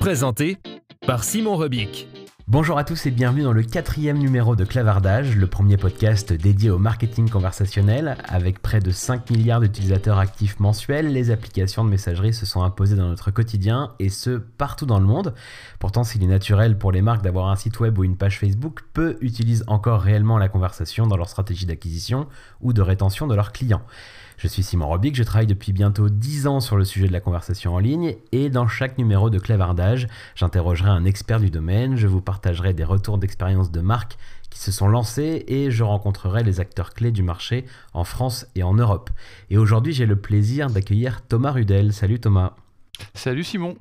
Présenté 0.00 0.58
par 1.06 1.24
Simon 1.24 1.56
Rebic. 1.56 2.08
Bonjour 2.48 2.78
à 2.78 2.84
tous 2.84 3.06
et 3.06 3.10
bienvenue 3.10 3.42
dans 3.42 3.52
le 3.52 3.64
quatrième 3.64 4.18
numéro 4.18 4.54
de 4.54 4.64
Clavardage, 4.64 5.34
le 5.34 5.48
premier 5.48 5.76
podcast 5.76 6.32
dédié 6.32 6.70
au 6.70 6.78
marketing 6.78 7.28
conversationnel. 7.28 8.16
Avec 8.28 8.62
près 8.62 8.78
de 8.78 8.92
5 8.92 9.30
milliards 9.30 9.60
d'utilisateurs 9.60 10.18
actifs 10.18 10.60
mensuels, 10.60 11.12
les 11.12 11.32
applications 11.32 11.84
de 11.84 11.90
messagerie 11.90 12.32
se 12.32 12.46
sont 12.46 12.62
imposées 12.62 12.94
dans 12.94 13.08
notre 13.08 13.32
quotidien 13.32 13.94
et 13.98 14.08
ce, 14.08 14.38
partout 14.38 14.86
dans 14.86 15.00
le 15.00 15.06
monde. 15.06 15.34
Pourtant, 15.80 16.04
s'il 16.04 16.22
est 16.22 16.28
naturel 16.28 16.78
pour 16.78 16.92
les 16.92 17.02
marques 17.02 17.22
d'avoir 17.22 17.48
un 17.48 17.56
site 17.56 17.80
web 17.80 17.98
ou 17.98 18.04
une 18.04 18.16
page 18.16 18.38
Facebook, 18.38 18.82
peu 18.92 19.18
utilisent 19.20 19.64
encore 19.66 20.00
réellement 20.00 20.38
la 20.38 20.48
conversation 20.48 21.08
dans 21.08 21.16
leur 21.16 21.28
stratégie 21.28 21.66
d'acquisition 21.66 22.28
ou 22.60 22.72
de 22.72 22.80
rétention 22.80 23.26
de 23.26 23.34
leurs 23.34 23.50
clients. 23.50 23.82
Je 24.36 24.48
suis 24.48 24.62
Simon 24.62 24.88
Robic, 24.88 25.16
je 25.16 25.22
travaille 25.22 25.46
depuis 25.46 25.72
bientôt 25.72 26.10
10 26.10 26.46
ans 26.46 26.60
sur 26.60 26.76
le 26.76 26.84
sujet 26.84 27.08
de 27.08 27.12
la 27.12 27.20
conversation 27.20 27.74
en 27.74 27.78
ligne 27.78 28.16
et 28.32 28.50
dans 28.50 28.68
chaque 28.68 28.98
numéro 28.98 29.30
de 29.30 29.38
Clavardage, 29.38 30.08
j'interrogerai 30.34 30.90
un 30.90 31.06
expert 31.06 31.40
du 31.40 31.48
domaine, 31.48 31.96
je 31.96 32.06
vous 32.06 32.20
partagerai 32.20 32.74
des 32.74 32.84
retours 32.84 33.16
d'expérience 33.16 33.70
de 33.70 33.80
marques 33.80 34.18
qui 34.50 34.58
se 34.58 34.70
sont 34.70 34.88
lancées 34.88 35.44
et 35.48 35.70
je 35.70 35.82
rencontrerai 35.82 36.42
les 36.42 36.60
acteurs 36.60 36.92
clés 36.92 37.12
du 37.12 37.22
marché 37.22 37.64
en 37.94 38.04
France 38.04 38.46
et 38.54 38.62
en 38.62 38.74
Europe. 38.74 39.08
Et 39.48 39.56
aujourd'hui, 39.56 39.94
j'ai 39.94 40.04
le 40.04 40.16
plaisir 40.16 40.68
d'accueillir 40.68 41.22
Thomas 41.22 41.52
Rudel. 41.52 41.94
Salut 41.94 42.20
Thomas. 42.20 42.52
Salut 43.14 43.42
Simon. 43.42 43.78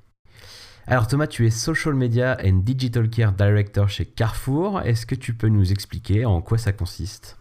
Alors 0.88 1.08
Thomas, 1.08 1.28
tu 1.28 1.46
es 1.46 1.50
Social 1.50 1.96
Media 1.96 2.38
and 2.46 2.62
Digital 2.64 3.10
Care 3.10 3.34
Director 3.34 3.90
chez 3.90 4.06
Carrefour. 4.06 4.82
Est-ce 4.82 5.06
que 5.06 5.16
tu 5.16 5.34
peux 5.34 5.50
nous 5.50 5.74
expliquer 5.74 6.24
en 6.24 6.42
quoi 6.42 6.58
ça 6.58 6.72
consiste? 6.72 7.38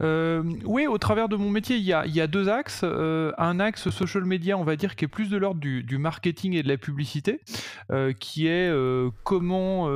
Euh, 0.00 0.44
oui, 0.64 0.86
au 0.86 0.96
travers 0.98 1.28
de 1.28 1.36
mon 1.36 1.50
métier, 1.50 1.76
il 1.76 1.82
y 1.82 1.92
a, 1.92 2.26
deux 2.26 2.48
axes. 2.48 2.82
Euh, 2.84 3.32
un 3.38 3.58
axe 3.58 3.90
social 3.90 4.24
media, 4.24 4.56
on 4.56 4.64
va 4.64 4.76
dire, 4.76 4.96
qui 4.96 5.04
est 5.04 5.08
plus 5.08 5.28
de 5.28 5.36
l'ordre 5.36 5.60
du, 5.60 5.98
marketing 5.98 6.54
et 6.54 6.62
de 6.62 6.68
la 6.68 6.76
publicité, 6.76 7.40
euh, 7.90 8.12
qui 8.12 8.46
est 8.46 8.72
comment 9.24 9.88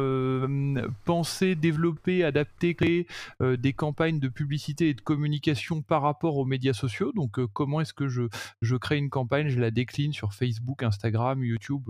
penser, 1.05 1.55
développer, 1.55 2.25
adapter, 2.25 2.75
créer 2.75 3.06
des 3.41 3.72
campagnes 3.72 4.19
de 4.19 4.28
publicité 4.28 4.89
et 4.89 4.94
de 4.94 5.00
communication 5.00 5.83
par 5.83 6.03
rapport 6.03 6.37
aux 6.37 6.44
médias 6.44 6.72
sociaux. 6.72 7.12
Donc, 7.15 7.44
comment 7.53 7.81
est-ce 7.81 7.94
que 7.94 8.09
je, 8.09 8.76
crée 8.76 8.97
une 8.97 9.10
campagne, 9.10 9.49
je 9.49 9.60
la 9.60 9.71
décline 9.71 10.12
sur 10.12 10.32
Facebook, 10.32 10.82
Instagram, 10.82 11.44
YouTube 11.44 11.88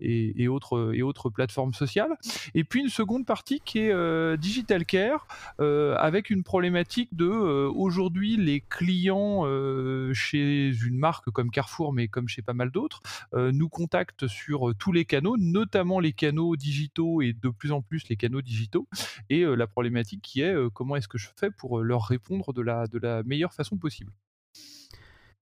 et, 0.00 0.48
autres, 0.48 1.30
plateformes 1.30 1.74
sociales. 1.74 2.12
Et 2.54 2.64
puis, 2.64 2.80
une 2.80 2.88
seconde 2.88 3.26
partie 3.26 3.60
qui 3.64 3.78
est 3.78 4.36
Digital 4.36 4.84
Care, 4.84 5.26
avec 5.58 6.30
une 6.30 6.42
problématique 6.42 7.14
de 7.14 7.51
aujourd'hui, 7.74 8.36
les 8.36 8.60
clients 8.60 9.42
euh, 9.44 10.12
chez 10.14 10.72
une 10.84 10.98
marque 10.98 11.30
comme 11.30 11.50
Carrefour, 11.50 11.92
mais 11.92 12.08
comme 12.08 12.28
chez 12.28 12.42
pas 12.42 12.52
mal 12.52 12.70
d'autres, 12.70 13.00
euh, 13.34 13.52
nous 13.52 13.68
contactent 13.68 14.26
sur 14.26 14.72
tous 14.78 14.92
les 14.92 15.04
canaux, 15.04 15.36
notamment 15.38 16.00
les 16.00 16.12
canaux 16.12 16.56
digitaux 16.56 17.22
et 17.22 17.32
de 17.32 17.48
plus 17.48 17.72
en 17.72 17.82
plus 17.82 18.08
les 18.08 18.16
canaux 18.16 18.42
digitaux. 18.42 18.88
Et 19.30 19.44
la 19.44 19.66
problématique 19.66 20.22
qui 20.22 20.42
est 20.42 20.54
comment 20.72 20.96
est-ce 20.96 21.08
que 21.08 21.18
je 21.18 21.28
fais 21.36 21.50
pour 21.50 21.80
leur 21.80 22.04
répondre 22.04 22.52
de 22.52 22.62
la 22.62 23.22
meilleure 23.24 23.52
façon 23.52 23.76
possible? 23.76 24.12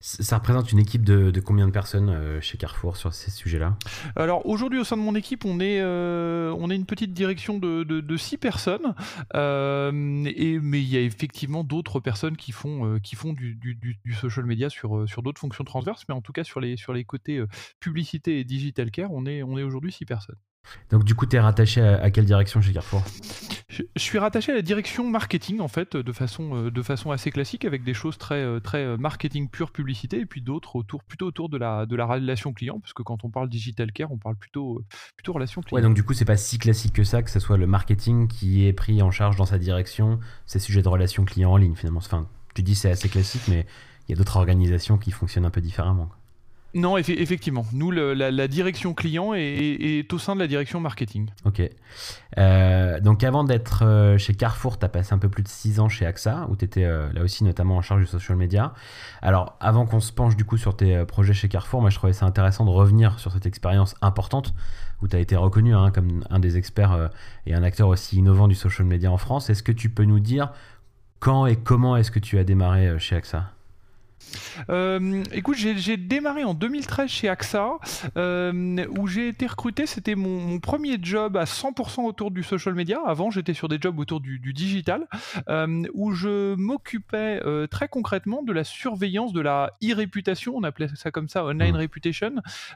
Ça 0.03 0.38
représente 0.38 0.72
une 0.72 0.78
équipe 0.78 1.05
de, 1.05 1.41
combien 1.41 1.66
de 1.66 1.72
personnes 1.72 2.09
euh, 2.09 2.41
chez 2.41 2.56
Carrefour 2.56 2.97
sur 2.97 3.12
ces 3.12 3.31
sujets-là? 3.31 3.77
Alors 4.16 4.47
aujourd'hui 4.47 4.78
au 4.78 4.84
sein 4.84 4.97
de 4.97 5.03
mon 5.03 5.15
équipe 5.15 5.44
on 5.44 5.61
est, 5.61 5.78
euh, 5.83 6.55
on 6.59 6.71
est 6.71 6.77
une 6.77 6.87
petite 6.87 7.12
direction 7.12 7.59
de, 7.59 8.16
six 8.16 8.38
personnes 8.38 8.94
euh, 9.34 10.25
et, 10.25 10.59
mais 10.59 10.81
il 10.81 10.88
y 10.88 10.97
a 10.97 11.00
effectivement 11.03 11.65
d'autres 11.65 12.00
personnes 12.00 12.38
qui 12.38 12.53
font, 12.53 12.99
qui 13.03 13.15
font 13.15 13.34
du, 13.34 13.59
social 14.19 14.47
media 14.47 14.71
sur, 14.71 15.06
sur 15.06 15.22
d'autres 15.22 15.41
fonctions 15.41 15.65
transverses 15.65 16.05
mais 16.09 16.15
en 16.15 16.22
tout 16.22 16.32
cas 16.32 16.44
sur 16.44 16.61
les, 16.61 16.78
sur 16.78 16.94
les 16.94 17.05
côtés 17.05 17.44
publicité 17.78 18.41
et 18.41 18.44
digital 18.44 18.91
care 18.91 19.12
on 19.12 19.27
est, 19.27 19.43
on 19.43 19.59
est 19.59 19.62
aujourd'hui 19.62 19.93
six 19.93 20.06
personnes. 20.06 20.37
Donc 20.91 21.04
du 21.04 21.15
coup, 21.15 21.26
tu 21.26 21.37
es 21.37 21.41
rattaché 21.41 21.81
à, 21.81 22.10
quelle 22.10 22.25
direction 22.25 22.60
chez 22.60 22.72
Carrefour? 22.72 23.03
Je, 23.69 23.82
suis 23.97 24.19
rattaché 24.19 24.50
à 24.50 24.56
la 24.56 24.62
direction 24.62 25.09
marketing 25.09 25.60
en 25.60 25.69
fait, 25.69 25.97
de 25.97 26.12
façon, 26.12 26.56
euh, 26.56 26.71
de 26.71 26.82
façon 26.82 27.12
assez 27.12 27.31
classique, 27.31 27.65
avec 27.65 27.84
des 27.84 27.94
choses 27.94 28.19
très, 28.19 28.43
euh, 28.43 28.59
très 28.59 28.78
euh, 28.78 28.97
marketing 28.97 29.49
pure 29.49 29.70
publicité, 29.70 30.20
et 30.20 30.26
puis 30.26 30.41
d'autres 30.41 30.75
autour, 30.75 31.04
plutôt 31.04 31.26
autour 31.26 31.49
de 31.49 31.56
la, 31.56 31.87
de 31.87 31.94
la 31.94 32.06
relation 32.06 32.53
client, 32.53 32.81
parce 32.81 32.93
que 32.93 33.04
quand 33.04 33.25
on 33.25 33.31
parle 33.31 33.49
digital 33.49 33.93
care, 33.93 34.10
on 34.10 34.19
parle 34.19 34.37
plutôt, 34.37 34.82
plutôt 35.16 35.32
relation 35.32 35.62
client. 35.62 35.76
Ouais, 35.76 35.82
donc 35.82 35.94
du 35.94 36.03
coup, 36.03 36.15
c'est 36.15 36.25
pas 36.25 36.37
si 36.37 36.59
classique 36.59 36.94
que 36.94 37.04
ça, 37.04 37.22
que 37.22 37.31
ce 37.31 37.38
soit 37.38 37.56
le 37.56 37.69
marketing 37.69 38.26
qui 38.26 38.66
est 38.66 38.72
pris 38.72 39.00
en 39.03 39.12
charge 39.12 39.37
dans 39.37 39.47
sa 39.47 39.59
direction, 39.59 40.19
ces 40.47 40.59
sujets 40.59 40.82
de 40.82 40.88
relation 40.88 41.25
client 41.25 41.53
en 41.53 41.56
ligne 41.56 41.76
finalement. 41.76 42.00
Enfin, 42.00 42.26
tu 42.54 42.62
dis 42.62 42.75
c'est 42.75 42.91
assez 42.91 43.09
classique, 43.09 43.43
mais 43.47 43.66
il 44.09 44.12
y 44.12 44.15
a 44.15 44.16
d'autres 44.16 44.37
organisations 44.37 44.99
qui 44.99 45.12
fonctionnent 45.12 45.47
un 45.47 45.50
peu 45.50 45.60
différemment. 45.60 46.10
Non, 46.72 46.97
effectivement. 46.97 47.66
Nous, 47.72 47.91
la, 47.91 48.48
direction 48.48 48.94
client 48.94 49.34
est, 49.34 50.12
au 50.12 50.19
sein 50.19 50.34
de 50.36 50.41
la 50.41 50.47
direction 50.47 50.78
marketing. 50.81 51.28
Ok. 51.44 51.62
Euh, 52.38 53.00
donc, 53.00 53.25
avant 53.25 53.42
d'être 53.42 53.84
euh, 53.84 54.19
chez 54.19 54.34
Carrefour, 54.34 54.78
tu 54.78 54.84
as 54.84 54.88
passé 54.88 55.12
un 55.12 55.19
peu 55.19 55.28
plus 55.28 55.42
de 55.42 55.48
6 55.48 55.81
ans 55.81 55.88
chez 55.88 56.06
AXA, 56.06 56.47
où 56.48 56.56
tu 56.56 56.64
étais 56.64 56.84
euh, 56.84 57.12
là 57.12 57.22
aussi 57.22 57.42
notamment 57.42 57.76
en 57.76 57.82
charge 57.82 58.03
du 58.03 58.06
social 58.06 58.36
media. 58.36 58.72
Alors, 59.20 59.56
avant 59.58 59.84
qu'on 59.84 59.98
se 59.98 60.12
penche 60.12 60.36
du 60.36 60.44
coup 60.44 60.56
sur 60.56 60.76
tes 60.76 61.04
projets 61.06 61.34
chez 61.34 61.48
Carrefour, 61.48 61.81
moi 61.81 61.91
je 61.91 61.97
trouvais 61.97 62.12
ça 62.12 62.26
intéressant 62.26 62.64
de 62.64 62.70
revenir 62.70 63.19
sur 63.19 63.32
cette 63.32 63.47
expérience 63.47 63.97
importante 64.00 64.54
où 65.02 65.08
tu 65.08 65.16
as 65.16 65.19
été 65.19 65.34
reconnu 65.34 65.75
hein, 65.75 65.91
comme 65.91 66.25
un 66.31 66.38
des 66.38 66.56
experts 66.56 67.10
et 67.47 67.54
un 67.54 67.62
acteur 67.62 67.88
aussi 67.88 68.19
innovant 68.19 68.47
du 68.47 68.54
social 68.54 68.87
media 68.87 69.10
en 69.10 69.16
France. 69.16 69.50
Est-ce 69.50 69.62
que 69.62 69.72
tu 69.72 69.88
peux 69.88 70.04
nous 70.04 70.20
dire 70.20 70.52
quand 71.19 71.47
et 71.47 71.56
comment 71.56 71.97
est-ce 71.97 72.10
que 72.10 72.19
tu 72.19 72.38
as 72.38 72.44
démarré 72.44 72.98
chez 72.98 73.16
AXA 73.16 73.50
euh, 74.69 75.23
écoute, 75.33 75.57
j'ai 75.57 75.97
démarré 75.97 76.45
en 76.45 76.55
2013 76.55 77.09
chez 77.09 77.29
AXA, 77.29 77.79
euh, 78.17 78.87
où 78.99 79.07
j'ai 79.07 79.29
été 79.29 79.47
recruté. 79.47 79.87
C'était 79.87 80.15
mon, 80.15 80.59
premier 80.61 80.99
job 81.01 81.37
à 81.37 81.45
100% 81.45 82.03
autour 82.03 82.31
du 82.31 82.43
social 82.43 82.75
media. 82.75 83.01
Avant, 83.07 83.31
j'étais 83.31 83.55
sur 83.55 83.69
des 83.69 83.79
jobs 83.81 83.99
autour 83.99 84.21
du, 84.21 84.39
digital, 84.53 85.07
euh, 85.49 85.85
où 85.95 86.13
je 86.13 86.55
m'occupais 86.55 87.41
très 87.71 87.89
concrètement 87.89 88.43
de 88.43 88.53
la 88.53 88.65
surveillance 88.65 89.33
de 89.33 89.41
la 89.41 89.73
e-réputation, 89.83 90.55
on 90.57 90.62
appelait 90.62 90.89
ça 90.95 91.11
comme 91.11 91.29
ça, 91.29 91.45
online 91.45 91.75
mmh. 91.75 91.81
reputation, 91.81 92.33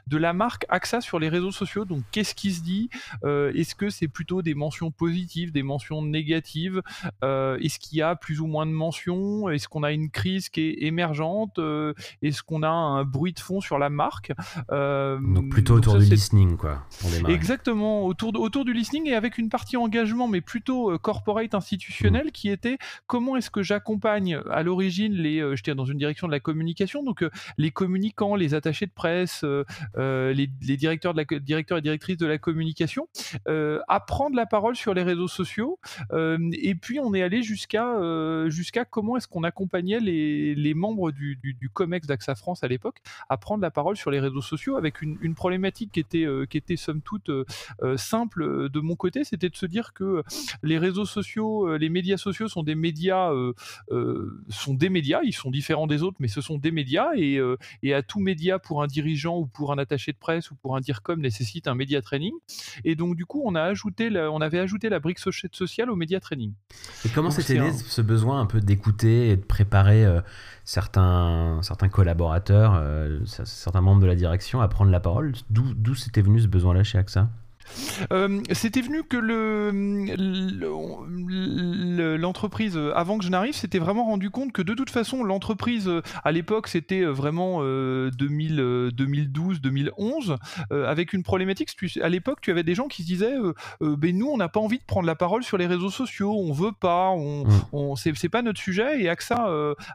de 0.07 0.17
la 0.17 0.33
marque 0.33 0.65
AXA 0.69 1.01
sur 1.01 1.19
les 1.19 1.29
réseaux 1.29 1.51
sociaux. 1.51 1.85
Donc, 1.85 2.03
qu'est-ce 2.11 2.35
qui 2.35 2.51
se 2.51 2.61
dit 2.61 2.89
Est-ce 3.23 3.75
que 3.75 3.89
c'est 3.89 4.07
plutôt 4.07 4.41
des 4.41 4.53
mentions 4.53 4.91
positives, 4.91 5.51
des 5.51 5.63
mentions 5.63 6.01
négatives 6.01 6.81
Est-ce 7.21 7.79
qu'il 7.79 7.97
y 7.97 8.01
a 8.01 8.15
plus 8.15 8.39
ou 8.39 8.47
moins 8.47 8.65
de 8.65 8.71
mentions 8.71 9.49
Est-ce 9.49 9.67
qu'on 9.67 9.83
a 9.83 9.91
une 9.91 10.09
crise 10.09 10.49
qui 10.49 10.61
est 10.61 10.83
émergente 10.83 11.44
euh, 11.59 11.93
est-ce 12.21 12.43
qu'on 12.43 12.63
a 12.63 12.69
un 12.69 13.03
bruit 13.03 13.33
de 13.33 13.39
fond 13.39 13.61
sur 13.61 13.77
la 13.77 13.89
marque 13.89 14.31
euh, 14.71 15.17
Donc 15.21 15.49
plutôt 15.49 15.75
autour 15.75 15.97
du 15.97 16.05
listening, 16.05 16.57
quoi. 16.57 16.85
Exactement, 17.27 18.05
autour, 18.05 18.39
autour 18.39 18.65
du 18.65 18.73
listening 18.73 19.07
et 19.07 19.15
avec 19.15 19.37
une 19.37 19.49
partie 19.49 19.77
engagement, 19.77 20.27
mais 20.27 20.41
plutôt 20.41 20.91
euh, 20.91 20.97
corporate 20.97 21.53
institutionnel, 21.53 22.27
mm. 22.27 22.31
qui 22.31 22.49
était 22.49 22.77
comment 23.07 23.35
est-ce 23.35 23.49
que 23.49 23.63
j'accompagne 23.63 24.39
à 24.49 24.63
l'origine 24.63 25.13
les, 25.13 25.39
je 25.55 25.63
tiens 25.63 25.75
dans 25.75 25.85
une 25.85 25.97
direction 25.97 26.27
de 26.27 26.31
la 26.31 26.39
communication, 26.39 27.03
donc 27.03 27.23
les 27.57 27.71
communicants, 27.71 28.35
les 28.35 28.53
attachés 28.53 28.85
de 28.85 28.91
presse, 28.91 29.43
les, 29.95 30.47
directeurs, 30.77 31.13
de 31.13 31.23
la, 31.29 31.39
directeurs 31.39 31.77
et 31.77 31.81
directrices 31.81 32.17
de 32.17 32.25
la 32.25 32.37
communication, 32.37 33.07
à 33.45 33.99
prendre 33.99 34.35
la 34.35 34.45
parole 34.45 34.75
sur 34.75 34.93
les 34.93 35.03
réseaux 35.03 35.27
sociaux. 35.27 35.79
et 36.11 36.75
puis 36.75 36.99
on 36.99 37.13
est 37.13 37.21
allé 37.21 37.43
jusqu'à 37.43 37.85
jusqu'à 38.49 38.85
comment 38.85 39.17
est-ce 39.17 39.27
qu'on 39.27 39.43
accompagnait 39.43 39.99
les, 39.99 40.55
les 40.55 40.73
membres 40.73 41.11
du 41.11 41.34
du, 41.35 41.53
du, 41.53 41.69
COMEX 41.69 42.07
d'AXA 42.07 42.35
France 42.35 42.63
à 42.63 42.67
l'époque 42.67 43.01
à 43.29 43.37
prendre 43.37 43.61
la 43.61 43.71
parole 43.71 43.97
sur 43.97 44.11
les 44.11 44.19
réseaux 44.19 44.41
sociaux 44.41 44.77
avec 44.77 45.01
une, 45.01 45.17
une 45.21 45.35
problématique 45.35 45.91
qui 45.91 45.99
était, 45.99 46.25
qui 46.49 46.57
était 46.57 46.75
somme 46.75 47.01
toute 47.01 47.29
simple 47.97 48.69
de 48.69 48.79
mon 48.79 48.95
côté, 48.95 49.23
c'était 49.23 49.49
de 49.49 49.55
se 49.55 49.65
dire 49.65 49.93
que 49.93 50.23
les 50.63 50.77
réseaux 50.77 51.05
sociaux, 51.05 51.77
les 51.77 51.89
médias 51.89 52.17
sociaux 52.17 52.47
sont 52.47 52.63
des 52.63 52.75
médias, 52.75 53.31
sont 54.49 54.73
des 54.73 54.89
médias, 54.89 55.21
ils 55.23 55.33
sont 55.33 55.51
différents 55.51 55.87
des 55.87 56.03
autres, 56.03 56.17
mais 56.19 56.27
ce 56.27 56.41
sont 56.41 56.57
des 56.57 56.71
médias 56.71 57.09
et, 57.15 57.39
et 57.83 57.93
à 57.93 58.01
tout 58.01 58.19
média 58.19 58.59
pour 58.59 58.83
un 58.83 58.87
dirigeant 58.87 59.37
ou 59.37 59.45
pour 59.45 59.71
un 59.71 59.77
attaché 59.77 60.11
de 60.11 60.17
presse 60.17 60.51
ou 60.51 60.55
pour 60.55 60.75
un 60.75 60.81
DIRCOM 60.81 61.19
nécessite 61.19 61.67
un 61.67 61.75
média 61.75 62.01
training. 62.01 62.33
Et 62.83 62.95
donc 62.95 63.15
du 63.15 63.25
coup, 63.25 63.41
on 63.45 63.55
a 63.55 63.61
ajouté, 63.61 64.09
on 64.11 64.41
avait 64.41 64.59
ajouté 64.59 64.89
la 64.89 64.99
brique 64.99 65.19
sociale 65.19 65.89
au 65.89 65.95
média 65.95 66.19
training. 66.19 66.53
Et 67.05 67.09
comment 67.09 67.31
c'était 67.31 67.59
né 67.59 67.71
ce 67.71 68.01
besoin 68.01 68.41
un 68.41 68.45
peu 68.45 68.59
d'écouter 68.59 69.29
et 69.29 69.37
de 69.37 69.43
préparer 69.43 70.05
euh, 70.05 70.21
certains, 70.65 71.59
certains 71.61 71.89
collaborateurs, 71.89 72.73
euh, 72.75 73.19
certains 73.25 73.81
membres 73.81 74.01
de 74.01 74.07
la 74.07 74.15
direction 74.15 74.59
à 74.61 74.67
prendre 74.67 74.91
la 74.91 74.99
parole. 74.99 75.33
D'où 75.49 75.95
c'était 75.95 76.21
venu 76.21 76.39
ce 76.41 76.47
besoin-là 76.47 76.83
chez 76.83 76.97
AXA? 76.97 77.29
Euh, 78.11 78.41
c'était 78.51 78.81
venu 78.81 79.03
que 79.03 79.17
l'entreprise, 82.17 82.79
avant 82.95 83.17
que 83.17 83.23
je 83.23 83.29
n'arrive, 83.29 83.53
s'était 83.53 83.79
vraiment 83.79 84.05
rendu 84.05 84.29
compte 84.29 84.51
que 84.51 84.61
de 84.61 84.73
toute 84.73 84.89
façon, 84.89 85.23
l'entreprise, 85.23 85.89
à 86.23 86.31
l'époque, 86.31 86.67
c'était 86.67 87.03
vraiment 87.03 87.61
2012, 87.61 89.61
2011, 89.61 90.37
euh, 90.71 90.89
avec 90.89 91.13
une 91.13 91.23
problématique. 91.23 91.69
À 92.01 92.09
l'époque, 92.09 92.39
tu 92.41 92.51
avais 92.51 92.63
des 92.63 92.75
gens 92.75 92.87
qui 92.87 93.03
se 93.03 93.07
disaient 93.07 93.35
euh, 93.81 93.95
ben 93.95 94.17
nous, 94.17 94.27
on 94.27 94.37
n'a 94.37 94.49
pas 94.49 94.59
envie 94.59 94.79
de 94.79 94.83
prendre 94.83 95.07
la 95.07 95.15
parole 95.15 95.43
sur 95.43 95.57
les 95.57 95.67
réseaux 95.67 95.89
sociaux, 95.89 96.35
on 96.37 96.51
veut 96.51 96.71
pas, 96.71 97.09
on, 97.09 97.45
mmh. 97.45 97.95
c'est 98.15 98.29
pas 98.29 98.41
notre 98.41 98.59
sujet. 98.59 99.01
Et 99.01 99.09
AXA 99.09 99.47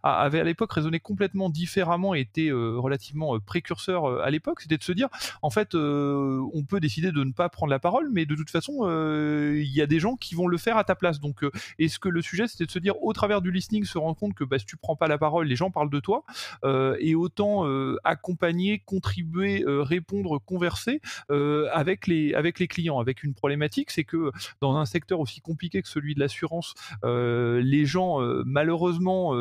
avait 0.02 0.40
à 0.40 0.44
l'époque 0.44 0.72
raisonné 0.72 1.00
complètement 1.00 1.50
différemment 1.50 2.14
et 2.14 2.20
était 2.20 2.50
relativement 2.52 3.38
précurseur 3.40 4.22
à 4.22 4.31
l'époque. 4.31 4.61
C'était 4.61 4.78
de 4.78 4.82
se 4.82 4.93
dire, 4.93 5.08
en 5.43 5.50
fait, 5.50 5.75
on 5.75 6.64
peut 6.69 6.81
décider 6.81 7.12
de 7.12 7.25
ne 7.25 7.32
pas 7.32 7.49
prendre 7.49 7.60
prendre 7.61 7.73
la 7.73 7.79
parole, 7.79 8.09
mais 8.11 8.25
de 8.25 8.35
toute 8.35 8.49
façon, 8.49 8.85
euh, 8.85 9.61
il 9.62 9.71
y 9.71 9.83
a 9.83 9.87
des 9.87 10.01
gens 10.01 10.17
qui 10.17 10.35
vont 10.35 10.47
le 10.47 10.57
faire 10.57 10.79
à 10.79 10.85
ta 10.85 10.95
place. 10.95 11.21
Donc, 11.21 11.45
euh, 11.45 11.51
est-ce 11.79 11.99
que 11.99 12.09
le 12.09 12.23
sujet, 12.23 12.49
c'était 12.49 12.65
de 12.65 12.71
se 12.71 12.79
dire, 12.79 12.95
au 13.03 13.12
travers 13.12 13.43
du 13.43 13.51
listening, 13.51 13.85
se 13.85 13.99
rendre 13.99 14.17
compte 14.17 14.33
que 14.33 14.45
bah, 14.45 14.59
si 14.59 14.65
tu 14.65 14.79
prends 14.79 14.97
pas 14.97 15.09
la 15.09 15.19
parole, 15.19 15.47
les 15.47 15.57
gens 15.57 15.71
parlent 15.71 15.91
de 15.91 16.01
toi, 16.01 16.25
euh, 16.65 16.97
et 17.01 17.15
autant 17.15 17.67
accompagner, 18.03 18.83
contribuer, 18.87 19.62
répondre, 19.67 20.39
converser 20.39 21.03
avec, 21.29 22.07
les, 22.07 22.33
avec 22.33 22.59
les 22.59 22.67
clients, 22.67 22.99
avec 22.99 23.23
une 23.23 23.35
problématique, 23.35 23.91
c'est 23.91 24.05
que 24.05 24.31
dans 24.63 24.77
un 24.77 24.87
secteur 24.87 25.21
aussi 25.21 25.43
compliqué 25.43 25.83
que 25.83 25.89
celui 25.89 26.15
de 26.15 26.21
l'assurance, 26.21 26.75
les 27.05 27.85
gens, 27.85 28.21
malheureusement, 28.47 29.35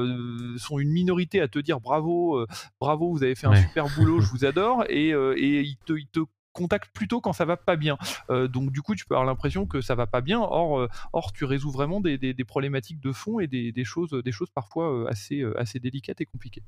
sont 0.58 0.80
une 0.80 0.92
minorité 0.92 1.40
à 1.40 1.48
te 1.48 1.60
dire 1.60 1.80
bravo, 1.80 2.46
bravo, 2.82 3.12
vous 3.12 3.24
avez 3.24 3.36
fait 3.36 3.48
un 3.48 3.56
super 3.56 3.86
boulot, 3.96 4.20
je 4.20 4.30
vous 4.30 4.44
adore, 4.44 4.84
et, 4.90 5.10
et 5.12 5.62
ils, 5.62 5.78
te, 5.86 5.94
ils 5.94 6.08
te 6.08 6.20
contacte 6.54 6.92
plutôt 6.94 7.22
quand 7.22 7.34
ça 7.34 7.46
va 7.46 7.58
pas 7.58 7.76
bien. 7.76 7.98
Euh, 8.30 8.48
donc 8.48 8.72
du 8.72 8.82
coup, 8.82 8.96
tu 8.96 9.06
peux 9.06 9.16
avoir 9.16 9.26
l'impression 9.26 9.66
que 9.66 9.82
ça 9.82 9.96
va 9.96 10.08
pas 10.08 10.22
bien. 10.22 10.40
Or, 10.40 10.80
euh, 10.80 10.88
tu 11.34 11.46
résous 11.46 11.72
vraiment 11.72 12.02
des, 12.02 12.34
problématiques 12.48 13.00
de 13.00 13.12
fond 13.12 13.40
et 13.40 13.48
des, 13.48 13.84
choses, 13.84 14.12
des 14.24 14.32
choses 14.32 14.50
parfois 14.50 14.92
euh, 14.92 15.08
assez, 15.08 15.44
assez 15.58 15.80
délicates 15.80 16.22
et 16.22 16.26
compliquées. 16.26 16.64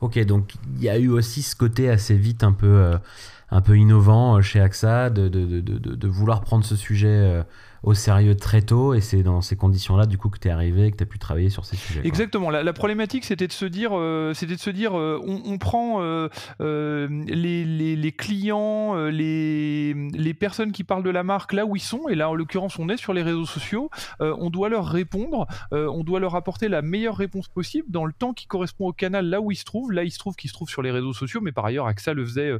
Ok, 0.00 0.18
donc 0.20 0.54
il 0.76 0.82
y 0.82 0.88
a 0.88 0.98
eu 0.98 1.08
aussi 1.08 1.42
ce 1.42 1.56
côté 1.56 1.90
assez 1.90 2.16
vite 2.16 2.44
un 2.44 2.52
peu, 2.52 2.92
un 3.50 3.60
peu 3.60 3.76
innovant 3.76 4.40
chez 4.40 4.60
AXA 4.60 5.10
de, 5.10 5.28
de 5.28 6.08
vouloir 6.08 6.40
prendre 6.40 6.64
ce 6.64 6.76
sujet 6.76 7.44
au 7.82 7.94
sérieux 7.94 8.36
très 8.36 8.62
tôt 8.62 8.94
et 8.94 9.00
c'est 9.00 9.22
dans 9.22 9.40
ces 9.40 9.56
conditions-là 9.56 10.06
du 10.06 10.18
coup 10.18 10.28
que 10.28 10.38
tu 10.38 10.48
es 10.48 10.50
arrivé 10.50 10.90
que 10.90 10.96
tu 10.96 11.02
as 11.02 11.06
pu 11.06 11.18
travailler 11.18 11.50
sur 11.50 11.64
ces 11.64 11.76
sujets. 11.76 12.00
Exactement. 12.04 12.50
La, 12.50 12.72
problématique 12.72 13.24
c'était 13.24 13.46
de 13.46 13.52
se 13.52 13.64
dire, 13.64 13.90
euh, 13.94 14.34
c'était 14.34 14.54
de 14.54 14.60
se 14.60 14.70
dire 14.70 14.98
euh, 14.98 15.20
on, 15.26 15.58
prend 15.58 16.00
euh, 16.00 16.28
les, 16.60 17.64
les, 17.96 18.12
clients, 18.12 18.94
les, 19.06 19.94
les 19.94 20.34
personnes 20.34 20.72
qui 20.72 20.84
parlent 20.84 21.02
de 21.02 21.10
la 21.10 21.22
marque 21.22 21.52
là 21.52 21.66
où 21.66 21.76
ils 21.76 21.82
sont 21.82 22.08
et 22.08 22.14
là 22.14 22.30
en 22.30 22.34
l'occurrence 22.34 22.78
on 22.78 22.88
est 22.88 22.96
sur 22.96 23.12
les 23.12 23.22
réseaux 23.22 23.46
sociaux, 23.46 23.90
on 24.20 24.50
doit 24.50 24.68
leur 24.68 24.86
répondre, 24.86 25.46
on 25.72 26.04
doit 26.04 26.20
leur 26.20 26.34
apporter 26.34 26.68
la 26.68 26.82
meilleure 26.82 27.16
réponse 27.16 27.48
possible 27.48 27.90
dans 27.90 28.04
le 28.04 28.12
temps 28.12 28.32
qui 28.32 28.46
correspond 28.46 28.88
au 28.88 28.92
canal 28.92 29.26
là 29.26 29.40
où 29.40 29.50
ils 29.50 29.56
se 29.56 29.64
trouvent. 29.64 29.92
Là 29.92 30.04
il 30.04 30.10
se 30.10 30.18
trouve 30.18 30.36
qu'ils 30.36 30.50
se 30.50 30.54
trouvent 30.54 30.68
sur 30.68 30.82
les 30.82 30.90
réseaux 30.90 31.12
sociaux 31.12 31.40
mais 31.40 31.52
par 31.52 31.64
ailleurs 31.64 31.86
AXA 31.86 32.14
le 32.14 32.24
faisait, 32.24 32.52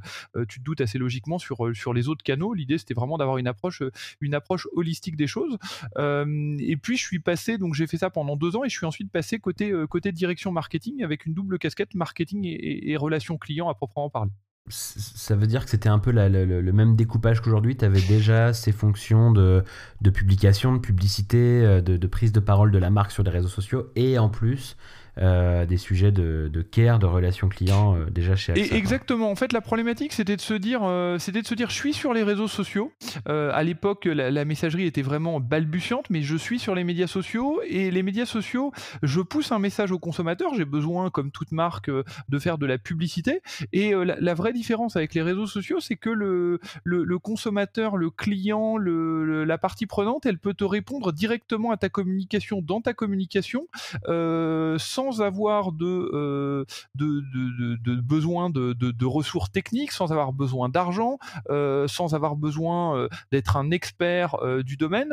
tu 0.49 0.61
te 0.61 0.65
doutes 0.65 0.81
assez 0.81 0.99
logiquement 0.99 1.39
sur, 1.39 1.75
sur 1.75 1.93
les 1.93 2.09
autres 2.09 2.23
canaux. 2.23 2.55
L'idée 2.55 2.79
c'était 2.79 2.95
vraiment 2.95 3.19
d'avoir 3.19 3.39
une 3.39 3.47
approche, 3.47 3.83
une 4.21 4.35
approche 4.35 4.67
holistique 4.75 5.08
des 5.17 5.27
choses. 5.27 5.59
Euh, 5.99 6.57
et 6.59 6.77
puis 6.77 6.97
je 6.97 7.05
suis 7.05 7.19
passé, 7.19 7.59
donc 7.59 7.75
j'ai 7.75 7.87
fait 7.87 7.99
ça 7.99 8.11
pendant 8.11 8.37
deux 8.37 8.57
ans 8.57 8.65
et 8.65 8.69
je 8.69 8.77
suis 8.77 8.87
ensuite 8.87 9.11
passé 9.11 9.39
côté, 9.39 9.71
euh, 9.71 9.87
direction 10.13 10.53
marketing 10.53 11.03
avec 11.03 11.27
une 11.27 11.35
double 11.35 11.59
casquette 11.59 11.95
marketing 11.95 12.45
et, 12.45 12.97
relations 12.97 13.37
clients 13.37 13.69
à 13.69 13.75
proprement 13.75 14.11
parler 14.11 14.33
ça 14.71 15.35
veut 15.35 15.47
dire 15.47 15.65
que 15.65 15.71
c'était 15.71 15.89
un 15.89 15.99
peu 15.99 16.13
le 16.13 16.73
même 16.73 16.95
découpage 16.95 17.41
qu'aujourd'hui? 17.41 17.75
Tu 17.75 17.87
avais 17.87 18.03
déjà 18.03 18.53
ces 18.53 18.71
fonctions 18.71 19.33
de, 19.33 19.65
de 20.03 20.11
publication, 20.11 20.75
de 20.75 20.79
publicité, 20.79 21.65
euh, 21.65 21.81
de, 21.81 21.97
de, 21.97 22.07
prise 22.07 22.33
de 22.33 22.41
parole 22.41 22.71
de 22.71 22.77
la 22.77 22.91
marque 22.91 23.11
sur 23.11 23.23
les 23.23 23.31
réseaux 23.31 23.49
sociaux 23.49 23.91
et 23.97 24.19
en 24.19 24.29
plus 24.29 24.77
euh, 25.21 25.67
des 25.67 25.79
sujets 25.79 26.13
de, 26.13 26.63
care, 26.71 26.99
de 26.99 27.07
relations 27.07 27.49
clients 27.49 27.97
euh, 27.97 28.11
déjà 28.11 28.37
chez 28.37 28.53
AXA. 28.53 28.77
exactement. 28.77 29.31
En 29.31 29.35
fait, 29.35 29.53
la 29.53 29.61
problématique, 29.61 30.13
c'était 30.13 30.37
de 30.37 30.41
se 30.41 30.55
dire, 30.55 30.81
euh, 30.85 31.19
c'était 31.19 31.43
de 31.43 31.47
se 31.47 31.55
dire, 31.55 31.71
je 31.71 31.75
suis 31.75 31.93
sur 31.93 32.13
les 32.15 32.23
réseaux 32.23 32.49
sociaux. 32.49 32.93
à 33.27 33.63
l'époque, 33.63 34.05
la, 34.05 34.45
messagerie 34.45 34.85
était 34.85 35.03
vraiment 35.03 35.41
balbutiante, 35.41 36.09
mais 36.11 36.23
je 36.23 36.37
suis 36.37 36.59
sur 36.59 36.75
les 36.75 36.85
médias 36.85 37.07
sociaux 37.07 37.61
et 37.67 37.91
les 37.91 38.03
médias 38.03 38.27
sociaux, 38.27 38.73
je 39.03 39.21
pousse 39.21 39.53
un 39.53 39.59
message 39.59 39.91
au 39.91 39.99
consommateur. 39.99 40.55
J'ai 40.55 40.65
besoin, 40.65 41.11
comme 41.11 41.31
toute 41.31 41.53
marque, 41.53 41.91
de 41.91 42.39
faire 42.39 42.59
de 42.59 42.67
la 42.67 42.79
publicité. 42.79 43.43
Et 43.73 43.93
la, 43.95 44.35
vraie 44.35 44.53
différence 44.53 44.97
avec 44.97 45.15
les 45.15 45.23
réseaux 45.23 45.47
sociaux, 45.47 45.81
c'est 45.81 45.97
que 45.97 46.11
le, 46.11 46.61
le, 46.85 47.19
consommateur, 47.19 47.97
le 47.97 48.11
client, 48.11 48.77
le, 48.77 49.45
la 49.45 49.59
partie 49.59 49.87
prenante, 49.87 50.27
elle 50.27 50.39
peut 50.39 50.55
te 50.55 50.65
répondre 50.65 51.13
directement 51.13 51.73
à 51.73 51.77
ta 51.77 51.89
communication 51.89 52.63
dans 52.63 52.81
ta 52.81 52.95
communication 52.95 53.67
sans 54.07 55.08
sans 55.13 55.23
avoir 55.23 55.71
euh, 55.81 56.65
de, 56.95 57.21
de, 57.21 57.77
de, 57.77 58.01
besoin 58.01 58.51
de, 58.51 59.05
ressources 59.05 59.51
techniques, 59.51 59.93
sans 59.93 60.13
avoir 60.13 60.33
besoin 60.33 60.69
d'argent, 60.69 61.19
euh, 61.51 61.89
sans 61.89 62.15
avoir 62.15 62.37
besoin 62.37 62.97
euh, 62.97 63.09
d'être 63.33 63.57
un 63.57 63.71
expert 63.71 64.37
du 64.65 64.77
domaine, 64.77 65.13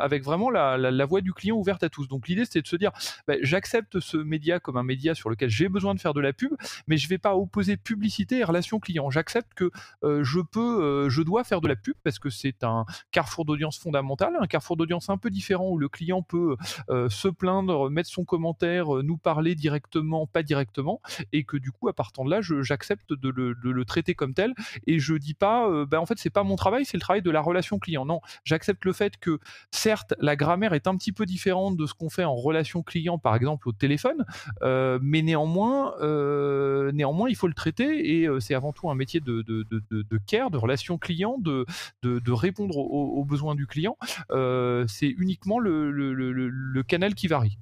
avec 0.00 0.24
vraiment 0.24 0.50
la, 0.50 0.76
la, 0.76 1.06
voix 1.06 1.20
du 1.20 1.32
client 1.32 1.56
ouverte 1.56 1.82
à 1.82 1.88
tous. 1.88 2.08
Donc 2.08 2.28
l'idée, 2.28 2.44
c'est 2.44 2.62
de 2.62 2.66
se 2.66 2.76
dire, 2.76 2.90
bah, 3.28 3.34
j'accepte 3.42 4.00
ce 4.00 4.16
média 4.16 4.58
comme 4.58 4.76
un 4.76 4.82
média 4.82 5.14
sur 5.14 5.30
lequel 5.30 5.48
j'ai 5.48 5.68
besoin 5.68 5.94
de 5.94 6.00
faire 6.00 6.14
de 6.14 6.20
la 6.20 6.32
pub, 6.32 6.52
mais 6.88 6.96
je 6.96 7.06
ne 7.06 7.10
vais 7.10 7.18
pas 7.18 7.36
opposer 7.36 7.76
publicité 7.76 8.38
et 8.38 8.44
relation 8.44 8.80
client. 8.80 9.10
J'accepte 9.10 9.54
que 9.54 9.70
je 10.02 10.40
peux, 10.40 11.08
je 11.08 11.22
dois 11.22 11.44
faire 11.44 11.60
de 11.60 11.68
la 11.68 11.76
pub 11.76 11.94
parce 12.02 12.18
que 12.18 12.30
c'est 12.30 12.64
un 12.64 12.84
carrefour 13.12 13.44
d'audience 13.44 13.78
fondamental, 13.78 14.36
un 14.40 14.46
carrefour 14.46 14.76
d'audience 14.76 15.08
un 15.08 15.18
peu 15.18 15.30
différent 15.30 15.68
où 15.68 15.78
le 15.78 15.88
client 15.88 16.22
peut 16.22 16.56
se 16.88 17.28
plaindre, 17.28 17.90
mettre 17.90 18.10
son 18.10 18.24
commentaire, 18.24 18.88
nous 19.02 19.16
parler 19.16 19.35
directement, 19.42 20.26
pas 20.26 20.42
directement, 20.42 21.00
et 21.32 21.44
que 21.44 21.56
du 21.56 21.72
coup, 21.72 21.88
à 21.88 21.92
partir 21.92 22.24
de 22.24 22.30
là, 22.30 22.40
j'accepte 22.40 23.12
de, 23.12 23.28
le, 23.28 23.84
traiter 23.84 24.14
comme 24.14 24.34
tel, 24.34 24.54
et 24.86 24.98
je 24.98 25.14
dis 25.14 25.34
pas, 25.34 25.68
euh, 25.68 25.86
ben, 25.86 25.98
en 25.98 26.06
fait, 26.06 26.18
c'est 26.18 26.30
pas 26.30 26.42
mon 26.42 26.56
travail, 26.56 26.84
c'est 26.84 26.96
le 26.96 27.00
travail 27.00 27.22
de 27.22 27.30
la 27.30 27.40
relation 27.40 27.78
client. 27.78 28.04
Non, 28.04 28.20
j'accepte 28.44 28.84
le 28.84 28.92
fait 28.92 29.16
que, 29.18 29.38
certes, 29.70 30.14
la 30.18 30.36
grammaire 30.36 30.72
est 30.74 30.86
un 30.86 30.96
petit 30.96 31.12
peu 31.12 31.26
différente 31.26 31.76
de 31.76 31.86
ce 31.86 31.94
qu'on 31.94 32.10
fait 32.10 32.24
en 32.24 32.34
relation 32.34 32.82
client, 32.82 33.18
par 33.18 33.36
exemple, 33.36 33.68
au 33.68 33.72
téléphone, 33.72 34.24
euh, 34.62 34.98
mais 35.02 35.22
néanmoins, 35.22 35.94
euh, 36.00 36.92
néanmoins, 36.92 37.28
il 37.28 37.36
faut 37.36 37.48
le 37.48 37.54
traiter, 37.54 38.22
et 38.22 38.28
c'est 38.40 38.54
avant 38.54 38.72
tout 38.72 38.90
un 38.90 38.94
métier 38.94 39.20
de, 39.20 39.42
de, 39.42 39.64
de, 39.70 40.20
care, 40.26 40.50
de 40.50 40.58
relation 40.58 40.98
client, 40.98 41.38
de, 41.38 41.64
répondre 42.32 42.76
aux, 42.76 43.24
besoins 43.24 43.54
du 43.54 43.66
client. 43.66 43.96
c'est 44.88 45.08
uniquement 45.08 45.58
le, 45.58 45.90
le 45.90 46.82
canal 46.82 47.14
qui 47.14 47.28
varie 47.28 47.58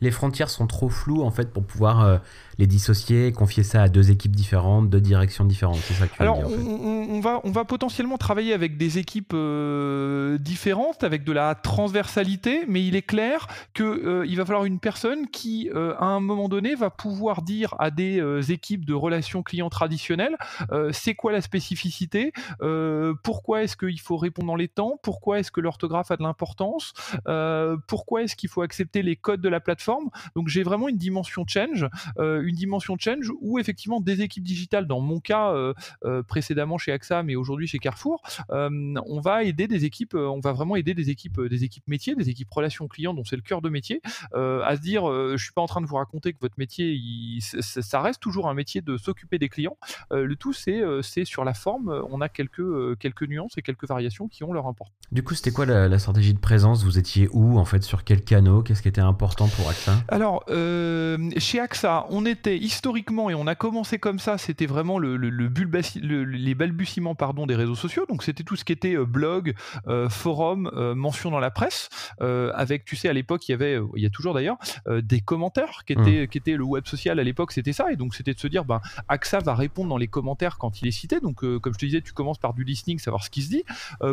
les 0.00 0.10
frontières 0.10 0.50
sont 0.50 0.66
trop 0.66 0.88
floues 0.88 1.22
en 1.22 1.30
fait 1.30 1.52
pour 1.52 1.64
pouvoir 1.64 2.00
euh, 2.00 2.18
les 2.60 2.66
dissocier, 2.66 3.32
confier 3.32 3.62
ça 3.62 3.82
à 3.82 3.88
deux 3.88 4.10
équipes 4.10 4.36
différentes, 4.36 4.90
deux 4.90 5.00
directions 5.00 5.44
différentes. 5.44 5.78
C'est 5.78 5.94
ça 5.94 6.06
que 6.06 6.14
tu 6.14 6.22
Alors, 6.22 6.38
en 6.38 6.48
fait. 6.48 6.56
on, 6.56 7.20
va, 7.20 7.40
on 7.44 7.50
va 7.50 7.64
potentiellement 7.64 8.18
travailler 8.18 8.52
avec 8.52 8.76
des 8.76 8.98
équipes 8.98 9.32
euh, 9.34 10.36
différentes, 10.38 11.02
avec 11.02 11.24
de 11.24 11.32
la 11.32 11.54
transversalité, 11.54 12.64
mais 12.68 12.84
il 12.84 12.96
est 12.96 13.02
clair 13.02 13.46
qu'il 13.74 13.86
euh, 13.86 14.26
il 14.26 14.36
va 14.36 14.44
falloir 14.44 14.66
une 14.66 14.78
personne 14.78 15.26
qui, 15.28 15.70
à 15.74 16.04
un 16.04 16.20
moment 16.20 16.48
donné, 16.48 16.74
va 16.74 16.90
pouvoir 16.90 17.42
dire 17.42 17.74
à 17.78 17.90
des 17.90 18.52
équipes 18.52 18.84
de 18.84 18.94
relations 18.94 19.42
clients 19.42 19.70
traditionnelles 19.70 20.36
c'est 20.92 21.14
quoi 21.14 21.32
la 21.32 21.40
spécificité, 21.40 22.32
pourquoi 23.22 23.62
est-ce 23.62 23.76
qu'il 23.76 24.00
faut 24.00 24.16
répondre 24.16 24.48
dans 24.48 24.56
les 24.56 24.68
temps, 24.68 24.98
pourquoi 25.02 25.38
est-ce 25.38 25.50
que 25.50 25.60
l'orthographe 25.60 26.10
a 26.10 26.16
de 26.16 26.22
l'importance, 26.22 26.92
pourquoi 27.86 28.22
est-ce 28.22 28.36
qu'il 28.36 28.50
faut 28.50 28.62
accepter 28.62 29.02
les 29.02 29.16
codes 29.16 29.40
de 29.40 29.48
la 29.48 29.60
plateforme 29.60 29.70
plateforme. 29.70 30.10
Donc 30.34 30.48
j'ai 30.48 30.64
vraiment 30.64 30.88
une 30.88 30.96
dimension 30.96 31.44
change, 31.46 31.86
une 32.18 32.49
dimension 32.54 32.96
change 32.98 33.30
où 33.40 33.58
effectivement 33.58 34.00
des 34.00 34.22
équipes 34.22 34.44
digitales, 34.44 34.86
dans 34.86 35.00
mon 35.00 35.20
cas 35.20 35.54
précédemment 36.26 36.78
chez 36.78 36.92
AXA, 36.92 37.22
mais 37.22 37.36
aujourd'hui 37.36 37.66
chez 37.66 37.78
Carrefour, 37.78 38.22
on 38.48 39.20
va 39.22 39.44
aider 39.44 39.66
des 39.66 39.84
équipes, 39.84 40.14
on 40.14 40.40
va 40.40 40.52
vraiment 40.52 40.76
aider 40.76 40.94
des 40.94 41.10
équipes, 41.10 41.40
des 41.40 41.64
équipes 41.64 41.86
métiers, 41.88 42.14
des 42.14 42.28
équipes 42.28 42.50
relations 42.50 42.88
clients, 42.88 43.14
dont 43.14 43.24
c'est 43.24 43.36
le 43.36 43.42
cœur 43.42 43.62
de 43.62 43.68
métier, 43.68 44.00
à 44.34 44.76
se 44.76 44.80
dire, 44.80 45.04
je 45.04 45.42
suis 45.42 45.52
pas 45.52 45.62
en 45.62 45.66
train 45.66 45.80
de 45.80 45.86
vous 45.86 45.96
raconter 45.96 46.32
que 46.32 46.38
votre 46.40 46.58
métier, 46.58 46.98
ça 47.40 48.00
reste 48.00 48.20
toujours 48.20 48.48
un 48.48 48.54
métier 48.54 48.80
de 48.80 48.96
s'occuper 48.96 49.38
des 49.38 49.48
clients. 49.48 49.76
le 50.10 50.34
tout, 50.36 50.52
c'est 50.52 51.24
sur 51.24 51.44
la 51.44 51.54
forme, 51.54 52.02
on 52.10 52.20
a 52.20 52.28
quelques 52.28 52.98
quelques 52.98 53.22
nuances 53.22 53.56
et 53.58 53.62
quelques 53.62 53.88
variations 53.88 54.28
qui 54.28 54.44
ont 54.44 54.52
leur 54.52 54.66
importance. 54.66 54.94
Du 55.12 55.22
coup, 55.22 55.34
c'était 55.34 55.50
quoi 55.50 55.66
la, 55.66 55.98
stratégie 55.98 56.34
de 56.34 56.38
présence? 56.38 56.84
Vous 56.84 56.98
étiez 56.98 57.28
où 57.32 57.58
en 57.58 57.64
fait? 57.64 57.82
Sur 57.82 58.04
quel 58.04 58.22
canot? 58.22 58.62
Qu'est-ce 58.62 58.82
qui 58.82 58.88
était 58.88 59.00
important 59.00 59.48
pour 59.48 59.68
AXA? 59.68 59.92
Alors, 60.08 60.44
chez 60.48 61.60
AXA, 61.60 62.06
on 62.10 62.24
était 62.40 62.56
historiquement 62.56 63.28
et 63.28 63.34
on 63.34 63.46
a 63.46 63.54
commencé 63.54 63.98
comme 63.98 64.18
ça. 64.18 64.38
C'était 64.38 64.64
vraiment 64.64 64.98
le, 64.98 65.16
le, 65.16 65.28
les 66.24 66.54
balbutiements 66.54 67.14
pardon 67.14 67.46
des 67.46 67.54
réseaux 67.54 67.74
sociaux. 67.74 68.06
Donc 68.08 68.22
c'était 68.22 68.44
tout 68.44 68.56
ce 68.56 68.64
qui 68.64 68.72
était 68.72 68.96
blog, 68.96 69.54
forum, 70.08 70.70
mention 70.96 71.30
dans 71.30 71.38
la 71.38 71.50
presse. 71.50 71.88
avec, 72.18 72.84
tu 72.86 72.96
sais, 72.96 73.08
à 73.08 73.12
l'époque, 73.12 73.46
il 73.48 73.52
y 73.52 73.54
avait, 73.54 73.78
il 73.96 74.02
y 74.02 74.06
a 74.06 74.10
toujours 74.10 74.32
d'ailleurs, 74.34 74.56
des 74.88 75.20
commentaires 75.20 75.82
qui 75.86 75.92
étaient, 75.92 76.24
mmh. 76.24 76.28
qui 76.28 76.38
étaient 76.38 76.56
le 76.56 76.64
web 76.64 76.86
social 76.86 77.18
à 77.18 77.24
l'époque. 77.24 77.52
C'était 77.52 77.74
ça. 77.74 77.92
Et 77.92 77.96
donc 77.96 78.14
c'était 78.14 78.32
de 78.32 78.38
se 78.38 78.46
dire, 78.46 78.64
ben, 78.64 78.80
AXA 79.08 79.40
va 79.40 79.54
répondre 79.54 79.90
dans 79.90 79.98
les 79.98 80.08
commentaires 80.08 80.56
quand 80.56 80.80
il 80.80 80.88
est 80.88 80.92
cité. 80.92 81.20
Donc 81.20 81.40
comme 81.40 81.74
je 81.74 81.78
te 81.78 81.84
disais, 81.84 82.00
tu 82.00 82.12
commences 82.12 82.38
par 82.38 82.54
du 82.54 82.64
listening, 82.64 82.98
savoir 82.98 83.22
ce 83.22 83.30
qui 83.30 83.42
se 83.42 83.50
dit, 83.50 83.64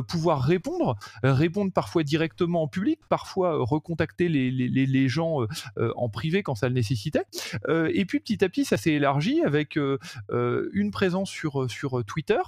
pouvoir 0.07 0.41
répondre, 0.41 0.97
répondre 1.23 1.71
parfois 1.71 2.03
directement 2.03 2.63
en 2.63 2.67
public, 2.67 2.99
parfois 3.07 3.55
recontacter 3.57 4.27
les, 4.27 4.51
les, 4.51 4.85
les 4.85 5.07
gens 5.07 5.39
en 5.77 6.09
privé 6.09 6.43
quand 6.43 6.55
ça 6.55 6.67
le 6.67 6.75
nécessitait. 6.75 7.23
et 7.69 8.05
puis 8.07 8.19
petit 8.19 8.43
à 8.43 8.49
petit, 8.49 8.65
ça 8.65 8.77
s'est 8.77 8.93
élargi 8.93 9.41
avec 9.43 9.77
une 10.27 10.91
présence 10.91 11.29
sur, 11.29 11.69
sur 11.69 12.03
Twitter 12.05 12.39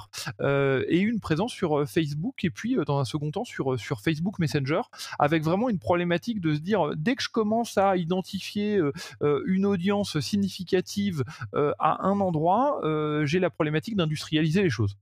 et 0.41 0.99
une 0.99 1.19
présence 1.19 1.51
sur 1.51 1.87
Facebook 1.87 2.43
et 2.43 2.49
puis 2.49 2.77
dans 2.85 2.99
un 2.99 3.05
second 3.05 3.31
temps 3.31 3.43
sur, 3.43 3.79
sur 3.79 4.01
Facebook 4.01 4.39
Messenger 4.39 4.81
avec 5.17 5.43
vraiment 5.43 5.69
une 5.69 5.79
problématique 5.79 6.41
de 6.41 6.55
se 6.55 6.59
dire 6.59 6.91
dès 6.95 7.15
que 7.15 7.23
je 7.23 7.29
commence 7.29 7.77
à 7.77 7.97
identifier 7.97 8.79
une 9.21 9.65
audience 9.65 10.19
significative 10.19 11.23
à 11.53 12.07
un 12.07 12.19
endroit, 12.19 12.81
j'ai 13.25 13.39
la 13.39 13.49
problématique 13.49 13.95
d'industrialiser 13.95 14.63
les 14.63 14.69
choses. 14.69 14.97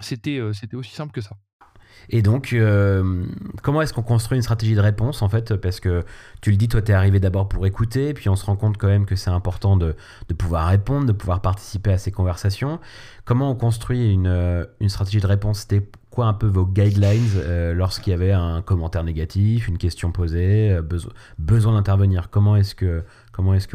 C'était 0.00 0.40
aussi 0.40 0.94
simple 0.94 1.12
que 1.12 1.20
ça. 1.20 1.36
Et 2.08 2.22
donc, 2.22 2.52
euh, 2.52 3.24
comment 3.62 3.82
est-ce 3.82 3.92
qu'on 3.92 4.02
construit 4.02 4.36
une 4.36 4.42
stratégie 4.42 4.74
de 4.74 4.80
réponse 4.80 5.22
en 5.22 5.28
fait 5.28 5.56
Parce 5.56 5.80
que 5.80 6.04
tu 6.40 6.50
le 6.50 6.56
dis, 6.56 6.68
toi, 6.68 6.82
tu 6.82 6.92
es 6.92 6.94
arrivé 6.94 7.20
d'abord 7.20 7.48
pour 7.48 7.66
écouter, 7.66 8.14
puis 8.14 8.28
on 8.28 8.36
se 8.36 8.44
rend 8.44 8.56
compte 8.56 8.76
quand 8.76 8.88
même 8.88 9.06
que 9.06 9.16
c'est 9.16 9.30
important 9.30 9.76
de, 9.76 9.94
pouvoir 10.36 10.68
répondre, 10.68 11.06
de 11.06 11.12
pouvoir 11.12 11.40
participer 11.40 11.92
à 11.92 11.98
ces 11.98 12.10
conversations. 12.10 12.80
Comment 13.24 13.50
on 13.50 13.54
construit 13.54 14.12
une, 14.12 14.26
euh, 14.26 14.64
stratégie 14.88 15.20
de 15.20 15.26
réponse? 15.26 15.60
C'était 15.60 15.88
quoi 16.10 16.26
un 16.26 16.34
peu 16.34 16.46
vos 16.46 16.66
guidelines 16.66 17.30
euh, 17.36 17.72
lorsqu'il 17.72 18.10
y 18.10 18.14
avait 18.14 18.32
un 18.32 18.62
commentaire 18.62 19.04
négatif, 19.04 19.68
une 19.68 19.78
question 19.78 20.12
posée, 20.12 20.78
besoin 21.38 21.74
d'intervenir? 21.74 22.30
Comment 22.30 22.56
est-ce 22.56 22.74
que 22.74 23.04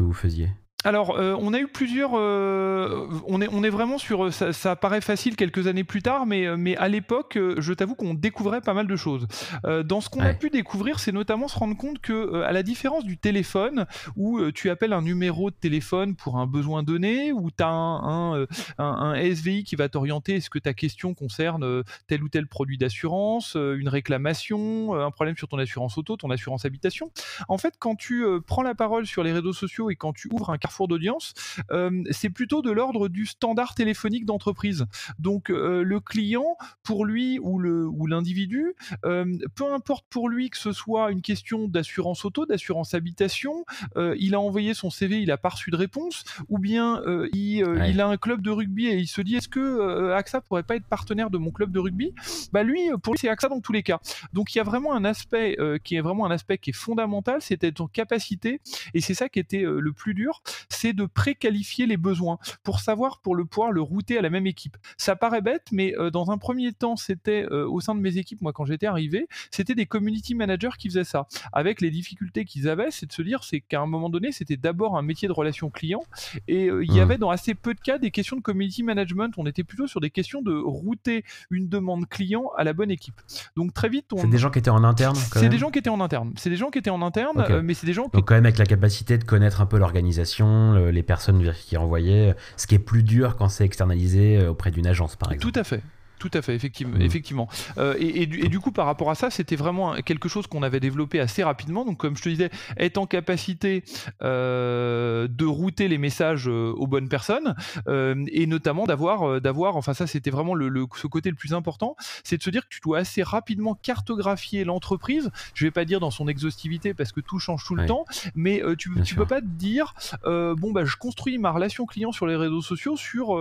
vous 0.02 0.12
faisiez? 0.12 0.50
Alors, 0.84 1.18
euh, 1.18 1.36
on 1.40 1.52
a 1.54 1.58
eu 1.58 1.66
plusieurs. 1.66 2.12
Euh, 2.14 3.08
on, 3.26 3.42
est, 3.42 3.48
on 3.50 3.64
est 3.64 3.68
vraiment 3.68 3.98
sur. 3.98 4.32
Ça, 4.32 4.52
ça, 4.52 4.76
paraît 4.76 5.00
facile 5.00 5.34
quelques 5.34 5.66
années 5.66 5.82
plus 5.82 6.02
tard, 6.02 6.24
mais, 6.24 6.46
euh, 6.46 6.56
mais 6.56 6.76
à 6.76 6.86
l'époque, 6.86 7.36
je 7.36 7.72
t'avoue 7.72 7.96
qu'on 7.96 8.14
découvrait 8.14 8.60
pas 8.60 8.74
mal 8.74 8.86
de 8.86 8.94
choses. 8.94 9.26
dans 9.64 10.00
ce 10.00 10.08
qu'on 10.08 10.20
a 10.20 10.34
pu 10.34 10.50
découvrir, 10.50 11.00
c'est 11.00 11.10
notamment 11.10 11.48
se 11.48 11.58
rendre 11.58 11.76
compte 11.76 11.98
que, 11.98 12.42
à 12.42 12.52
la 12.52 12.62
différence 12.62 13.04
du 13.04 13.18
téléphone, 13.18 13.86
où 14.16 14.52
tu 14.52 14.70
appelles 14.70 14.92
un 14.92 15.02
numéro 15.02 15.50
de 15.50 15.56
téléphone 15.56 16.14
pour 16.14 16.38
un 16.38 16.46
besoin 16.46 16.84
donné, 16.84 17.32
où 17.32 17.50
tu 17.50 17.62
as 17.62 17.68
un, 17.68 18.46
un, 18.78 19.14
SVI 19.14 19.64
qui 19.64 19.74
va 19.74 19.88
t'orienter 19.88 20.36
est-ce 20.36 20.48
que 20.48 20.60
ta 20.60 20.74
question 20.74 21.12
concerne 21.12 21.82
tel 22.06 22.22
ou 22.22 22.28
tel 22.28 22.46
produit 22.46 22.78
d'assurance, 22.78 23.56
une 23.56 23.88
réclamation, 23.88 24.94
un 24.94 25.10
problème 25.10 25.36
sur 25.36 25.48
ton 25.48 25.58
assurance 25.58 25.98
auto, 25.98 26.16
ton 26.16 26.30
assurance 26.30 26.64
habitation. 26.64 27.10
En 27.48 27.58
fait, 27.58 27.74
quand 27.80 27.96
tu 27.96 28.24
prends 28.46 28.62
la 28.62 28.76
parole 28.76 29.06
sur 29.06 29.24
les 29.24 29.32
réseaux 29.32 29.52
sociaux 29.52 29.90
et 29.90 29.96
quand 29.96 30.12
tu 30.12 30.28
ouvres 30.30 30.50
un 30.50 30.58
carrefour 30.68 30.88
d'audience, 30.88 31.32
euh, 31.70 32.02
c'est 32.10 32.28
plutôt 32.28 32.60
de 32.60 32.70
l'ordre 32.70 33.08
du 33.08 33.24
standard 33.24 33.74
téléphonique 33.74 34.26
d'entreprise. 34.26 34.84
Donc 35.18 35.50
euh, 35.50 35.82
le 35.82 35.98
client, 35.98 36.56
pour 36.82 37.06
lui 37.06 37.38
ou 37.38 37.58
le 37.58 37.86
ou 37.86 38.06
l'individu, 38.06 38.74
euh, 39.06 39.38
peu 39.54 39.72
importe 39.72 40.04
pour 40.10 40.28
lui 40.28 40.50
que 40.50 40.58
ce 40.58 40.72
soit 40.72 41.10
une 41.10 41.22
question 41.22 41.68
d'assurance 41.68 42.24
auto, 42.26 42.44
d'assurance 42.44 42.92
habitation, 42.92 43.64
il 43.96 44.34
a 44.34 44.40
envoyé 44.40 44.74
son 44.74 44.90
CV, 44.90 45.22
il 45.22 45.30
a 45.30 45.38
pas 45.38 45.48
reçu 45.50 45.70
de 45.70 45.76
réponse, 45.76 46.24
ou 46.48 46.58
bien 46.58 47.00
il, 47.32 47.64
il, 47.86 48.00
a 48.00 48.06
un 48.06 48.16
club 48.16 48.42
de 48.42 48.50
rugby 48.50 48.86
et 48.86 48.96
il 48.96 49.06
se 49.06 49.20
dit 49.22 49.36
est-ce 49.36 49.48
que 49.48 50.12
AXA 50.12 50.40
pourrait 50.42 50.62
pas 50.62 50.76
être 50.76 50.86
partenaire 50.86 51.30
de 51.30 51.38
mon 51.38 51.50
club 51.50 51.72
de 51.72 51.78
rugby? 51.78 52.12
Bah 52.52 52.62
lui, 52.62 52.90
pour 53.02 53.14
lui 53.14 53.18
c'est 53.18 53.28
AXA 53.28 53.48
dans 53.48 53.60
tous 53.60 53.72
les 53.72 53.82
cas. 53.82 54.00
Donc 54.32 54.54
il 54.54 54.58
y 54.58 54.60
a 54.60 54.64
vraiment 54.64 54.94
un 54.94 55.04
aspect 55.04 55.56
qui 55.84 55.96
est 55.96 56.00
vraiment 56.00 56.26
un 56.26 56.30
aspect 56.30 56.58
qui 56.58 56.70
est 56.70 56.76
fondamental, 56.76 57.40
c'était 57.40 57.72
ton 57.72 57.86
capacité 57.86 58.60
et 58.94 59.00
c'est 59.00 59.14
ça 59.14 59.28
qui 59.28 59.38
était 59.38 59.62
le 59.62 59.92
plus 59.92 60.14
dur, 60.14 60.42
c'est 60.68 60.92
de 60.92 61.04
préqualifier 61.06 61.86
les 61.86 61.96
besoins 61.96 62.38
pour 62.62 62.80
savoir, 62.80 63.20
pour 63.20 63.34
le 63.34 63.44
pouvoir 63.44 63.72
le 63.72 63.82
router 63.82 64.18
à 64.18 64.22
la 64.22 64.30
même 64.30 64.46
équipe. 64.46 64.76
Ça 64.96 65.16
paraît 65.16 65.40
bête, 65.40 65.66
mais 65.72 65.94
euh, 65.98 66.10
dans 66.10 66.30
un 66.30 66.38
premier 66.38 66.72
temps, 66.72 66.96
c'était 66.96 67.46
euh, 67.50 67.66
au 67.68 67.80
sein 67.80 67.94
de 67.94 68.00
mes 68.00 68.16
équipes, 68.16 68.42
moi 68.42 68.52
quand 68.52 68.64
j'étais 68.64 68.86
arrivé, 68.86 69.28
c'était 69.50 69.74
des 69.74 69.86
community 69.86 70.34
managers 70.34 70.76
qui 70.78 70.88
faisaient 70.88 71.04
ça. 71.04 71.26
Avec 71.52 71.80
les 71.80 71.90
difficultés 71.90 72.44
qu'ils 72.44 72.68
avaient, 72.68 72.90
c'est 72.90 73.06
de 73.06 73.12
se 73.12 73.22
dire, 73.22 73.44
c'est 73.44 73.60
qu'à 73.60 73.80
un 73.80 73.86
moment 73.86 74.10
donné, 74.10 74.32
c'était 74.32 74.56
d'abord 74.56 74.96
un 74.96 75.02
métier 75.02 75.28
de 75.28 75.32
relation 75.32 75.70
client 75.70 76.02
et 76.46 76.68
euh, 76.68 76.84
il 76.84 76.92
y 76.92 76.98
mmh. 76.98 77.02
avait 77.02 77.18
dans 77.18 77.30
assez 77.30 77.54
peu 77.54 77.74
de 77.74 77.80
cas 77.80 77.98
des 77.98 78.10
questions 78.10 78.36
de 78.36 78.42
community 78.42 78.82
management. 78.82 79.32
On 79.36 79.46
était 79.46 79.64
plutôt 79.64 79.86
sur 79.86 80.00
des 80.00 80.10
questions 80.10 80.42
de 80.42 80.52
router 80.52 81.24
une 81.50 81.68
demande 81.68 82.08
client 82.08 82.50
à 82.56 82.64
la 82.64 82.72
bonne 82.72 82.90
équipe. 82.90 83.20
Donc 83.56 83.72
très 83.72 83.88
vite, 83.88 84.12
on... 84.12 84.18
c'est 84.18 84.28
des 84.28 84.38
gens 84.38 84.50
qui 84.50 84.58
étaient 84.58 84.70
en 84.70 84.84
interne. 84.84 85.16
C'est 85.32 85.48
des 85.48 85.58
gens 85.58 85.70
qui 85.70 85.78
étaient 85.78 85.90
en 85.90 86.00
interne. 86.00 86.32
C'est 86.36 86.50
des 86.50 86.56
gens 86.56 86.70
qui 86.70 86.78
étaient 86.78 86.90
en 86.90 87.02
interne, 87.02 87.62
mais 87.62 87.74
c'est 87.74 87.86
des 87.86 87.92
gens 87.92 88.04
qui... 88.04 88.12
donc 88.12 88.28
quand 88.28 88.34
même 88.34 88.46
avec 88.46 88.58
la 88.58 88.66
capacité 88.66 89.18
de 89.18 89.24
connaître 89.24 89.60
un 89.60 89.66
peu 89.66 89.78
l'organisation 89.78 90.47
les 90.90 91.02
personnes 91.02 91.52
qui 91.52 91.76
renvoyaient, 91.76 92.34
ce 92.56 92.66
qui 92.66 92.74
est 92.74 92.80
plus 92.80 93.02
dur 93.02 93.36
quand 93.36 93.48
c'est 93.48 93.64
externalisé 93.64 94.38
euh, 94.38 94.50
auprès 94.50 94.70
d'une 94.70 94.86
agence, 94.86 95.16
par 95.16 95.32
exemple. 95.32 95.52
Tout 95.52 95.60
à 95.60 95.64
fait. 95.64 95.82
Tout 96.18 96.30
à 96.34 96.42
fait, 96.42 96.54
effectivement. 96.54 96.98
Mm. 96.98 97.02
effectivement. 97.02 97.48
Euh, 97.78 97.94
et, 97.98 98.26
du, 98.26 98.60
coup, 98.60 98.72
par 98.72 98.86
rapport 98.86 99.10
à 99.10 99.14
ça, 99.14 99.30
c'était 99.30 99.56
vraiment 99.56 99.94
quelque 99.96 100.28
chose 100.28 100.46
qu'on 100.46 100.62
avait 100.62 100.80
développé 100.80 101.20
assez 101.20 101.42
rapidement. 101.42 101.84
Donc, 101.84 101.98
comme 101.98 102.16
je 102.16 102.22
te 102.22 102.28
disais, 102.28 102.50
être 102.76 102.98
en 102.98 103.06
capacité 103.06 103.84
euh, 104.22 105.28
de 105.28 105.44
router 105.44 105.88
les 105.88 105.98
messages 105.98 106.48
euh, 106.48 106.72
aux 106.76 106.86
bonnes 106.86 107.08
personnes 107.08 107.54
et 107.86 108.46
notamment 108.46 108.86
d'avoir, 108.86 109.40
d'avoir, 109.40 109.76
enfin 109.76 109.94
ça, 109.94 110.06
c'était 110.06 110.30
vraiment 110.30 110.54
le, 110.54 110.86
ce 110.96 111.06
côté 111.06 111.30
le 111.30 111.36
plus 111.36 111.54
important, 111.54 111.96
c'est 112.24 112.36
de 112.36 112.42
se 112.42 112.50
dire 112.50 112.62
que 112.62 112.68
tu 112.68 112.80
dois 112.82 112.98
assez 112.98 113.22
rapidement 113.22 113.74
cartographier 113.74 114.64
l'entreprise. 114.64 115.30
Je 115.54 115.64
vais 115.64 115.70
pas 115.70 115.84
dire 115.84 116.00
dans 116.00 116.10
son 116.10 116.28
exhaustivité 116.28 116.94
parce 116.94 117.12
que 117.12 117.20
tout 117.20 117.38
change 117.38 117.64
tout 117.64 117.74
le 117.74 117.86
temps, 117.86 118.04
mais 118.34 118.62
tu, 118.76 118.90
tu 119.04 119.14
peux 119.14 119.26
pas 119.26 119.40
te 119.40 119.46
dire, 119.46 119.94
bon 120.24 120.72
bah, 120.72 120.84
je 120.84 120.96
construis 120.96 121.38
ma 121.38 121.50
relation 121.50 121.86
client 121.86 122.12
sur 122.12 122.26
les 122.26 122.36
réseaux 122.36 122.62
sociaux 122.62 122.96
sur 122.96 123.38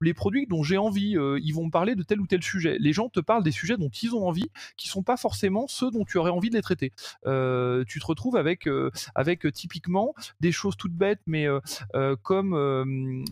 les 0.00 0.14
produits 0.14 0.46
dont 0.46 0.62
j'ai 0.62 0.78
envie. 0.78 1.16
ils 1.42 1.52
vont 1.52 1.66
me 1.66 1.70
parler 1.70 1.94
de 1.94 2.02
tel 2.12 2.20
ou 2.20 2.26
tel 2.26 2.42
sujet. 2.42 2.76
Les 2.78 2.92
gens 2.92 3.08
te 3.08 3.20
parlent 3.20 3.42
des 3.42 3.52
sujets 3.52 3.78
dont 3.78 3.88
ils 3.88 4.14
ont 4.14 4.28
envie, 4.28 4.50
qui 4.76 4.86
sont 4.86 5.02
pas 5.02 5.16
forcément 5.16 5.66
ceux 5.66 5.90
dont 5.90 6.04
tu 6.04 6.18
aurais 6.18 6.30
envie 6.30 6.50
de 6.50 6.56
les 6.56 6.60
traiter. 6.60 6.92
Euh, 7.24 7.84
tu 7.88 8.00
te 8.00 8.04
retrouves 8.04 8.36
avec, 8.36 8.68
euh, 8.68 8.90
avec 9.14 9.46
euh, 9.46 9.50
typiquement 9.50 10.14
des 10.40 10.52
choses 10.52 10.76
toutes 10.76 10.92
bêtes, 10.92 11.20
mais 11.26 11.46
comme 12.22 13.24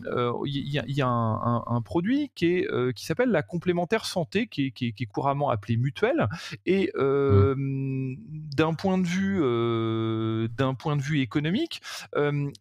il 0.45 0.67
y, 0.67 1.01
a, 1.01 1.07
un, 1.07 1.81
produit 1.83 2.31
qui, 2.33 2.45
est, 2.47 2.93
qui 2.95 3.05
s'appelle 3.05 3.29
la 3.29 3.43
complémentaire 3.43 4.05
santé, 4.05 4.47
qui 4.47 4.67
est, 4.67 4.71
qui 4.71 4.87
est, 4.87 5.05
couramment 5.05 5.51
appelé 5.51 5.77
mutuelle, 5.77 6.27
et 6.65 6.91
mmh. 6.95 8.15
D'un 8.55 8.73
point 8.73 8.97
de 8.97 9.07
vue 9.07 9.39
d'un 10.49 10.73
point 10.73 10.95
de 10.95 11.01
vue 11.01 11.19
économique, 11.19 11.81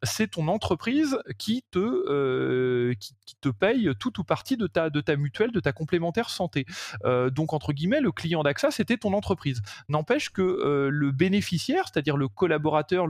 c'est 0.02 0.32
ton 0.32 0.48
entreprise 0.48 1.18
qui 1.38 1.64
te 1.70 2.92
qui, 2.94 3.14
qui, 3.26 3.36
te 3.40 3.48
paye 3.48 3.90
tout 3.98 4.20
ou 4.20 4.24
partie 4.24 4.56
de 4.56 4.66
ta 4.66 4.90
de 4.90 5.00
ta 5.00 5.16
mutuelle, 5.16 5.52
de 5.52 5.60
ta 5.60 5.72
complémentaire 5.72 6.30
santé. 6.30 6.66
Euh, 7.04 7.30
donc, 7.30 7.52
entre 7.52 7.72
guillemets, 7.72 8.00
le 8.00 8.12
client 8.12 8.42
d'AXA, 8.42 8.70
c'était 8.70 8.96
ton 8.96 9.12
entreprise. 9.12 9.62
N'empêche 9.88 10.30
que 10.30 10.42
euh, 10.42 10.88
le 10.90 11.12
bénéficiaire, 11.12 11.84
c'est-à-dire 11.92 12.16
le 12.16 12.28
collaborateur 12.28 13.08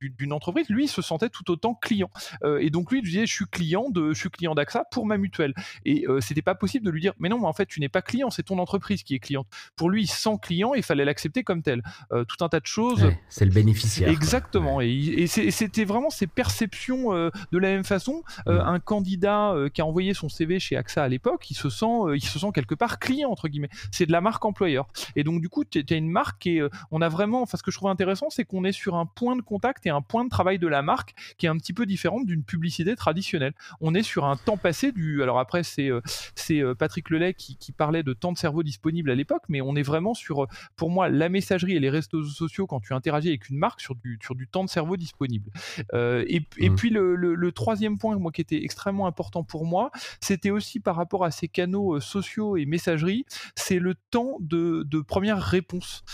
d'une 0.00 0.32
entreprise, 0.32 0.68
lui, 0.68 0.88
se 0.88 1.02
sentait 1.02 1.28
tout 1.28 1.50
autant 1.50 1.74
client. 1.74 2.10
Euh, 2.44 2.58
et 2.58 2.70
donc, 2.70 2.90
lui, 2.90 3.02
disait, 3.02 3.26
je 3.26 3.32
suis 3.32 3.46
client 3.46 3.90
de, 3.90 4.12
je 4.12 4.18
suis 4.18 4.30
client 4.30 4.54
d'AXA 4.54 4.84
pour 4.90 5.06
ma 5.06 5.18
mutuelle. 5.18 5.54
Et 5.84 6.06
c'était 6.20 6.42
pas 6.42 6.54
possible 6.54 6.84
de 6.84 6.90
lui 6.90 7.00
dire, 7.00 7.14
mais 7.18 7.28
non, 7.28 7.38
mais 7.38 7.46
en 7.46 7.52
fait, 7.52 7.66
tu 7.66 7.80
n'es 7.80 7.88
pas 7.88 8.02
client, 8.02 8.30
c'est 8.30 8.42
ton 8.42 8.58
entreprise 8.58 9.02
qui 9.02 9.14
est 9.14 9.18
cliente. 9.18 9.46
Pour 9.76 9.90
lui, 9.90 10.06
sans 10.06 10.36
client, 10.36 10.74
il 10.74 10.82
fallait 10.82 11.04
l'accepter 11.04 11.42
comme 11.44 11.62
tel. 11.62 11.82
Tout 12.24 12.44
un 12.44 12.48
tas 12.48 12.60
de 12.60 12.66
choses. 12.66 13.10
c'est 13.28 13.44
le 13.44 13.50
bénéficiaire. 13.50 14.08
Exactement. 14.08 14.80
Et, 14.80 15.26
c'était 15.26 15.84
vraiment 15.84 16.10
ces 16.10 16.26
perceptions 16.26 17.12
de 17.12 17.58
la 17.58 17.68
même 17.68 17.84
façon. 17.84 18.22
Mm. 18.46 18.50
Un 18.50 18.78
candidat 18.78 19.54
qui 19.72 19.80
a 19.80 19.86
envoyé 19.86 20.14
son 20.14 20.28
CV 20.28 20.58
chez 20.58 20.76
AXA 20.76 21.02
à 21.02 21.08
l'époque, 21.08 21.50
il 21.50 21.54
se 21.54 21.68
sent, 21.68 21.86
il 22.14 22.22
se 22.22 22.36
se 22.38 22.46
sent 22.46 22.52
quelque 22.54 22.74
part 22.74 22.98
client 22.98 23.30
entre 23.30 23.48
guillemets. 23.48 23.70
C'est 23.90 24.06
de 24.06 24.12
la 24.12 24.20
marque 24.20 24.44
employeur. 24.44 24.86
Et 25.16 25.24
donc 25.24 25.40
du 25.40 25.48
coup, 25.48 25.64
tu 25.64 25.84
as 25.88 25.94
une 25.94 26.10
marque 26.10 26.46
et 26.46 26.62
on 26.90 27.00
a 27.00 27.08
vraiment, 27.08 27.42
enfin 27.42 27.56
ce 27.56 27.62
que 27.62 27.70
je 27.70 27.76
trouve 27.76 27.90
intéressant, 27.90 28.30
c'est 28.30 28.44
qu'on 28.44 28.64
est 28.64 28.72
sur 28.72 28.96
un 28.96 29.06
point 29.06 29.36
de 29.36 29.42
contact 29.42 29.86
et 29.86 29.90
un 29.90 30.02
point 30.02 30.24
de 30.24 30.30
travail 30.30 30.58
de 30.58 30.68
la 30.68 30.82
marque 30.82 31.14
qui 31.38 31.46
est 31.46 31.48
un 31.48 31.56
petit 31.56 31.72
peu 31.72 31.86
différent 31.86 32.20
d'une 32.20 32.44
publicité 32.44 32.94
traditionnelle. 32.96 33.54
On 33.80 33.94
est 33.94 34.02
sur 34.02 34.24
un 34.24 34.36
temps 34.36 34.56
passé 34.56 34.92
du. 34.92 35.22
Alors 35.22 35.38
après, 35.38 35.62
c'est 35.62 35.90
c'est 36.34 36.62
Patrick 36.78 37.10
Lelay 37.10 37.34
qui, 37.34 37.56
qui, 37.56 37.72
parlait 37.72 38.02
de 38.02 38.12
temps 38.12 38.32
de 38.32 38.38
cerveau 38.38 38.62
disponible 38.62 39.10
à 39.10 39.14
l'époque, 39.14 39.42
mais 39.48 39.60
on 39.60 39.76
est 39.76 39.82
vraiment 39.82 40.14
sur, 40.14 40.46
pour 40.76 40.90
moi, 40.90 41.08
la 41.08 41.28
messagerie 41.28 41.76
et 41.76 41.80
les 41.80 41.90
réseaux 41.90 42.05
sociaux 42.10 42.66
quand 42.66 42.80
tu 42.80 42.92
interagis 42.92 43.28
avec 43.28 43.48
une 43.48 43.58
marque 43.58 43.80
sur 43.80 43.94
du, 43.94 44.18
sur 44.22 44.34
du 44.34 44.48
temps 44.48 44.64
de 44.64 44.68
cerveau 44.68 44.96
disponible. 44.96 45.50
et, 45.94 46.42
et 46.58 46.70
mmh. 46.70 46.76
puis 46.76 46.90
le, 46.90 47.14
le, 47.14 47.52
troisième 47.52 47.98
point, 47.98 48.16
moi, 48.18 48.32
qui 48.32 48.40
était 48.40 48.62
extrêmement 48.62 49.06
important 49.06 49.42
pour 49.42 49.64
moi, 49.64 49.90
c'était 50.20 50.50
aussi 50.50 50.80
par 50.80 50.96
rapport 50.96 51.24
à 51.24 51.30
ces 51.30 51.48
canaux 51.48 52.00
sociaux 52.00 52.56
et 52.56 52.66
messagerie, 52.66 53.24
c'est 53.54 53.78
le 53.78 53.94
temps 54.10 54.36
de, 54.40 54.82
de 54.84 55.00
première 55.00 55.42
réponse. 55.42 56.04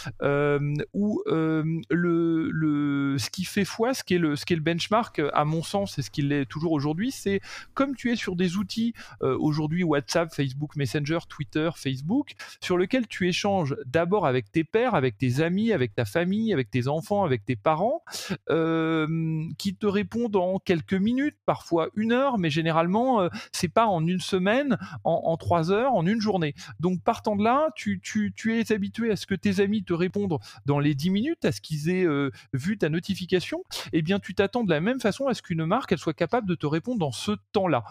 où 0.93 1.23
le, 1.27 2.51
le, 2.51 3.19
ce 3.19 3.31
qui 3.31 3.45
fait 3.45 3.65
foi, 3.65 3.95
ce 3.95 4.05
qui 4.05 4.15
est 4.15 4.19
le, 4.19 4.37
ce 4.37 4.45
qui 4.45 4.53
est 4.53 4.57
le 4.57 4.63
benchmark, 4.63 5.21
à 5.33 5.45
mon 5.45 5.63
sens, 5.63 5.99
et 5.99 6.03
ce 6.03 6.11
qu'il 6.11 6.33
est 6.33 6.47
toujours 6.47 6.73
aujourd'hui, 6.73 7.11
c'est 7.11 7.41
comme 7.75 7.97
tu 7.97 8.13
es 8.13 8.17
sur 8.17 8.37
des 8.37 8.57
outils 8.57 8.95
aujourd'hui 9.21 9.85
WhatsApp, 9.85 10.33
Facebook 10.35 10.77
Messenger, 10.77 11.19
Twitter, 11.29 11.71
Facebook, 11.77 12.33
sur 12.61 12.77
lequel 12.77 13.07
tu 13.07 13.29
échanges 13.29 13.77
d'abord 13.87 14.27
avec 14.27 14.51
tes 14.53 14.65
pairs, 14.65 14.95
avec 14.95 15.19
tes 15.19 15.41
amis, 15.41 15.73
avec 15.73 15.82
ta 15.95 16.05
famille, 16.05 16.53
avec 16.53 16.71
tes 16.71 16.89
enfants, 16.89 17.25
avec 17.25 17.45
tes 17.45 17.57
parents, 17.57 18.03
qui 18.49 19.77
te 19.77 19.87
répondent 19.87 20.37
en 20.37 20.59
quelques 20.59 20.95
minutes, 20.95 21.37
parfois 21.47 21.89
une 21.95 22.13
heure, 22.13 22.39
mais 22.39 22.51
généralement, 22.51 23.29
c'est 23.53 23.69
pas 23.69 23.87
en 23.87 24.07
une 24.07 24.21
semaine, 24.21 24.79
en, 25.05 25.37
trois 25.37 25.71
heures, 25.71 25.95
en 25.95 26.07
une 26.07 26.21
journée. 26.21 26.55
Donc 26.81 27.03
partant 27.03 27.37
de 27.37 27.45
là, 27.45 27.69
tu, 27.75 28.01
tu, 28.01 28.33
tu, 28.35 28.59
es 28.59 28.73
habitué 28.73 29.11
à 29.11 29.17
ce 29.17 29.27
que 29.27 29.35
tes 29.35 29.61
amis 29.61 29.85
te 29.85 29.93
répondent 29.93 30.39
dans 30.67 30.79
les 30.79 30.95
dix 30.95 31.11
minutes, 31.11 31.45
à 31.45 31.53
ce 31.53 31.61
qu'ils 31.61 31.91
aient 31.91 32.07
vu 32.53 32.79
ta 32.79 32.89
notification, 32.89 33.65
eh 33.93 34.03
bien 34.03 34.19
tu 34.19 34.35
t'attends 34.35 34.65
de 34.65 34.71
la 34.71 34.81
même 34.81 35.01
façon 35.01 35.27
à 35.27 35.35
ce 35.35 35.43
qu'une 35.43 35.65
marque 35.65 35.93
elle 35.93 35.99
soit 35.99 36.15
capable 36.15 36.49
de 36.49 36.55
te 36.55 36.67
répondre 36.67 36.99
dans 36.99 37.13
ce 37.13 37.33
temps-là. 37.53 37.85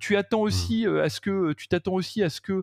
tu 0.00 0.16
attends 0.16 0.42
mmh. 0.42 0.46
aussi 0.46 0.86
à 0.86 1.08
ce 1.08 1.20
que 1.20 1.52
tu 1.54 1.68
t'attends 1.68 1.94
aussi 1.94 2.22
à 2.22 2.30
ce 2.30 2.40
que 2.40 2.62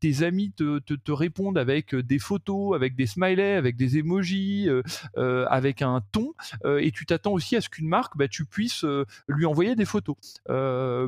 tes 0.00 0.22
amis 0.22 0.52
te, 0.52 0.78
te, 0.78 1.12
répondent 1.12 1.58
avec 1.58 1.94
des 1.94 2.18
photos, 2.18 2.74
avec 2.74 2.96
des 2.96 3.06
smileys, 3.06 3.53
avec 3.54 3.76
des 3.76 3.98
emojis, 3.98 4.68
avec 5.16 5.82
un 5.82 6.02
ton, 6.12 6.32
et 6.64 6.90
tu 6.92 7.06
t'attends 7.06 7.32
aussi 7.32 7.56
à 7.56 7.60
ce 7.60 7.68
qu'une 7.68 7.88
marque, 7.88 8.16
bah, 8.16 8.28
tu 8.28 8.44
puisses 8.44 8.84
lui 9.28 9.46
envoyer 9.46 9.74
des 9.74 9.84
photos, 9.84 10.16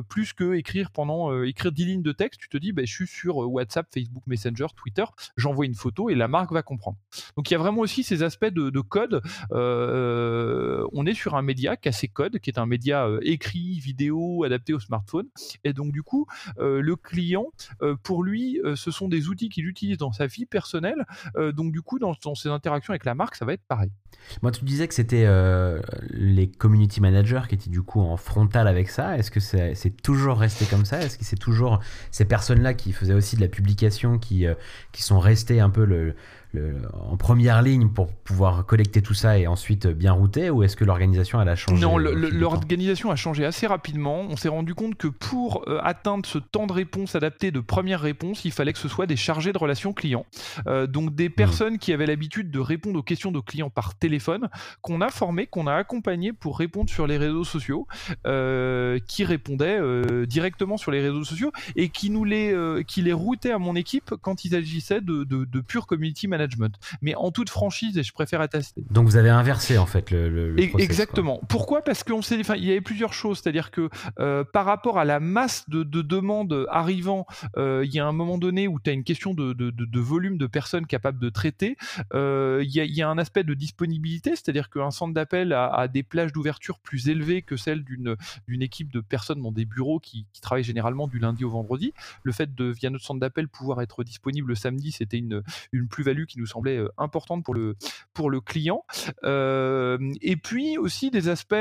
plus 0.09 0.33
que 0.33 0.53
écrire 0.53 0.91
pendant 0.91 1.43
écrire 1.43 1.71
10 1.71 1.85
lignes 1.85 2.01
de 2.01 2.11
texte. 2.11 2.39
Tu 2.39 2.49
te 2.49 2.57
dis, 2.57 2.71
bah, 2.71 2.83
je 2.85 2.93
suis 2.93 3.07
sur 3.07 3.37
WhatsApp, 3.37 3.87
Facebook 3.93 4.23
Messenger, 4.27 4.67
Twitter, 4.75 5.05
j'envoie 5.35 5.65
une 5.65 5.75
photo 5.75 6.09
et 6.09 6.15
la 6.15 6.27
marque 6.27 6.51
va 6.51 6.63
comprendre. 6.63 6.97
Donc 7.35 7.49
il 7.49 7.53
y 7.53 7.55
a 7.55 7.59
vraiment 7.59 7.81
aussi 7.81 8.03
ces 8.03 8.23
aspects 8.23 8.45
de, 8.45 8.69
de 8.69 8.81
code. 8.81 9.21
on 9.51 11.05
est 11.05 11.13
sur 11.13 11.35
un 11.35 11.41
média 11.41 11.75
qui 11.77 11.89
a 11.89 11.91
ses 11.91 12.07
codes, 12.07 12.39
qui 12.39 12.49
est 12.49 12.59
un 12.59 12.65
média 12.65 13.07
écrit, 13.21 13.79
vidéo, 13.79 14.43
adapté 14.43 14.73
au 14.73 14.79
smartphone, 14.79 15.27
et 15.63 15.73
donc 15.73 15.91
du 15.91 16.03
coup, 16.03 16.27
le 16.57 16.95
client, 16.95 17.47
pour 18.03 18.23
lui, 18.23 18.59
ce 18.75 18.91
sont 18.91 19.07
des 19.07 19.29
outils 19.29 19.49
qu'il 19.49 19.67
utilise 19.67 19.97
dans 19.97 20.11
sa 20.11 20.27
vie 20.27 20.45
personnelle. 20.45 21.05
donc 21.53 21.71
du 21.71 21.81
coup, 21.81 21.99
dans, 21.99 22.35
ses 22.37 22.49
interactions 22.49 22.91
avec 22.91 23.05
la 23.05 23.15
marque, 23.15 23.35
ça 23.35 23.45
va 23.45 23.53
être 23.53 23.65
pareil. 23.67 23.91
Moi, 24.41 24.51
tu 24.51 24.63
disais 24.65 24.87
que 24.87 24.93
c'était 24.93 25.27
les 26.09 26.49
community 26.49 27.01
managers 27.01 27.41
qui 27.47 27.55
étaient 27.55 27.69
du 27.69 27.81
coup 27.81 28.01
en 28.01 28.17
frontal 28.17 28.67
avec 28.67 28.89
ça. 28.89 29.17
Est-ce 29.17 29.31
que 29.31 29.39
c'est 29.39 30.01
toujours 30.01 30.37
resté 30.37 30.65
comme 30.65 30.85
ça? 30.85 31.01
Est-ce 31.01 31.17
que 31.17 31.25
c'est 31.25 31.37
toujours 31.37 31.79
ces 32.11 32.25
personnes-là 32.25 32.73
qui 32.73 32.91
faisaient 32.91 33.13
aussi 33.13 33.35
de 33.35 33.41
la 33.41 33.47
publication, 33.47 34.17
qui, 34.17 34.45
qui 34.91 35.01
sont 35.01 35.19
restées 35.19 35.59
un 35.59 35.69
peu 35.69 35.85
le, 35.85 36.15
en 36.93 37.17
première 37.17 37.61
ligne 37.61 37.89
pour 37.89 38.11
pouvoir 38.11 38.65
collecter 38.65 39.01
tout 39.01 39.13
ça 39.13 39.37
et 39.37 39.47
ensuite 39.47 39.87
bien 39.87 40.11
router 40.11 40.49
ou 40.49 40.63
est-ce 40.63 40.75
que 40.75 40.85
l'organisation 40.85 41.39
a 41.39 41.55
changé 41.55 41.81
Non, 41.81 41.97
l'organisation 41.97 43.11
a 43.11 43.15
changé 43.15 43.45
assez 43.45 43.67
rapidement. 43.67 44.21
On 44.29 44.35
s'est 44.35 44.49
rendu 44.49 44.75
compte 44.75 44.95
que 44.95 45.07
pour 45.07 45.63
euh, 45.67 45.79
atteindre 45.83 46.25
ce 46.25 46.37
temps 46.37 46.67
de 46.67 46.73
réponse 46.73 47.15
adapté 47.15 47.51
de 47.51 47.59
première 47.59 48.01
réponse, 48.01 48.45
il 48.45 48.51
fallait 48.51 48.73
que 48.73 48.79
ce 48.79 48.87
soit 48.87 49.05
des 49.05 49.15
chargés 49.15 49.53
de 49.53 49.57
relations 49.57 49.93
clients. 49.93 50.25
Euh, 50.67 50.87
donc 50.87 51.15
des 51.15 51.29
hmm. 51.29 51.33
personnes 51.33 51.77
qui 51.77 51.93
avaient 51.93 52.05
l'habitude 52.05 52.51
de 52.51 52.59
répondre 52.59 52.99
aux 52.99 53.03
questions 53.03 53.31
de 53.31 53.39
clients 53.39 53.69
par 53.69 53.95
téléphone, 53.95 54.49
qu'on 54.81 55.01
a 55.01 55.09
formées, 55.09 55.47
qu'on 55.47 55.67
a 55.67 55.73
accompagnées 55.73 56.33
pour 56.33 56.57
répondre 56.57 56.89
sur 56.89 57.07
les 57.07 57.17
réseaux 57.17 57.43
sociaux, 57.43 57.87
euh, 58.25 58.99
qui 59.07 59.23
répondaient 59.23 59.79
directement 60.25 60.77
sur 60.77 60.91
les 60.91 61.01
réseaux 61.01 61.23
sociaux 61.23 61.51
et 61.75 61.89
qui 61.89 62.09
nous 62.09 62.23
les, 62.23 62.55
qui 62.87 63.01
les 63.01 63.13
routaient 63.13 63.51
à 63.51 63.59
mon 63.59 63.75
équipe 63.75 64.13
quand 64.21 64.45
il 64.45 64.51
s'agissait 64.51 65.01
de, 65.01 65.23
de, 65.23 65.45
de 65.45 65.59
pure 65.61 65.87
community 65.87 66.27
management 66.27 66.46
mais 67.01 67.15
en 67.15 67.31
toute 67.31 67.49
franchise, 67.49 67.97
et 67.97 68.03
je 68.03 68.13
préfère 68.13 68.41
attester. 68.41 68.83
Donc 68.89 69.05
vous 69.05 69.17
avez 69.17 69.29
inversé 69.29 69.77
en 69.77 69.85
fait 69.85 70.11
le. 70.11 70.55
Exactement. 70.79 71.39
Pourquoi? 71.49 71.81
Parce 71.81 72.03
qu'on 72.03 72.19
enfin, 72.19 72.55
il 72.55 72.65
y 72.65 72.71
avait 72.71 72.81
plusieurs 72.81 73.13
choses, 73.13 73.39
c'est-à-dire 73.39 73.71
que 73.71 73.89
euh, 74.19 74.43
par 74.43 74.65
rapport 74.65 74.99
à 74.99 75.05
la 75.05 75.19
masse 75.19 75.65
de, 75.69 75.83
demandes 75.83 76.65
arrivant, 76.69 77.25
euh, 77.57 77.83
il 77.85 77.93
y 77.93 77.99
a 77.99 78.05
un 78.05 78.11
moment 78.11 78.37
donné 78.37 78.67
où 78.67 78.79
tu 78.79 78.89
as 78.89 78.93
une 78.93 79.03
question 79.03 79.33
de, 79.33 79.53
de, 79.53 79.99
volume 79.99 80.37
de 80.37 80.47
personnes 80.47 80.85
capables 80.85 81.19
de 81.19 81.29
traiter. 81.29 81.75
Euh, 82.13 82.63
il 82.63 82.71
y, 82.71 83.01
a 83.01 83.09
un 83.09 83.17
aspect 83.17 83.43
de 83.43 83.53
disponibilité, 83.53 84.31
c'est-à-dire 84.31 84.69
qu'un 84.69 84.91
centre 84.91 85.13
d'appel 85.13 85.53
a, 85.53 85.87
des 85.87 86.03
plages 86.03 86.31
d'ouverture 86.31 86.79
plus 86.79 87.09
élevées 87.09 87.41
que 87.41 87.55
celles 87.57 87.83
d'une 87.83 88.15
d'une 88.47 88.61
équipe 88.61 88.91
de 88.91 88.99
personnes 88.99 89.41
dans 89.41 89.51
des 89.51 89.65
bureaux 89.65 89.99
qui, 89.99 90.25
qui, 90.33 90.41
travaillent 90.41 90.63
généralement 90.63 91.07
du 91.07 91.19
lundi 91.19 91.43
au 91.43 91.49
vendredi. 91.49 91.93
Le 92.23 92.31
fait 92.31 92.53
de 92.53 92.65
via 92.65 92.89
notre 92.89 93.05
centre 93.05 93.19
d'appel 93.19 93.47
pouvoir 93.47 93.81
être 93.81 94.03
disponible 94.03 94.49
le 94.49 94.55
samedi, 94.55 94.91
c'était 94.91 95.17
une, 95.17 95.43
une 95.71 95.87
plus-value 95.87 96.25
qui 96.27 96.39
nous 96.39 96.45
semblait 96.45 96.79
importante 96.97 97.43
pour 97.43 97.53
le, 97.53 97.75
pour 98.13 98.29
le 98.29 98.41
client. 98.41 98.83
Et 99.23 100.35
puis 100.37 100.77
aussi 100.77 101.11
des 101.11 101.29
aspects, 101.29 101.55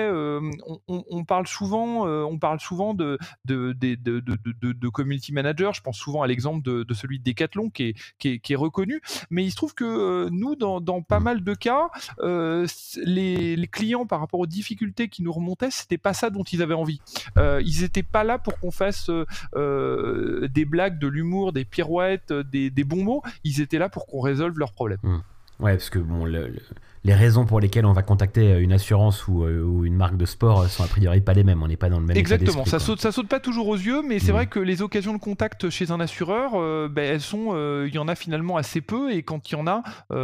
on, 0.89 1.25
parle 1.25 1.47
souvent, 1.47 2.07
on 2.07 2.39
parle 2.39 2.61
souvent 2.61 2.95
de, 2.95 3.19
de, 3.45 3.73
de, 3.73 3.97
de, 3.97 4.89
community 4.89 5.33
manager. 5.33 5.75
Je 5.75 5.81
pense 5.81 5.97
souvent 5.97 6.23
à 6.23 6.27
l'exemple 6.27 6.63
de, 6.63 6.95
celui 6.95 7.19
de 7.19 7.25
Decathlon 7.25 7.71
qui 7.71 7.95
est, 8.19 8.39
qui 8.39 8.53
est, 8.53 8.57
reconnu. 8.57 9.01
Mais 9.31 9.45
il 9.45 9.51
se 9.51 9.57
trouve 9.57 9.75
que 9.75 10.29
nous, 10.31 10.57
dans, 10.57 11.03
pas 11.03 11.21
mal 11.21 11.45
de 11.45 11.55
cas, 11.55 11.89
les, 12.23 13.57
les, 13.57 13.69
clients, 13.69 14.07
par 14.07 14.21
rapport 14.21 14.41
aux 14.41 14.47
difficultés 14.47 15.09
qui 15.09 15.23
nous 15.23 15.33
remontaient, 15.33 15.71
c'était 15.71 15.99
pas 15.99 16.15
ça 16.15 16.31
dont 16.31 16.45
ils 16.45 16.63
avaient 16.63 16.75
envie. 16.75 17.01
ils 17.37 17.83
n'étaient 17.83 18.03
pas 18.03 18.25
là 18.25 18.39
pour 18.39 18.59
qu'on 18.59 18.71
fasse 18.71 19.11
des 19.55 20.65
blagues, 20.65 20.99
de 20.99 21.07
l'humour, 21.07 21.53
des 21.53 21.65
pirouettes, 21.65 22.33
des, 22.33 22.71
des 22.71 22.85
bons 22.85 23.05
mots. 23.05 23.23
Ils 23.45 23.61
étaient 23.61 23.79
là 23.79 23.89
pour 23.89 24.07
qu'on 24.07 24.21
résolve 24.21 24.56
leurs 24.59 24.73
problèmes. 24.73 24.99
Hmm. 25.03 25.21
Ouais, 25.59 25.73
parce 25.73 25.89
que 25.89 25.99
bon, 25.99 26.27
les 26.27 27.15
raisons 27.15 27.47
pour 27.47 27.61
lesquelles 27.61 27.87
on 27.87 27.95
va 27.95 28.03
contacter 28.03 28.53
euh, 28.53 28.63
une 28.63 28.73
assurance 28.73 29.25
euh, 29.29 29.63
ou, 29.63 29.87
une 29.87 29.97
marque 29.97 30.19
de 30.19 30.27
sport 30.27 30.67
sont 30.67 30.85
a 30.85 30.87
priori 30.87 31.23
pas 31.23 31.33
les 31.33 31.45
mêmes. 31.45 31.63
On 31.63 31.69
n'est 31.69 31.79
pas 31.79 31.89
dans 31.89 31.99
le 31.99 32.05
même 32.05 32.17
Exactement. 32.17 32.67
ça 32.67 32.79
saute, 32.79 33.01
ça 33.01 33.11
saute 33.11 33.29
pas 33.29 33.41
toujours 33.41 33.69
aux 33.69 33.77
yeux, 33.77 34.03
mais 34.03 34.19
c'est 34.19 34.33
hmm. 34.33 34.35
vrai 34.35 34.47
que 34.49 34.59
les 34.59 34.83
occasions 34.83 35.15
de 35.15 35.19
contact 35.19 35.71
chez 35.71 35.91
un 35.91 36.01
assureur, 36.01 36.53
euh, 36.57 36.89
ben, 36.91 37.05
elles 37.05 37.23
sont, 37.23 37.57
il 37.87 37.95
y 37.95 37.99
en 37.99 38.09
a 38.09 38.15
finalement 38.15 38.59
assez 38.59 38.83
peu. 38.83 39.13
Et 39.13 39.23
quand 39.23 39.51
il 39.51 39.55
y 39.55 39.57
en 39.57 39.67
a 39.67 39.83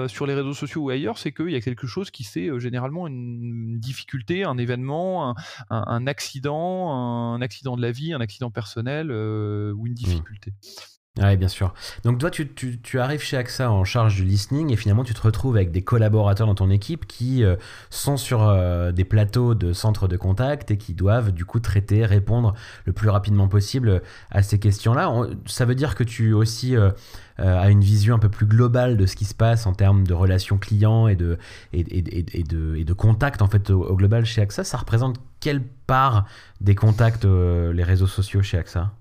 sur 0.08 0.26
les 0.26 0.34
réseaux 0.34 0.52
sociaux 0.52 0.82
ou 0.82 0.90
ailleurs, 0.90 1.16
c'est 1.16 1.32
qu'il 1.32 1.50
y 1.50 1.56
a 1.56 1.60
quelque 1.60 1.86
chose 1.86 2.10
qui 2.10 2.24
c'est 2.24 2.50
généralement 2.60 3.06
une 3.06 3.78
difficulté, 3.78 4.44
un 4.44 4.58
événement, 4.58 5.34
un, 5.70 6.06
accident, 6.06 6.92
un 6.92 7.40
accident 7.40 7.76
de 7.76 7.82
la 7.82 7.90
vie, 7.90 8.12
un 8.12 8.20
accident 8.20 8.50
personnel 8.50 9.10
ou 9.10 9.86
une 9.86 9.92
hmm. 9.92 9.94
difficulté. 9.94 10.52
Oui, 11.20 11.36
bien 11.36 11.48
sûr. 11.48 11.74
Donc 12.04 12.18
toi, 12.18 12.30
tu, 12.30 12.48
tu, 12.54 12.98
arrives 12.98 13.20
chez 13.20 13.36
AXA 13.36 13.70
en 13.70 13.84
charge 13.84 14.16
du 14.16 14.24
listening 14.24 14.72
et 14.72 14.76
finalement, 14.76 15.04
tu 15.04 15.12
te 15.12 15.20
retrouves 15.20 15.56
avec 15.56 15.70
des 15.70 15.82
collaborateurs 15.82 16.46
dans 16.46 16.54
ton 16.54 16.70
équipe 16.70 17.06
qui 17.06 17.44
euh, 17.44 17.56
sont 17.90 18.16
sur 18.16 18.48
euh, 18.48 18.92
des 18.92 19.04
plateaux 19.04 19.54
de 19.54 19.74
centres 19.74 20.08
de 20.08 20.16
contact 20.16 20.70
et 20.70 20.78
qui 20.78 20.94
doivent 20.94 21.30
du 21.30 21.44
coup 21.44 21.60
traiter, 21.60 22.06
répondre 22.06 22.54
le 22.86 22.94
plus 22.94 23.10
rapidement 23.10 23.46
possible 23.46 24.00
à 24.30 24.42
ces 24.42 24.58
questions-là. 24.58 25.12
Ça 25.44 25.66
veut 25.66 25.74
dire 25.74 25.96
que 25.96 26.04
tu 26.04 26.32
aussi 26.32 26.76
euh, 26.76 26.90
as 27.36 27.68
une 27.68 27.82
vision 27.82 28.14
un 28.14 28.18
peu 28.18 28.30
plus 28.30 28.46
globale 28.46 28.96
de 28.96 29.04
ce 29.04 29.14
qui 29.14 29.26
se 29.26 29.34
passe 29.34 29.66
en 29.66 29.74
termes 29.74 30.06
de 30.06 30.14
relations 30.14 30.56
clients 30.56 31.08
et 31.08 31.16
de, 31.16 31.36
et, 31.74 31.80
et, 31.80 32.38
et 32.38 32.42
de, 32.42 32.76
et 32.76 32.84
de 32.84 32.92
contact 32.94 33.42
en 33.42 33.48
fait 33.48 33.68
au, 33.68 33.82
au, 33.82 33.96
global 33.96 34.24
chez 34.24 34.40
AXA. 34.40 34.64
Ça 34.64 34.78
représente 34.78 35.20
quelle 35.40 35.62
part 35.86 36.24
des 36.62 36.74
contacts, 36.74 37.26
les 37.26 37.84
réseaux 37.84 38.06
sociaux 38.06 38.40
chez 38.40 38.56
AXA 38.56 38.92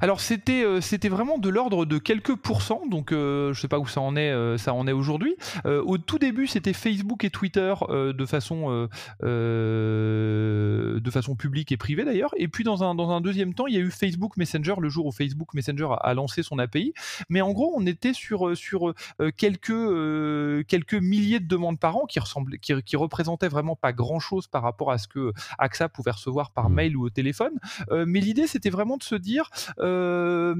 alors 0.00 0.20
c'était 0.20 0.64
euh, 0.64 0.80
c'était 0.80 1.08
vraiment 1.08 1.38
de 1.38 1.48
l'ordre 1.48 1.84
de 1.84 1.98
quelques 1.98 2.36
pourcents, 2.36 2.82
donc 2.88 3.12
euh, 3.12 3.52
je 3.52 3.60
sais 3.60 3.68
pas 3.68 3.78
où 3.78 3.86
ça 3.86 4.00
en 4.00 4.16
est 4.16 4.30
euh, 4.30 4.58
ça 4.58 4.74
en 4.74 4.86
est 4.86 4.92
aujourd'hui. 4.92 5.36
au 5.64 5.98
tout 5.98 6.18
début 6.18 6.46
c'était 6.46 6.72
Facebook 6.72 7.24
et 7.24 7.30
Twitter 7.30 7.74
de 7.90 8.26
façon 8.26 8.88
de 9.20 11.10
façon 11.10 11.36
publique 11.36 11.72
et 11.72 11.76
privée 11.76 12.04
d'ailleurs. 12.04 12.30
Et 12.36 12.48
puis 12.48 12.64
dans 12.64 12.82
un 12.84 12.94
dans 12.94 13.10
un 13.10 13.20
deuxième 13.20 13.54
temps 13.54 13.66
il 13.66 13.74
y 13.74 13.78
a 13.78 13.80
eu 13.80 13.90
Facebook 13.90 14.36
Messenger 14.36 14.74
le 14.80 14.88
jour 14.88 15.06
où 15.06 15.12
Facebook 15.12 15.54
Messenger 15.54 15.88
a, 16.00 16.14
lancé 16.14 16.42
son 16.42 16.58
API. 16.58 16.94
Mais 17.28 17.40
en 17.40 17.52
gros 17.52 17.72
on 17.76 17.86
était 17.86 18.12
sur 18.12 18.56
sur 18.56 18.94
quelques 19.36 20.66
quelques 20.66 20.94
milliers 20.94 21.40
de 21.40 21.48
demandes 21.48 21.78
par 21.78 21.96
an 21.96 22.06
qui 22.06 22.20
ressemblaient 22.20 22.58
qui, 22.58 22.74
qui 22.82 22.96
représentaient 22.96 23.48
vraiment 23.48 23.76
pas 23.76 23.92
grand 23.92 24.20
chose 24.20 24.46
par 24.46 24.62
rapport 24.62 24.90
à 24.92 24.98
ce 24.98 25.08
que 25.08 25.32
AXA 25.58 25.88
pouvait 25.88 26.12
recevoir 26.12 26.50
par 26.50 26.70
mmh. 26.70 26.74
mail 26.74 26.96
ou 26.96 27.04
au 27.06 27.10
téléphone. 27.10 27.52
mais 27.90 28.20
l'idée 28.20 28.46
c'était 28.46 28.70
vraiment 28.70 28.96
de 28.96 29.02
se 29.02 29.14
dire 29.14 29.50
euh, 29.78 30.54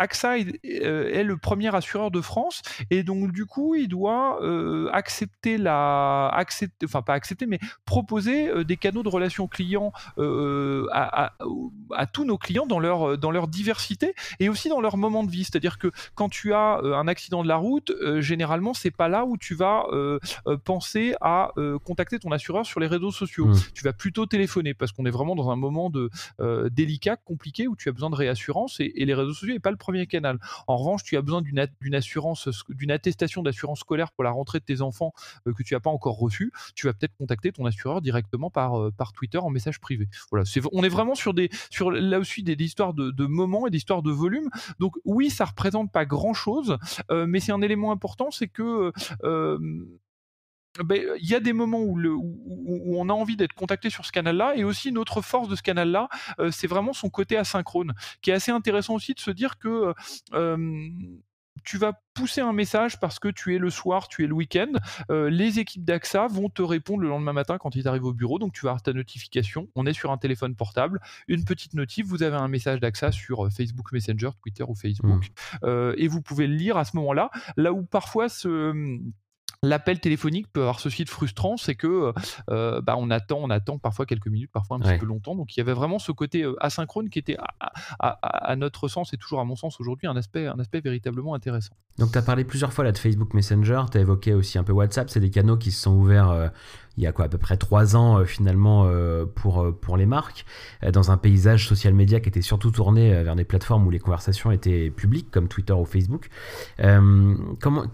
AXA 0.00 0.36
euh, 0.38 1.12
est, 1.12 1.22
le 1.22 1.36
premier 1.36 1.74
assureur 1.74 2.10
de 2.10 2.20
France 2.20 2.62
et 2.90 3.02
donc 3.02 3.32
du 3.32 3.44
coup 3.44 3.74
il 3.74 3.86
doit 3.86 4.42
euh, 4.42 4.88
accepter 4.92 5.58
la 5.58 6.28
accepter 6.28 6.86
enfin 6.86 7.02
pas 7.02 7.12
accepter 7.12 7.46
mais 7.46 7.60
proposer 7.84 8.48
euh, 8.48 8.64
des 8.64 8.78
canaux 8.78 9.02
de 9.02 9.08
relations 9.08 9.46
clients 9.46 9.92
à, 10.16 11.32
tous 12.12 12.24
nos 12.24 12.38
clients 12.38 12.66
dans 12.66 12.78
leur 12.78 13.18
dans 13.18 13.30
leur 13.30 13.46
diversité 13.46 14.14
et 14.38 14.48
aussi 14.48 14.68
dans 14.68 14.80
leur 14.80 14.96
moment 14.96 15.22
de 15.22 15.30
vie. 15.30 15.44
C'est-à-dire 15.44 15.78
que 15.78 15.90
quand 16.14 16.28
tu 16.28 16.54
as 16.54 16.80
un 16.82 17.06
accident 17.06 17.42
de 17.42 17.48
la 17.48 17.56
route 17.56 17.92
généralement 18.20 18.72
c'est 18.72 18.90
pas 18.90 19.08
là 19.08 19.26
où 19.26 19.36
tu 19.36 19.54
vas 19.54 19.84
penser 20.64 21.14
à 21.20 21.52
contacter 21.84 22.18
ton 22.18 22.32
assureur 22.32 22.64
sur 22.64 22.80
les 22.80 22.86
réseaux 22.86 23.10
sociaux. 23.10 23.46
Mmh. 23.46 23.56
tu 23.74 23.84
vas 23.84 23.92
plutôt 23.92 24.26
téléphoner 24.26 24.72
parce 24.72 24.92
qu'on 24.92 25.04
est 25.04 25.10
vraiment 25.10 25.34
dans 25.34 25.50
un 25.50 25.56
moment 25.56 25.90
de 25.90 26.10
délicat 26.70 27.16
compliqué 27.16 27.68
où 27.68 27.76
tu 27.76 27.88
as 27.88 27.92
besoin 27.92 28.10
de 28.10 28.16
réassurance 28.16 28.80
et, 28.80 28.92
et 28.96 29.04
les 29.04 29.14
réseaux 29.14 29.34
sociaux 29.34 29.54
n'est 29.54 29.60
pas 29.60 29.70
le 29.70 29.76
premier 29.76 29.89
canal. 30.06 30.38
En 30.66 30.76
revanche, 30.76 31.02
tu 31.02 31.16
as 31.16 31.22
besoin 31.22 31.42
d'une 31.42 31.94
assurance, 31.94 32.48
d'une 32.68 32.90
attestation 32.90 33.42
d'assurance 33.42 33.80
scolaire 33.80 34.12
pour 34.12 34.24
la 34.24 34.30
rentrée 34.30 34.60
de 34.60 34.64
tes 34.64 34.80
enfants 34.80 35.12
euh, 35.46 35.52
que 35.52 35.62
tu 35.62 35.74
n'as 35.74 35.80
pas 35.80 35.90
encore 35.90 36.18
reçue. 36.18 36.52
Tu 36.74 36.86
vas 36.86 36.92
peut-être 36.92 37.16
contacter 37.16 37.52
ton 37.52 37.64
assureur 37.66 38.00
directement 38.00 38.50
par, 38.50 38.80
euh, 38.80 38.92
Twitter 39.14 39.38
en 39.38 39.50
message 39.50 39.80
privé. 39.80 40.08
Voilà, 40.30 40.44
on 40.72 40.84
est 40.84 40.88
vraiment 40.88 41.14
sur 41.14 41.34
des, 41.34 41.50
sur 41.70 41.90
là 41.90 42.18
aussi 42.18 42.42
des, 42.42 42.54
histoires 42.62 42.94
de, 42.94 43.26
moments 43.26 43.66
et 43.66 43.70
des 43.70 43.78
de 43.78 44.10
volume. 44.10 44.48
Donc 44.78 44.94
oui, 45.04 45.30
ça 45.30 45.44
représente 45.46 45.90
pas 45.90 46.04
grand 46.04 46.32
chose, 46.32 46.78
euh, 47.10 47.26
mais 47.26 47.40
c'est 47.40 47.50
un 47.50 47.62
élément 47.62 47.90
important, 47.90 48.30
c'est 48.30 48.46
que 48.46 48.92
ben, 50.84 51.02
il 51.20 51.28
y 51.28 51.34
a 51.34 51.40
des 51.40 51.52
moments 51.52 51.80
où, 51.80 51.98
on 52.96 53.08
a 53.08 53.12
envie 53.12 53.36
d'être 53.36 53.54
contacté 53.54 53.90
sur 53.90 54.06
ce 54.06 54.12
canal-là, 54.12 54.54
et 54.56 54.64
aussi 54.64 54.90
une 54.90 54.98
autre 54.98 55.20
force 55.20 55.48
de 55.48 55.56
ce 55.56 55.62
canal-là, 55.62 56.08
euh, 56.38 56.50
c'est 56.50 56.66
vraiment 56.66 56.92
son 56.92 57.10
côté 57.10 57.36
asynchrone, 57.36 57.92
qui 58.22 58.30
est 58.30 58.34
assez 58.34 58.52
intéressant 58.52 58.94
aussi 58.94 59.14
de 59.14 59.20
se 59.20 59.30
dire 59.30 59.58
que 59.58 59.92
euh, 60.32 60.88
tu 61.64 61.76
vas 61.76 62.00
pousser 62.14 62.40
un 62.40 62.52
message 62.52 63.00
parce 63.00 63.18
que 63.18 63.28
tu 63.28 63.54
es 63.54 63.58
le 63.58 63.68
soir, 63.68 64.08
tu 64.08 64.24
es 64.24 64.26
le 64.26 64.32
week-end. 64.32 64.72
Euh, 65.10 65.28
les 65.28 65.58
équipes 65.58 65.84
d'AXA 65.84 66.28
vont 66.28 66.48
te 66.48 66.62
répondre 66.62 67.02
le 67.02 67.08
lendemain 67.08 67.32
matin 67.32 67.58
quand 67.58 67.74
ils 67.74 67.86
arrivent 67.86 68.04
au 68.04 68.14
bureau. 68.14 68.38
Donc 68.38 68.52
tu 68.54 68.64
vas 68.64 68.70
avoir 68.70 68.82
ta 68.82 68.92
notification. 68.92 69.68
On 69.74 69.84
est 69.84 69.92
sur 69.92 70.10
un 70.10 70.16
téléphone 70.16 70.54
portable, 70.54 71.00
une 71.28 71.44
petite 71.44 71.74
notif. 71.74 72.06
Vous 72.06 72.22
avez 72.22 72.36
un 72.36 72.48
message 72.48 72.80
d'AXA 72.80 73.12
sur 73.12 73.52
Facebook 73.52 73.92
Messenger, 73.92 74.30
Twitter 74.40 74.64
ou 74.66 74.74
Facebook. 74.74 75.30
Mmh. 75.62 75.92
et 75.98 76.08
vous 76.08 76.22
pouvez 76.22 76.46
le 76.46 76.54
lire 76.54 76.78
à 76.78 76.84
ce 76.84 76.96
moment-là. 76.96 77.30
Là 77.56 77.72
où 77.72 77.82
parfois 77.82 78.28
ce 78.30 78.98
L'appel 79.62 80.00
téléphonique 80.00 80.50
peut 80.50 80.62
avoir 80.62 80.80
ceci 80.80 81.04
de 81.04 81.10
frustrant, 81.10 81.58
c'est 81.58 81.74
que 81.74 82.14
euh, 82.48 82.80
bah, 82.80 82.94
on 82.96 83.10
attend, 83.10 83.40
on 83.42 83.50
attend 83.50 83.76
parfois 83.76 84.06
quelques 84.06 84.28
minutes, 84.28 84.50
parfois 84.50 84.78
un 84.78 84.80
petit 84.80 84.98
peu 84.98 85.04
longtemps. 85.04 85.34
Donc 85.34 85.54
il 85.54 85.60
y 85.60 85.60
avait 85.60 85.74
vraiment 85.74 85.98
ce 85.98 86.12
côté 86.12 86.44
euh, 86.44 86.56
asynchrone 86.60 87.10
qui 87.10 87.18
était, 87.18 87.36
à, 87.98 88.56
notre 88.56 88.88
sens 88.88 89.12
et 89.12 89.18
toujours 89.18 89.38
à 89.38 89.44
mon 89.44 89.56
sens 89.56 89.78
aujourd'hui, 89.78 90.06
un 90.06 90.16
aspect, 90.16 90.46
un 90.46 90.58
aspect 90.58 90.80
véritablement 90.80 91.34
intéressant. 91.34 91.74
Donc 91.98 92.10
tu 92.10 92.16
as 92.16 92.22
parlé 92.22 92.44
plusieurs 92.44 92.72
fois 92.72 92.84
là 92.84 92.92
de 92.92 92.96
Facebook 92.96 93.34
Messenger, 93.34 93.82
tu 93.92 93.98
as 93.98 94.00
évoqué 94.00 94.32
aussi 94.32 94.56
un 94.56 94.64
peu 94.64 94.72
WhatsApp, 94.72 95.10
c'est 95.10 95.20
des 95.20 95.28
canaux 95.28 95.58
qui 95.58 95.72
se 95.72 95.82
sont 95.82 95.92
ouverts 95.92 96.30
euh, 96.30 96.48
il 96.96 97.04
y 97.04 97.06
a 97.06 97.12
quoi 97.12 97.26
à 97.26 97.28
peu 97.28 97.38
près 97.38 97.56
trois 97.56 97.96
ans 97.96 98.18
euh, 98.18 98.24
finalement 98.24 98.84
euh, 98.86 99.24
pour, 99.24 99.62
euh, 99.62 99.72
pour 99.72 99.96
les 99.96 100.06
marques, 100.06 100.44
dans 100.92 101.10
un 101.10 101.16
paysage 101.16 101.66
social 101.68 101.94
media 101.94 102.20
qui 102.20 102.28
était 102.28 102.42
surtout 102.42 102.70
tourné 102.70 103.22
vers 103.22 103.36
des 103.36 103.44
plateformes 103.44 103.86
où 103.86 103.90
les 103.90 103.98
conversations 103.98 104.50
étaient 104.50 104.90
publiques 104.90 105.30
comme 105.30 105.48
Twitter 105.48 105.72
ou 105.72 105.84
Facebook. 105.84 106.28
comment 106.78 107.84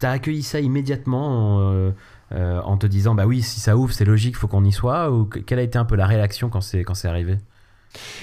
tu 0.00 0.06
as 0.06 0.10
accueilli 0.10 0.42
ça 0.42 0.60
immédiatement 0.60 1.92
en, 2.30 2.76
te 2.76 2.86
disant 2.86 3.14
bah 3.14 3.26
oui 3.26 3.42
si 3.42 3.60
ça 3.60 3.76
ouvre 3.76 3.92
c'est 3.92 4.04
logique 4.04 4.36
faut 4.36 4.48
qu'on 4.48 4.64
y 4.64 4.72
soit 4.72 5.10
ou 5.10 5.24
quelle 5.24 5.58
a 5.58 5.62
été 5.62 5.78
un 5.78 5.84
peu 5.84 5.96
la 5.96 6.06
réaction 6.06 6.48
quand 6.48 6.60
c'est 6.60 6.84
quand 6.84 6.94
c'est 6.94 7.08
arrivé? 7.08 7.38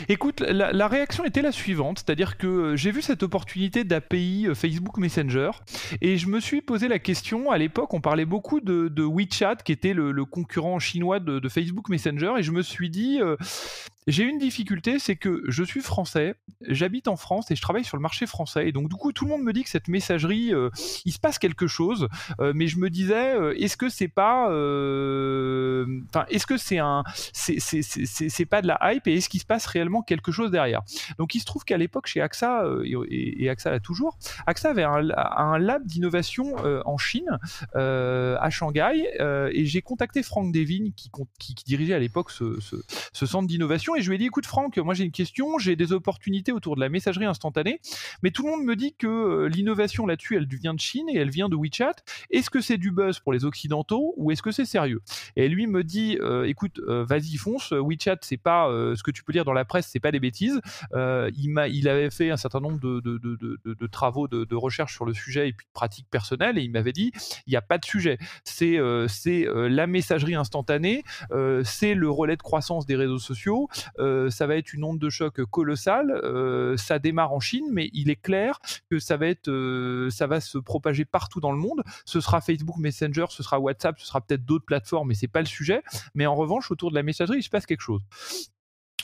Écoute, 0.09 0.41
la, 0.41 0.87
réaction 0.87 1.25
était 1.25 1.41
la 1.41 1.51
suivante, 1.51 1.99
c'est-à-dire 1.99 2.37
que 2.37 2.47
euh, 2.47 2.75
j'ai 2.75 2.91
vu 2.91 3.01
cette 3.01 3.23
opportunité 3.23 3.83
d'API 3.83 4.47
euh, 4.47 4.55
Facebook 4.55 4.97
Messenger 4.97 5.51
et 6.01 6.17
je 6.17 6.27
me 6.27 6.39
suis 6.39 6.61
posé 6.61 6.87
la 6.87 6.99
question, 6.99 7.51
à 7.51 7.57
l'époque 7.57 7.93
on 7.93 8.01
parlait 8.01 8.25
beaucoup 8.25 8.59
de, 8.59 8.91
WeChat 9.03 9.57
qui 9.57 9.71
était 9.71 9.93
le, 9.93 10.25
concurrent 10.25 10.79
chinois 10.79 11.19
de, 11.19 11.47
Facebook 11.49 11.89
Messenger 11.89 12.33
et 12.37 12.43
je 12.43 12.51
me 12.51 12.61
suis 12.61 12.89
dit, 12.89 13.19
euh, 13.21 13.35
j'ai 14.07 14.23
une 14.23 14.37
difficulté, 14.37 14.99
c'est 14.99 15.15
que 15.15 15.43
je 15.47 15.63
suis 15.63 15.81
français, 15.81 16.35
j'habite 16.61 17.07
en 17.07 17.15
France 17.15 17.51
et 17.51 17.55
je 17.55 17.61
travaille 17.61 17.83
sur 17.83 17.97
le 17.97 18.01
marché 18.01 18.25
français. 18.25 18.67
Et 18.67 18.71
donc, 18.71 18.89
du 18.89 18.95
coup, 18.95 19.11
tout 19.11 19.25
le 19.25 19.31
monde 19.31 19.43
me 19.43 19.53
dit 19.53 19.63
que 19.63 19.69
cette 19.69 19.87
messagerie, 19.87 20.53
euh, 20.53 20.69
il 21.05 21.11
se 21.11 21.19
passe 21.19 21.39
quelque 21.39 21.67
chose. 21.67 22.07
Euh, 22.39 22.53
mais 22.55 22.67
je 22.67 22.77
me 22.77 22.89
disais, 22.89 23.33
euh, 23.35 23.53
est-ce 23.57 23.77
que 23.77 23.89
c'est 23.89 24.07
pas. 24.07 24.47
Est-ce 26.29 26.45
que 26.45 26.57
c'est 26.57 26.79
un. 26.79 27.03
C'est 27.33 28.45
pas 28.45 28.61
de 28.61 28.67
la 28.67 28.79
hype 28.81 29.07
et 29.07 29.15
est-ce 29.15 29.29
qu'il 29.29 29.39
se 29.39 29.45
passe 29.45 29.65
réellement 29.65 30.01
quelque 30.01 30.31
chose 30.31 30.51
derrière? 30.51 30.81
Donc, 31.17 31.35
il 31.35 31.39
se 31.39 31.45
trouve 31.45 31.63
qu'à 31.63 31.77
l'époque, 31.77 32.07
chez 32.07 32.21
AXA, 32.21 32.65
et, 33.09 33.49
AXA 33.49 33.71
l'a 33.71 33.79
toujours, 33.79 34.17
AXA 34.47 34.69
avait 34.69 34.83
un, 34.83 35.57
lab 35.59 35.85
d'innovation 35.85 36.55
en 36.85 36.97
Chine, 36.97 37.39
à 37.73 38.49
Shanghai. 38.49 39.07
et 39.19 39.65
j'ai 39.65 39.81
contacté 39.81 40.23
Franck 40.23 40.51
Devine, 40.51 40.93
qui, 40.93 41.09
qui, 41.39 41.53
dirigeait 41.65 41.93
à 41.93 41.99
l'époque 41.99 42.31
ce, 42.31 42.59
ce 43.13 43.25
centre 43.25 43.47
d'innovation 43.47 43.92
et 43.95 44.01
je 44.01 44.09
lui 44.09 44.15
ai 44.15 44.17
dit 44.17 44.25
écoute 44.25 44.45
Franck, 44.45 44.77
moi 44.77 44.93
j'ai 44.93 45.03
une 45.03 45.11
question, 45.11 45.57
j'ai 45.57 45.75
des 45.75 45.93
opportunités 45.93 46.51
autour 46.51 46.75
de 46.75 46.81
la 46.81 46.89
messagerie 46.89 47.25
instantanée, 47.25 47.79
mais 48.21 48.31
tout 48.31 48.43
le 48.43 48.51
monde 48.51 48.63
me 48.63 48.75
dit 48.75 48.95
que 48.95 49.07
euh, 49.07 49.47
l'innovation 49.47 50.05
là-dessus 50.05 50.35
elle 50.35 50.47
vient 50.47 50.73
de 50.73 50.79
Chine 50.79 51.07
et 51.09 51.17
elle 51.17 51.29
vient 51.29 51.49
de 51.49 51.55
WeChat. 51.55 51.95
Est-ce 52.29 52.49
que 52.49 52.61
c'est 52.61 52.77
du 52.77 52.91
buzz 52.91 53.19
pour 53.19 53.33
les 53.33 53.45
occidentaux 53.45 54.13
ou 54.17 54.31
est-ce 54.31 54.41
que 54.41 54.51
c'est 54.51 54.65
sérieux? 54.65 55.01
Et 55.35 55.47
lui 55.47 55.67
me 55.67 55.83
dit 55.83 56.17
euh, 56.21 56.45
écoute, 56.45 56.79
euh, 56.87 57.05
vas-y 57.05 57.37
fonce, 57.37 57.71
WeChat 57.71 58.17
c'est 58.21 58.37
pas 58.37 58.67
ce 58.95 59.03
que 59.03 59.11
tu 59.11 59.23
peux 59.23 59.33
lire 59.33 59.45
dans 59.45 59.53
la 59.53 59.65
presse, 59.65 59.87
c'est 59.91 59.99
pas 59.99 60.11
des 60.11 60.19
bêtises. 60.19 60.59
il 60.93 61.87
avait 61.87 62.09
fait 62.09 62.31
un 62.31 62.37
certain 62.37 62.59
nombre 62.59 62.79
de, 62.79 63.87
travaux 63.87 64.27
de, 64.27 64.55
recherche 64.55 64.93
sur 64.93 65.05
le 65.05 65.13
sujet 65.13 65.49
et 65.49 65.53
puis 65.53 65.65
de 65.65 65.71
pratiques 65.73 66.07
personnelles 66.09 66.57
et 66.57 66.61
il 66.61 66.71
m'avait 66.71 66.91
dit 66.91 67.11
il 67.47 67.49
n'y 67.49 67.55
a 67.55 67.61
pas 67.61 67.77
de 67.77 67.85
sujet, 67.85 68.17
c'est 68.43 68.77
la 68.79 69.87
messagerie 69.87 70.35
instantanée, 70.35 71.03
c'est 71.63 71.93
le 71.93 72.09
relais 72.09 72.37
de 72.37 72.41
croissance 72.41 72.85
des 72.85 72.95
réseaux 72.95 73.19
sociaux, 73.19 73.69
ça 73.97 74.47
va 74.47 74.55
être 74.55 74.73
une 74.73 74.83
onde 74.83 74.99
de 74.99 75.09
choc 75.09 75.43
colossale. 75.45 76.11
Euh, 76.23 76.77
ça 76.77 76.99
démarre 76.99 77.33
en 77.33 77.39
Chine, 77.39 77.65
mais 77.71 77.89
il 77.93 78.09
est 78.09 78.21
clair 78.21 78.59
que 78.89 78.99
ça 78.99 79.17
va 79.17 79.27
être, 79.27 79.49
euh, 79.49 80.09
ça 80.09 80.27
va 80.27 80.41
se 80.41 80.57
propager 80.57 81.05
partout 81.05 81.39
dans 81.39 81.51
le 81.51 81.57
monde. 81.57 81.83
Ce 82.05 82.21
sera 82.21 82.41
Facebook 82.41 82.77
Messenger, 82.77 83.25
ce 83.29 83.43
sera 83.43 83.59
WhatsApp, 83.59 83.99
ce 83.99 84.05
sera 84.05 84.21
peut-être 84.21 84.45
d'autres 84.45 84.65
plateformes, 84.65 85.09
mais 85.09 85.15
c'est 85.15 85.27
pas 85.27 85.41
le 85.41 85.45
sujet. 85.45 85.81
Mais 86.15 86.25
en 86.25 86.35
revanche, 86.35 86.71
autour 86.71 86.89
de 86.89 86.95
la 86.95 87.03
messagerie, 87.03 87.39
il 87.39 87.43
se 87.43 87.49
passe 87.49 87.65
quelque 87.65 87.81
chose 87.81 88.01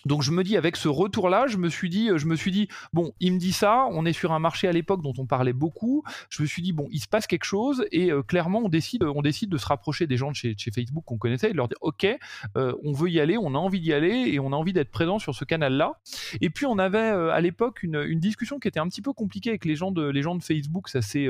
donc 0.05 0.21
je 0.21 0.31
me 0.31 0.43
dis 0.43 0.57
avec 0.57 0.75
ce 0.75 0.87
retour 0.87 1.29
là 1.29 1.47
je 1.47 1.57
me 1.57 1.69
suis 1.69 1.89
dit 1.89 2.09
je 2.15 2.25
me 2.25 2.35
suis 2.35 2.51
dit 2.51 2.67
bon 2.93 3.13
il 3.19 3.33
me 3.33 3.39
dit 3.39 3.53
ça 3.53 3.87
on 3.91 4.05
est 4.05 4.13
sur 4.13 4.31
un 4.31 4.39
marché 4.39 4.67
à 4.67 4.71
l'époque 4.71 5.01
dont 5.01 5.13
on 5.17 5.25
parlait 5.25 5.53
beaucoup. 5.53 6.03
Je 6.29 6.41
me 6.41 6.47
suis 6.47 6.61
dit 6.61 6.73
bon 6.73 6.87
il 6.91 6.99
se 6.99 7.07
passe 7.07 7.27
quelque 7.27 7.45
chose 7.45 7.85
et 7.91 8.11
euh, 8.11 8.23
clairement 8.23 8.59
on 8.59 8.69
décide 8.69 9.03
on 9.03 9.21
décide 9.21 9.49
de 9.49 9.57
se 9.57 9.65
rapprocher 9.65 10.07
des 10.07 10.17
gens 10.17 10.31
de 10.31 10.35
chez, 10.35 10.55
Facebook 10.73 11.03
qu'on 11.05 11.17
connaissait 11.17 11.49
et 11.49 11.51
de 11.51 11.57
leur 11.57 11.67
dire 11.67 11.77
ok 11.81 12.07
euh, 12.55 12.73
on 12.83 12.93
veut 12.93 13.09
y 13.09 13.19
aller 13.19 13.37
on 13.37 13.55
a 13.55 13.57
envie 13.57 13.79
d'y 13.79 13.93
aller 13.93 14.29
et 14.31 14.39
on 14.39 14.53
a 14.53 14.55
envie 14.55 14.73
d'être 14.73 14.91
présent 14.91 15.19
sur 15.19 15.35
ce 15.35 15.45
canal 15.45 15.73
là 15.73 15.99
et 16.41 16.49
puis 16.49 16.65
on 16.65 16.77
avait 16.77 16.97
euh, 16.97 17.31
à 17.31 17.41
l'époque 17.41 17.83
une, 17.83 18.03
une, 18.07 18.19
discussion 18.19 18.59
qui 18.59 18.67
était 18.67 18.79
un 18.79 18.87
petit 18.87 19.01
peu 19.01 19.13
compliquée 19.13 19.49
avec 19.49 19.65
les 19.65 19.75
gens 19.75 19.91
de 19.91 20.03
les 20.03 20.21
gens 20.21 20.35
de 20.35 20.43
Facebook. 20.43 20.89
Ça 20.89 21.01
s'est 21.01 21.27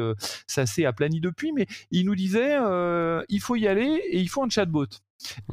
ça 0.48 0.66
s'est 0.66 0.86
aplani 0.86 1.20
depuis 1.20 1.52
mais 1.52 1.68
ils 1.92 2.06
nous 2.06 2.16
disaient 2.16 2.58
il 3.30 3.42
faut 3.42 3.56
y 3.56 3.68
aller 3.68 4.02
et 4.10 4.20
il 4.20 4.30
faut 4.30 4.44
un 4.44 4.50
chatbot 4.50 4.88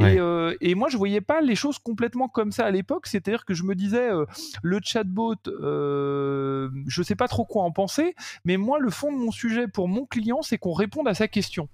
euh, 0.00 0.54
et, 0.60 0.74
moi, 0.74 0.88
je 0.88 0.96
voyais 0.96 1.20
pas 1.20 1.40
les 1.40 1.54
choses 1.54 1.78
complètement 1.78 2.28
comme 2.28 2.52
ça 2.52 2.66
à 2.66 2.70
l'époque. 2.70 3.06
C'est-à-dire 3.06 3.44
que 3.44 3.54
je 3.54 3.64
me 3.64 3.74
disais, 3.74 4.10
euh, 4.10 4.24
le 4.62 4.80
chatbot, 4.82 5.34
euh, 5.46 6.68
je 6.86 7.02
sais 7.02 7.14
pas 7.14 7.28
trop 7.28 7.44
quoi 7.44 7.62
en 7.62 7.72
penser, 7.72 8.14
mais 8.44 8.56
moi, 8.56 8.78
le 8.78 8.90
fond 8.90 9.12
de 9.12 9.18
mon 9.18 9.30
sujet 9.30 9.68
pour 9.68 9.88
mon 9.88 10.06
client, 10.06 10.42
c'est 10.42 10.58
qu'on 10.58 10.72
réponde 10.72 11.08
à 11.08 11.14
sa 11.14 11.28
question. 11.28 11.68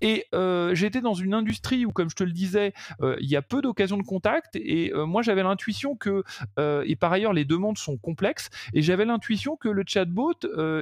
Et 0.00 0.26
euh, 0.34 0.74
j'étais 0.74 1.00
dans 1.00 1.14
une 1.14 1.34
industrie 1.34 1.86
où, 1.86 1.92
comme 1.92 2.10
je 2.10 2.16
te 2.16 2.24
le 2.24 2.32
disais, 2.32 2.72
euh, 3.00 3.16
il 3.20 3.28
y 3.28 3.36
a 3.36 3.42
peu 3.42 3.60
d'occasions 3.60 3.96
de 3.96 4.02
contact. 4.02 4.56
Et 4.56 4.92
euh, 4.94 5.06
moi, 5.06 5.22
j'avais 5.22 5.42
l'intuition 5.42 5.96
que, 5.96 6.22
et 6.58 6.96
par 6.96 7.12
ailleurs, 7.12 7.32
les 7.32 7.44
demandes 7.44 7.78
sont 7.78 7.96
complexes. 7.96 8.50
Et 8.74 8.82
j'avais 8.82 9.04
l'intuition 9.04 9.56
que 9.56 9.68
le 9.68 9.82
chatbot 9.86 10.34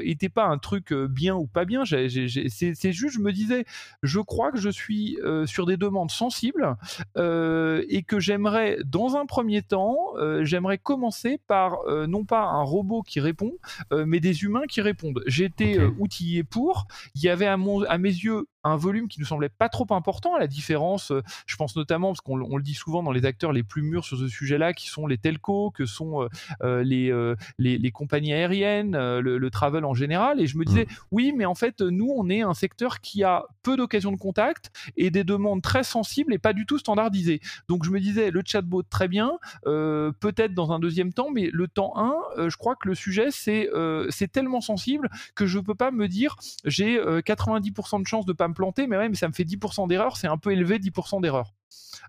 n'était 0.03 0.29
pas 0.29 0.45
un 0.45 0.59
truc 0.59 0.93
bien 0.93 1.35
ou 1.35 1.47
pas 1.47 1.65
bien. 1.65 1.85
C'est 1.85 2.09
juste, 2.09 3.15
je 3.15 3.21
me 3.21 3.33
disais, 3.33 3.65
je 4.03 4.21
crois 4.21 4.53
que 4.53 4.59
je 4.59 4.71
suis 4.71 5.19
sur 5.47 5.67
des 5.67 5.77
demandes 5.77 6.11
sensibles 6.11 6.77
et 7.17 8.03
que 8.07 8.21
j'aimerais, 8.21 8.79
dans 8.85 9.17
un 9.17 9.27
premier 9.27 9.63
temps, 9.63 9.97
j'aimerais 10.43 10.79
commencer 10.79 11.41
par 11.47 11.79
non 12.09 12.25
pas 12.25 12.43
un 12.43 12.63
robot 12.63 13.03
qui 13.03 13.21
répond, 13.21 13.53
mais 13.93 14.21
des 14.21 14.43
humains 14.43 14.67
qui 14.69 14.81
répondent. 14.81 15.23
J'étais 15.27 15.79
outillé 15.99 16.45
pour. 16.45 16.87
Il 17.15 17.23
y 17.23 17.29
avait 17.29 17.47
à, 17.47 17.57
mon, 17.57 17.83
à 17.85 17.99
mes 17.99 18.09
yeux 18.09 18.47
un 18.67 18.77
volume 18.77 19.09
qui 19.09 19.21
nous 19.21 19.27
semblait 19.27 19.49
pas 19.49 19.69
trop 19.69 19.87
important, 19.91 20.35
à 20.35 20.39
la 20.39 20.47
différence, 20.47 21.13
je 21.47 21.57
pense 21.57 21.77
notamment, 21.77 22.09
parce 22.09 22.21
qu'on 22.21 22.37
le 22.37 22.63
dit 22.63 22.75
souvent 22.75 23.03
dans 23.03 23.13
les 23.13 23.25
acteurs 23.25 23.53
les 23.53 23.63
plus 23.63 23.83
mûrs 23.83 24.05
sur 24.05 24.19
ce 24.19 24.29
sujet-là, 24.29 24.73
qui 24.73 24.89
sont 24.89 25.07
les 25.07 25.19
telcos, 25.19 25.71
que 25.71 25.87
sont 25.87 26.29
les, 26.63 27.35
les, 27.59 27.91
compagnies 27.91 28.33
aériennes, 28.33 28.97
le, 28.97 29.51
travel 29.51 29.85
en 29.85 29.95
général. 29.95 30.41
Et 30.41 30.47
je 30.47 30.59
me 30.59 30.65
disais, 30.65 30.85
mmh. 30.85 30.95
oui, 31.13 31.33
mais 31.35 31.45
en 31.45 31.55
fait, 31.55 31.81
nous, 31.81 32.13
on 32.15 32.29
est 32.29 32.43
un 32.43 32.55
secteur 32.55 33.01
qui 33.01 33.23
a 33.25 33.45
peu 33.63 33.77
d'occasions 33.77 34.13
de 34.13 34.19
contact 34.19 34.71
et 34.97 35.11
des 35.11 35.25
demandes 35.25 35.63
très 35.63 35.85
sensibles 35.85 36.35
et 36.35 36.39
pas 36.39 36.53
du 36.53 36.67
tout 36.67 36.79
standardisées. 36.79 37.41
Donc 37.69 37.85
je 37.85 37.91
me 37.91 38.01
disais, 38.01 38.31
le 38.31 38.43
chatbot, 38.45 38.83
très 38.83 39.09
bien, 39.09 39.39
peut-être 39.65 40.55
dans 40.55 40.73
un 40.73 40.79
deuxième 40.79 41.13
temps, 41.13 41.31
mais 41.31 41.51
le 41.53 41.69
temps 41.69 41.93
1, 41.97 42.49
je 42.49 42.57
crois 42.57 42.77
que 42.77 42.89
le 42.89 42.95
sujet, 42.95 43.29
c'est 43.31 43.71
c'est 44.11 44.31
tellement 44.31 44.61
sensible 44.61 45.09
que 45.35 45.47
je 45.47 45.59
peux 45.59 45.75
pas 45.75 45.91
me 45.91 46.09
dire, 46.09 46.37
j'ai 46.65 46.99
90% 46.99 48.03
de 48.03 48.07
chance 48.07 48.27
de 48.27 48.33
pas 48.33 48.49
me 48.49 48.55
planter, 48.57 48.87
mais 48.87 48.97
ouais, 48.97 49.09
mais 49.09 49.15
ça 49.15 49.29
me 49.29 49.33
fait 49.33 49.45
10% 49.45 49.87
d'erreur, 49.89 50.17
c'est 50.17 50.27
un 50.27 50.39
peu 50.39 50.53
élevé 50.53 50.79
10% 50.79 51.21
d'erreur. 51.21 51.53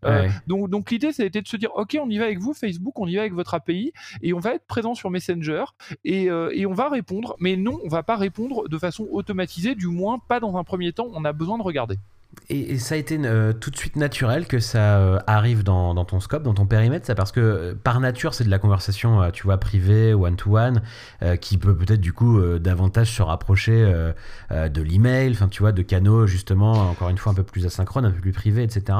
Euh, 0.05 0.29
donc, 0.45 0.69
donc 0.69 0.91
l'idée, 0.91 1.11
ça 1.11 1.23
a 1.23 1.25
été 1.25 1.41
de 1.41 1.47
se 1.47 1.57
dire, 1.57 1.71
ok, 1.75 1.97
on 2.01 2.09
y 2.09 2.17
va 2.17 2.25
avec 2.25 2.39
vous, 2.39 2.53
Facebook, 2.53 2.99
on 2.99 3.07
y 3.07 3.15
va 3.15 3.21
avec 3.21 3.33
votre 3.33 3.53
API, 3.53 3.93
et 4.21 4.33
on 4.33 4.39
va 4.39 4.53
être 4.53 4.65
présent 4.65 4.95
sur 4.95 5.09
Messenger, 5.09 5.65
et, 6.05 6.29
euh, 6.29 6.51
et 6.53 6.65
on 6.65 6.73
va 6.73 6.89
répondre. 6.89 7.35
Mais 7.39 7.55
non, 7.55 7.79
on 7.83 7.89
va 7.89 8.03
pas 8.03 8.15
répondre 8.15 8.67
de 8.67 8.77
façon 8.77 9.07
automatisée, 9.11 9.75
du 9.75 9.87
moins 9.87 10.19
pas 10.19 10.39
dans 10.39 10.57
un 10.57 10.63
premier 10.63 10.93
temps. 10.93 11.07
On 11.13 11.25
a 11.25 11.33
besoin 11.33 11.57
de 11.57 11.63
regarder. 11.63 11.97
Et, 12.49 12.77
ça 12.77 12.95
a 12.95 12.97
été 12.97 13.19
euh, 13.23 13.51
tout 13.51 13.71
de 13.71 13.77
suite 13.77 13.97
naturel 13.97 14.47
que 14.47 14.59
ça 14.59 14.99
euh, 14.99 15.19
arrive 15.27 15.63
dans, 15.63 16.05
ton 16.05 16.19
scope, 16.19 16.43
dans 16.43 16.53
ton 16.53 16.65
périmètre, 16.65 17.05
ça 17.05 17.15
parce 17.15 17.31
que 17.31 17.39
euh, 17.39 17.75
par 17.75 17.99
nature 17.99 18.33
c'est 18.33 18.45
de 18.45 18.49
la 18.49 18.59
conversation, 18.59 19.31
tu 19.31 19.43
vois, 19.43 19.57
privée, 19.57 20.13
one-to-one, 20.13 20.81
qui 21.41 21.57
peut 21.57 21.75
peut-être 21.75 21.99
du 21.99 22.13
coup 22.13 22.41
davantage 22.59 23.11
se 23.11 23.21
rapprocher 23.21 23.85
de 24.51 24.81
l'email, 24.81 25.31
enfin 25.31 25.47
tu 25.47 25.61
vois, 25.61 25.71
de 25.71 25.81
canaux 25.81 26.27
justement, 26.27 26.89
encore 26.89 27.09
une 27.09 27.17
fois 27.17 27.31
un 27.31 27.35
peu 27.35 27.43
plus 27.43 27.65
asynchrone, 27.65 28.05
un 28.05 28.11
peu 28.11 28.21
plus 28.21 28.31
privé, 28.31 28.63
etc. 28.63 28.97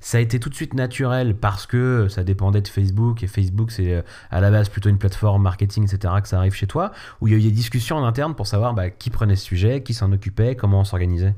Ça 0.00 0.18
a 0.18 0.20
été 0.20 0.40
tout 0.40 0.50
de 0.50 0.54
suite 0.54 0.74
naturel 0.74 1.36
parce 1.36 1.66
que 1.66 2.08
ça 2.08 2.24
dépendait 2.24 2.60
de 2.60 2.68
Facebook 2.68 3.22
et 3.22 3.26
Facebook 3.26 3.70
c'est 3.70 4.04
à 4.30 4.40
la 4.40 4.50
base 4.50 4.68
plutôt 4.68 4.88
une 4.88 4.98
plateforme 4.98 5.42
marketing, 5.42 5.84
etc. 5.84 6.14
que 6.22 6.28
ça 6.28 6.38
arrive 6.38 6.54
chez 6.54 6.66
toi, 6.66 6.92
où 7.20 7.28
il 7.28 7.32
y 7.32 7.34
a 7.34 7.38
eu 7.38 7.42
des 7.42 7.50
discussions 7.50 7.96
en 7.96 8.04
interne 8.04 8.34
pour 8.34 8.46
savoir 8.46 8.74
bah, 8.74 8.90
qui 8.90 9.10
prenait 9.10 9.36
ce 9.36 9.44
sujet, 9.44 9.82
qui 9.82 9.94
s'en 9.94 10.12
occupait, 10.12 10.56
comment 10.56 10.80
on 10.80 10.84
s'organisait. 10.84 11.34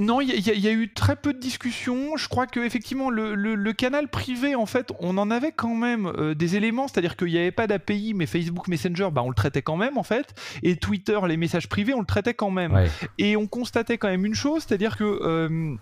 Non, 0.00 0.20
il 0.20 0.30
y, 0.30 0.68
a 0.68 0.72
eu 0.72 0.92
très 0.92 1.16
peu 1.16 1.32
de 1.32 1.40
discussions. 1.40 2.16
Je 2.16 2.28
crois 2.28 2.46
que 2.46 2.60
effectivement 2.60 3.10
le, 3.10 3.72
canal 3.72 4.06
privé, 4.06 4.54
en 4.54 4.66
fait, 4.66 4.92
on 5.00 5.18
en 5.18 5.28
avait 5.28 5.50
quand 5.50 5.74
même 5.74 6.06
euh, 6.06 6.34
des 6.34 6.54
éléments, 6.54 6.86
c'est-à-dire 6.86 7.16
qu'il 7.16 7.28
n'y 7.28 7.38
avait 7.38 7.50
pas 7.50 7.66
d'API, 7.66 8.14
mais 8.14 8.26
Facebook 8.26 8.68
Messenger, 8.68 9.08
bah, 9.12 9.22
on 9.24 9.28
le 9.28 9.34
traitait 9.34 9.62
quand 9.62 9.76
même, 9.76 9.98
en 9.98 10.04
fait. 10.04 10.34
Et 10.62 10.76
Twitter, 10.76 11.18
les 11.26 11.36
messages 11.36 11.68
privés, 11.68 11.94
on 11.94 12.00
le 12.00 12.06
traitait 12.06 12.34
quand 12.34 12.52
même. 12.52 12.88
Et 13.18 13.36
on 13.36 13.48
constatait 13.48 13.98
quand 13.98 14.08
même 14.08 14.24
une 14.24 14.34
chose, 14.34 14.64
c'est-à-dire 14.66 14.96
que 14.96 15.04
euh, 15.04 15.74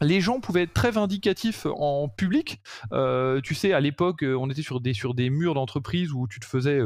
les 0.00 0.22
gens 0.22 0.40
pouvaient 0.40 0.62
être 0.62 0.74
très 0.74 0.90
vindicatifs 0.90 1.66
en 1.66 2.08
public. 2.08 2.62
Euh, 2.92 3.42
tu 3.42 3.54
sais, 3.54 3.74
à 3.74 3.80
l'époque, 3.80 4.24
on 4.26 4.48
était 4.48 4.62
sur 4.62 4.80
des, 4.80 4.94
sur 4.94 5.12
des 5.12 5.28
murs 5.28 5.52
d'entreprise 5.52 6.12
où 6.12 6.26
tu 6.26 6.40
te 6.40 6.46
faisais 6.46 6.80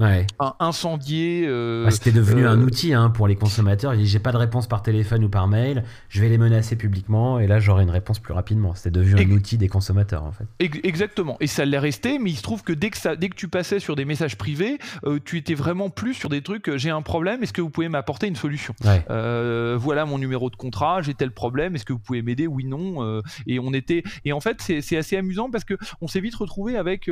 Ouais. 0.00 0.26
Incendié. 0.58 1.44
Euh, 1.46 1.84
bah, 1.84 1.92
C'était 1.92 2.10
devenu 2.10 2.44
un 2.48 2.58
euh, 2.58 2.64
outil 2.64 2.92
hein, 2.94 3.10
pour 3.10 3.28
les 3.28 3.36
consommateurs. 3.36 3.94
J'ai 3.96 4.18
pas 4.18 4.32
de 4.32 4.36
réponse 4.36 4.66
par 4.66 4.82
téléphone 4.82 5.22
ou 5.22 5.28
par 5.28 5.46
mail, 5.46 5.84
je 6.08 6.20
vais 6.20 6.28
les 6.28 6.36
menacer 6.36 6.74
publiquement 6.74 7.38
et 7.38 7.46
là 7.46 7.60
j'aurai 7.60 7.84
une 7.84 7.90
réponse 7.90 8.18
plus 8.18 8.34
rapidement. 8.34 8.74
C'était 8.74 8.90
devenu 8.90 9.22
un 9.22 9.30
outil 9.30 9.56
des 9.56 9.68
consommateurs 9.68 10.24
en 10.24 10.32
fait. 10.32 10.46
Exactement. 10.58 11.36
Et 11.38 11.46
ça 11.46 11.64
l'est 11.64 11.78
resté, 11.78 12.18
mais 12.18 12.30
il 12.30 12.36
se 12.36 12.42
trouve 12.42 12.64
que 12.64 12.72
dès 12.72 12.90
que, 12.90 12.96
ça, 12.96 13.14
dès 13.14 13.28
que 13.28 13.36
tu 13.36 13.46
passais 13.46 13.78
sur 13.78 13.94
des 13.94 14.04
messages 14.04 14.36
privés, 14.36 14.78
euh, 15.04 15.20
tu 15.24 15.38
étais 15.38 15.54
vraiment 15.54 15.90
plus 15.90 16.14
sur 16.14 16.28
des 16.28 16.42
trucs 16.42 16.74
j'ai 16.76 16.90
un 16.90 17.02
problème, 17.02 17.44
est-ce 17.44 17.52
que 17.52 17.62
vous 17.62 17.70
pouvez 17.70 17.88
m'apporter 17.88 18.26
une 18.26 18.36
solution? 18.36 18.74
Voilà 19.06 20.06
mon 20.06 20.18
numéro 20.18 20.50
de 20.50 20.56
contrat, 20.56 21.02
j'ai 21.02 21.14
tel 21.14 21.30
problème, 21.30 21.76
est-ce 21.76 21.84
que 21.84 21.92
vous 21.92 22.00
pouvez 22.00 22.22
m'aider? 22.22 22.48
Oui, 22.48 22.64
non. 22.64 23.22
et 23.46 23.60
on 23.60 23.72
était. 23.72 24.02
Et 24.24 24.32
en 24.32 24.40
fait, 24.40 24.60
c'est 24.60 24.96
assez 24.96 25.16
amusant 25.16 25.50
parce 25.50 25.64
que 25.64 25.74
on 26.00 26.08
s'est 26.08 26.20
vite 26.20 26.34
retrouvé 26.34 26.76
avec. 26.76 27.08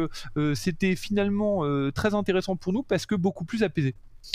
C'était 0.54 0.96
finalement 0.96 1.62
très 1.92 2.14
intéressant 2.14 2.56
pour 2.56 2.71
nous 2.72 2.82
parce 2.82 3.06
que 3.06 3.14
beaucoup 3.14 3.44
plus 3.44 3.62
apaisé 3.62 3.94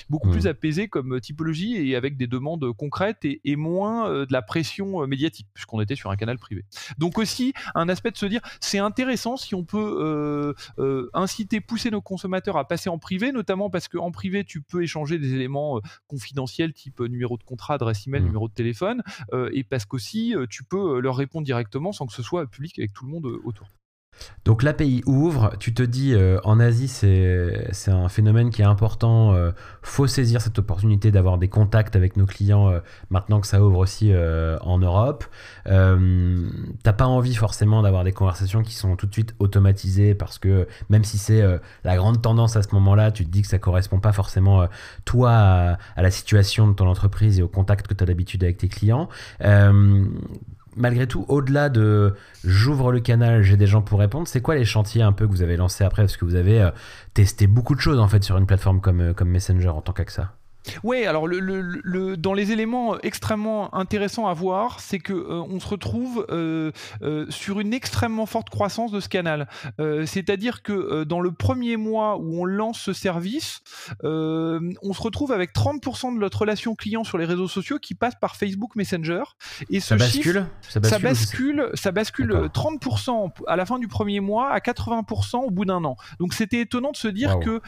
beaucoup 0.10 0.30
plus 0.30 0.46
mmh. 0.46 0.48
apaisé 0.48 0.88
comme 0.88 1.20
typologie 1.20 1.76
et 1.76 1.96
avec 1.96 2.18
des 2.18 2.28
demandes 2.28 2.72
concrètes 2.74 3.20
et, 3.24 3.56
moins 3.56 4.10
euh, 4.10 4.26
de 4.26 4.34
la 4.34 4.42
pression 4.42 5.02
euh, 5.02 5.08
médiatique 5.08 5.48
puisqu'on 5.54 5.82
était 5.82 5.96
sur 5.96 6.12
un 6.12 6.16
canal 6.16 6.38
privé. 6.38 6.66
Donc 6.98 7.18
aussi 7.18 7.54
un 7.76 7.90
aspect 7.90 8.12
de 8.12 8.18
se 8.18 8.26
dire 8.26 8.42
c'est 8.60 8.80
intéressant 8.80 9.38
si 9.38 9.56
on 9.56 9.64
peut 9.64 10.54
euh, 10.78 11.10
inciter, 11.14 11.62
pousser 11.62 11.90
nos 11.92 12.02
consommateurs 12.02 12.58
à 12.58 12.68
passer 12.68 12.90
en 12.90 12.98
privé, 12.98 13.32
notamment 13.32 13.70
parce 13.70 13.88
qu'en 13.88 14.12
privé 14.12 14.44
tu 14.44 14.62
peux 14.62 14.84
échanger 14.84 15.18
des 15.18 15.34
éléments 15.34 15.82
confidentiels 16.08 16.74
type 16.74 17.00
numéro 17.00 17.38
de 17.38 17.44
contrat, 17.44 17.76
adresse 17.76 18.08
email, 18.08 18.22
mmh. 18.22 18.26
numéro 18.26 18.48
de 18.48 18.54
téléphone 18.54 19.04
et 19.52 19.64
parce 19.64 19.86
qu'aussi 19.86 20.36
tu 20.50 20.64
peux 20.64 21.00
leur 21.00 21.16
répondre 21.16 21.46
directement 21.46 21.92
sans 21.92 22.06
que 22.06 22.14
ce 22.14 22.24
soit 22.24 22.46
public 22.48 22.78
avec 22.80 22.94
tout 22.94 23.06
le 23.06 23.12
monde 23.12 23.26
autour. 23.44 23.68
Donc 24.48 24.64
l'API 24.64 25.04
ouvre, 25.06 25.52
tu 25.60 25.74
te 25.74 25.84
dis 25.84 26.14
euh, 26.14 26.40
en 26.46 26.62
Asie 26.62 26.88
c'est 26.88 27.92
un 27.92 28.08
phénomène 28.08 28.50
qui 28.50 28.62
est 28.62 28.66
important, 28.66 29.34
euh, 29.34 29.52
faut 29.82 30.08
saisir 30.08 30.40
cette 30.40 30.58
opportunité 30.58 31.12
d'avoir 31.12 31.38
des 31.38 31.50
contacts 31.50 31.98
avec 31.98 32.16
nos 32.16 32.26
clients 32.26 32.70
euh, 32.70 32.80
maintenant 33.10 33.42
que 33.42 33.48
ça 33.48 33.62
ouvre 33.62 33.80
aussi 33.80 34.14
en 34.62 34.78
Europe. 34.78 35.26
T'as 35.66 36.94
pas 36.94 37.08
envie 37.08 37.36
forcément 37.36 37.82
d'avoir 37.82 38.06
des 38.06 38.14
conversations 38.14 38.64
qui 38.64 38.74
sont 38.74 38.96
tout 38.96 39.06
de 39.06 39.12
suite 39.12 39.36
automatisées 39.40 40.16
parce 40.16 40.40
que 40.40 40.66
même 40.90 41.04
si 41.04 41.18
c'est 41.18 41.44
la 41.84 41.96
grande 41.98 42.22
tendance 42.22 42.56
à 42.56 42.64
ce 42.64 42.70
moment-là, 42.76 43.12
tu 43.12 43.26
te 43.26 43.30
dis 43.30 43.42
que 43.42 43.50
ça 43.50 43.60
correspond 43.60 44.00
pas 44.00 44.14
forcément 44.14 44.66
toi 45.04 45.32
à, 45.32 45.78
à, 45.98 46.02
la 46.02 46.12
situation 46.12 46.70
de 46.70 46.74
ton 46.74 46.88
entreprise 46.88 47.38
et 47.40 47.44
au 47.44 47.50
contact 47.50 47.88
que 47.88 47.94
tu 47.94 48.04
as 48.04 48.08
d'habitude 48.08 48.46
avec 48.46 48.58
tes 48.58 48.70
clients 48.70 49.10
malgré 50.78 51.08
tout, 51.08 51.26
au-delà 51.28 51.70
de 51.70 52.16
j'ouvre 52.44 52.92
le 52.92 53.00
canal, 53.00 53.42
j'ai 53.42 53.58
des 53.58 53.68
gens 53.68 53.82
pour 53.82 54.00
répondre, 54.00 54.28
c'est 54.28 54.42
quoi 54.42 54.56
les 54.56 54.66
chantiers 54.66 55.02
un 55.02 55.12
peu 55.12 55.26
que 55.28 55.32
vous 55.32 55.42
avez 55.42 55.58
lancés 55.58 55.84
après? 55.84 56.04
Parce 56.04 56.18
que 56.18 56.26
vous 56.26 56.36
avez 56.36 56.62
euh, 56.62 56.72
testé 57.14 57.48
beaucoup 57.48 57.76
de 57.76 57.82
choses 57.82 58.00
en 58.00 58.08
fait 58.08 58.24
sur 58.24 58.38
une 58.38 58.46
plateforme 58.46 58.82
comme, 58.82 59.02
euh, 59.02 59.14
comme 59.14 59.30
Messenger 59.30 59.70
en 59.70 59.82
tant 59.82 59.94
qu'AXA. 59.94 60.37
Oui, 60.84 61.06
alors 61.06 61.28
le, 61.28 62.16
dans 62.18 62.34
les 62.34 62.52
éléments 62.52 63.00
extrêmement 63.02 63.74
intéressants 63.76 64.28
à 64.28 64.34
voir, 64.34 64.80
c'est 64.80 65.00
que 65.00 65.14
euh, 65.14 65.44
on 65.50 65.60
se 65.60 65.68
retrouve 65.68 66.26
euh, 66.30 66.72
euh, 67.02 67.26
sur 67.30 67.60
une 67.60 67.74
extrêmement 67.74 68.26
forte 68.26 68.50
croissance 68.50 68.92
de 68.92 69.00
ce 69.00 69.10
canal. 69.10 69.48
C'est-à-dire 70.06 70.62
que 70.62 71.04
dans 71.04 71.20
le 71.20 71.32
premier 71.32 71.78
mois 71.78 72.18
où 72.18 72.42
on 72.42 72.46
lance 72.46 72.80
ce 72.80 72.94
service, 72.94 73.62
on 74.04 74.94
se 74.94 75.02
retrouve 75.02 75.32
avec 75.32 75.54
30% 75.54 76.14
de 76.14 76.20
notre 76.20 76.40
relation 76.40 76.76
client 76.76 77.04
sur 77.04 77.18
les 77.18 77.26
réseaux 77.26 77.48
sociaux 77.48 77.80
qui 77.80 77.96
passe 77.96 78.16
par 78.20 78.36
Facebook 78.36 78.76
Messenger. 78.76 79.24
Et 79.70 79.80
ça, 79.80 79.96
bascule, 79.96 80.46
ça 80.62 80.80
bascule 81.00 81.70
Ça 81.74 81.92
bascule, 81.92 82.32
30% 82.54 83.32
à 83.48 83.56
la 83.56 83.66
fin 83.66 83.80
du 83.80 83.88
premier 83.88 84.20
mois 84.20 84.50
à 84.50 84.60
80% 84.60 85.38
au 85.38 85.52
bout 85.52 85.66
d'un 85.66 85.84
an. 85.84 85.96
Donc 86.20 86.34
c'était 86.34 86.62
étonnant 86.62 86.92
de 86.92 86.98
se 86.98 87.08
dire 87.08 87.40
que 87.40 87.62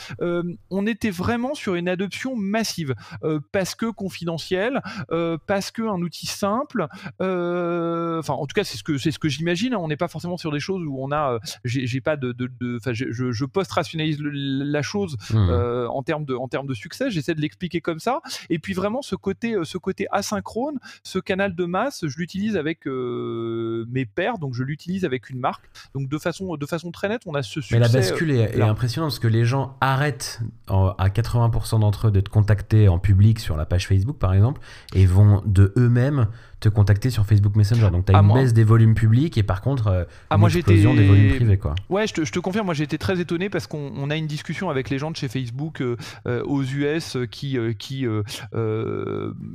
on 0.69 0.87
était 0.87 1.11
vraiment 1.11 1.53
sur 1.53 1.75
une 1.75 1.89
adoption 1.89 2.35
massive. 2.35 2.88
Euh, 3.23 3.39
parce 3.51 3.75
que 3.75 3.87
confidentiel, 3.87 4.81
euh, 5.11 5.37
parce 5.47 5.71
que 5.71 5.81
un 5.81 6.01
outil 6.01 6.27
simple. 6.27 6.87
Euh, 7.21 8.19
enfin, 8.19 8.33
en 8.33 8.45
tout 8.45 8.53
cas, 8.53 8.63
c'est 8.63 8.77
ce 8.77 8.83
que 8.83 8.97
c'est 8.97 9.11
ce 9.11 9.19
que 9.19 9.29
j'imagine. 9.29 9.73
Hein. 9.73 9.79
On 9.79 9.87
n'est 9.87 9.97
pas 9.97 10.07
forcément 10.07 10.37
sur 10.37 10.51
des 10.51 10.59
choses 10.59 10.83
où 10.85 10.97
on 10.99 11.11
a, 11.11 11.39
j'ai 11.63 12.01
pas 12.01 12.15
de, 12.15 12.33
enfin, 12.77 12.93
je, 12.93 13.31
je 13.31 13.45
post-rationalise 13.45 14.19
la 14.21 14.81
chose 14.81 15.17
mmh. 15.31 15.87
en 15.89 16.03
termes 16.03 16.25
de 16.25 16.35
en 16.35 16.47
termes 16.47 16.67
de 16.67 16.73
succès. 16.73 17.09
J'essaie 17.09 17.35
de 17.35 17.41
l'expliquer 17.41 17.81
comme 17.81 17.99
ça. 17.99 18.21
Et 18.49 18.59
puis 18.59 18.73
vraiment 18.73 19.01
ce 19.01 19.15
côté 19.15 19.55
ce 19.63 19.77
côté 19.77 20.07
asynchrone, 20.11 20.79
ce 21.03 21.19
canal 21.19 21.55
de 21.55 21.65
masse, 21.65 22.05
je 22.07 22.17
l'utilise 22.17 22.57
avec 22.57 22.85
mes 22.85 24.05
pairs, 24.05 24.37
donc 24.37 24.53
je 24.53 24.63
l'utilise 24.63 25.05
avec 25.05 25.29
une 25.29 25.39
marque. 25.39 25.69
Donc 25.93 26.09
de 26.09 26.17
façon 26.17 26.55
de 26.55 26.65
façon 26.65 26.91
très 26.91 27.09
nette, 27.09 27.21
on 27.25 27.33
a 27.33 27.43
ce 27.43 27.61
succès. 27.61 27.75
Mais 27.75 27.79
la 27.79 27.89
bascule 27.89 28.31
est, 28.31 28.61
impressionnante 28.61 29.11
parce 29.11 29.19
que 29.19 29.27
les 29.27 29.45
gens 29.45 29.77
arrêtent 29.81 30.39
à 30.67 31.09
80% 31.09 31.79
d'entre 31.79 32.07
eux 32.07 32.11
d'être 32.11 32.29
contactés 32.29 32.78
en 32.87 32.99
public 32.99 33.39
sur 33.39 33.57
la 33.57 33.65
page 33.65 33.87
Facebook 33.87 34.17
par 34.17 34.33
exemple 34.33 34.61
et 34.93 35.05
vont 35.05 35.41
de 35.45 35.73
eux-mêmes 35.77 36.27
te 36.59 36.69
contacter 36.69 37.09
sur 37.09 37.25
Facebook 37.25 37.55
Messenger. 37.55 37.89
Donc 37.91 38.05
tu 38.05 38.13
as 38.13 38.17
ah, 38.17 38.21
une 38.21 38.33
baisse 38.33 38.53
des 38.53 38.63
volumes 38.63 38.93
publics 38.93 39.37
et 39.37 39.43
par 39.43 39.61
contre 39.61 39.87
euh, 39.87 40.03
ah, 40.29 40.35
une 40.35 40.45
explosion 40.45 40.93
des 40.93 41.07
volumes 41.07 41.35
privés. 41.35 41.57
Quoi. 41.57 41.75
Ouais, 41.89 42.05
je 42.07 42.13
te, 42.13 42.25
je 42.25 42.31
te 42.31 42.39
confirme, 42.39 42.65
moi 42.65 42.73
j'ai 42.73 42.83
été 42.83 42.97
très 42.97 43.19
étonné 43.19 43.49
parce 43.49 43.67
qu'on 43.67 44.09
a 44.09 44.15
une 44.15 44.27
discussion 44.27 44.69
avec 44.69 44.89
les 44.89 44.97
gens 44.97 45.11
de 45.11 45.15
chez 45.15 45.27
Facebook 45.27 45.81
euh, 45.81 45.95
euh, 46.27 46.43
aux 46.43 46.63
US 46.63 47.17
qui. 47.31 47.57
qui 47.77 48.05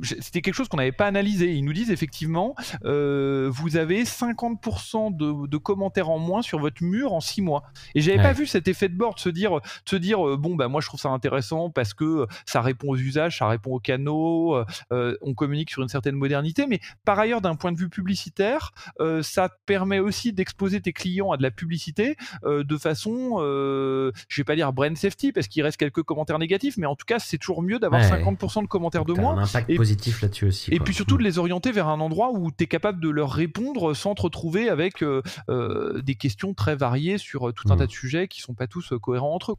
C'était 0.01 0.41
quelque 0.41 0.55
chose 0.55 0.67
qu'on 0.67 0.77
n'avait 0.77 0.91
pas 0.91 1.07
analysé. 1.07 1.53
Ils 1.53 1.63
nous 1.63 1.73
disent 1.73 1.91
effectivement, 1.91 2.55
vous 2.83 3.77
avez 3.77 4.03
50% 4.03 5.15
de, 5.15 5.47
de, 5.47 5.57
commentaires 5.57 6.09
en 6.09 6.19
moins 6.19 6.41
sur 6.41 6.59
votre 6.59 6.83
mur 6.83 7.13
en 7.13 7.19
6 7.19 7.41
mois. 7.41 7.63
Et 7.93 8.01
j'avais 8.01 8.21
pas 8.21 8.33
vu 8.33 8.45
cet 8.45 8.67
effet 8.67 8.89
de 8.89 8.95
bord 8.95 9.15
de 9.15 9.19
se 9.19 9.29
dire, 9.29 9.59
se 9.85 9.95
dire 9.95 10.37
bon, 10.37 10.55
bah 10.55 10.67
moi 10.67 10.81
je 10.81 10.87
trouve 10.87 10.99
ça 10.99 11.09
intéressant 11.09 11.69
parce 11.69 11.93
que 11.93 12.27
ça 12.45 12.61
répond 12.61 12.89
aux 12.89 12.97
usages, 12.97 13.37
ça 13.37 13.47
répond 13.47 13.75
aux 13.75 13.79
canaux, 13.79 14.57
on 14.91 15.33
communique 15.33 15.69
sur 15.69 15.81
une 15.81 15.89
certaine 15.89 16.15
modernité, 16.15 16.65
mais 16.67 16.79
Par 17.03 17.19
ailleurs, 17.19 17.41
d'un 17.41 17.55
point 17.55 17.71
de 17.71 17.77
vue 17.77 17.89
publicitaire, 17.89 18.71
ça 19.21 19.49
te 19.49 19.55
permet 19.65 19.99
aussi 19.99 20.33
d'exposer 20.33 20.81
tes 20.81 20.93
clients 20.93 21.31
à 21.31 21.37
de 21.37 21.43
la 21.43 21.51
publicité 21.51 22.15
de 22.43 22.77
façon, 22.77 23.39
je 23.39 24.11
vais 24.37 24.43
pas 24.43 24.55
dire 24.55 24.71
brand 24.73 24.95
safety 24.95 25.31
parce 25.31 25.47
qu'il 25.47 25.63
reste 25.63 25.77
quelques 25.77 26.03
commentaires 26.03 26.39
négatifs, 26.39 26.77
mais 26.77 26.87
en 26.87 26.95
tout 26.95 27.05
cas, 27.05 27.19
c'est 27.19 27.37
toujours 27.37 27.61
mieux 27.61 27.79
d'avoir 27.79 28.01
50% 28.01 28.63
de 28.63 28.67
commentaires 28.67 29.05
de 29.05 29.13
moins. 29.13 29.37
un 29.37 29.43
impact 29.43 29.75
positif 29.75 30.21
là-dessus 30.21 30.45
aussi. 30.45 30.73
Et 30.73 30.79
puis 30.79 30.93
surtout 30.93 31.17
de 31.17 31.23
les 31.23 31.37
orienter 31.37 31.71
vers 31.71 31.87
un 31.87 31.99
endroit 31.99 32.31
où 32.31 32.51
tu 32.51 32.63
es 32.63 32.67
capable 32.67 33.01
de 33.01 33.09
leur 33.09 33.31
répondre 33.31 33.93
sans 33.93 34.15
te 34.15 34.21
retrouver 34.21 34.69
avec 34.69 35.03
des 35.47 36.15
questions 36.15 36.53
très 36.53 36.75
variées 36.75 37.17
sur 37.17 37.53
tout 37.53 37.71
un 37.71 37.75
mm. 37.75 37.79
tas 37.79 37.87
de 37.87 37.91
sujets 37.91 38.27
qui 38.27 38.41
sont 38.41 38.53
pas 38.53 38.67
tous 38.67 38.93
cohérents 39.01 39.33
entre 39.33 39.53
eux. 39.53 39.57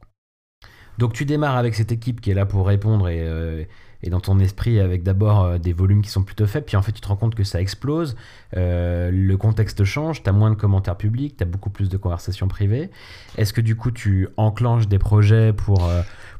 Donc 0.99 1.13
tu 1.13 1.25
démarres 1.25 1.57
avec 1.57 1.75
cette 1.75 1.93
équipe 1.93 2.21
qui 2.21 2.31
est 2.31 2.35
là 2.35 2.47
pour 2.47 2.67
répondre 2.67 3.09
et, 3.09 3.69
euh, 4.07 4.11
dans 4.11 4.21
ton 4.21 4.39
esprit 4.39 4.81
avec 4.81 5.03
d'abord 5.03 5.45
euh, 5.45 5.59
des 5.59 5.73
volumes 5.73 6.03
qui 6.03 6.11
sont 6.11 6.23
plutôt 6.23 6.47
faibles, 6.47 6.67
puis 6.67 6.77
en 6.77 6.83
fait 6.83 6.93
tu 6.93 7.01
te 7.01 7.09
rends 7.09 7.17
compte 7.17 7.35
que 7.35 7.45
ça 7.45 7.61
explose, 7.61 8.17
euh, 8.57 9.11
le 9.13 9.37
contexte 9.37 9.85
change, 9.85 10.23
tu 10.23 10.29
as 10.29 10.33
moins 10.33 10.51
de 10.51 10.57
commentaires 10.57 10.97
publics, 10.97 11.37
tu 11.37 11.43
as 11.43 11.47
beaucoup 11.47 11.71
plus 11.71 11.89
de 11.89 11.97
conversations 11.97 12.49
privées. 12.49 12.91
Est-ce 13.37 13.53
que 13.53 13.61
du 13.61 13.77
coup 13.77 13.91
tu 13.91 14.29
enclenches 14.37 14.89
des 14.89 14.99
projets 14.99 15.53
pour, 15.53 15.91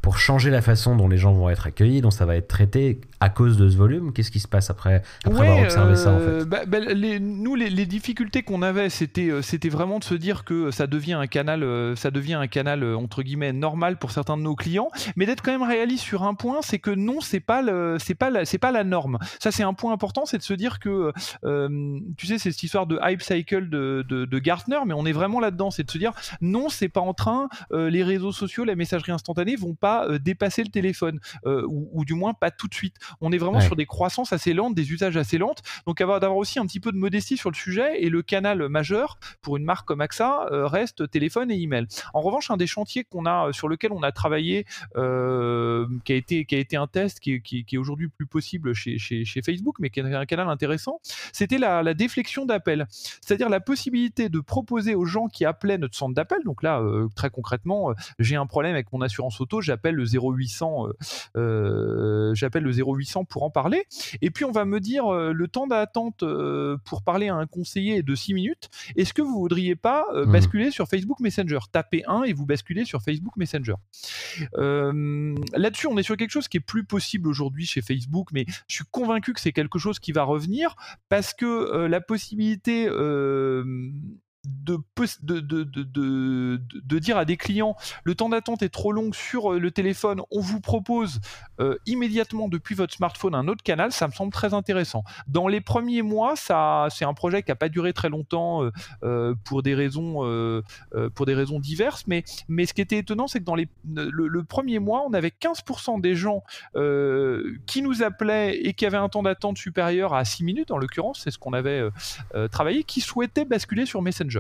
pour 0.03 0.19
changer 0.19 0.51
la 0.51 0.63
façon 0.63 0.97
dont 0.97 1.09
les 1.09 1.19
gens 1.19 1.33
vont 1.33 1.49
être 1.51 1.67
accueillis, 1.67 2.01
dont 2.01 2.11
ça 2.11 2.27
va 2.27 2.37
être 2.37 2.49
traité? 2.49 3.01
À 3.21 3.29
cause 3.29 3.57
de 3.57 3.69
ce 3.69 3.77
volume 3.77 4.13
Qu'est-ce 4.13 4.31
qui 4.31 4.41
se 4.41 4.49
passe 4.49 4.71
après, 4.71 5.03
après 5.25 5.49
avoir 5.49 5.65
observé 5.65 5.97
ça 5.97 6.13
en 6.13 6.19
fait 6.19 6.45
bah, 6.45 6.67
bah, 6.67 6.79
Nous, 7.21 7.55
les, 7.55 7.87
difficultés 7.87 8.43
qu'on 8.43 8.63
avait, 8.63 8.91
c'était, 8.91 9.31
c'était 9.43 9.69
vraiment 9.69 9.99
de 9.99 10.05
se 10.05 10.15
dire 10.15 10.45
que 10.45 10.71
ça 10.71 10.87
devient 10.87 11.15
un 11.15 11.27
canal, 11.27 11.97
ça 11.97 12.11
devient 12.11 12.35
un 12.35 12.49
canal 12.49 12.85
entre 12.95 13.23
guillemets 13.23 13.53
normal 13.53 13.99
pour 13.99 14.11
certains 14.11 14.37
de 14.37 14.43
nos 14.43 14.55
clients, 14.55 14.91
mais 15.15 15.27
d'être 15.27 15.43
quand 15.43 15.53
même 15.53 15.63
réaliste 15.63 16.05
sur 16.05 16.25
un 16.25 16.35
point, 16.35 16.61
c'est 16.63 16.79
que 16.79 16.91
non, 16.91 17.21
c'est 17.21 17.41
pas 17.41 17.63
le, 17.63 17.97
c'est 17.99 18.15
pas 18.15 18.31
la, 18.31 18.45
c'est 18.45 18.59
pas 18.59 18.73
la 18.73 18.85
norme. 18.85 19.19
Ça, 19.41 19.51
c'est 19.51 19.63
un 19.63 19.75
point 19.75 19.93
important, 19.93 20.27
c'est 20.27 20.39
de 20.39 20.43
se 20.43 20.55
dire 20.55 20.79
que, 20.79 21.13
euh, 21.45 21.99
tu 22.17 22.27
sais, 22.27 22.39
c'est 22.39 22.53
cette 22.53 22.63
histoire 22.63 22.87
de 22.87 22.99
hype 23.03 23.23
cycle 23.23 23.69
de, 23.69 24.05
de, 24.09 24.39
Gartner, 24.39 24.79
mais 24.87 24.95
on 24.95 25.07
est 25.07 25.13
vraiment 25.13 25.41
là-dedans, 25.41 25.71
c'est 25.71 25.85
de 25.85 25.91
se 25.91 25.99
dire 25.99 26.13
non, 26.41 26.69
c'est 26.69 26.89
pas 26.89 27.01
en 27.01 27.15
train, 27.15 27.49
euh, 27.73 27.91
les 27.91 28.05
réseaux 28.05 28.33
sociaux, 28.33 28.65
la 28.65 28.75
messagerie 28.75 29.13
instantanée 29.13 29.57
vont 29.57 29.75
pas 29.75 30.07
euh, 30.07 30.19
dépasser 30.19 30.63
le 30.63 30.71
téléphone, 30.71 31.21
ou, 31.45 32.05
du 32.05 32.15
moins 32.15 32.35
pas 32.35 32.51
tout 32.51 32.69
de 32.69 32.75
suite. 32.75 32.97
On 33.21 33.33
est 33.33 33.39
vraiment 33.39 33.61
sur 33.61 33.77
des 33.77 33.87
croissances 33.87 34.33
assez 34.33 34.53
lentes, 34.53 34.75
des 34.75 34.93
usages 34.93 35.17
assez 35.17 35.39
lentes, 35.39 35.63
donc 35.87 36.01
avoir 36.01 36.21
d'avoir 36.21 36.39
aussi 36.39 36.59
un 36.59 36.67
petit 36.67 36.81
peu 36.81 36.93
de 36.93 36.97
modestie 36.97 37.37
sur 37.37 37.51
le 37.51 37.57
sujet 37.57 38.03
et 38.03 38.11
le 38.11 38.23
canal 38.23 38.69
majeur 38.69 39.19
pour 39.43 39.57
une 39.57 39.65
marque 39.65 39.87
comme 39.87 40.01
AXA 40.01 40.49
reste 40.51 41.11
téléphone 41.11 41.51
et 41.51 41.61
email. 41.61 41.87
En 42.15 42.21
revanche, 42.21 42.51
un 42.51 42.57
des 42.57 42.67
chantiers 42.67 43.05
qu'on 43.05 43.27
a 43.27 43.53
sur 43.53 43.69
lequel 43.69 43.93
on 43.93 44.03
a 44.03 44.13
travaillé 44.13 44.67
euh, 44.97 45.87
qui, 46.05 46.13
a 46.13 46.17
été, 46.17 46.45
qui 46.45 46.55
a 46.55 46.59
été 46.59 46.77
un 46.77 46.87
test 46.87 47.21
qui, 47.21 47.43
est 47.73 47.77
aujourd'hui 47.77 48.09
plus 48.09 48.27
possible 48.27 48.75
chez, 48.75 48.99
chez, 48.99 49.25
Facebook, 49.43 49.77
mais 49.79 49.91
qui 49.91 50.01
est 50.01 50.15
un 50.15 50.27
canal 50.27 50.49
intéressant, 50.49 51.01
c'était 51.33 51.59
la, 51.59 51.95
déflexion 51.95 52.45
d'appel. 52.47 52.87
C'est-à-dire 52.91 53.49
la 53.49 53.61
possibilité 53.61 54.29
de 54.29 54.41
proposer 54.41 54.95
aux 54.95 55.07
gens 55.07 55.29
qui 55.29 55.45
appelaient 55.45 55.79
notre 55.79 55.97
centre 55.97 56.15
d'appel, 56.15 56.39
donc 56.45 56.63
là, 56.63 56.81
euh, 56.81 57.09
très 57.15 57.31
concrètement, 57.31 57.91
euh, 57.91 57.95
j'ai 58.19 58.37
un 58.37 58.47
problème 58.47 58.75
avec 58.75 58.93
mon 58.93 59.01
assurance 59.01 59.41
auto, 59.41 59.61
j'appelle 59.61 59.95
le 59.95 60.05
0800, 60.05 60.89
j'appelle 62.35 62.65
le 62.65 62.73
0800 62.73 62.96
pour 63.25 63.43
en 63.43 63.51
parler, 63.51 63.85
et 64.23 64.31
puis 64.31 64.45
on 64.45 64.53
va 64.53 64.65
me 64.65 64.81
dire 64.81 65.11
le 65.11 65.49
temps 65.49 65.67
d'attente 65.67 66.25
pour 66.85 67.03
parler 67.03 67.29
à 67.29 67.35
un 67.35 67.47
conseiller 67.47 67.97
est 67.97 68.03
de 68.03 68.15
6 68.15 68.35
minutes, 68.35 68.69
est-ce 68.97 69.13
que 69.13 69.23
vous 69.23 69.39
voudriez 69.39 69.77
pas 69.77 70.05
mmh. 70.13 70.33
basculer 70.33 70.71
sur 70.71 70.89
Facebook 70.89 71.21
Messenger? 71.21 71.59
Tapez 71.73 72.03
1 72.07 72.25
et 72.25 72.33
vous 72.33 72.47
basculez 72.47 72.85
sur 72.85 73.03
Facebook 73.03 73.37
Messenger. 73.37 73.75
Euh, 74.57 75.35
là-dessus, 75.55 75.87
on 75.87 75.99
est 75.99 76.03
sur 76.03 76.17
quelque 76.17 76.31
chose 76.31 76.49
qui 76.49 76.57
est 76.59 76.61
plus 76.61 76.85
possible 76.85 77.29
aujourd'hui 77.29 77.67
chez 77.67 77.83
Facebook, 77.83 78.29
mais 78.33 78.45
je 78.69 78.75
suis 78.75 78.85
convaincu 78.91 79.33
que 79.33 79.41
c'est 79.41 79.53
quelque 79.53 79.79
chose 79.79 79.99
qui 79.99 80.13
va 80.13 80.23
revenir 80.23 80.77
parce 81.09 81.35
que 81.35 81.47
euh, 81.47 81.89
la 81.89 82.01
possibilité 82.01 82.87
euh, 82.89 83.91
de, 84.47 84.79
de, 85.23 85.41
de, 85.41 86.61
de, 86.85 86.99
dire 86.99 87.19
à 87.19 87.25
des 87.25 87.37
clients 87.37 87.77
le 88.05 88.15
temps 88.15 88.29
d'attente 88.29 88.63
est 88.63 88.69
trop 88.69 88.93
long 88.93 89.13
sur 89.13 89.53
euh, 89.53 89.59
le 89.59 89.71
téléphone, 89.71 90.23
on 90.31 90.41
vous 90.41 90.61
propose 90.61 91.21
euh, 91.61 91.77
immédiatement 91.87 92.49
depuis 92.49 92.75
votre 92.75 92.95
smartphone 92.95 93.35
un 93.35 93.49
autre 93.49 93.63
canal, 93.63 93.93
ça 93.93 94.07
me 94.07 94.13
semble 94.13 94.33
très 94.33 94.55
intéressant. 94.55 95.05
Dans 95.29 95.49
les 95.49 95.61
premiers 95.61 96.03
mois, 96.03 96.35
c'est 96.37 96.53
un 96.53 97.15
projet 97.15 97.43
qui 97.43 97.51
n'a 97.51 97.57
pas 97.57 97.69
duré 97.69 97.93
très 97.93 98.09
longtemps 98.09 98.69
euh, 99.03 99.35
pour, 99.45 99.63
des 99.63 99.75
raisons, 99.75 100.63
pour 101.15 101.27
des 101.27 101.35
raisons 101.35 101.59
diverses, 101.59 102.05
mais, 102.07 102.25
mais 102.49 102.67
ce 102.67 102.75
qui 102.75 102.81
était 102.81 102.99
étonnant, 102.99 103.27
c'est 103.27 103.41
que 103.41 103.45
dans 103.45 103.55
les, 103.55 103.69
le, 103.95 104.43
premier 104.45 104.79
mois, 104.79 105.05
on 105.07 105.13
avait 105.13 105.33
15% 105.41 106.01
des 106.01 106.15
gens 106.15 106.43
qui 107.67 107.83
nous 107.83 108.03
appelaient 108.03 108.59
et 108.59 108.75
qui 108.75 108.87
avaient 108.87 108.97
un 108.97 109.09
temps 109.09 109.23
d'attente 109.23 109.59
supérieur 109.59 110.15
à 110.15 110.25
6 110.25 110.45
minutes, 110.45 110.71
en 110.71 110.79
l'occurrence, 110.79 111.21
c'est 111.25 111.31
ce 111.31 111.39
qu'on 111.39 111.53
avait 111.53 111.83
travaillé, 112.51 112.85
qui 112.85 113.01
souhaitaient 113.01 113.45
basculer 113.45 113.87
sur 113.87 114.03
Messenger. 114.03 114.36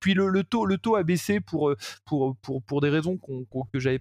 Puis 0.00 0.14
le, 0.14 0.44
taux, 0.44 0.66
le 0.66 0.78
taux 0.78 0.96
a 0.96 1.02
baissé 1.02 1.40
pour, 1.40 1.70
euh, 1.70 1.76
des 2.80 2.88
raisons 2.88 3.16
qu'on 3.16 3.46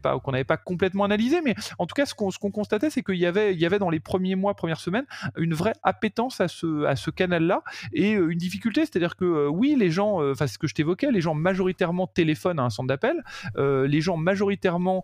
pas, 0.02 0.22
n'avait 0.28 0.44
pas 0.44 0.58
complètement 0.58 1.04
analysées, 1.04 1.42
mais 1.42 1.56
en 1.80 1.86
tout 1.86 1.94
cas, 1.94 2.06
ce 2.06 2.14
qu'on 2.14 2.52
constatait, 2.52 2.90
c'est 2.90 3.04
qu'il 3.04 3.16
y 3.16 3.26
avait, 3.26 3.80
dans 3.80 3.90
les 3.90 4.00
premiers 4.00 4.36
mois, 4.36 4.56
premières 4.56 4.80
semaines, 4.80 5.06
une 5.38 5.54
vraie 5.54 5.74
appétence 5.84 6.42
à 6.42 6.48
ce, 6.48 6.86
à 6.86 6.96
ce 6.96 7.10
canal-là 7.10 7.64
et 7.94 8.16
euh, 8.16 8.30
une 8.30 8.38
difficulté, 8.38 8.82
c'est-à-dire 8.82 9.16
que 9.16 9.26
euh, 9.26 9.48
oui, 9.48 9.76
les 9.78 9.92
gens, 9.92 10.22
enfin 10.32 10.48
ce 10.48 10.58
que 10.58 10.68
je 10.68 10.74
t'évoquais, 10.74 11.12
les 11.12 11.22
gens 11.22 11.34
majoritairement 11.34 12.08
téléphonent 12.08 12.60
à 12.60 12.64
un 12.64 12.70
centre 12.70 12.88
d'appel, 12.88 13.24
les 13.58 14.02
gens 14.02 14.18
majoritairement 14.18 15.04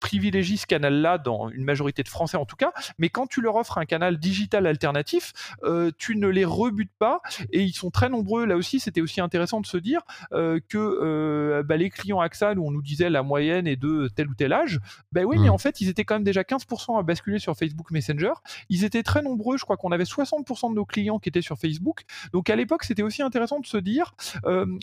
privilégient 0.00 0.56
ce 0.56 0.66
canal-là 0.66 1.18
dans 1.18 1.48
une 1.50 1.64
majorité 1.64 2.02
de 2.02 2.08
Français 2.08 2.36
en 2.36 2.46
tout 2.46 2.56
cas, 2.56 2.72
mais 2.98 3.08
quand 3.08 3.26
tu 3.26 3.40
leur 3.40 3.56
offres 3.56 3.78
un 3.78 3.86
canal 3.86 4.18
digital 4.18 4.66
alternatif, 4.66 5.32
euh, 5.64 5.90
tu 5.98 6.16
ne 6.16 6.28
les 6.28 6.44
rebutes 6.44 6.92
pas 6.98 7.20
et 7.52 7.62
ils 7.62 7.72
sont 7.72 7.90
très 7.90 8.08
nombreux. 8.08 8.46
Là 8.46 8.56
aussi, 8.56 8.80
c'était 8.80 9.00
aussi 9.00 9.20
intéressant 9.20 9.60
de 9.60 9.66
se 9.66 9.76
dire 9.76 10.00
euh, 10.32 10.60
que 10.68 10.78
euh, 10.78 11.62
bah, 11.62 11.76
les 11.76 11.90
clients 11.90 12.20
AXA, 12.20 12.54
où 12.54 12.66
on 12.66 12.70
nous 12.70 12.82
disait 12.82 13.10
la 13.10 13.22
moyenne 13.22 13.66
est 13.66 13.76
de 13.76 14.08
tel 14.14 14.28
ou 14.28 14.34
tel 14.34 14.52
âge, 14.52 14.80
ben 15.12 15.24
oui, 15.24 15.38
mais 15.38 15.48
mmh. 15.48 15.52
en 15.52 15.58
fait, 15.58 15.80
ils 15.80 15.88
étaient 15.88 16.04
quand 16.04 16.14
même 16.14 16.24
déjà 16.24 16.42
15% 16.42 16.98
à 16.98 17.02
basculer 17.02 17.38
sur 17.38 17.56
Facebook 17.56 17.90
Messenger. 17.90 18.32
Ils 18.68 18.84
étaient 18.84 19.02
très 19.02 19.22
nombreux, 19.22 19.56
je 19.56 19.64
crois 19.64 19.76
qu'on 19.76 19.92
avait 19.92 20.04
60% 20.04 20.70
de 20.70 20.74
nos 20.74 20.84
clients 20.84 21.18
qui 21.18 21.28
étaient 21.28 21.42
sur 21.42 21.58
Facebook. 21.58 22.02
Donc 22.32 22.50
à 22.50 22.56
l'époque, 22.56 22.84
c'était 22.84 23.02
aussi 23.02 23.22
intéressant 23.22 23.60
de 23.60 23.66
se 23.66 23.76
dire 23.76 24.14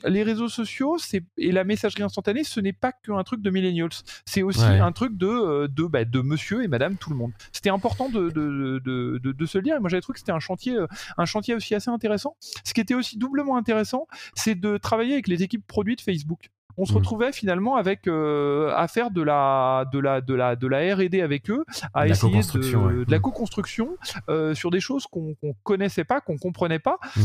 les 0.05 0.23
réseaux 0.23 0.49
sociaux 0.49 0.97
et 1.37 1.51
la 1.51 1.63
messagerie 1.63 2.03
instantanée, 2.03 2.43
ce 2.43 2.59
n'est 2.59 2.73
pas 2.73 2.91
qu'un 2.91 3.23
truc 3.23 3.41
de 3.41 3.49
millennials, 3.49 3.89
c'est 4.25 4.41
aussi 4.41 4.63
un 4.63 4.91
truc 4.91 5.02
de, 5.09 5.27
euh, 5.27 5.67
de, 5.67 5.83
bah, 5.83 6.05
de 6.05 6.21
monsieur 6.21 6.63
et 6.63 6.67
madame 6.67 6.95
tout 6.95 7.09
le 7.09 7.15
monde. 7.15 7.31
C'était 7.51 7.69
important 7.69 8.09
de, 8.09 8.29
de, 8.29 8.79
de, 8.83 9.19
de, 9.19 9.45
se 9.45 9.57
le 9.57 9.63
dire. 9.63 9.75
Et 9.75 9.79
moi, 9.79 9.89
j'avais 9.89 10.01
trouvé 10.01 10.13
que 10.13 10.19
c'était 10.19 10.31
un 10.31 10.39
chantier, 10.39 10.75
euh, 10.75 10.87
un 11.17 11.25
chantier 11.25 11.55
aussi 11.55 11.75
assez 11.75 11.89
intéressant. 11.89 12.35
Ce 12.63 12.73
qui 12.73 12.81
était 12.81 12.93
aussi 12.93 13.17
doublement 13.17 13.57
intéressant, 13.57 14.07
c'est 14.35 14.55
de 14.55 14.77
travailler 14.77 15.13
avec 15.13 15.27
les 15.27 15.43
équipes 15.43 15.65
produits 15.67 15.95
de 15.95 16.01
Facebook 16.01 16.49
on 16.75 16.85
se 16.85 16.93
mmh. 16.93 16.95
retrouvait 16.95 17.31
finalement 17.31 17.75
avec 17.75 18.07
euh, 18.07 18.73
à 18.75 18.87
faire 18.87 19.11
de 19.11 19.21
la 19.21 19.85
de 19.93 19.99
la 19.99 20.21
de 20.21 20.33
la 20.33 20.55
de 20.55 20.65
la 20.65 20.95
R&D 20.95 21.21
avec 21.21 21.51
eux, 21.51 21.65
à 21.93 22.07
essayer 22.07 22.39
de, 22.39 23.03
de, 23.03 23.11
la 23.11 23.19
mmh. 23.19 23.21
co-construction 23.21 23.89
sur 24.55 24.71
des 24.71 24.79
choses 24.79 25.05
qu'on 25.05 25.35
qu'on 25.35 25.53
connaissait 25.61 26.03
pas, 26.03 26.19
qu'on 26.19 26.39
comprenait 26.39 26.79
pas. 26.79 26.97
Mmh 27.15 27.21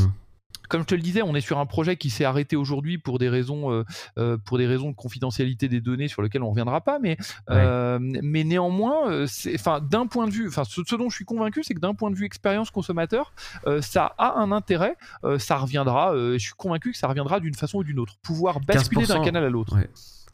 comme 0.68 0.82
je 0.82 0.86
te 0.86 0.94
le 0.94 1.02
disais, 1.02 1.22
on 1.22 1.34
est 1.34 1.40
sur 1.40 1.58
un 1.58 1.66
projet 1.66 1.96
qui 1.96 2.10
s'est 2.10 2.24
arrêté 2.24 2.56
aujourd'hui 2.56 2.98
pour 2.98 3.18
des 3.18 3.28
raisons, 3.28 3.72
euh, 3.72 3.84
euh, 4.18 4.36
pour 4.36 4.58
des 4.58 4.66
raisons 4.66 4.90
de 4.90 4.94
confidentialité 4.94 5.68
des 5.68 5.80
données 5.80 6.08
sur 6.08 6.22
lesquelles 6.22 6.42
on 6.42 6.50
reviendra 6.50 6.80
pas, 6.80 6.98
mais, 6.98 7.16
euh, 7.50 7.98
mais 8.00 8.44
néanmoins, 8.44 9.24
enfin, 9.54 9.80
d'un 9.80 10.06
point 10.06 10.26
de 10.26 10.32
vue, 10.32 10.48
enfin, 10.48 10.64
ce, 10.64 10.94
dont 10.96 11.10
je 11.10 11.16
suis 11.16 11.24
convaincu, 11.24 11.64
c'est 11.64 11.74
que 11.74 11.80
d'un 11.80 11.94
point 11.94 12.10
de 12.10 12.16
vue 12.16 12.24
expérience 12.24 12.70
consommateur, 12.70 13.32
ça 13.80 14.14
a 14.18 14.38
un 14.38 14.52
intérêt, 14.52 14.96
ça 15.38 15.56
reviendra. 15.56 16.12
je 16.14 16.38
suis 16.38 16.52
convaincu 16.52 16.92
que 16.92 16.98
ça 16.98 17.08
reviendra 17.08 17.40
d'une 17.40 17.54
façon 17.54 17.78
ou 17.78 17.84
d'une 17.84 17.98
autre, 17.98 18.14
pouvoir 18.22 18.60
basculer 18.60 19.06
d'un 19.06 19.22
canal 19.22 19.44
à 19.44 19.50
l'autre. 19.50 19.76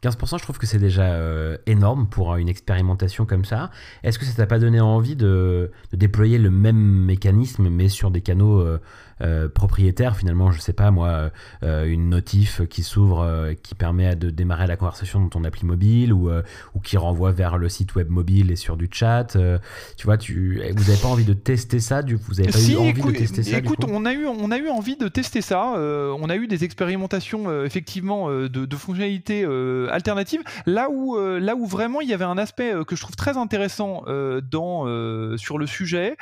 15%, 0.03 0.37
je 0.37 0.43
trouve 0.43 0.57
que 0.57 0.67
c'est 0.67 0.79
déjà 0.79 1.17
énorme 1.65 2.07
pour 2.07 2.35
une 2.35 2.49
expérimentation 2.49 3.25
comme 3.25 3.45
ça. 3.45 3.71
Est-ce 4.03 4.19
que 4.19 4.25
ça 4.25 4.33
t'a 4.33 4.45
pas 4.45 4.59
donné 4.59 4.79
envie 4.79 5.15
de, 5.15 5.71
de, 5.91 5.97
déployer 5.97 6.37
le 6.37 6.51
même 6.51 6.77
mécanisme, 6.77 7.69
mais 7.69 7.89
sur 7.89 8.11
des 8.11 8.21
canaux 8.21 8.59
euh, 8.59 8.79
propriétaire 9.53 10.17
finalement 10.17 10.51
je 10.51 10.59
sais 10.59 10.73
pas 10.73 10.91
moi 10.91 11.31
euh, 11.63 11.85
une 11.85 12.09
notif 12.09 12.61
qui 12.67 12.83
s'ouvre 12.83 13.21
euh, 13.21 13.53
qui 13.53 13.75
permet 13.75 14.15
de 14.15 14.29
démarrer 14.29 14.67
la 14.67 14.75
conversation 14.75 15.21
dans 15.21 15.29
ton 15.29 15.43
appli 15.43 15.65
mobile 15.65 16.11
ou, 16.13 16.29
ou 16.73 16.79
qui 16.79 16.97
renvoie 16.97 17.31
vers 17.31 17.57
le 17.57 17.69
site 17.69 17.95
web 17.95 18.09
mobile 18.09 18.51
et 18.51 18.55
sur 18.55 18.77
du 18.77 18.89
chat 18.91 19.37
tu 19.97 20.05
vois 20.05 20.17
tu 20.17 20.61
vous 20.75 20.89
avez 20.89 20.99
pas 20.99 21.07
envie 21.07 21.25
de 21.25 21.33
tester 21.33 21.79
ça 21.79 22.01
du 22.01 22.15
vous 22.15 22.39
avez 22.39 22.51
pas 22.51 22.59
eu 22.59 22.75
envie 22.75 23.01
de 23.01 23.11
tester 23.11 23.43
ça 23.43 23.57
écoute 23.57 23.85
on 23.87 24.05
a 24.05 24.13
eu 24.13 24.25
on 24.25 24.51
a 24.51 24.57
eu 24.57 24.69
envie 24.69 24.97
de 24.97 25.07
tester 25.07 25.41
ça 25.41 25.73
on 25.75 26.29
a 26.29 26.35
eu 26.35 26.47
des 26.47 26.63
expérimentations 26.63 27.63
effectivement 27.63 28.29
de, 28.29 28.47
de, 28.47 28.75
fonctionnalités 28.75 29.45
alternatives. 29.89 30.41
Là 30.65 30.89
où 30.89 31.17
là 31.17 31.55
où 31.55 31.65
vraiment 31.65 32.01
il 32.01 32.09
y 32.09 32.13
avait 32.13 32.25
un 32.25 32.37
aspect 32.37 32.73
que 32.87 32.95
je 32.95 33.01
trouve 33.01 33.15
très 33.15 33.37
intéressant 33.37 34.03
dans 34.51 35.37
sur 35.37 35.57
le 35.57 35.67
sujet 35.67 36.17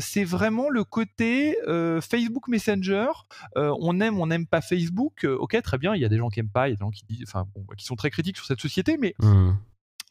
c'est 0.00 0.24
vraiment 0.24 0.68
le 0.68 0.84
côté 0.84 1.56
Facebook 2.00 2.25
Facebook 2.26 2.48
Messenger, 2.48 3.08
euh, 3.56 3.74
on 3.80 4.00
aime, 4.00 4.18
on 4.18 4.26
n'aime 4.26 4.46
pas 4.46 4.60
Facebook. 4.60 5.24
Euh, 5.24 5.36
ok, 5.36 5.60
très 5.62 5.78
bien, 5.78 5.94
il 5.94 6.02
y 6.02 6.04
a 6.04 6.08
des 6.08 6.18
gens 6.18 6.28
qui 6.28 6.40
aiment 6.40 6.48
pas, 6.48 6.68
il 6.68 6.72
y 6.72 6.74
a 6.74 6.76
des 6.76 6.80
gens 6.80 6.90
qui 6.90 7.04
disent, 7.08 7.24
enfin, 7.26 7.46
qui 7.76 7.84
sont 7.84 7.96
très 7.96 8.10
critiques 8.10 8.36
sur 8.36 8.46
cette 8.46 8.60
société, 8.60 8.96
mais 8.98 9.14
mmh. 9.20 9.52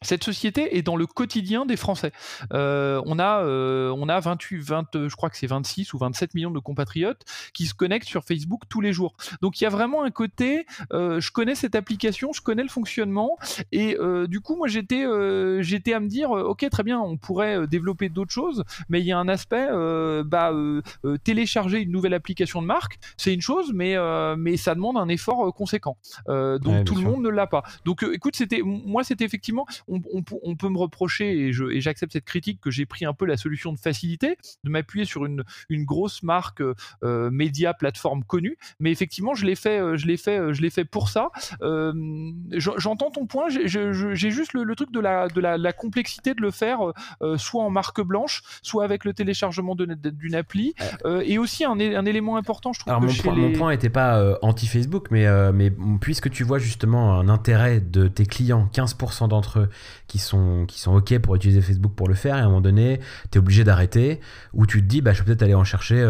Cette 0.02 0.24
société 0.24 0.76
est 0.76 0.82
dans 0.82 0.96
le 0.96 1.06
quotidien 1.06 1.64
des 1.64 1.76
Français. 1.76 2.12
Euh, 2.52 3.00
on 3.06 3.18
a, 3.18 3.42
euh, 3.42 3.94
on 3.96 4.10
a 4.10 4.20
28, 4.20 4.58
20, 4.58 5.08
je 5.08 5.16
crois 5.16 5.30
que 5.30 5.38
c'est 5.38 5.46
26 5.46 5.94
ou 5.94 5.98
27 5.98 6.34
millions 6.34 6.50
de 6.50 6.58
compatriotes 6.58 7.22
qui 7.54 7.64
se 7.64 7.72
connectent 7.72 8.06
sur 8.06 8.22
Facebook 8.22 8.64
tous 8.68 8.82
les 8.82 8.92
jours. 8.92 9.16
Donc 9.40 9.58
il 9.58 9.64
y 9.64 9.66
a 9.66 9.70
vraiment 9.70 10.02
un 10.02 10.10
côté, 10.10 10.66
euh, 10.92 11.18
je 11.18 11.32
connais 11.32 11.54
cette 11.54 11.74
application, 11.74 12.34
je 12.34 12.42
connais 12.42 12.62
le 12.62 12.68
fonctionnement, 12.68 13.38
et 13.72 13.96
du 14.28 14.40
coup 14.40 14.56
moi 14.56 14.68
j'étais, 14.68 15.04
j'étais 15.62 15.94
à 15.94 16.00
me 16.00 16.08
dire, 16.08 16.30
ok 16.30 16.68
très 16.70 16.82
bien, 16.82 17.00
on 17.00 17.16
pourrait 17.16 17.66
développer 17.66 18.08
d'autres 18.10 18.32
choses, 18.32 18.64
mais 18.88 19.00
il 19.00 19.06
y 19.06 19.12
a 19.12 19.18
un 19.18 19.28
aspect, 19.28 19.66
bah, 20.24 20.52
télécharger 21.24 21.80
une 21.80 21.90
nouvelle 21.90 22.14
application 22.14 22.60
de 22.60 22.66
marque, 22.66 22.98
c'est 23.16 23.32
une 23.32 23.40
chose, 23.40 23.72
mais 23.74 23.96
mais 24.36 24.56
ça 24.58 24.74
demande 24.74 24.98
un 24.98 25.08
effort 25.08 25.54
conséquent. 25.54 25.96
donc 26.28 26.84
tout 26.84 26.94
le 26.94 27.02
monde 27.02 27.22
ne 27.22 27.30
l'a 27.30 27.46
pas. 27.46 27.62
Donc 27.84 28.02
écoute, 28.02 28.36
c'était, 28.36 28.60
moi 28.62 29.02
c'était 29.02 29.24
effectivement 29.24 29.66
on, 29.88 30.56
peut 30.56 30.68
me 30.68 30.78
reprocher, 30.78 31.48
et 31.48 31.80
j'accepte 31.80 32.12
cette 32.12 32.24
critique, 32.24 32.60
que 32.60 32.70
j'ai 32.70 32.86
pris 32.86 33.04
un 33.04 33.12
peu 33.12 33.26
la 33.26 33.36
solution 33.36 33.72
de 33.72 33.78
facilité, 33.78 34.36
de 34.64 34.70
m'appuyer 34.70 35.04
sur 35.04 35.24
une, 35.24 35.44
grosse 35.70 36.22
marque 36.22 36.62
euh, 37.04 37.30
média, 37.30 37.74
plateforme 37.74 38.24
connue. 38.24 38.56
Mais 38.80 38.90
effectivement, 38.90 39.34
je 39.34 39.46
l'ai 39.46 39.54
fait, 39.54 39.78
euh, 39.78 39.96
je 39.96 40.06
l'ai 40.06 40.16
fait, 40.16 40.38
euh, 40.38 40.52
je 40.52 40.62
l'ai 40.62 40.70
fait 40.70 40.84
pour 40.84 41.08
ça. 41.08 41.28
J'entends 42.52 43.10
ton 43.10 43.26
point. 43.26 43.46
J'ai 43.48 44.30
juste 44.30 44.52
le, 44.54 44.74
truc 44.74 44.90
de 44.90 45.00
la, 45.00 45.28
de 45.28 45.40
la, 45.40 45.72
complexité 45.72 46.34
de 46.34 46.40
le 46.40 46.50
faire, 46.50 46.78
soit 47.36 47.62
en 47.62 47.70
marque 47.70 48.00
blanche, 48.00 48.42
soit 48.62 48.84
avec 48.84 49.04
le 49.04 49.12
téléchargement 49.12 49.74
d'une 49.76 50.34
appli. 50.34 50.74
et 51.22 51.38
aussi 51.38 51.64
un, 51.64 51.78
élément 51.78 52.36
important, 52.36 52.72
je 52.72 52.80
trouve. 52.80 52.92
Alors 52.92 53.02
mon, 53.02 53.12
point, 53.12 53.34
mon 53.34 53.52
point 53.52 53.70
n'était 53.70 53.90
pas 53.90 54.38
anti-Facebook, 54.42 55.08
mais, 55.10 55.26
mais 55.52 55.72
puisque 56.00 56.30
tu 56.30 56.44
vois 56.44 56.58
justement 56.58 57.14
un 57.18 57.28
intérêt 57.28 57.80
de 57.80 58.08
tes 58.08 58.26
clients, 58.26 58.68
15% 58.72 59.28
d'entre 59.28 59.60
eux 59.60 59.68
qui 60.06 60.18
sont, 60.18 60.64
qui 60.66 60.80
sont 60.80 60.94
OK 60.94 61.18
pour 61.18 61.34
utiliser 61.36 61.60
Facebook 61.60 61.94
pour 61.94 62.08
le 62.08 62.14
faire, 62.14 62.36
et 62.36 62.40
à 62.40 62.42
un 62.42 62.46
moment 62.46 62.60
donné, 62.60 63.00
tu 63.30 63.38
es 63.38 63.40
obligé 63.40 63.64
d'arrêter, 63.64 64.20
ou 64.52 64.66
tu 64.66 64.80
te 64.80 64.86
dis, 64.86 65.00
bah, 65.00 65.12
je 65.12 65.20
vais 65.20 65.26
peut-être 65.26 65.42
aller 65.42 65.54
en 65.54 65.64
chercher 65.64 66.04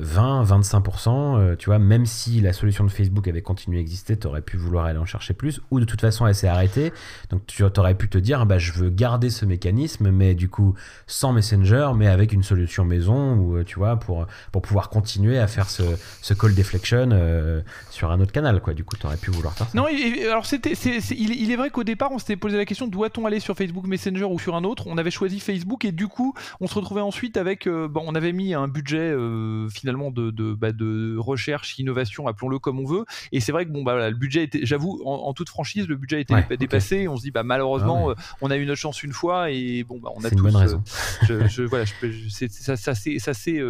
20, 0.00 0.44
25%, 0.44 1.38
euh, 1.38 1.56
tu 1.56 1.66
vois, 1.66 1.78
même 1.78 2.06
si 2.06 2.40
la 2.40 2.52
solution 2.52 2.84
de 2.84 2.90
Facebook 2.90 3.26
avait 3.28 3.42
continué 3.42 3.78
à 3.78 3.80
exister, 3.80 4.16
tu 4.16 4.26
aurais 4.26 4.42
pu 4.42 4.56
vouloir 4.56 4.86
aller 4.86 4.98
en 4.98 5.06
chercher 5.06 5.34
plus, 5.34 5.60
ou 5.70 5.80
de 5.80 5.84
toute 5.84 6.00
façon, 6.00 6.26
elle 6.26 6.34
s'est 6.34 6.48
arrêtée, 6.48 6.92
donc 7.30 7.46
tu 7.46 7.62
aurais 7.62 7.94
pu 7.94 8.08
te 8.08 8.18
dire, 8.18 8.46
bah, 8.46 8.58
je 8.58 8.72
veux 8.72 8.90
garder 8.90 9.30
ce 9.30 9.44
mécanisme, 9.44 10.10
mais 10.10 10.34
du 10.34 10.48
coup, 10.48 10.74
sans 11.06 11.32
Messenger, 11.32 11.90
mais 11.96 12.08
avec 12.08 12.32
une 12.32 12.42
solution 12.42 12.84
maison, 12.84 13.34
ou 13.34 13.56
euh, 13.56 13.64
tu 13.64 13.78
vois, 13.78 13.96
pour, 13.96 14.26
pour 14.52 14.62
pouvoir 14.62 14.90
continuer 14.90 15.38
à 15.38 15.46
faire 15.46 15.70
ce, 15.70 15.82
ce 16.22 16.34
call 16.34 16.54
deflection 16.54 17.10
euh, 17.12 17.60
sur 17.90 18.10
un 18.10 18.20
autre 18.20 18.32
canal, 18.32 18.60
quoi. 18.60 18.74
Du 18.74 18.84
coup, 18.84 18.96
tu 18.96 19.06
aurais 19.06 19.16
pu 19.16 19.30
vouloir 19.30 19.54
faire 19.54 19.68
ça. 19.68 19.76
Non, 19.76 19.86
alors 20.30 20.46
c'était, 20.46 20.72
il, 20.72 21.30
il, 21.32 21.50
est 21.50 21.56
vrai 21.56 21.70
qu'au 21.70 21.84
départ, 21.84 22.10
on 22.12 22.18
s'était 22.18 22.36
posé 22.36 22.49
la 22.56 22.64
question 22.64 22.86
doit-on 22.86 23.26
aller 23.26 23.40
sur 23.40 23.56
Facebook 23.56 23.86
Messenger 23.86 24.24
ou 24.24 24.38
sur 24.38 24.54
un 24.54 24.64
autre? 24.64 24.86
On 24.86 24.98
avait 24.98 25.10
choisi 25.10 25.40
Facebook 25.40 25.84
et 25.84 25.92
du 25.92 26.08
coup, 26.08 26.34
on 26.60 26.66
se 26.66 26.74
retrouvait 26.74 27.00
ensuite 27.00 27.36
avec. 27.36 27.66
Euh, 27.66 27.88
bon, 27.88 28.02
on 28.06 28.14
avait 28.14 28.32
mis 28.32 28.54
un 28.54 28.68
budget 28.68 28.98
euh, 28.98 29.68
finalement 29.68 30.10
de, 30.10 30.30
de, 30.30 30.54
bah, 30.54 30.72
de, 30.72 31.16
recherche, 31.16 31.78
innovation, 31.78 32.26
appelons-le 32.26 32.58
comme 32.58 32.80
on 32.80 32.86
veut. 32.86 33.04
Et 33.32 33.40
c'est 33.40 33.52
vrai 33.52 33.66
que 33.66 33.70
bon, 33.70 33.82
bah, 33.82 34.10
le 34.10 34.16
budget 34.16 34.44
était, 34.44 34.60
j'avoue, 34.62 35.00
en, 35.04 35.32
toute 35.34 35.48
franchise, 35.48 35.88
le 35.88 35.96
budget 35.96 36.16
a 36.16 36.20
été 36.20 36.56
dépassé. 36.56 37.08
On 37.08 37.16
se 37.16 37.22
dit, 37.22 37.30
bah, 37.30 37.42
malheureusement, 37.42 38.08
ah 38.08 38.12
euh, 38.12 38.36
on 38.40 38.50
a 38.50 38.56
eu 38.56 38.66
notre 38.66 38.80
chance 38.80 39.02
une 39.02 39.12
fois 39.12 39.50
et 39.50 39.84
bon, 39.84 39.98
bah, 40.00 40.10
on 40.14 40.24
a 40.24 40.30
tous. 40.30 40.36
Une 40.36 40.42
bonne 40.42 40.56
raison. 40.56 40.82
je, 41.22 41.62
voilà, 41.62 41.84
ça, 41.86 42.76
ça, 42.76 42.94
ça 42.94 43.34
s'est 43.34 43.60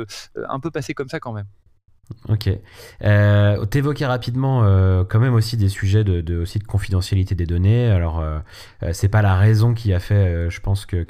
un 0.48 0.60
peu 0.60 0.70
passé 0.70 0.94
comme 0.94 1.08
ça 1.08 1.20
quand 1.20 1.32
même. 1.32 1.46
Ok. 2.28 2.48
Euh, 3.02 3.64
T'évoquais 3.66 4.06
rapidement 4.06 4.62
euh, 4.64 5.04
quand 5.04 5.20
même 5.20 5.34
aussi 5.34 5.56
des 5.56 5.68
sujets 5.68 6.04
de, 6.04 6.38
aussi 6.38 6.58
de 6.58 6.64
confidentialité 6.64 7.34
des 7.34 7.46
données. 7.46 7.90
Alors, 7.90 8.20
euh, 8.20 8.38
euh, 8.82 8.90
c'est 8.92 9.08
pas 9.08 9.22
la 9.22 9.36
raison 9.36 9.74
qui 9.74 9.92
a 9.92 10.00
fait, 10.00 10.50
je 10.50 10.60
pense, 10.60 10.86
que, 10.86 11.06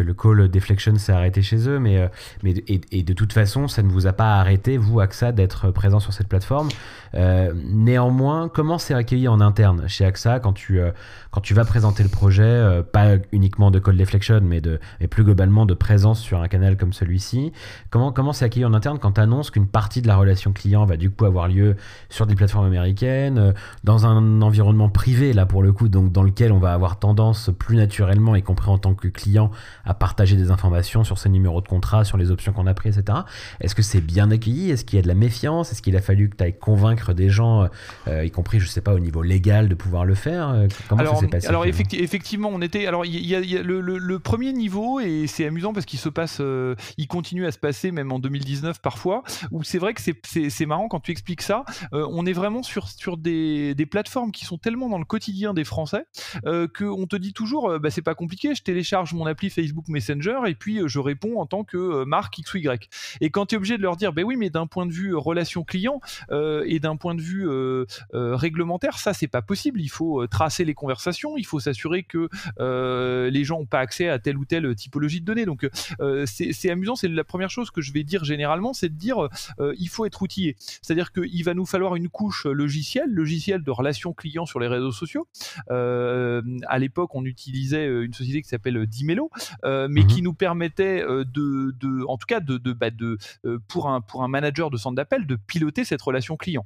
le 0.00 0.14
call 0.14 0.48
deflection 0.48 0.96
s'est 0.96 1.12
arrêté 1.12 1.42
chez 1.42 1.68
eux, 1.68 1.78
mais, 1.78 2.10
mais 2.42 2.54
et, 2.66 3.02
de 3.02 3.12
toute 3.12 3.32
façon, 3.32 3.68
ça 3.68 3.82
ne 3.82 3.88
vous 3.88 4.06
a 4.06 4.12
pas 4.12 4.36
arrêté, 4.36 4.76
vous, 4.76 5.00
AXA, 5.00 5.32
d'être 5.32 5.70
présent 5.70 6.00
sur 6.00 6.12
cette 6.12 6.28
plateforme. 6.28 6.68
néanmoins, 7.54 8.48
comment 8.48 8.78
c'est 8.78 8.94
accueilli 8.94 9.28
en 9.28 9.40
interne 9.40 9.88
chez 9.88 10.04
AXA 10.04 10.40
quand 10.40 10.52
tu, 10.52 10.80
quand 11.32 11.40
tu 11.40 11.54
vas 11.54 11.64
présenter 11.64 12.02
le 12.02 12.10
projet, 12.10 12.42
euh, 12.42 12.82
pas 12.82 13.16
uniquement 13.32 13.70
de 13.70 13.78
call 13.78 13.96
deflection, 13.96 14.40
mais, 14.42 14.60
de, 14.60 14.78
mais 15.00 15.06
plus 15.06 15.24
globalement 15.24 15.64
de 15.64 15.72
présence 15.72 16.20
sur 16.20 16.42
un 16.42 16.46
canal 16.46 16.76
comme 16.76 16.92
celui-ci, 16.92 17.52
comment 17.88 18.12
comment 18.12 18.34
c'est 18.34 18.44
accueilli 18.44 18.66
en 18.66 18.74
interne 18.74 18.98
quand 18.98 19.12
tu 19.12 19.20
annonces 19.20 19.50
qu'une 19.50 19.66
partie 19.66 20.02
de 20.02 20.08
la 20.08 20.16
relation 20.16 20.52
client 20.52 20.84
va 20.84 20.98
du 20.98 21.10
coup 21.10 21.24
avoir 21.24 21.48
lieu 21.48 21.76
sur 22.10 22.26
des 22.26 22.34
plateformes 22.34 22.66
américaines, 22.66 23.38
euh, 23.38 23.52
dans 23.82 24.06
un 24.06 24.42
environnement 24.42 24.90
privé, 24.90 25.32
là 25.32 25.46
pour 25.46 25.62
le 25.62 25.72
coup, 25.72 25.88
donc 25.88 26.12
dans 26.12 26.22
lequel 26.22 26.52
on 26.52 26.58
va 26.58 26.74
avoir 26.74 26.98
tendance 26.98 27.50
plus 27.58 27.76
naturellement, 27.76 28.36
y 28.36 28.42
compris 28.42 28.70
en 28.70 28.78
tant 28.78 28.92
que 28.92 29.08
client, 29.08 29.50
à 29.84 29.94
partager 29.94 30.36
des 30.36 30.50
informations 30.50 31.04
sur 31.04 31.18
ses 31.18 31.28
numéros 31.28 31.60
de 31.60 31.68
contrat, 31.68 32.04
sur 32.04 32.16
les 32.16 32.30
options 32.30 32.52
qu'on 32.52 32.66
a 32.66 32.74
pris, 32.74 32.88
etc. 32.90 33.18
Est-ce 33.60 33.74
que 33.74 33.82
c'est 33.82 34.00
bien 34.00 34.30
accueilli? 34.30 34.70
Est-ce 34.70 34.84
qu'il 34.84 34.96
y 34.96 35.00
a 35.00 35.02
de 35.02 35.08
la 35.08 35.14
méfiance? 35.14 35.72
Est-ce 35.72 35.82
qu'il 35.82 35.96
a 35.96 36.02
fallu 36.02 36.28
que 36.28 36.36
tu 36.36 36.44
ailles 36.44 36.58
convaincre 36.58 37.12
des 37.12 37.28
gens, 37.28 37.68
euh, 38.08 38.24
y 38.24 38.30
compris, 38.30 38.60
je 38.60 38.66
sais 38.66 38.80
pas, 38.80 38.94
au 38.94 38.98
niveau 38.98 39.22
légal, 39.22 39.68
de 39.68 39.74
pouvoir 39.74 40.04
le 40.04 40.14
faire? 40.14 40.54
Comment 40.88 41.02
alors 41.48 41.66
effectivement, 41.66 42.50
on 42.52 42.60
était. 42.62 42.86
Alors 42.86 43.04
il 43.04 43.26
y, 43.26 43.34
a, 43.34 43.62
le, 43.62 44.18
premier 44.18 44.52
niveau 44.52 45.00
et 45.00 45.26
c'est 45.26 45.46
amusant 45.46 45.72
parce 45.72 45.86
qu'il 45.86 45.98
se 45.98 46.08
passe, 46.08 46.38
euh, 46.40 46.74
il 46.96 47.08
continue 47.08 47.46
à 47.46 47.52
se 47.52 47.58
passer 47.58 47.90
même 47.90 48.12
en 48.12 48.18
2019 48.18 48.80
parfois. 48.80 49.22
Où 49.50 49.62
c'est 49.62 49.78
vrai 49.78 49.94
que 49.94 50.00
c'est 50.22 50.66
marrant 50.66 50.88
quand 50.88 51.00
tu 51.00 51.10
expliques 51.10 51.42
ça. 51.42 51.64
Euh, 51.92 52.06
on 52.10 52.26
est 52.26 52.32
vraiment 52.32 52.62
sur 52.62 52.88
sur 52.88 53.16
des, 53.16 53.74
plateformes 53.90 54.30
qui 54.30 54.44
sont 54.44 54.58
tellement 54.58 54.88
dans 54.88 54.98
le 54.98 55.04
quotidien 55.04 55.54
des 55.54 55.64
Français 55.64 56.06
euh, 56.46 56.68
qu'on 56.68 57.06
te 57.06 57.16
dit 57.16 57.32
toujours, 57.32 57.78
bah, 57.80 57.90
c'est 57.90 58.02
pas 58.02 58.14
compliqué. 58.14 58.54
Je 58.54 58.62
télécharge 58.62 59.12
mon 59.12 59.26
appli 59.26 59.50
Facebook 59.50 59.71
Messenger 59.88 60.40
et 60.46 60.54
puis 60.54 60.80
je 60.86 60.98
réponds 60.98 61.40
en 61.40 61.46
tant 61.46 61.64
que 61.64 62.04
marque 62.04 62.38
X 62.38 62.54
ou 62.54 62.58
Y. 62.58 62.88
Et 63.20 63.30
quand 63.30 63.46
tu 63.46 63.54
es 63.54 63.58
obligé 63.58 63.76
de 63.76 63.82
leur 63.82 63.96
dire, 63.96 64.12
ben 64.12 64.24
oui, 64.24 64.36
mais 64.36 64.50
d'un 64.50 64.66
point 64.66 64.86
de 64.86 64.92
vue 64.92 65.14
relation 65.14 65.64
client 65.64 66.00
et 66.30 66.78
d'un 66.80 66.96
point 66.96 67.14
de 67.14 67.20
vue 67.20 67.48
réglementaire, 68.12 68.98
ça 68.98 69.12
c'est 69.12 69.28
pas 69.28 69.42
possible. 69.42 69.80
Il 69.80 69.88
faut 69.88 70.26
tracer 70.26 70.64
les 70.64 70.74
conversations, 70.74 71.36
il 71.36 71.46
faut 71.46 71.60
s'assurer 71.60 72.02
que 72.02 72.28
euh, 72.60 73.30
les 73.30 73.44
gens 73.44 73.60
n'ont 73.60 73.66
pas 73.66 73.80
accès 73.80 74.08
à 74.08 74.18
telle 74.18 74.36
ou 74.36 74.44
telle 74.44 74.74
typologie 74.74 75.20
de 75.20 75.26
données. 75.26 75.46
Donc 75.46 75.68
euh, 76.00 76.24
c'est 76.26 76.70
amusant, 76.70 76.96
c'est 76.96 77.08
la 77.08 77.24
première 77.24 77.50
chose 77.50 77.70
que 77.70 77.80
je 77.80 77.92
vais 77.92 78.04
dire 78.04 78.24
généralement, 78.24 78.72
c'est 78.72 78.88
de 78.88 78.94
dire 78.94 79.28
euh, 79.60 79.74
il 79.78 79.88
faut 79.88 80.04
être 80.06 80.22
outillé. 80.22 80.56
C'est-à-dire 80.58 81.12
qu'il 81.12 81.44
va 81.44 81.54
nous 81.54 81.66
falloir 81.66 81.96
une 81.96 82.08
couche 82.08 82.46
logicielle, 82.46 83.10
logiciel 83.10 83.62
de 83.62 83.70
relations 83.70 84.12
clients 84.12 84.46
sur 84.46 84.60
les 84.60 84.68
réseaux 84.68 84.92
sociaux. 84.92 85.26
à 85.68 86.78
l'époque, 86.78 87.14
on 87.14 87.24
utilisait 87.24 87.86
une 87.86 88.12
société 88.12 88.42
qui 88.42 88.48
s'appelle 88.48 88.86
Dimelo, 88.86 89.30
mais 89.64 90.02
mhm. 90.02 90.06
qui 90.06 90.22
nous 90.22 90.34
permettait 90.34 91.02
de, 91.02 91.74
de, 91.78 92.04
en 92.06 92.16
tout 92.16 92.26
cas, 92.26 92.40
de, 92.40 92.58
de, 92.58 92.72
bah, 92.72 92.90
de 92.90 93.18
pour 93.68 93.88
un 93.88 94.00
pour 94.00 94.22
un 94.22 94.28
manager 94.28 94.70
de 94.70 94.76
centre 94.76 94.96
d'appel, 94.96 95.26
de 95.26 95.36
piloter 95.36 95.84
cette 95.84 96.02
relation 96.02 96.36
client. 96.36 96.64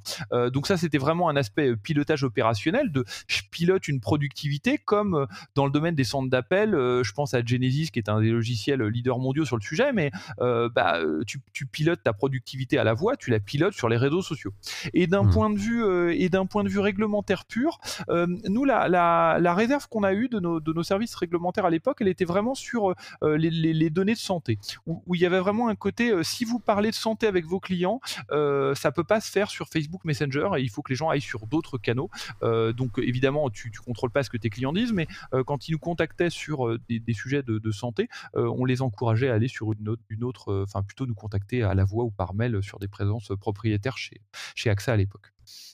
donc 0.53 0.67
ça, 0.67 0.77
c'était 0.77 0.97
vraiment 0.97 1.29
un 1.29 1.35
aspect 1.35 1.75
pilotage 1.75 2.23
opérationnel. 2.23 2.91
De 2.91 3.05
je 3.27 3.41
pilote 3.49 3.87
une 3.87 3.99
productivité 3.99 4.77
comme 4.77 5.15
euh, 5.15 5.25
dans 5.55 5.65
le 5.65 5.71
domaine 5.71 5.95
des 5.95 6.03
centres 6.03 6.29
d'appel, 6.29 6.73
euh, 6.73 7.03
je 7.03 7.11
pense 7.13 7.33
à 7.33 7.43
Genesis 7.43 7.89
qui 7.91 7.99
est 7.99 8.09
un 8.09 8.21
des 8.21 8.29
logiciels 8.29 8.81
leaders 8.83 9.19
mondiaux 9.19 9.45
sur 9.45 9.57
le 9.57 9.61
sujet, 9.61 9.91
mais 9.93 10.11
euh, 10.39 10.69
bah, 10.69 10.99
tu, 11.25 11.65
pilotes 11.65 12.01
ta 12.03 12.13
productivité 12.13 12.77
à 12.77 12.83
la 12.83 12.93
voix, 12.93 13.17
tu 13.17 13.29
la 13.29 13.39
pilotes 13.39 13.73
sur 13.73 13.89
les 13.89 13.97
réseaux 13.97 14.21
sociaux. 14.21 14.53
Et 14.93 15.07
d'un 15.07 15.23
mmh. 15.23 15.29
point 15.31 15.49
de 15.49 15.57
vue 15.57 16.13
et 16.13 16.29
d'un 16.29 16.45
point 16.45 16.63
de 16.63 16.69
vue 16.69 16.79
réglementaire 16.79 17.45
pur, 17.45 17.79
nous 18.07 18.65
la, 18.65 18.87
la, 18.87 19.53
réserve 19.53 19.87
qu'on 19.89 20.03
a 20.03 20.13
eue 20.13 20.29
de 20.29 20.39
nos, 20.39 20.59
de 20.59 20.73
nos 20.73 20.83
services 20.83 21.13
réglementaires 21.15 21.65
à 21.65 21.69
l'époque, 21.69 21.97
elle 21.99 22.07
était 22.07 22.25
vraiment 22.25 22.55
sur 22.55 22.86
les, 23.21 23.89
données 23.89 24.13
de 24.13 24.19
santé, 24.19 24.59
où, 24.85 25.15
il 25.15 25.21
y 25.21 25.25
avait 25.25 25.39
vraiment 25.39 25.69
un 25.69 25.75
côté 25.75 26.13
si 26.23 26.45
vous 26.45 26.59
parlez 26.59 26.89
de 26.89 26.95
santé 26.95 27.27
avec 27.27 27.45
vos 27.45 27.59
clients, 27.59 27.99
ça 28.29 28.91
peut 28.93 29.03
pas 29.03 29.21
se 29.21 29.31
faire 29.31 29.49
sur 29.49 29.67
Facebook 29.67 30.03
Messenger 30.05 30.49
et 30.57 30.61
il 30.61 30.69
faut 30.69 30.81
que 30.81 30.91
les 30.91 30.95
gens 30.95 31.09
aillent 31.09 31.21
sur 31.21 31.47
d'autres 31.47 31.77
canaux. 31.77 32.09
donc 32.41 32.97
évidemment, 32.97 33.49
tu, 33.49 33.71
tu 33.71 33.79
contrôles 33.79 34.11
pas 34.11 34.23
ce 34.23 34.29
que 34.29 34.37
tes 34.37 34.49
clients 34.49 34.73
disent, 34.73 34.93
mais 34.93 35.07
euh, 35.33 35.43
quand 35.43 35.67
ils 35.67 35.71
nous 35.71 35.79
contactaient 35.79 36.29
sur 36.29 36.67
euh, 36.67 36.79
des, 36.89 37.13
sujets 37.13 37.43
de, 37.43 37.71
santé, 37.71 38.07
euh, 38.35 38.51
on 38.57 38.65
les 38.65 38.81
encourageait 38.81 39.29
à 39.29 39.33
aller 39.33 39.47
sur 39.47 39.73
une 39.73 39.89
autre, 39.89 40.01
une 40.09 40.23
autre 40.23 40.63
enfin 40.63 40.83
plutôt 40.83 41.05
nous 41.05 41.15
contacter 41.15 41.63
à 41.63 41.73
la 41.73 41.85
voix 41.85 42.03
ou 42.03 42.11
par 42.11 42.33
mail 42.33 42.61
sur 42.63 42.79
des 42.79 42.87
présences 42.87 43.31
propriétaires 43.39 43.97
chez, 43.97 44.21
chez 44.55 44.69
AXA 44.69 44.93
à 44.93 44.97
l'époque. 44.97 45.33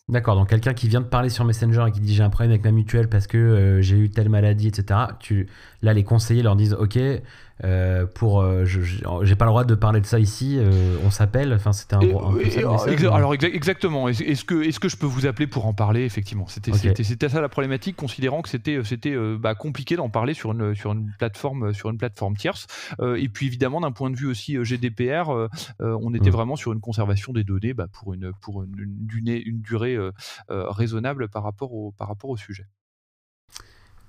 D'accord, 0.10 0.36
donc 0.36 0.50
quelqu'un 0.50 0.74
qui 0.74 0.90
vient 0.90 1.00
de 1.00 1.06
parler 1.06 1.30
sur 1.30 1.46
Messenger 1.46 1.86
et 1.88 1.92
qui 1.92 2.02
dit 2.02 2.14
j'ai 2.14 2.24
un 2.24 2.30
problème 2.30 2.52
avec 2.52 2.66
ma 2.66 2.72
mutuelle 2.72 3.08
parce 3.08 3.26
que 3.26 3.80
j'ai 3.82 3.98
eu 3.98 4.10
telle 4.10 4.28
maladie, 4.28 4.68
etc. 4.68 5.00
Tu, 5.20 5.48
là, 5.82 5.94
les 5.94 6.04
conseillers 6.04 6.44
leur 6.44 6.58
disent 6.58 6.74
ok, 6.74 7.00
euh, 7.64 8.06
pour, 8.06 8.42
euh, 8.42 8.66
j'ai 8.66 9.36
pas 9.36 9.46
le 9.46 9.52
droit 9.52 9.64
de 9.64 9.76
parler 9.76 10.02
de 10.02 10.06
ça 10.06 10.20
ici. 10.20 10.58
Euh, 10.60 10.98
on 11.06 11.12
s'appelle. 11.12 11.54
Enfin, 11.54 11.72
c'était 11.72 11.96
un, 11.96 12.02
alors 13.12 13.34
exactement. 13.34 14.10
Est-ce 14.10 14.44
que 14.44 14.64
est-ce 14.64 14.80
que 14.80 14.90
je 14.90 14.98
peux 14.98 15.06
vous 15.06 15.26
appeler 15.26 15.48
pour 15.48 15.66
en 15.66 15.74
parler 15.74 16.04
effectivement? 16.04 16.48
C'était 16.48 16.74
c'était 17.04 17.30
ça 17.30 17.42
la 17.42 17.50
problématique, 17.50 17.96
considérant 17.96 18.42
que 18.42 18.50
c'était 18.50 18.84
c'était 18.84 19.16
bah, 19.38 19.56
compliqué 19.56 19.96
d'en 19.96 20.10
parler 20.10 20.34
sur 20.34 20.52
une 20.52 20.76
sur 20.76 20.92
une 20.92 21.12
plateforme 21.18 21.74
sur 21.74 21.90
une 21.90 21.98
plateforme 21.98 22.36
tierce. 22.36 22.68
et 23.02 23.30
puis 23.30 23.48
évidemment 23.48 23.82
d'un 23.82 23.92
point 23.92 24.10
de 24.10 24.16
vue 24.16 24.28
aussi 24.28 24.58
GDPR, 24.64 25.32
on 25.80 26.14
était 26.14 26.30
mm. 26.30 26.34
vraiment 26.34 26.56
sur 26.56 26.74
une 26.74 26.82
conservation 26.82 27.34
des 27.34 27.44
données 27.44 27.74
bah, 27.74 27.88
pour 27.92 28.14
une 28.14 28.32
pour 28.42 28.64
une, 28.64 28.76
une, 28.80 29.42
une 29.46 29.62
durée 29.62 29.98
raisonnable 30.50 31.30
par 31.30 31.44
rapport 31.44 31.74
au 31.74 31.92
par 31.92 32.08
rapport 32.08 32.30
au 32.30 32.38
sujet. 32.38 32.66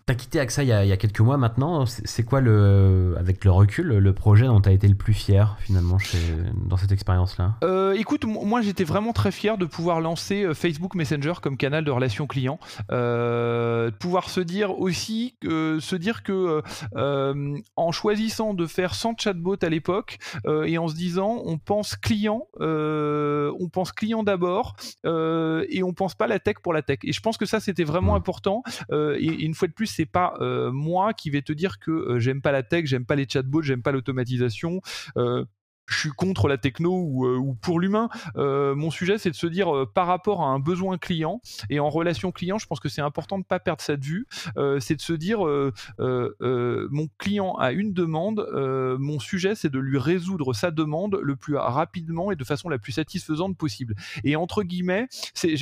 T'as 0.06 0.14
quitté 0.14 0.38
AXA 0.38 0.64
il 0.64 0.68
y, 0.68 0.72
a, 0.72 0.84
il 0.84 0.88
y, 0.88 0.92
a, 0.92 0.98
quelques 0.98 1.20
mois 1.20 1.38
maintenant. 1.38 1.86
C'est 1.86 2.24
quoi, 2.24 2.42
le, 2.42 3.14
avec 3.18 3.42
le 3.44 3.50
recul, 3.50 3.86
le 3.86 4.12
projet 4.12 4.44
dont 4.46 4.60
tu 4.60 4.68
as 4.68 4.72
été 4.72 4.86
le 4.86 4.94
plus 4.94 5.14
fier 5.14 5.56
finalement 5.60 5.98
chez, 5.98 6.18
dans 6.66 6.76
cette 6.76 6.92
expérience-là? 6.92 7.54
Euh, 7.64 7.94
Écoute, 7.94 8.24
moi 8.24 8.60
j'étais 8.60 8.84
vraiment 8.84 9.12
très 9.12 9.30
fier 9.30 9.56
de 9.56 9.64
pouvoir 9.64 10.00
lancer 10.00 10.42
euh, 10.42 10.52
Facebook 10.52 10.94
Messenger 10.94 11.34
comme 11.40 11.56
canal 11.56 11.84
de 11.84 11.90
relation 11.90 12.26
client. 12.26 12.58
Euh, 12.90 13.90
de 13.90 13.96
pouvoir 13.96 14.30
se 14.30 14.40
dire 14.40 14.78
aussi, 14.78 15.36
euh, 15.44 15.80
se 15.80 15.96
dire 15.96 16.22
que 16.22 16.62
euh, 16.96 17.58
en 17.76 17.92
choisissant 17.92 18.54
de 18.54 18.66
faire 18.66 18.94
sans 18.94 19.16
chatbot 19.16 19.56
à 19.62 19.68
l'époque 19.68 20.18
et 20.66 20.76
en 20.78 20.88
se 20.88 20.94
disant 20.94 21.40
on 21.44 21.58
pense 21.58 21.96
client, 21.96 22.46
on 22.60 23.68
pense 23.72 23.92
client 23.92 24.22
d'abord 24.22 24.76
et 25.04 25.82
on 25.82 25.92
pense 25.92 26.14
pas 26.14 26.26
la 26.26 26.38
tech 26.38 26.56
pour 26.62 26.72
la 26.72 26.82
tech. 26.82 26.98
Et 27.04 27.12
je 27.12 27.20
pense 27.20 27.38
que 27.38 27.46
ça 27.46 27.60
c'était 27.60 27.84
vraiment 27.84 28.14
mmh. 28.14 28.16
important. 28.16 28.62
Et, 28.92 29.26
et, 29.26 29.44
une 29.44 29.54
fois 29.54 29.68
de 29.68 29.72
plus, 29.72 29.86
c'est 29.94 30.06
pas 30.06 30.34
euh, 30.40 30.72
moi 30.72 31.14
qui 31.14 31.30
vais 31.30 31.42
te 31.42 31.52
dire 31.52 31.78
que 31.78 31.90
euh, 31.90 32.18
j'aime 32.18 32.42
pas 32.42 32.52
la 32.52 32.62
tech, 32.62 32.86
j'aime 32.86 33.06
pas 33.06 33.16
les 33.16 33.26
chatbots, 33.28 33.62
j'aime 33.62 33.82
pas 33.82 33.92
l'automatisation. 33.92 34.80
Euh, 35.84 35.94
je 35.94 35.98
suis 35.98 36.10
contre 36.10 36.48
la 36.48 36.58
techno 36.58 36.92
ou, 36.92 37.54
pour 37.60 37.80
l'humain. 37.80 38.08
mon 38.36 38.90
sujet, 38.90 39.18
c'est 39.18 39.30
de 39.30 39.34
se 39.34 39.46
dire 39.46 39.86
par 39.94 40.06
rapport 40.06 40.42
à 40.42 40.46
un 40.46 40.58
besoin 40.58 40.98
client 40.98 41.40
et 41.70 41.80
en 41.80 41.88
relation 41.88 42.32
client, 42.32 42.58
je 42.58 42.66
pense 42.66 42.80
que 42.80 42.88
c'est 42.88 43.00
important 43.00 43.36
de 43.36 43.42
ne 43.42 43.46
pas 43.46 43.58
perdre 43.58 43.80
cette 43.80 44.04
vue. 44.04 44.26
c'est 44.80 44.96
de 44.96 45.00
se 45.00 45.12
dire 45.12 45.40
mon 45.98 47.08
client 47.18 47.54
a 47.56 47.72
une 47.72 47.92
demande, 47.92 48.46
mon 48.98 49.18
sujet, 49.18 49.54
c'est 49.54 49.70
de 49.70 49.78
lui 49.78 49.98
résoudre 49.98 50.52
sa 50.52 50.70
demande 50.70 51.18
le 51.22 51.36
plus 51.36 51.56
rapidement 51.56 52.30
et 52.30 52.36
de 52.36 52.44
façon 52.44 52.68
la 52.68 52.78
plus 52.78 52.92
satisfaisante 52.92 53.56
possible. 53.56 53.94
Et 54.24 54.36
entre 54.36 54.62
guillemets, 54.62 55.08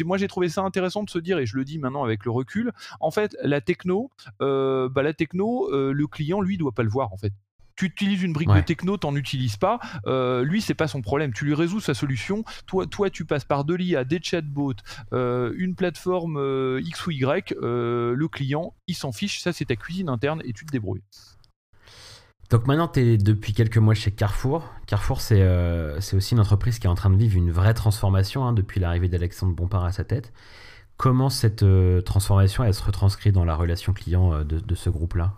moi 0.04 0.18
j'ai 0.18 0.28
trouvé 0.28 0.48
ça 0.48 0.62
intéressant 0.62 1.02
de 1.02 1.10
se 1.10 1.18
dire, 1.18 1.38
et 1.38 1.46
je 1.46 1.56
le 1.56 1.64
dis 1.64 1.78
maintenant 1.78 2.04
avec 2.04 2.24
le 2.24 2.30
recul, 2.30 2.72
en 3.00 3.10
fait, 3.10 3.36
la 3.42 3.60
techno, 3.60 4.10
bah, 4.40 5.02
la 5.02 5.12
techno, 5.12 5.68
le 5.70 6.06
client, 6.06 6.40
lui, 6.40 6.58
doit 6.58 6.72
pas 6.72 6.82
le 6.82 6.90
voir 6.90 7.12
en 7.12 7.16
fait 7.16 7.32
tu 7.76 7.86
utilises 7.86 8.22
une 8.22 8.32
brique 8.32 8.52
de 8.52 8.60
techno, 8.60 8.96
t'en 8.96 9.14
utilises 9.16 9.56
pas, 9.56 9.78
euh, 10.06 10.44
lui 10.44 10.60
c'est 10.60 10.74
pas 10.74 10.88
son 10.88 11.02
problème, 11.02 11.32
tu 11.32 11.44
lui 11.44 11.54
résous 11.54 11.80
sa 11.80 11.94
solution, 11.94 12.44
toi, 12.66 12.86
toi 12.86 13.10
tu 13.10 13.24
passes 13.24 13.44
par 13.44 13.64
de 13.64 13.74
l'IA, 13.74 14.04
des 14.04 14.20
chatbots, 14.22 14.74
euh, 15.12 15.52
une 15.56 15.74
plateforme 15.74 16.36
euh, 16.38 16.80
X 16.84 17.06
ou 17.06 17.10
Y, 17.10 17.54
le 17.60 18.26
client 18.28 18.74
il 18.86 18.94
s'en 18.94 19.12
fiche, 19.12 19.40
ça 19.40 19.52
c'est 19.52 19.66
ta 19.66 19.76
cuisine 19.76 20.08
interne 20.08 20.42
et 20.44 20.52
tu 20.52 20.64
te 20.64 20.72
débrouilles. 20.72 21.02
Donc 22.50 22.66
maintenant, 22.66 22.86
tu 22.86 23.00
es 23.00 23.16
depuis 23.16 23.54
quelques 23.54 23.78
mois 23.78 23.94
chez 23.94 24.10
Carrefour. 24.10 24.70
Carrefour, 24.86 25.22
c'est 25.22 25.42
aussi 26.12 26.34
une 26.34 26.40
entreprise 26.40 26.78
qui 26.78 26.86
est 26.86 26.90
en 26.90 26.94
train 26.94 27.08
de 27.08 27.16
vivre 27.16 27.38
une 27.38 27.50
vraie 27.50 27.72
transformation 27.72 28.44
hein, 28.44 28.52
depuis 28.52 28.78
l'arrivée 28.78 29.08
d'Alexandre 29.08 29.54
Bompard 29.54 29.84
à 29.84 29.92
sa 29.92 30.04
tête. 30.04 30.34
Comment 30.96 31.30
cette 31.30 31.64
transformation 32.04 32.64
elle 32.64 32.74
se 32.74 32.84
retranscrit 32.84 33.32
dans 33.32 33.44
la 33.44 33.54
relation 33.54 33.92
client 33.92 34.44
de 34.44 34.74
ce 34.74 34.90
groupe-là? 34.90 35.34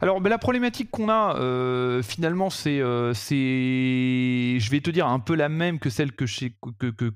Alors, 0.00 0.20
la 0.20 0.38
problématique 0.38 0.90
qu'on 0.90 1.08
a, 1.08 1.36
euh, 1.36 2.02
finalement, 2.02 2.48
euh, 2.66 3.14
c'est, 3.14 4.60
je 4.60 4.70
vais 4.70 4.80
te 4.80 4.90
dire, 4.90 5.06
un 5.06 5.18
peu 5.18 5.34
la 5.34 5.48
même 5.48 5.78
que 5.78 5.90
celle 5.90 6.12
que, 6.12 6.24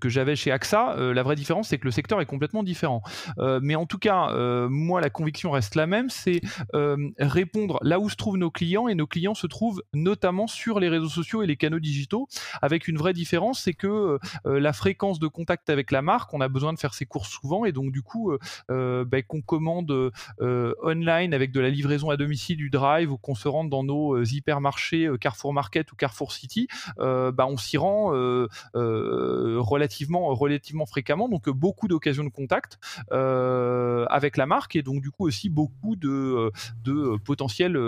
j'avais 0.05 0.37
chez 0.37 0.51
AXA. 0.51 0.97
Euh, 0.97 1.15
la 1.15 1.23
vraie 1.23 1.37
différence, 1.37 1.69
c'est 1.69 1.79
que 1.79 1.85
le 1.85 1.91
secteur 1.91 2.21
est 2.21 2.27
complètement 2.27 2.63
différent. 2.63 3.03
mais 3.63 3.75
en 3.75 3.87
tout 3.87 3.99
cas, 3.99 4.29
moi, 4.69 5.01
la 5.01 5.11
conviction 5.11 5.51
reste 5.51 5.75
la 5.75 5.87
même, 5.87 6.11
c'est 6.11 6.41
répondre 7.19 7.79
là 7.83 8.01
où 8.01 8.09
se 8.09 8.17
trouvent 8.17 8.37
nos 8.37 8.51
clients, 8.51 8.89
et 8.89 8.95
nos 8.95 9.07
clients 9.07 9.35
se 9.35 9.47
trouvent 9.47 9.83
notamment 9.93 10.47
sur 10.47 10.81
les 10.81 10.89
réseaux 10.89 11.09
sociaux 11.09 11.43
et 11.43 11.47
les 11.47 11.57
canaux 11.57 11.79
digitaux, 11.79 12.29
avec 12.63 12.89
une 12.89 12.99
vraie 12.99 13.13
différence, 13.13 13.61
c'est 13.61 13.75
que 13.75 14.19
la 14.45 14.73
fréquence 14.73 15.19
de 15.19 15.27
contact 15.27 15.71
avec 15.71 15.91
la 15.91 16.03
marque, 16.03 16.35
on 16.35 16.41
a 16.41 16.49
besoin 16.49 16.73
de 16.73 16.79
faire 16.79 16.95
ses 16.95 17.07
courses 17.07 17.31
souvent, 17.31 17.65
et 17.65 17.73
donc 17.75 17.93
du 17.93 18.03
coup, 18.03 18.33
ben, 18.69 19.23
qu'on 19.27 19.43
commande 19.43 20.13
online 20.41 21.35
avec 21.35 21.53
de 21.53 21.61
la 21.61 21.71
livraison 21.71 22.11
à 22.11 22.17
domicile, 22.17 22.57
du 22.57 22.71
drive 22.71 23.13
ou 23.13 23.19
qu'on 23.19 23.35
se 23.35 23.49
rende 23.49 23.71
dans 23.71 23.85
nos 23.85 24.15
euh, 24.17 24.25
hypermarchés 24.25 25.07
euh, 25.07 25.17
Carrefour 25.17 25.53
Market 25.53 25.93
ou 25.93 25.97
Carrefour 25.97 26.33
City, 26.33 26.69
euh, 26.99 27.33
bah, 27.33 27.47
on 27.49 27.57
s'y 27.57 27.77
rend 27.77 28.13
relativement, 28.75 30.35
relativement 30.35 30.87
fréquemment. 30.87 31.29
Donc 31.29 31.49
beaucoup 31.49 31.89
d'occasions 31.89 32.25
de 32.25 32.29
contact 32.29 32.79
avec 33.11 34.37
la 34.37 34.47
marque 34.47 34.77
et 34.77 34.83
donc 34.83 35.03
du 35.03 35.11
coup 35.11 35.27
aussi 35.27 35.49
beaucoup 35.49 35.97
de, 35.97 36.51
de 36.85 37.17
potentielles 37.25 37.79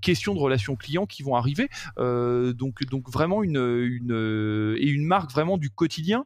questions 0.00 0.34
de 0.34 0.38
relations 0.38 0.76
clients 0.76 1.06
qui 1.06 1.22
vont 1.22 1.36
arriver. 1.36 1.68
donc, 1.98 2.84
donc 2.84 3.10
vraiment 3.10 3.42
une, 3.42 3.56
une, 3.56 4.76
et 4.78 4.88
une 4.88 5.04
marque 5.04 5.30
vraiment 5.30 5.58
du 5.58 5.70
quotidien. 5.70 6.24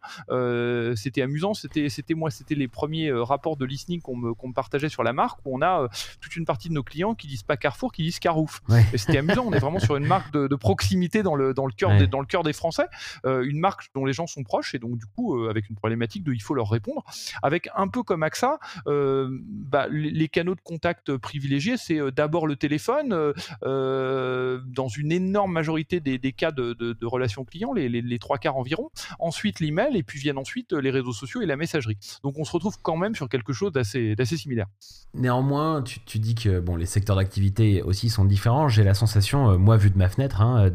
c'était 0.96 1.22
amusant, 1.22 1.54
c'était, 1.54 1.88
c'était 1.88 2.14
moi, 2.14 2.30
c'était 2.30 2.54
les 2.54 2.68
premiers 2.80 3.12
rapports 3.12 3.58
de 3.58 3.66
listening 3.66 4.00
qu'on 4.00 4.16
me, 4.16 4.32
qu'on 4.32 4.48
me 4.48 4.54
partageait 4.54 4.88
sur 4.88 5.02
la 5.02 5.12
marque 5.12 5.38
où 5.44 5.54
on 5.54 5.60
a 5.60 5.86
toute 6.22 6.34
une 6.34 6.46
partie 6.46 6.70
de 6.70 6.74
nos 6.74 6.82
clients 6.82 7.14
qui 7.14 7.26
disent 7.26 7.42
pas 7.42 7.58
Carrefour, 7.58 7.92
qui 7.92 8.02
disent 8.02 8.18
Carouf. 8.18 8.62
Et 8.94 8.98
c'était 8.98 9.18
amusant, 9.18 9.44
on 9.46 9.52
est 9.52 9.58
vraiment 9.58 9.80
sur 9.80 9.96
une 9.96 10.06
marque 10.06 10.32
de, 10.32 10.56
proximité 10.56 11.22
dans 11.22 11.34
le, 11.34 11.52
dans 11.52 11.66
le 11.66 11.72
cœur 11.72 11.96
des, 11.98 12.06
dans 12.06 12.20
le 12.20 12.26
cœur 12.26 12.42
des 12.42 12.54
Français, 12.54 12.86
euh, 13.26 13.42
une 13.42 13.58
marque 13.58 13.90
dont 13.94 14.06
les 14.06 14.14
gens 14.14 14.26
sont 14.26 14.42
proches 14.42 14.74
et 14.74 14.78
donc 14.78 14.96
du 14.96 15.04
coup 15.06 15.36
euh, 15.36 15.50
avec 15.50 15.68
une 15.68 15.76
problématique 15.76 16.24
de 16.24 16.32
il 16.32 16.42
faut 16.42 16.54
leur 16.54 16.70
répondre. 16.70 17.04
Avec 17.42 17.68
un 17.76 17.88
peu 17.88 18.02
comme 18.02 18.22
AXA, 18.22 18.58
euh, 18.86 19.28
bah, 19.42 19.86
les, 19.90 20.28
canaux 20.28 20.54
de 20.54 20.60
contact 20.60 21.16
privilégiés, 21.16 21.76
c'est 21.76 21.98
d'abord 22.12 22.46
le 22.46 22.56
téléphone, 22.56 23.34
dans 23.62 24.88
une 24.88 25.12
énorme 25.12 25.52
majorité 25.52 26.00
des, 26.00 26.18
des 26.18 26.32
cas 26.32 26.52
de, 26.52 26.72
de, 26.72 27.06
relations 27.06 27.44
clients, 27.44 27.72
les, 27.72 27.88
les, 27.88 28.18
trois 28.18 28.38
quarts 28.38 28.56
environ. 28.56 28.90
Ensuite 29.18 29.60
l'email 29.60 29.96
et 29.96 30.02
puis 30.02 30.18
viennent 30.18 30.38
ensuite 30.38 30.72
les 30.72 30.90
réseaux 30.90 31.12
sociaux 31.12 31.42
et 31.42 31.46
la 31.46 31.56
messagerie. 31.56 31.98
Donc 32.22 32.38
on 32.38 32.44
se 32.44 32.52
retrouve 32.52 32.69
quand 32.82 32.96
même 32.96 33.14
sur 33.14 33.28
quelque 33.28 33.52
chose 33.52 33.72
d'assez 33.72 34.36
similaire. 34.36 34.66
Néanmoins, 35.14 35.82
tu, 35.82 36.18
dis 36.18 36.36
que 36.36 36.60
bon, 36.60 36.76
les 36.76 36.86
secteurs 36.86 37.16
d'activité 37.16 37.82
aussi 37.82 38.08
sont 38.08 38.24
différents. 38.24 38.68
J'ai 38.68 38.84
la 38.84 38.94
sensation, 38.94 39.50
euh, 39.50 39.56
moi 39.56 39.76
vu 39.76 39.90
de 39.90 39.98
ma 39.98 40.08
fenêtre, 40.08 40.40
hein, 40.40 40.70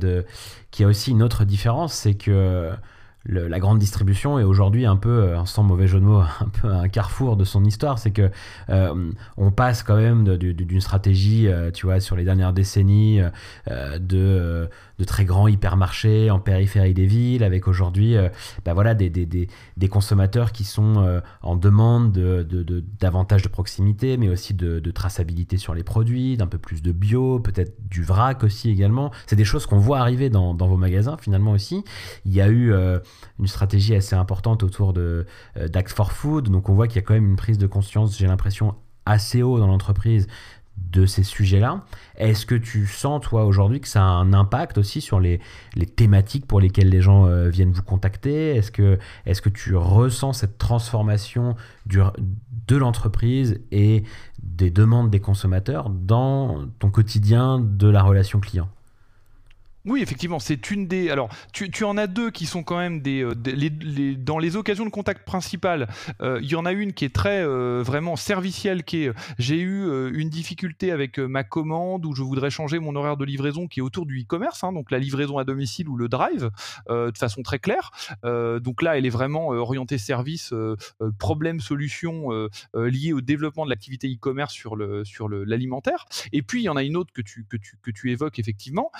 qu'il 0.72 0.84
y 0.84 0.86
a 0.86 0.90
aussi 0.90 1.12
une 1.12 1.24
autre 1.24 1.46
différence, 1.46 1.94
c'est 1.94 2.16
que 2.16 2.72
la 3.28 3.60
grande 3.60 3.80
distribution 3.80 4.38
est 4.38 4.44
aujourd'hui 4.44 4.86
un 4.86 4.98
peu, 4.98 5.10
euh, 5.10 5.46
sans 5.46 5.64
mauvais 5.64 5.88
jeu 5.88 6.00
de 6.00 6.06
mots, 6.06 6.20
un 6.42 6.50
peu 6.62 6.68
un 6.68 6.90
carrefour 6.90 7.38
de 7.38 7.46
son 7.46 7.64
histoire. 7.64 7.98
C'est 7.98 8.12
que 8.12 8.30
euh, 8.70 9.12
on 9.38 9.52
passe 9.52 9.84
quand 9.84 9.96
même 9.96 10.38
d'une 10.38 10.82
stratégie, 10.82 11.48
tu 11.74 11.86
vois, 11.86 12.02
sur 12.02 12.18
les 12.18 12.26
dernières 12.26 12.54
décennies 12.54 13.22
de 13.68 14.70
de 15.00 15.04
très 15.04 15.26
grands 15.26 15.48
hypermarchés 15.48 16.32
en 16.32 16.40
périphérie 16.40 16.94
des 16.94 17.06
villes, 17.06 17.44
avec 17.44 17.68
aujourd'hui 17.68 18.16
bah 18.64 18.74
voilà, 18.74 18.94
des, 18.94 19.10
des, 19.10 19.26
des, 19.26 19.88
consommateurs 19.88 20.52
qui 20.52 20.64
sont 20.64 20.96
euh, 20.98 21.22
en 21.42 21.56
demande 21.56 22.12
de, 22.12 22.44
de, 22.44 22.84
davantage 23.00 23.42
de 23.42 23.50
proximité, 23.50 24.18
mais 24.18 24.30
aussi 24.30 24.54
de, 24.54 24.80
traçabilité 24.92 25.58
sur 25.58 25.74
les 25.74 25.84
produits, 25.84 26.38
d'un 26.38 26.48
peu 26.48 26.58
plus 26.58 26.82
de 26.82 26.92
bio, 26.92 27.40
peut-être 27.40 27.76
du 27.90 28.04
vrac 28.04 28.44
aussi 28.44 28.70
également. 28.70 29.12
C'est 29.28 29.36
des 29.36 29.46
choses 29.46 29.66
qu'on 29.66 29.78
voit 29.78 30.00
arriver 30.00 30.30
dans, 30.30 30.56
vos 30.56 30.78
magasins 30.78 31.18
finalement 31.18 31.52
aussi. 31.52 31.84
Il 32.26 32.34
y 32.34 32.42
a 32.42 32.48
eu 32.48 32.72
euh, 32.72 33.00
une 33.40 33.48
stratégie 33.48 33.94
assez 33.96 34.16
importante 34.16 34.64
autour 34.64 34.94
de 34.94 35.26
d'Act 35.56 35.92
for 35.92 36.12
Food, 36.12 36.50
donc 36.50 36.70
on 36.70 36.74
voit 36.74 36.88
qu'il 36.88 36.98
y 36.98 37.00
a 37.00 37.02
quand 37.02 37.14
même 37.14 37.28
une 37.28 37.36
prise 37.36 37.58
de 37.58 37.68
conscience, 37.68 38.18
j'ai 38.18 38.28
l'impression, 38.28 38.76
assez 39.06 39.44
haut 39.44 39.60
dans 39.60 39.68
l'entreprise 39.68 40.28
de 40.78 41.06
ces 41.06 41.24
sujets-là. 41.24 41.84
Est-ce 42.18 42.46
que 42.46 42.56
tu 42.56 42.88
sens, 42.88 43.22
toi, 43.22 43.46
aujourd'hui, 43.46 43.82
que 43.82 43.88
ça 43.88 44.02
a 44.02 44.08
un 44.08 44.34
impact 44.34 44.78
aussi 44.78 45.02
sur 45.02 45.20
les, 45.20 45.40
thématiques 45.96 46.46
pour 46.46 46.60
lesquelles 46.60 46.90
les 46.90 47.02
gens 47.02 47.28
euh, 47.28 47.50
viennent 47.50 47.72
vous 47.72 47.84
contacter? 47.84 48.56
Est-ce 48.56 48.72
que, 48.72 48.98
est 49.26 49.40
que 49.42 49.50
tu 49.50 49.76
ressens 49.76 50.34
cette 50.34 50.58
transformation 50.58 51.56
du, 51.86 52.00
de 52.68 52.76
l'entreprise 52.76 53.60
et 53.72 54.04
des 54.42 54.70
demandes 54.70 55.10
des 55.10 55.20
consommateurs 55.20 55.90
dans 55.90 56.66
ton 56.80 56.90
quotidien 56.90 57.60
de 57.60 57.88
la 57.88 58.02
relation 58.02 58.40
client? 58.40 58.70
Oui, 59.86 60.02
effectivement, 60.02 60.40
c'est 60.40 60.72
une 60.72 60.88
des. 60.88 61.12
Alors, 61.12 61.30
tu, 61.54 61.70
tu, 61.70 61.84
en 61.84 61.96
as 61.98 62.08
deux 62.08 62.32
qui 62.32 62.48
sont 62.48 62.64
quand 62.64 62.78
même 62.78 63.02
des. 63.02 63.22
Euh, 63.22 63.36
les, 63.46 64.16
dans 64.16 64.40
les 64.40 64.56
occasions 64.56 64.86
de 64.86 64.90
contact 64.90 65.26
principales, 65.26 65.88
euh, 66.22 66.40
il 66.42 66.50
y 66.50 66.56
en 66.56 66.66
a 66.66 66.72
une 66.72 66.94
qui 66.94 67.06
est 67.06 67.14
très 67.14 67.44
euh, 67.44 67.84
vraiment 67.86 68.16
servicielle, 68.16 68.84
qui 68.84 69.04
est 69.04 69.14
j'ai 69.38 69.60
eu 69.60 70.10
une 70.14 70.30
difficulté 70.30 70.92
avec 70.92 71.20
ma 71.20 71.44
commande 71.44 72.06
ou 72.06 72.16
je 72.16 72.24
voudrais 72.24 72.50
changer 72.50 72.80
mon 72.80 72.96
horaire 72.96 73.18
de 73.18 73.26
livraison 73.26 73.68
qui 73.68 73.80
est 73.80 73.84
autour 73.84 74.06
du 74.06 74.22
e-commerce, 74.22 74.64
hein, 74.64 74.74
donc 74.74 74.90
la 74.90 74.98
livraison 74.98 75.38
à 75.38 75.44
domicile 75.44 75.88
ou 75.88 75.98
le 75.98 76.08
drive, 76.08 76.50
de 76.90 77.18
façon 77.18 77.44
très 77.44 77.60
claire. 77.60 77.92
donc 78.24 78.82
là, 78.82 78.98
elle 78.98 79.06
est 79.06 79.10
vraiment 79.10 79.50
orientée 79.50 79.98
service, 79.98 80.54
problème, 81.20 81.60
solution 81.60 82.30
lié 82.74 83.14
au 83.14 83.22
développement 83.22 83.66
de 83.66 83.70
l'activité 83.70 84.08
e-commerce 84.08 84.54
sur 84.54 84.76
le 84.76 85.04
sur 85.06 85.30
l'alimentaire. 85.30 86.06
Et 86.32 86.42
puis 86.42 86.62
il 86.62 86.66
y 86.66 86.70
en 86.70 86.76
a 86.76 86.84
une 86.84 86.98
autre 86.98 87.14
que 87.14 87.22
tu 87.22 87.46
que 87.50 87.58
tu 87.58 87.78
que 87.82 87.92
tu 87.92 88.12
évoques 88.12 88.40
effectivement, 88.40 88.92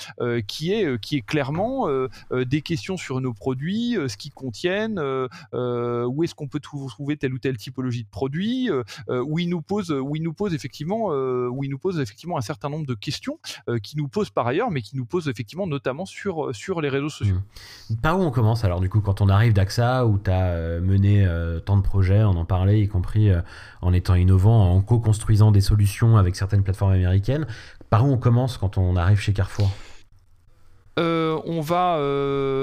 qui 0.48 0.72
est 0.72 0.75
est, 0.82 1.00
qui 1.00 1.18
est 1.18 1.22
clairement 1.22 1.88
des 2.32 2.62
questions 2.62 2.98
sur 2.98 3.22
nos 3.22 3.34
produits, 3.34 3.98
ce 4.08 4.18
qu'ils 4.18 4.34
contiennent, 4.34 5.00
où 5.00 6.24
est-ce 6.24 6.36
qu'on 6.36 6.48
peut 6.48 6.60
trouver 6.60 7.18
telle 7.18 7.34
ou 7.34 7.40
telle 7.40 7.58
typologie 7.58 8.04
de 8.04 8.10
produit, 8.10 8.70
où 9.10 9.40
il 9.40 9.50
nous 9.50 9.62
pose, 9.62 9.92
où 9.92 10.16
il 10.16 10.24
nous 10.24 10.34
pose 10.34 10.54
effectivement, 10.54 11.08
où 11.08 11.64
il 11.64 11.70
nous 11.70 11.80
pose 11.80 12.00
effectivement 12.00 12.38
un 12.38 12.42
certain 12.42 12.70
nombre 12.70 12.86
de 12.86 12.94
questions 12.94 13.40
qui 13.84 13.98
nous 13.98 14.08
posent 14.08 14.30
par 14.30 14.48
ailleurs, 14.48 14.72
mais 14.72 14.82
qui 14.82 14.96
nous 14.98 15.06
posent 15.06 15.28
effectivement 15.28 15.68
notamment 15.68 16.06
sur, 16.06 16.54
sur 16.56 16.82
les 16.82 16.90
réseaux 16.90 17.10
sociaux. 17.10 17.38
Mmh. 17.90 17.96
Par 18.02 18.20
où 18.20 18.24
on 18.24 18.32
commence 18.32 18.64
alors 18.64 18.80
du 18.80 18.90
coup 18.90 19.02
quand 19.02 19.22
on 19.22 19.30
arrive 19.30 19.54
d'AXA 19.54 20.06
où 20.06 20.18
tu 20.18 20.30
as 20.30 20.80
mené 20.80 21.28
tant 21.66 21.78
de 21.78 21.82
projets, 21.82 22.24
on 22.24 22.36
en 22.38 22.46
parlait, 22.46 22.82
y 22.82 22.88
compris 22.88 23.30
en 23.82 23.94
étant 23.94 24.16
innovant, 24.16 24.72
en 24.72 24.82
co-construisant 24.82 25.52
des 25.52 25.62
solutions 25.62 26.18
avec 26.18 26.36
certaines 26.36 26.64
plateformes 26.64 26.94
américaines. 26.94 27.48
Par 27.90 28.06
où 28.06 28.12
on 28.12 28.18
commence 28.18 28.58
quand 28.58 28.78
on 28.78 28.96
arrive 28.96 29.20
chez 29.20 29.34
Carrefour? 29.34 29.72
Euh, 30.98 31.40
on 31.46 31.62
va. 31.62 31.98
Euh, 31.98 32.56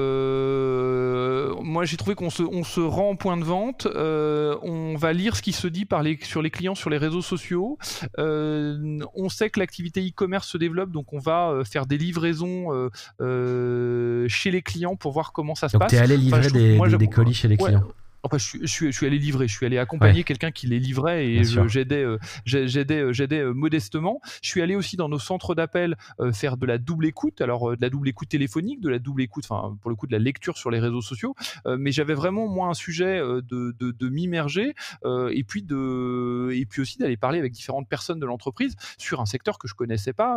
moi, 1.62 1.84
j'ai 1.84 1.96
trouvé 1.96 2.14
qu'on 2.14 2.30
se, 2.30 2.42
on 2.42 2.64
se 2.64 2.80
rend 2.80 3.10
en 3.10 3.16
point 3.16 3.36
de 3.36 3.44
vente. 3.44 3.86
Euh, 3.86 4.56
on 4.62 4.96
va 4.96 5.12
lire 5.12 5.36
ce 5.36 5.42
qui 5.42 5.52
se 5.52 5.66
dit 5.66 5.84
par 5.84 6.02
les, 6.02 6.18
sur 6.22 6.40
les 6.42 6.50
clients 6.50 6.74
sur 6.74 6.88
les 6.90 6.98
réseaux 6.98 7.22
sociaux. 7.22 7.78
on 8.18 9.28
sait 9.28 9.50
que 9.50 9.60
l'activité 9.60 10.00
e-commerce 10.00 10.48
se 10.48 10.56
développe, 10.58 10.90
donc 10.90 11.12
on 11.12 11.18
va 11.18 11.60
faire 11.64 11.86
des 11.86 11.98
livraisons 11.98 12.90
chez 13.20 14.50
les 14.50 14.62
clients 14.62 14.96
pour 14.96 15.12
voir 15.12 15.32
comment 15.32 15.54
ça 15.54 15.68
se 15.68 15.76
passe. 15.76 15.92
Donc, 15.92 15.98
tu 15.98 16.04
es 16.04 16.04
allé 16.04 16.16
livrer 16.16 16.48
des, 16.50 16.78
des, 16.98 17.08
colis 17.08 17.34
chez 17.34 17.48
les 17.48 17.56
clients 17.56 17.84
Enfin, 18.24 18.38
je, 18.38 18.44
suis, 18.44 18.60
je, 18.62 18.96
suis, 18.96 19.06
allé 19.06 19.18
livrer, 19.18 19.48
je 19.48 19.56
suis 19.56 19.66
allé 19.66 19.78
accompagner 19.78 20.22
quelqu'un 20.22 20.52
qui 20.52 20.68
les 20.68 20.78
livrait 20.78 21.26
et 21.26 21.42
j'aidais, 21.42 22.04
euh, 22.04 22.18
j'aidais, 22.44 23.00
euh, 23.00 23.12
j'aidais 23.12 23.40
euh, 23.40 23.52
modestement. 23.52 24.20
Je 24.42 24.48
suis 24.48 24.62
allé 24.62 24.76
aussi 24.76 24.96
dans 24.96 25.08
nos 25.08 25.18
centres 25.18 25.56
d'appel 25.56 25.96
faire 26.32 26.56
de 26.56 26.66
la 26.66 26.78
double 26.78 27.06
écoute, 27.06 27.40
alors 27.40 27.76
de 27.76 27.82
la 27.82 27.90
double 27.90 28.08
écoute 28.08 28.28
téléphonique, 28.28 28.80
de 28.80 28.88
la 28.88 29.00
double 29.00 29.22
écoute, 29.22 29.44
enfin 29.48 29.76
pour 29.80 29.90
le 29.90 29.96
coup 29.96 30.06
de 30.06 30.12
la 30.12 30.20
lecture 30.20 30.56
sur 30.56 30.70
les 30.70 30.78
réseaux 30.78 31.00
sociaux. 31.00 31.34
mais 31.66 31.90
j'avais 31.90 32.14
vraiment 32.14 32.46
moi 32.46 32.68
un 32.68 32.74
sujet 32.74 33.18
de, 33.18 33.42
de, 33.78 33.90
de 33.90 34.08
m'immerger 34.08 34.74
et 35.04 35.44
puis 35.44 35.62
de, 35.62 36.50
et 36.52 36.64
puis 36.66 36.80
aussi 36.80 36.98
d'aller 36.98 37.16
parler 37.16 37.38
avec 37.38 37.52
différentes 37.52 37.88
personnes 37.88 38.20
de 38.20 38.26
l'entreprise 38.26 38.76
sur 38.98 39.20
un 39.20 39.26
secteur 39.26 39.58
que 39.58 39.66
je 39.66 39.74
connaissais 39.74 40.12
pas, 40.12 40.36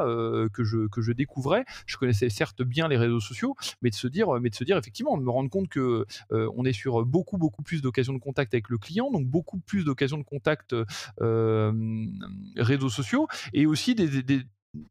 que 0.53 0.63
je 0.63 0.87
que 0.87 1.01
je 1.01 1.11
découvrais. 1.11 1.65
Je 1.85 1.97
connaissais 1.97 2.29
certes 2.29 2.63
bien 2.63 2.87
les 2.87 2.97
réseaux 2.97 3.19
sociaux, 3.19 3.55
mais 3.81 3.89
de 3.91 3.95
se 3.95 4.07
dire, 4.07 4.29
mais 4.41 4.49
de 4.49 4.55
se 4.55 4.63
dire 4.63 4.77
effectivement, 4.77 5.17
de 5.17 5.23
me 5.23 5.31
rendre 5.31 5.49
compte 5.49 5.69
que 5.69 6.05
on 6.31 6.65
est 6.65 6.73
sur 6.73 7.05
beaucoup 7.05 7.37
beaucoup 7.37 7.61
plus 7.61 7.74
d'occasions 7.81 8.13
de 8.13 8.19
contact 8.19 8.53
avec 8.53 8.69
le 8.69 8.77
client, 8.77 9.11
donc 9.11 9.25
beaucoup 9.25 9.59
plus 9.59 9.85
d'occasions 9.85 10.17
de 10.17 10.23
contact 10.23 10.75
euh, 11.21 12.05
réseaux 12.57 12.89
sociaux, 12.89 13.27
et 13.53 13.65
aussi 13.65 13.95
des, 13.95 14.41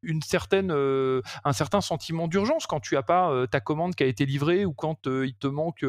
une 0.03 0.23
certaine, 0.23 0.71
euh, 0.71 1.21
un 1.45 1.53
certain 1.53 1.83
sentiment 1.83 2.27
d'urgence 2.27 2.67
quand 2.67 2.81
tu 2.81 2.97
as 2.97 3.03
pas 3.03 3.31
euh, 3.31 3.47
ta 3.47 3.61
commande 3.61 3.95
qui 3.95 4.03
a 4.03 4.07
été 4.07 4.25
livrée 4.25 4.65
ou 4.65 4.73
quand 4.73 5.07
il 5.07 5.35
te 5.35 5.47
manque 5.47 5.85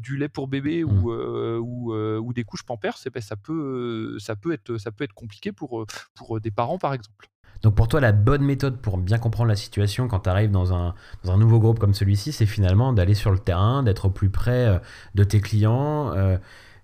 du 0.00 0.16
lait 0.16 0.28
pour 0.28 0.48
bébé 0.48 0.84
ou, 0.84 1.12
mmh. 1.12 1.58
ou, 1.60 1.94
ou, 1.94 2.32
des 2.32 2.44
couches 2.44 2.64
pampers, 2.64 2.96
ben, 3.12 3.20
ça, 3.20 3.36
peut, 3.36 4.16
ça, 4.18 4.36
peut 4.36 4.52
être, 4.52 4.76
ça 4.78 4.90
peut 4.90 5.04
être 5.04 5.14
compliqué 5.14 5.52
pour, 5.52 5.86
pour 6.14 6.40
des 6.40 6.50
parents 6.50 6.78
par 6.78 6.94
exemple. 6.94 7.28
Donc 7.62 7.74
pour 7.76 7.88
toi, 7.88 8.00
la 8.00 8.12
bonne 8.12 8.42
méthode 8.42 8.76
pour 8.78 8.98
bien 8.98 9.18
comprendre 9.18 9.48
la 9.48 9.56
situation 9.56 10.08
quand 10.08 10.20
tu 10.20 10.28
arrives 10.28 10.50
dans 10.50 10.74
un, 10.74 10.94
nouveau 11.36 11.60
groupe 11.60 11.78
comme 11.78 11.94
celui-ci, 11.94 12.32
c'est 12.32 12.46
finalement 12.46 12.92
d'aller 12.92 13.14
sur 13.14 13.30
le 13.30 13.38
terrain, 13.38 13.82
d'être 13.82 14.06
au 14.06 14.10
plus 14.10 14.30
près 14.30 14.66
euh, 14.66 14.78
de 15.14 15.24
tes 15.24 15.40
clients. 15.40 16.12
Euh, 16.12 16.36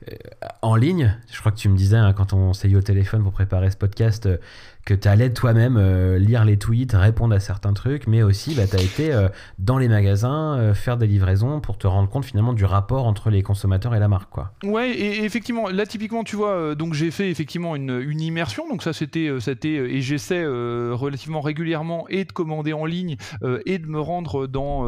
euh, 0.09 0.15
en 0.63 0.77
ligne, 0.77 1.17
je 1.33 1.41
crois 1.41 1.51
que 1.51 1.57
tu 1.57 1.69
me 1.69 1.77
disais 1.77 1.97
hein, 1.97 2.13
quand 2.13 2.33
on 2.33 2.53
s'est 2.53 2.69
eu 2.69 2.77
au 2.77 2.83
téléphone 2.83 3.23
pour 3.25 3.33
préparer 3.33 3.71
ce 3.71 3.77
podcast 3.77 4.29
que 4.89 4.95
tu 4.95 5.07
allais 5.07 5.31
toi-même 5.31 5.77
euh, 5.77 6.19
lire 6.19 6.47
les 6.47 6.57
tweets, 6.57 6.95
répondre 6.95 7.35
à 7.35 7.41
certains 7.41 7.75
trucs, 7.75 8.07
mais 8.07 8.23
aussi 8.23 8.55
bah, 8.55 8.67
tu 8.67 8.75
as 8.75 8.81
été 8.81 9.13
euh, 9.13 9.29
dans 9.59 9.77
les 9.77 9.87
magasins 9.87 10.57
euh, 10.57 10.73
faire 10.73 10.97
des 10.97 11.07
livraisons 11.07 11.61
pour 11.61 11.77
te 11.77 11.87
rendre 11.87 12.09
compte 12.09 12.25
finalement 12.25 12.55
du 12.55 12.65
rapport 12.65 13.07
entre 13.07 13.29
les 13.29 13.43
consommateurs 13.43 13.95
et 13.95 13.99
la 13.99 14.09
marque. 14.09 14.31
Quoi. 14.31 14.51
Ouais, 14.65 14.93
et, 14.93 15.25
effectivement, 15.25 15.69
là 15.69 15.85
typiquement, 15.85 16.25
tu 16.25 16.37
vois, 16.37 16.75
donc 16.75 16.95
j'ai 16.95 17.11
fait 17.11 17.31
effectivement 17.31 17.77
une, 17.77 18.01
une, 18.01 18.23
immersion, 18.23 18.67
donc 18.67 18.83
ça 18.83 18.95
c'était, 18.95 19.27
et 19.27 20.01
j'essaie 20.01 20.47
relativement 20.47 21.43
régulièrement 21.43 22.09
et 22.09 22.25
de 22.25 22.33
commander 22.33 22.73
en 22.73 22.87
ligne 22.87 23.17
et 23.67 23.79
de 23.79 23.87
me 23.87 24.01
rendre 24.01 24.47
dans 24.47 24.87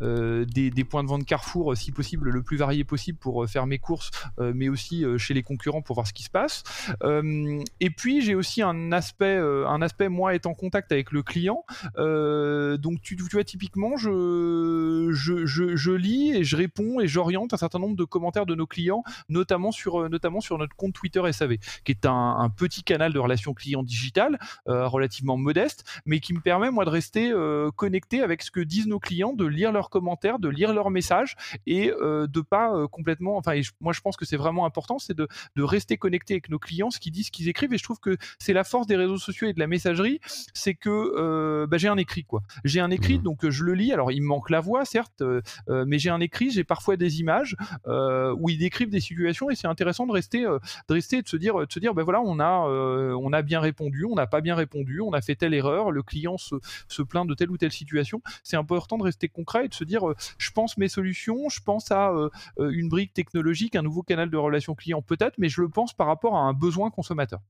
des, 0.00 0.70
des, 0.70 0.84
points 0.84 1.02
de 1.02 1.08
vente 1.08 1.24
Carrefour, 1.24 1.76
si 1.76 1.90
possible, 1.90 2.30
le 2.30 2.42
plus 2.42 2.58
varié 2.58 2.84
possible 2.84 3.18
pour 3.18 3.48
faire 3.48 3.66
mes 3.66 3.78
courses, 3.78 4.10
mais 4.38 4.68
aussi 4.68 5.04
chez 5.16 5.32
les 5.32 5.42
concurrents 5.42 5.82
pour 5.82 5.94
voir 5.94 6.06
ce 6.06 6.12
qui 6.12 6.22
se 6.22 6.30
passe. 6.30 6.62
et 7.02 7.90
puis 7.90 8.20
j'ai 8.20 8.34
aussi 8.34 8.62
un 8.62 8.92
aspect 8.92 9.37
euh, 9.38 9.66
un 9.66 9.82
aspect 9.82 10.08
moi 10.08 10.34
être 10.34 10.46
en 10.46 10.54
contact 10.54 10.92
avec 10.92 11.12
le 11.12 11.22
client. 11.22 11.64
Euh, 11.96 12.76
donc 12.76 13.00
tu, 13.00 13.16
vois 13.32 13.44
typiquement 13.44 13.96
je, 13.96 15.10
je, 15.12 15.92
lis 15.92 16.36
et 16.36 16.44
je 16.44 16.56
réponds 16.56 17.00
et 17.00 17.08
j'oriente 17.08 17.52
un 17.54 17.56
certain 17.56 17.78
nombre 17.78 17.96
de 17.96 18.04
commentaires 18.04 18.46
de 18.46 18.54
nos 18.54 18.66
clients, 18.66 19.02
notamment 19.28 19.72
sur 19.72 20.02
euh, 20.02 20.08
notamment 20.08 20.40
sur 20.40 20.58
notre 20.58 20.74
compte 20.76 20.94
Twitter 20.94 21.22
SAV, 21.32 21.56
qui 21.84 21.92
est 21.92 22.06
un, 22.06 22.48
petit 22.56 22.82
canal 22.82 23.12
de 23.12 23.18
relations 23.18 23.54
clients 23.54 23.82
digital 23.82 24.38
relativement 24.66 25.36
modeste, 25.36 25.84
mais 26.06 26.18
qui 26.20 26.32
me 26.32 26.40
permet 26.40 26.70
moi 26.70 26.84
de 26.84 26.90
rester 26.90 27.32
connecté 27.76 28.22
avec 28.22 28.42
ce 28.42 28.50
que 28.50 28.60
disent 28.60 28.86
nos 28.86 28.98
clients, 28.98 29.32
de 29.32 29.44
lire 29.44 29.70
leurs 29.70 29.90
commentaires, 29.90 30.38
de 30.38 30.48
lire 30.48 30.72
leurs 30.72 30.90
messages 30.90 31.36
et 31.66 31.88
de 31.90 32.40
pas 32.40 32.86
complètement. 32.88 33.36
Enfin, 33.36 33.60
moi 33.80 33.92
je 33.92 34.00
pense 34.00 34.16
que 34.16 34.24
c'est 34.24 34.36
vraiment 34.36 34.64
important, 34.64 34.98
c'est 34.98 35.16
de, 35.16 35.28
de 35.56 35.62
rester 35.62 35.96
connecté 35.96 36.34
avec 36.34 36.48
nos 36.48 36.58
clients, 36.58 36.90
ce 36.90 36.98
qu'ils 36.98 37.12
disent, 37.12 37.26
ce 37.26 37.30
qu'ils 37.30 37.48
écrivent, 37.48 37.72
et 37.72 37.78
je 37.78 37.82
trouve 37.82 38.00
que 38.00 38.16
c'est 38.38 38.52
la 38.52 38.64
force 38.64 38.86
des 38.86 38.96
réseaux 38.96 39.17
sociaux 39.18 39.28
sociaux 39.28 39.48
et 39.48 39.52
de 39.52 39.60
la 39.60 39.66
messagerie, 39.66 40.20
c'est 40.54 40.74
que 40.74 40.88
euh, 40.90 41.66
bah, 41.66 41.76
j'ai 41.76 41.88
un 41.88 41.98
écrit 41.98 42.24
quoi. 42.24 42.42
J'ai 42.64 42.80
un 42.80 42.90
écrit, 42.90 43.18
mmh. 43.18 43.22
donc 43.22 43.44
euh, 43.44 43.50
je 43.50 43.64
le 43.64 43.74
lis. 43.74 43.92
Alors 43.92 44.10
il 44.10 44.22
me 44.22 44.26
manque 44.26 44.48
la 44.50 44.60
voix 44.60 44.84
certes, 44.84 45.20
euh, 45.20 45.42
mais 45.86 45.98
j'ai 45.98 46.10
un 46.10 46.20
écrit, 46.20 46.50
j'ai 46.50 46.64
parfois 46.64 46.96
des 46.96 47.20
images 47.20 47.56
où 47.86 48.48
ils 48.48 48.58
décrivent 48.58 48.90
des 48.90 49.00
situations 49.00 49.50
et 49.50 49.54
c'est 49.54 49.66
intéressant 49.66 50.06
de 50.06 50.12
rester, 50.12 50.42
de 50.42 50.92
rester, 50.92 51.22
de 51.22 51.28
se 51.28 51.36
dire, 51.36 51.54
de 51.58 51.70
se 51.70 51.78
dire, 51.78 51.94
ben 51.94 52.02
voilà, 52.02 52.20
on 52.20 52.40
a, 52.40 52.48
on 52.48 53.32
a 53.32 53.42
bien 53.42 53.60
répondu, 53.60 54.04
on 54.04 54.14
n'a 54.14 54.26
pas 54.26 54.40
bien 54.40 54.54
répondu, 54.54 55.00
on 55.00 55.12
a 55.12 55.20
fait 55.20 55.34
telle 55.34 55.54
erreur, 55.54 55.90
le 55.90 56.02
client 56.02 56.38
se, 56.38 56.56
se 56.88 57.02
plaint 57.02 57.26
de 57.28 57.34
telle 57.34 57.50
ou 57.50 57.58
telle 57.58 57.72
situation. 57.72 58.22
C'est 58.42 58.56
important 58.56 58.96
de 58.98 59.02
rester 59.02 59.28
concret 59.28 59.66
et 59.66 59.68
de 59.68 59.74
se 59.74 59.84
dire, 59.84 60.02
je 60.38 60.50
pense 60.50 60.78
mes 60.78 60.88
solutions, 60.88 61.48
je 61.48 61.60
pense 61.60 61.90
à 61.90 62.12
une 62.58 62.88
brique 62.88 63.12
technologique, 63.12 63.76
un 63.76 63.82
nouveau 63.82 64.02
canal 64.02 64.30
de 64.30 64.36
relation 64.36 64.74
client 64.74 65.02
peut-être, 65.02 65.34
mais 65.38 65.48
je 65.48 65.60
le 65.60 65.68
pense 65.68 65.92
par 65.92 66.06
rapport 66.06 66.36
à 66.36 66.40
un 66.40 66.52
besoin 66.52 66.90
consommateur. 66.90 67.40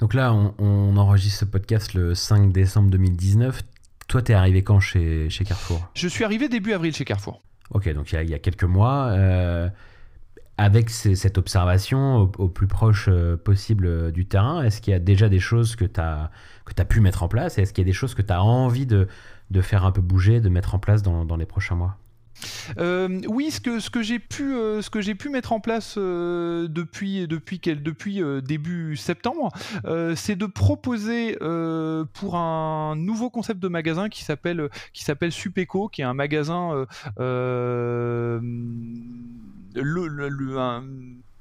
Donc 0.00 0.14
là, 0.14 0.32
on, 0.32 0.96
enregistre 0.96 1.40
ce 1.40 1.44
podcast 1.44 1.92
le 1.92 2.14
5 2.14 2.52
décembre 2.52 2.90
2019. 2.90 3.62
Toi, 4.08 4.22
t'es 4.22 4.32
arrivé 4.32 4.62
quand 4.62 4.80
chez, 4.80 5.28
chez 5.28 5.44
Carrefour? 5.44 5.86
Je 5.94 6.08
suis 6.08 6.24
arrivé 6.24 6.48
début 6.48 6.72
avril 6.72 6.94
chez 6.94 7.04
Carrefour. 7.04 7.42
Ok, 7.70 7.88
donc 7.92 8.12
il 8.12 8.28
y 8.28 8.34
a, 8.34 8.38
quelques 8.38 8.64
mois. 8.64 9.08
Euh, 9.10 9.68
avec 10.56 10.90
cette 10.90 11.38
observation 11.38 12.30
au, 12.38 12.48
plus 12.48 12.66
proche 12.66 13.06
euh, 13.08 13.36
possible 13.36 13.86
euh, 13.86 14.10
du 14.10 14.26
terrain, 14.26 14.62
est-ce 14.62 14.80
qu'il 14.82 14.92
y 14.92 14.94
a 14.94 14.98
déjà 14.98 15.28
des 15.28 15.38
choses 15.38 15.76
que 15.76 15.84
tu 15.84 16.00
as, 16.00 16.30
as 16.76 16.84
pu 16.84 17.00
mettre 17.00 17.22
en 17.22 17.28
place 17.28 17.58
Est-ce 17.58 17.72
qu'il 17.72 17.82
y 17.82 17.86
a 17.86 17.90
des 17.90 17.94
choses 17.94 18.14
que 18.14 18.22
tu 18.22 18.32
as 18.32 18.42
envie 18.42 18.86
de, 18.86 19.06
de, 19.50 19.60
faire 19.62 19.84
un 19.84 19.92
peu 19.92 20.02
bouger, 20.02 20.40
de 20.40 20.48
mettre 20.48 20.74
en 20.74 20.78
place 20.78 21.02
dans, 21.02 21.24
dans 21.24 21.36
les 21.36 21.46
prochains 21.46 21.76
mois? 21.76 21.96
Euh, 22.78 23.20
oui, 23.28 23.50
ce 23.50 23.60
que, 23.60 23.80
ce 23.80 23.90
que 23.90 24.02
j'ai 24.02 24.18
pu, 24.18 24.54
euh, 24.54 24.82
ce 24.82 24.90
que 24.90 25.00
j'ai 25.00 25.14
pu 25.14 25.28
mettre 25.28 25.52
en 25.52 25.60
place 25.60 25.94
euh, 25.98 26.68
depuis, 26.68 27.26
début 28.42 28.96
septembre, 28.96 29.50
c'est 30.16 30.36
de 30.36 30.46
proposer 30.46 31.36
pour 32.14 32.36
un 32.36 32.96
nouveau 32.96 33.30
concept 33.30 33.60
de 33.60 33.68
magasin 33.68 34.08
qui 34.08 34.24
s'appelle, 34.24 34.68
qui 34.92 35.04
s'appelle 35.04 35.32
Supeco, 35.32 35.88
qui 35.88 36.02
est 36.02 36.04
un 36.04 36.14
magasin 36.14 36.86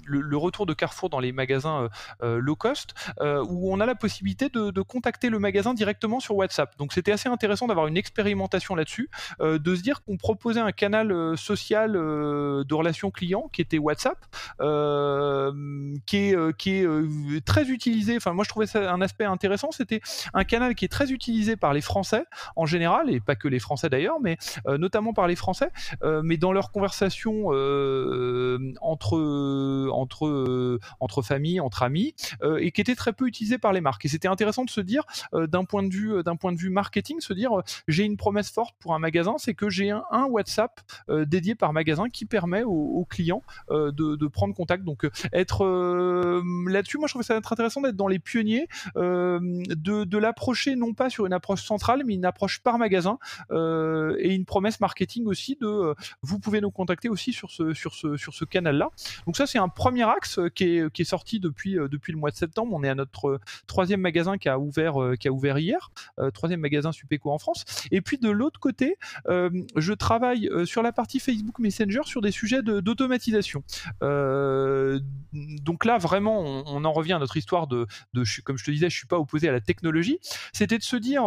le, 0.10 0.38
retour 0.38 0.66
de 0.66 0.74
Carrefour 0.74 1.10
dans 1.10 1.20
les 1.20 1.32
magasins 1.32 1.84
euh, 1.84 1.90
euh, 2.24 2.40
low 2.40 2.56
cost, 2.56 2.94
euh, 3.20 3.44
où 3.48 3.72
on 3.72 3.80
a 3.80 3.86
la 3.86 3.96
possibilité 3.96 4.50
de, 4.50 4.80
contacter 4.82 5.30
le 5.30 5.40
magasin 5.40 5.74
directement 5.74 6.20
sur 6.20 6.36
WhatsApp. 6.36 6.78
Donc 6.78 6.94
c'était 6.94 7.12
assez 7.12 7.28
intéressant 7.28 7.68
d'avoir 7.68 7.88
une 7.88 7.98
expérimentation 7.98 8.76
là-dessus, 8.76 9.10
de 9.40 9.76
se 9.76 9.82
dire 9.82 10.02
qu'on 10.04 10.16
proposait 10.16 10.62
un 10.62 10.72
canal 10.72 11.38
social 11.38 11.92
de 11.92 12.74
relations 12.74 13.12
clients 13.12 13.50
qui 13.52 13.62
était 13.62 13.78
WhatsApp, 13.78 14.18
qui 16.06 16.18
est, 16.18 16.58
qui 16.58 16.72
est 16.72 17.46
très 17.46 17.70
utilisé. 17.70 18.16
Enfin, 18.16 18.32
moi 18.32 18.46
je 18.46 18.50
trouvais 18.50 18.68
ça 18.68 18.92
un 18.92 19.02
aspect 19.02 19.26
intéressant. 19.26 19.72
C'était 19.72 20.00
un 20.34 20.46
canal 20.46 20.76
qui 20.76 20.86
est 20.86 20.90
très 20.90 21.12
utilisé 21.12 21.58
par 21.58 21.74
les 21.74 21.82
Français 21.82 22.24
en 22.56 22.66
général, 22.66 23.10
et 23.14 23.20
pas 23.20 23.36
que 23.36 23.50
les 23.50 23.60
Français 23.60 23.90
d'ailleurs, 23.90 24.22
mais 24.22 24.38
notamment 24.66 25.14
par 25.14 25.28
les 25.28 25.36
Français, 25.36 25.72
mais 26.24 26.38
dans 26.38 26.54
leurs 26.54 26.72
conversations 26.72 27.48
entre 28.82 29.18
entre, 30.00 30.80
entre 31.00 31.22
familles, 31.22 31.60
entre 31.60 31.84
amis, 31.84 32.16
et 32.60 32.72
qui 32.72 32.82
était 32.82 32.96
très 32.96 33.14
peu 33.14 33.28
utilisé 33.28 33.58
par 33.58 33.74
les 33.74 33.82
marques. 33.82 34.06
Et 34.06 34.08
c'était 34.08 34.28
intéressant 34.28 34.64
de 34.64 34.70
se 34.70 34.82
dire, 34.82 35.04
d'un 35.34 35.66
point 35.66 35.84
de 35.84 35.94
vue, 35.94 36.24
d'un 36.24 36.36
point 36.36 36.52
de 36.52 36.58
vue 36.58 36.70
marketing, 36.70 37.20
se 37.20 37.34
dire, 37.34 37.52
j'ai 37.88 38.04
une 38.04 38.18
promesse 38.18 38.52
forte 38.52 38.76
pour 38.80 38.94
un 38.94 39.00
magasin, 39.00 39.36
c'est 39.38 39.54
que 39.54 39.70
j'ai 39.70 39.92
un, 39.92 40.26
WhatsApp 40.30 40.82
dédié 41.10 41.56
par 41.56 41.74
magasin 41.74 42.10
qui 42.10 42.26
permet 42.26 42.64
aux, 42.64 43.06
clients 43.10 43.44
de, 43.70 44.28
prendre 44.28 44.54
contact. 44.56 44.84
Donc 44.84 45.10
être 45.34 45.66
là-dessus, 46.68 46.98
moi 46.98 47.08
je 47.08 47.14
trouve 47.14 47.24
ça 47.24 47.36
intéressant 47.36 47.82
d'être 47.82 47.96
dans 47.96 48.08
les 48.08 48.20
pionniers, 48.20 48.68
de, 48.96 50.04
de 50.04 50.18
l'approcher 50.18 50.76
non 50.76 50.94
pas 50.94 51.10
sur 51.10 51.26
une 51.26 51.34
approche 51.34 51.64
centrale, 51.64 52.04
mais 52.06 52.14
une 52.14 52.26
approche 52.26 52.60
par 52.60 52.78
magasin 52.78 53.18
et 53.52 54.34
une 54.34 54.46
promesse 54.46 54.80
marketing 54.80 55.26
aussi 55.26 55.58
de 55.60 55.96
vous 56.22 56.40
pouvez 56.40 56.62
nous 56.62 56.72
contacter 56.72 57.10
aussi 57.10 57.34
sur 57.34 57.52
ce, 57.52 57.74
sur 57.74 57.94
ce, 57.94 58.18
sur 58.18 58.34
ce 58.34 58.46
canal-là. 58.46 58.90
Donc 59.26 59.38
ça, 59.38 59.48
c'est 59.48 59.58
un 59.58 59.70
premier 59.80 60.04
axe 60.04 60.42
qui 60.56 60.66
est, 60.66 60.92
qui 60.92 61.04
est 61.04 61.06
sorti 61.06 61.40
depuis, 61.40 61.76
depuis 61.76 62.12
le 62.12 62.20
mois 62.20 62.32
de 62.32 62.36
septembre. 62.36 62.74
On 62.74 62.84
est 62.84 62.90
à 62.90 62.96
notre 62.96 63.40
troisième 63.66 64.02
magasin 64.02 64.38
qui 64.38 64.50
a 64.50 64.60
ouvert, 64.60 64.98
hier, 65.58 65.92
troisième 66.34 66.60
magasin 66.60 66.92
Supéco 66.92 67.32
en 67.32 67.38
France. 67.38 67.64
Et 67.90 68.02
puis 68.02 68.18
de 68.18 68.30
l'autre 68.30 68.60
côté, 68.60 68.98
je 69.28 69.94
travaille 69.94 70.50
sur 70.66 70.84
la 70.84 70.92
partie 70.92 71.20
Facebook 71.20 71.60
Messenger 71.60 72.02
sur 72.04 72.20
des 72.20 72.32
sujets 72.32 72.62
d'automatisation. 72.62 73.64
donc 74.02 75.86
là, 75.86 75.98
vraiment, 75.98 76.42
on, 76.42 76.84
en 76.84 76.92
revient 76.92 77.14
à 77.14 77.20
notre 77.20 77.38
histoire 77.38 77.68
de, 77.68 77.88
comme 78.44 78.58
je 78.58 78.66
te 78.66 78.72
disais, 78.72 78.90
je 78.90 78.98
suis 78.98 79.08
pas 79.08 79.18
opposé 79.18 79.48
à 79.48 79.54
la 79.54 79.62
technologie. 79.62 80.20
C'était 80.52 80.78
de 80.78 80.84
se 80.84 80.98
dire 80.98 81.24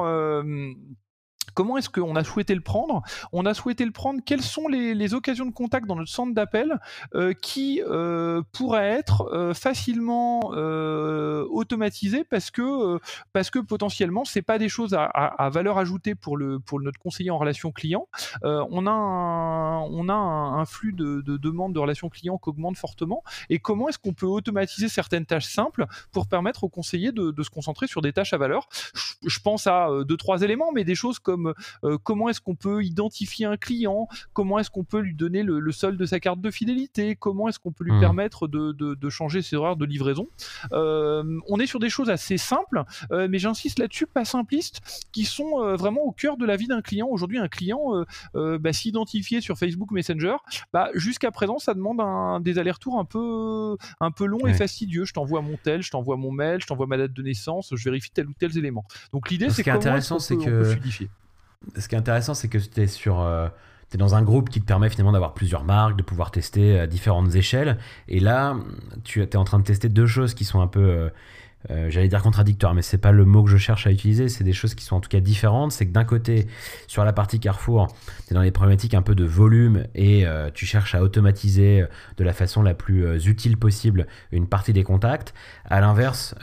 Comment 1.54 1.76
est-ce 1.76 1.90
qu'on 1.90 2.16
a 2.16 2.24
souhaité 2.24 2.54
le 2.54 2.60
prendre? 2.60 3.02
On 3.32 3.46
a 3.46 3.54
souhaité 3.54 3.84
le 3.84 3.90
prendre. 3.90 4.20
Quelles 4.24 4.42
sont 4.42 4.68
les, 4.68 5.14
occasions 5.14 5.44
de 5.44 5.50
contact 5.50 5.86
dans 5.86 5.96
notre 5.96 6.10
centre 6.10 6.32
d'appel 6.32 6.78
euh, 7.14 7.34
qui 7.34 7.82
euh, 7.86 8.42
pourraient 8.52 8.88
être 8.88 9.28
euh, 9.32 9.52
facilement 9.52 10.40
automatisées 10.42 12.24
parce 12.24 12.50
que 12.50 12.98
parce 13.32 13.50
que 13.50 13.58
potentiellement 13.58 14.24
c'est 14.24 14.42
pas 14.42 14.58
des 14.58 14.68
choses 14.68 14.94
à, 14.94 15.50
valeur 15.50 15.78
ajoutée 15.78 16.14
pour 16.14 16.36
le 16.36 16.58
pour 16.58 16.80
notre 16.80 16.98
conseiller 16.98 17.30
en 17.30 17.38
relation 17.38 17.72
client. 17.72 18.06
on 18.42 18.86
a 18.86 18.90
un, 18.90 19.80
on 19.80 20.08
a 20.08 20.14
un, 20.14 20.64
flux 20.64 20.92
de, 20.92 21.20
demandes 21.20 21.74
de 21.74 21.78
relations 21.78 22.08
clients 22.08 22.38
qui 22.38 22.48
augmente 22.48 22.76
fortement. 22.76 23.22
Et 23.50 23.58
comment 23.58 23.88
est-ce 23.88 23.98
qu'on 23.98 24.14
peut 24.14 24.26
automatiser 24.26 24.88
certaines 24.88 25.26
tâches 25.26 25.46
simples 25.46 25.86
pour 26.12 26.26
permettre 26.26 26.64
aux 26.64 26.68
conseillers 26.68 27.12
de, 27.12 27.42
se 27.42 27.50
concentrer 27.50 27.86
sur 27.86 28.02
des 28.02 28.12
tâches 28.12 28.32
à 28.32 28.38
valeur? 28.38 28.68
Je, 29.26 29.40
pense 29.40 29.66
à 29.66 29.88
deux 30.06 30.16
trois 30.16 30.42
éléments, 30.42 30.72
mais 30.72 30.84
des 30.84 30.94
choses 30.94 31.18
comme 31.18 31.41
euh, 31.84 31.98
comment 32.02 32.28
est-ce 32.28 32.40
qu'on 32.40 32.54
peut 32.54 32.84
identifier 32.84 33.46
un 33.46 33.56
client, 33.56 34.08
comment 34.32 34.58
est-ce 34.58 34.70
qu'on 34.70 34.84
peut 34.84 35.00
lui 35.00 35.14
donner 35.14 35.42
le, 35.42 35.72
solde 35.72 35.98
de 35.98 36.06
sa 36.06 36.20
carte 36.20 36.40
de 36.40 36.50
fidélité, 36.50 37.16
comment 37.16 37.48
est-ce 37.48 37.58
qu'on 37.58 37.72
peut 37.72 37.84
lui 37.84 37.92
mmh. 37.92 38.00
permettre 38.00 38.48
de, 38.48 39.08
changer 39.10 39.42
ses 39.42 39.56
horaires 39.56 39.76
de 39.76 39.84
livraison? 39.84 40.28
Euh, 40.72 41.38
on 41.48 41.58
est 41.58 41.66
sur 41.66 41.80
des 41.80 41.90
choses 41.90 42.10
assez 42.10 42.38
simples, 42.38 42.84
euh, 43.10 43.28
mais 43.30 43.38
j'insiste 43.38 43.78
là-dessus, 43.78 44.06
pas 44.06 44.24
simplistes, 44.24 44.80
qui 45.12 45.24
sont 45.24 45.76
vraiment 45.76 46.02
au 46.02 46.12
cœur 46.12 46.36
de 46.36 46.46
la 46.46 46.56
vie 46.56 46.66
d'un 46.66 46.82
client. 46.82 47.08
Aujourd'hui, 47.08 47.38
un 47.38 47.48
client 47.48 48.04
bah, 48.34 48.72
s'identifier 48.72 49.40
sur 49.40 49.58
Facebook 49.58 49.90
Messenger, 49.90 50.36
bah, 50.72 50.90
jusqu'à 50.94 51.30
présent, 51.30 51.58
ça 51.58 51.74
demande 51.74 52.42
des 52.42 52.58
allers-retours 52.58 52.98
un 52.98 53.04
peu, 53.04 53.76
un 54.00 54.10
peu 54.10 54.26
longs 54.26 54.46
et 54.46 54.54
fastidieux. 54.54 55.04
Je 55.04 55.12
t'envoie 55.12 55.42
mon 55.42 55.56
tel, 55.56 55.82
je 55.82 55.90
t'envoie 55.90 56.16
mon 56.16 56.30
mail, 56.30 56.60
je 56.60 56.66
t'envoie 56.66 56.86
ma 56.86 56.96
date 56.96 57.12
de 57.12 57.22
naissance, 57.22 57.74
je 57.74 57.84
vérifie 57.84 58.10
tel 58.10 58.26
ou 58.26 58.32
tel 58.38 58.56
élément. 58.56 58.84
Donc 59.12 59.30
l'idée, 59.30 59.50
c'est 59.50 59.68
intéressant, 59.68 60.18
c'est 60.18 60.36
que 60.36 60.76
ce 61.76 61.88
qui 61.88 61.94
est 61.94 61.98
intéressant, 61.98 62.34
c'est 62.34 62.48
que 62.48 62.58
tu 62.58 62.80
es. 62.80 62.88
Euh, 63.08 63.48
dans 63.98 64.14
un 64.14 64.22
groupe 64.22 64.48
qui 64.48 64.58
te 64.58 64.64
permet 64.64 64.88
finalement 64.88 65.12
d'avoir 65.12 65.34
plusieurs 65.34 65.64
marques, 65.64 65.98
de 65.98 66.02
pouvoir 66.02 66.30
tester 66.30 66.80
à 66.80 66.86
différentes 66.86 67.34
échelles. 67.34 67.76
Et 68.08 68.20
là, 68.20 68.56
tu 69.04 69.22
es 69.22 69.36
en 69.36 69.44
train 69.44 69.58
de 69.58 69.64
tester 69.64 69.90
deux 69.90 70.06
choses 70.06 70.32
qui 70.32 70.46
sont 70.46 70.62
un 70.62 70.66
peu, 70.66 70.80
euh, 70.80 71.08
euh, 71.70 71.90
j'allais 71.90 72.08
dire 72.08 72.22
contradictoires, 72.22 72.72
mais 72.72 72.80
c'est 72.80 72.96
pas 72.96 73.12
le 73.12 73.26
mot 73.26 73.42
que 73.44 73.50
je 73.50 73.58
cherche 73.58 73.86
à 73.86 73.90
utiliser. 73.90 74.30
C'est 74.30 74.44
des 74.44 74.54
choses 74.54 74.74
qui 74.74 74.82
sont 74.82 74.96
en 74.96 75.00
tout 75.00 75.10
cas 75.10 75.20
différentes. 75.20 75.72
C'est 75.72 75.86
que 75.86 75.92
d'un 75.92 76.04
côté, 76.04 76.46
sur 76.86 77.04
la 77.04 77.12
partie 77.12 77.38
Carrefour, 77.38 77.94
tu 78.26 78.32
es 78.32 78.34
dans 78.34 78.40
les 78.40 78.50
problématiques 78.50 78.94
un 78.94 79.02
peu 79.02 79.14
de 79.14 79.26
volume 79.26 79.84
et 79.94 80.24
tu 80.54 80.64
cherches 80.64 80.94
à 80.94 81.02
automatiser 81.02 81.84
de 82.16 82.24
la 82.24 82.32
façon 82.32 82.62
la 82.62 82.72
plus 82.72 83.26
utile 83.26 83.58
possible 83.58 84.06
une 84.30 84.46
partie 84.46 84.72
des 84.72 84.84
contacts. 84.84 85.34
À 85.66 85.82
l'inverse, 85.82 86.34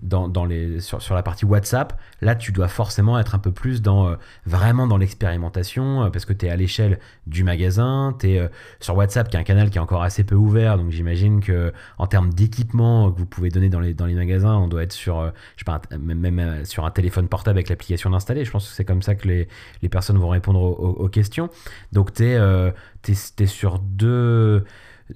dans, 0.00 0.44
les, 0.44 0.80
sur, 0.80 1.02
sur, 1.02 1.14
la 1.14 1.22
partie 1.22 1.44
WhatsApp, 1.44 1.98
là 2.20 2.36
tu 2.36 2.52
dois 2.52 2.68
forcément 2.68 3.18
être 3.18 3.34
un 3.34 3.38
peu 3.38 3.50
plus 3.50 3.82
dans 3.82 4.08
euh, 4.08 4.16
vraiment 4.46 4.86
dans 4.86 4.96
l'expérimentation 4.96 6.04
euh, 6.04 6.10
parce 6.10 6.24
que 6.24 6.32
tu 6.32 6.46
es 6.46 6.50
à 6.50 6.56
l'échelle 6.56 7.00
du 7.26 7.42
magasin, 7.42 8.16
tu 8.18 8.30
es 8.30 8.38
euh, 8.38 8.48
sur 8.78 8.96
WhatsApp 8.96 9.28
qui 9.28 9.36
est 9.36 9.40
un 9.40 9.44
canal 9.44 9.70
qui 9.70 9.78
est 9.78 9.80
encore 9.80 10.02
assez 10.04 10.22
peu 10.22 10.36
ouvert 10.36 10.76
donc 10.76 10.90
j'imagine 10.90 11.40
que 11.40 11.72
en 11.98 12.06
termes 12.06 12.32
d'équipement 12.32 13.10
que 13.10 13.18
vous 13.18 13.26
pouvez 13.26 13.50
donner 13.50 13.68
dans 13.68 13.80
les, 13.80 13.92
dans 13.92 14.06
les 14.06 14.14
magasins, 14.14 14.54
on 14.54 14.68
doit 14.68 14.84
être 14.84 14.92
sur 14.92 15.32
je 15.56 15.60
sais 15.60 15.64
pas, 15.64 15.80
même, 15.98 16.64
sur 16.64 16.84
un 16.84 16.90
téléphone 16.90 17.26
portable 17.26 17.58
avec 17.58 17.68
l'application 17.68 18.10
d'installer. 18.10 18.44
Je 18.44 18.50
pense 18.50 18.68
que 18.68 18.74
c'est 18.74 18.84
comme 18.84 19.02
ça 19.02 19.14
que 19.14 19.26
les, 19.26 19.48
les 19.82 19.88
personnes 19.88 20.18
vont 20.18 20.28
répondre 20.28 20.60
aux, 20.60 21.08
questions. 21.08 21.50
Donc 21.92 22.12
tu 22.12 22.24
es, 22.24 22.72
es, 23.08 23.46
sur 23.46 23.78
deux 23.78 24.64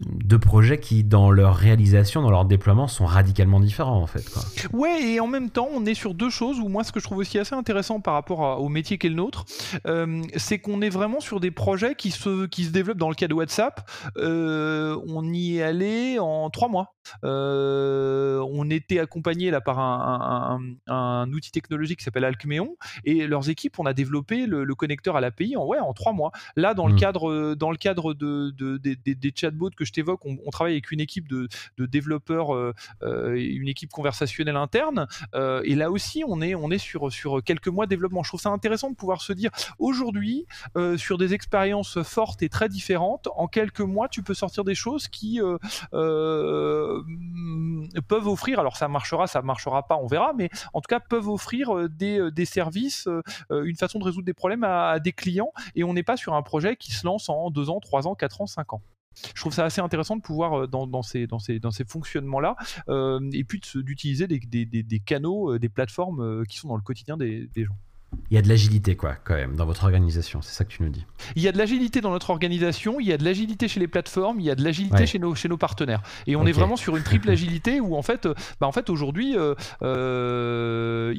deux 0.00 0.38
projets 0.38 0.80
qui, 0.80 1.04
dans 1.04 1.30
leur 1.30 1.56
réalisation, 1.56 2.22
dans 2.22 2.30
leur 2.30 2.44
déploiement, 2.44 2.88
sont 2.88 3.04
radicalement 3.04 3.60
différents 3.60 4.00
en 4.00 4.06
fait. 4.06 4.28
Quoi. 4.30 4.42
Ouais, 4.72 5.02
et 5.02 5.20
en 5.20 5.26
même 5.26 5.50
temps, 5.50 5.68
on 5.72 5.84
est 5.84 5.94
sur 5.94 6.14
deux 6.14 6.30
choses 6.30 6.58
où 6.60 6.68
moi, 6.68 6.84
ce 6.84 6.92
que 6.92 7.00
je 7.00 7.04
trouve 7.04 7.18
aussi 7.18 7.38
assez 7.38 7.54
intéressant 7.54 8.00
par 8.00 8.14
rapport 8.14 8.60
au 8.60 8.68
métier 8.68 8.98
qu'est 8.98 9.08
le 9.08 9.16
nôtre, 9.16 9.44
euh, 9.86 10.22
c'est 10.36 10.58
qu'on 10.58 10.80
est 10.80 10.88
vraiment 10.88 11.20
sur 11.20 11.40
des 11.40 11.50
projets 11.50 11.94
qui 11.94 12.10
se, 12.10 12.46
qui 12.46 12.64
se 12.64 12.70
développent 12.70 12.98
dans 12.98 13.08
le 13.08 13.14
cas 13.14 13.28
de 13.28 13.34
WhatsApp. 13.34 13.88
Euh, 14.16 14.98
on 15.06 15.32
y 15.32 15.58
est 15.58 15.62
allé 15.62 16.18
en 16.18 16.50
trois 16.50 16.68
mois. 16.68 16.94
Euh, 17.24 18.44
on 18.50 18.70
était 18.70 18.98
accompagné 18.98 19.50
là 19.50 19.60
par 19.60 19.78
un, 19.78 20.60
un, 20.86 21.32
outil 21.32 21.50
technologique 21.50 21.98
qui 21.98 22.04
s'appelle 22.04 22.24
Alcmeon 22.24 22.76
et 23.04 23.26
leurs 23.26 23.48
équipes, 23.48 23.78
on 23.78 23.86
a 23.86 23.92
développé 23.92 24.46
le, 24.46 24.72
connecteur 24.74 25.16
à 25.16 25.20
l'API 25.20 25.56
en 25.56 25.66
ouais 25.66 25.78
en 25.78 25.92
trois 25.92 26.12
mois. 26.12 26.32
Là, 26.56 26.74
dans 26.74 26.86
le 26.86 26.94
hmm. 26.94 26.98
cadre 26.98 27.54
dans 27.54 27.70
le 27.70 27.76
cadre 27.76 28.14
de, 28.14 28.50
de, 28.50 28.76
des 28.78 29.32
chatbots 29.34 29.70
que 29.76 29.84
je 29.84 29.92
t'évoque, 29.92 30.20
on, 30.24 30.50
travaille 30.50 30.74
avec 30.74 30.90
une 30.90 31.00
équipe 31.00 31.28
de, 31.28 31.48
développeurs, 31.78 32.54
euh, 32.54 32.74
euh, 33.02 33.34
une 33.34 33.68
équipe 33.68 33.90
conversationnelle 33.90 34.56
interne. 34.56 35.06
Euh, 35.34 35.62
et 35.64 35.74
là 35.74 35.90
aussi, 35.90 36.24
on 36.26 36.40
est, 36.40 36.54
on 36.54 36.70
est 36.70 36.78
sur, 36.78 37.12
sur 37.12 37.42
quelques 37.42 37.68
mois 37.68 37.86
de 37.86 37.90
développement. 37.90 38.22
Je 38.22 38.30
trouve 38.30 38.40
ça 38.40 38.50
intéressant 38.50 38.90
de 38.90 38.96
pouvoir 38.96 39.22
se 39.22 39.32
dire, 39.32 39.50
aujourd'hui, 39.78 40.46
sur 40.96 41.18
des 41.18 41.34
expériences 41.34 42.02
fortes 42.02 42.42
et 42.42 42.48
très 42.48 42.68
différentes, 42.68 43.28
en 43.36 43.48
quelques 43.48 43.80
mois, 43.80 44.08
tu 44.08 44.22
peux 44.22 44.34
sortir 44.34 44.64
des 44.64 44.74
choses 44.74 45.08
qui 45.08 45.40
peuvent 48.08 48.26
offrir, 48.26 48.60
alors 48.60 48.76
ça 48.76 48.88
marchera, 48.88 49.26
ça 49.26 49.42
marchera 49.42 49.86
pas, 49.86 49.96
on 49.96 50.06
verra, 50.06 50.32
mais 50.36 50.50
en 50.72 50.80
tout 50.80 50.88
cas 50.88 51.00
peuvent 51.00 51.28
offrir 51.28 51.88
des, 51.88 52.30
des 52.30 52.44
services, 52.44 53.08
une 53.50 53.76
façon 53.76 53.98
de 53.98 54.04
résoudre 54.04 54.26
des 54.26 54.34
problèmes 54.34 54.64
à, 54.64 54.98
des 54.98 55.12
clients. 55.12 55.52
Et 55.74 55.84
on 55.84 55.92
n'est 55.92 56.02
pas 56.02 56.16
sur 56.16 56.34
un 56.34 56.42
projet 56.42 56.76
qui 56.76 56.92
se 56.92 57.06
lance 57.06 57.28
en 57.28 57.50
deux 57.50 57.70
ans, 57.70 57.80
trois 57.80 58.06
ans, 58.06 58.14
quatre 58.14 58.40
ans, 58.40 58.46
cinq 58.46 58.72
ans 58.72 58.82
je 59.34 59.40
trouve 59.40 59.52
ça 59.52 59.64
assez 59.64 59.80
intéressant 59.80 60.16
de 60.16 60.22
pouvoir 60.22 60.62
euh, 60.62 60.66
dans, 60.66 61.02
ces, 61.02 61.26
dans, 61.26 61.38
ces, 61.38 61.58
dans 61.58 61.70
ces 61.70 61.84
fonctionnements 61.84 62.40
là 62.40 62.56
euh, 62.88 63.20
et 63.32 63.44
puis 63.44 63.60
d'utiliser 63.74 64.26
des, 64.26 65.00
canaux, 65.04 65.54
euh, 65.54 65.58
des 65.58 65.68
plateformes 65.68 66.44
qui 66.46 66.58
sont 66.58 66.68
dans 66.68 66.76
le 66.76 66.82
quotidien 66.82 67.16
des, 67.16 67.48
gens. 67.56 67.76
Il 68.30 68.34
y 68.34 68.38
a 68.38 68.42
de 68.42 68.48
l'agilité, 68.48 68.96
quoi, 68.96 69.16
quand 69.24 69.34
même, 69.34 69.56
dans 69.56 69.66
votre 69.66 69.84
organisation. 69.84 70.40
C'est 70.42 70.54
ça 70.54 70.64
que 70.64 70.70
tu 70.70 70.82
nous 70.82 70.88
dis. 70.88 71.04
Il 71.36 71.42
y 71.42 71.48
a 71.48 71.52
de 71.52 71.58
l'agilité 71.58 72.00
dans 72.00 72.10
notre 72.10 72.30
organisation, 72.30 72.98
il 73.00 73.06
y 73.06 73.12
a 73.12 73.18
de 73.18 73.24
l'agilité 73.24 73.68
chez 73.68 73.80
les 73.80 73.88
plateformes, 73.88 74.40
il 74.40 74.46
y 74.46 74.50
a 74.50 74.54
de 74.54 74.64
l'agilité 74.64 75.06
chez, 75.06 75.18
nos, 75.18 75.34
chez 75.34 75.48
nos 75.48 75.58
partenaires. 75.58 76.02
Et 76.26 76.36
on 76.36 76.46
est 76.46 76.52
vraiment 76.52 76.76
sur 76.76 76.96
une 76.96 77.02
triple 77.02 77.30
agilité 77.30 77.80
où, 77.80 77.96
en 77.96 78.02
fait, 78.02 78.28
bah, 78.60 78.66
en 78.66 78.72
fait 78.72 78.90
aujourd'hui, 78.90 79.32
il 79.32 79.36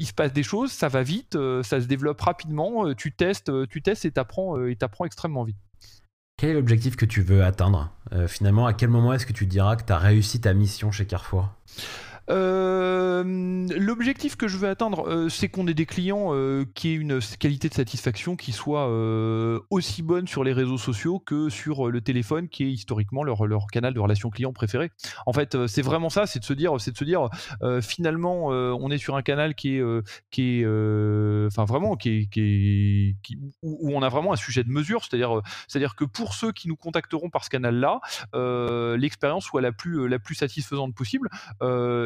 se 0.06 0.14
passe 0.14 0.34
des 0.34 0.44
choses, 0.44 0.72
ça 0.72 0.88
va 0.88 1.04
vite, 1.04 1.38
ça 1.64 1.82
se 1.82 1.86
développe 1.86 2.22
rapidement, 2.22 2.94
tu 2.94 3.12
testes, 3.12 3.52
tu 3.68 3.82
testes 3.82 4.06
et 4.06 4.12
tu 4.12 4.20
apprends, 4.20 4.58
extrêmement 5.06 5.44
vite. 5.44 5.58
Quel 6.38 6.50
est 6.50 6.54
l'objectif 6.54 6.96
que 6.96 7.06
tu 7.06 7.22
veux 7.22 7.44
atteindre? 7.44 7.92
Euh, 8.12 8.28
Finalement, 8.28 8.66
à 8.66 8.74
quel 8.74 8.90
moment 8.90 9.14
est-ce 9.14 9.26
que 9.26 9.34
tu 9.34 9.46
diras 9.46 9.76
que 9.76 9.86
tu 9.86 9.94
as 9.94 10.00
réussi 10.00 10.42
ta 10.42 10.54
mission 10.54 10.92
chez 10.92 11.06
Carrefour? 11.06 11.50
Euh, 12.30 13.24
l'objectif 13.78 14.36
que 14.36 14.48
je 14.48 14.58
veux 14.58 14.70
atteindre, 14.70 15.08
euh, 15.08 15.30
c'est 15.30 15.50
qu'on 15.50 15.68
ait 15.68 15.74
des 15.74 15.86
clients 15.86 16.30
euh, 16.32 16.66
qui 16.74 16.90
aient 16.90 16.96
une 16.96 17.20
qualité 17.40 17.68
de 17.68 17.74
satisfaction 17.74 18.36
qui 18.36 18.52
soit 18.52 18.84
aussi 19.70 20.04
bonne 20.04 20.28
sur 20.28 20.44
les 20.44 20.54
réseaux 20.54 20.78
sociaux 20.78 21.20
que 21.20 21.50
sur 21.50 21.90
le 21.90 22.02
téléphone, 22.02 22.48
qui 22.48 22.64
est 22.64 22.72
historiquement 22.72 23.24
leur, 23.24 23.68
canal 23.72 23.94
de 23.94 24.00
relation 24.00 24.30
client 24.30 24.54
préféré. 24.54 24.92
En 25.26 25.34
fait, 25.34 25.68
c'est 25.68 25.82
vraiment 25.82 26.10
ça, 26.10 26.26
c'est 26.26 26.40
de 26.40 26.46
se 26.46 26.54
dire, 26.54 26.80
c'est 26.80 26.92
de 26.92 26.98
se 26.98 27.04
dire, 27.04 27.30
finalement, 27.82 28.48
on 28.48 28.92
est 28.92 28.98
sur 28.98 29.16
un 29.16 29.22
canal 29.22 29.56
qui 29.56 29.78
est, 29.78 29.84
qui 30.32 30.62
est, 30.62 30.66
enfin 31.48 31.66
vraiment, 31.66 31.96
qui 31.96 32.30
est, 32.36 33.16
où, 33.62 33.92
on 33.92 34.02
a 34.02 34.10
vraiment 34.10 34.34
un 34.34 34.38
sujet 34.38 34.64
de 34.64 34.70
mesure, 34.70 35.04
c'est-à-dire, 35.04 35.42
c'est-à-dire 35.68 35.96
que 35.96 36.06
pour 36.06 36.34
ceux 36.34 36.52
qui 36.52 36.68
nous 36.68 36.76
contacteront 36.76 37.30
par 37.30 37.44
ce 37.44 37.50
canal-là, 37.50 38.00
l'expérience 38.98 39.46
soit 39.46 39.62
la 39.62 39.72
plus 39.72 40.36
satisfaisante 40.36 40.96
possible 40.96 41.30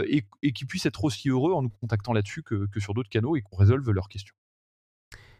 et, 0.09 0.51
qui 0.51 0.65
puissent 0.65 0.85
être 0.85 1.03
aussi 1.03 1.29
heureux 1.29 1.53
en 1.53 1.63
nous 1.63 1.69
contactant 1.69 2.13
là-dessus 2.13 2.43
que, 2.43 2.67
sur 2.77 2.93
d'autres 2.93 3.09
canaux 3.09 3.35
et 3.35 3.41
qu'on 3.41 3.57
résolve 3.57 3.89
leurs 3.91 4.09
questions. 4.09 4.35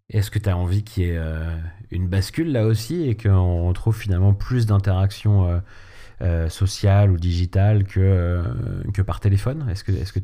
Est-ce 0.10 0.32
que 0.32 0.40
tu 0.40 0.50
as 0.50 0.58
envie 0.58 0.84
qu'il 0.84 1.04
y 1.04 1.08
ait 1.08 1.18
euh, 1.18 1.58
une 1.92 2.08
bascule 2.08 2.52
là 2.52 2.66
aussi 2.66 3.04
et 3.04 3.18
qu'on 3.18 3.68
retrouve 3.68 3.98
finalement 3.98 4.34
plus 4.34 4.66
d'interactions 4.66 5.62
euh, 6.22 6.50
social 6.50 7.12
ou 7.12 7.18
digital 7.18 7.84
que, 7.84 8.42
que 8.94 9.02
par 9.02 9.20
téléphone? 9.20 9.68
Est-ce 9.70 9.84
que 9.84 9.92
est-ce 9.92 10.14
que 10.14 10.20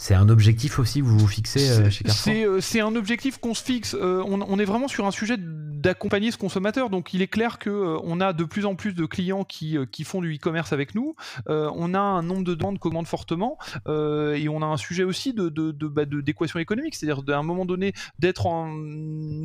c'est 0.00 0.14
un 0.14 0.28
objectif 0.28 0.78
aussi 0.78 1.00
que 1.00 1.04
vous 1.04 1.18
vous 1.18 1.26
fixez 1.26 1.90
chez 1.90 2.04
Carrefour 2.04 2.56
C'est 2.60 2.80
un 2.80 2.96
objectif 2.96 3.38
qu'on 3.38 3.54
se 3.54 3.62
fixe. 3.62 3.94
On, 3.94 4.40
on, 4.40 4.58
est 4.58 4.64
vraiment 4.64 4.88
sur 4.88 5.06
un 5.06 5.10
sujet 5.10 5.36
d'accompagner 5.38 6.30
ce 6.30 6.38
consommateur. 6.38 6.90
Donc 6.90 7.14
il 7.14 7.22
est 7.22 7.28
clair 7.28 7.58
que 7.58 7.98
on 8.02 8.20
a 8.20 8.32
de 8.32 8.44
plus 8.44 8.66
en 8.66 8.74
plus 8.74 8.94
de 8.94 9.04
clients 9.06 9.44
qui, 9.44 9.76
font 10.04 10.20
du 10.20 10.34
e-commerce 10.34 10.72
avec 10.72 10.94
nous. 10.94 11.14
on 11.46 11.94
a 11.94 12.00
un 12.00 12.22
nombre 12.22 12.44
de 12.44 12.54
demandes 12.54 12.78
augmente 12.80 13.06
fortement 13.06 13.58
et 13.86 14.48
on 14.48 14.62
a 14.62 14.66
un 14.66 14.76
sujet 14.76 15.04
aussi 15.04 15.32
de, 15.34 15.48
de, 15.48 15.70
de, 15.70 15.86
bah, 15.86 16.04
d'équation 16.04 16.58
économique, 16.58 16.94
c'est-à-dire 16.94 17.22
d'un 17.22 17.42
moment 17.42 17.64
donné 17.64 17.92
d'être 18.18 18.46
en 18.46 18.70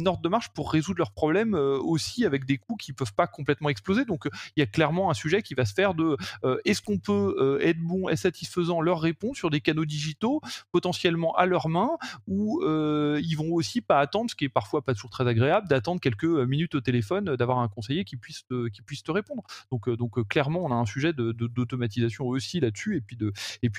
ordre 0.06 0.22
de 0.22 0.30
marche 0.30 0.49
pour 0.49 0.72
résoudre 0.72 0.99
leurs 0.99 1.12
problèmes 1.12 1.56
euh, 1.56 1.78
aussi 1.80 2.26
avec 2.26 2.45
des 2.45 2.58
coûts 2.58 2.76
qui 2.76 2.93
peuvent 2.93 3.14
pas 3.14 3.28
complètement 3.28 3.70
exploser. 3.70 4.06
Donc 4.06 4.28
il 4.56 4.60
y 4.60 4.64
a 4.64 4.66
clairement 4.66 5.10
un 5.10 5.14
sujet 5.14 5.41
qui 5.41 5.53
va 5.53 5.66
se 5.66 5.74
faire 5.74 5.93
de 5.93 6.18
euh, 6.43 6.58
est-ce 6.66 6.82
qu'on 6.82 6.97
peut 6.97 7.36
euh, 7.39 7.60
être 7.62 7.80
bon 7.80 8.10
et 8.10 8.16
satisfaisant 8.16 8.82
leur 8.82 9.01
réponse 9.01 9.38
sur 9.38 9.49
des 9.49 9.62
canaux 9.62 9.86
digitaux 9.86 10.41
potentiellement 10.71 11.35
à 11.35 11.45
leurs 11.45 11.69
mains 11.69 11.91
ou 12.27 12.61
ils 12.63 13.35
vont 13.35 13.53
aussi 13.53 13.81
pas 13.81 13.99
attendre, 13.99 14.29
ce 14.29 14.35
qui 14.35 14.45
est 14.45 14.49
parfois 14.49 14.83
pas 14.83 14.93
toujours 14.93 15.09
très 15.09 15.27
agréable, 15.27 15.67
d'attendre 15.67 16.01
quelques 16.01 16.23
minutes 16.23 16.75
au 16.75 16.81
téléphone, 16.81 17.35
d'avoir 17.35 17.59
un 17.59 17.67
conseiller 17.67 18.05
qui 18.05 18.17
puisse 18.17 18.45
te, 18.47 18.67
qui 18.69 18.81
puisse 18.81 19.03
te 19.03 19.11
répondre. 19.11 19.43
Donc, 19.71 19.89
donc 19.89 20.27
clairement, 20.27 20.63
on 20.63 20.71
a 20.71 20.75
un 20.75 20.85
sujet 20.85 21.13
d'automatisation 21.13 22.25
aussi 22.25 22.59
là-dessus 22.59 22.97
et 22.97 23.01
puis 23.01 23.15
de 23.15 23.33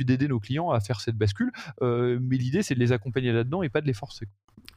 d'aider 0.06 0.28
nos 0.28 0.38
clients 0.38 0.70
à 0.70 0.78
faire 0.78 1.00
cette 1.00 1.16
bascule. 1.16 1.52
mais 1.80 2.36
l'idée, 2.36 2.62
c'est 2.62 2.74
de 2.74 2.80
les 2.80 2.92
accompagner 2.92 3.32
là-dedans 3.32 3.62
et 3.62 3.68
pas 3.68 3.80
de 3.80 3.86
les 3.86 3.94
forcer. 3.94 4.28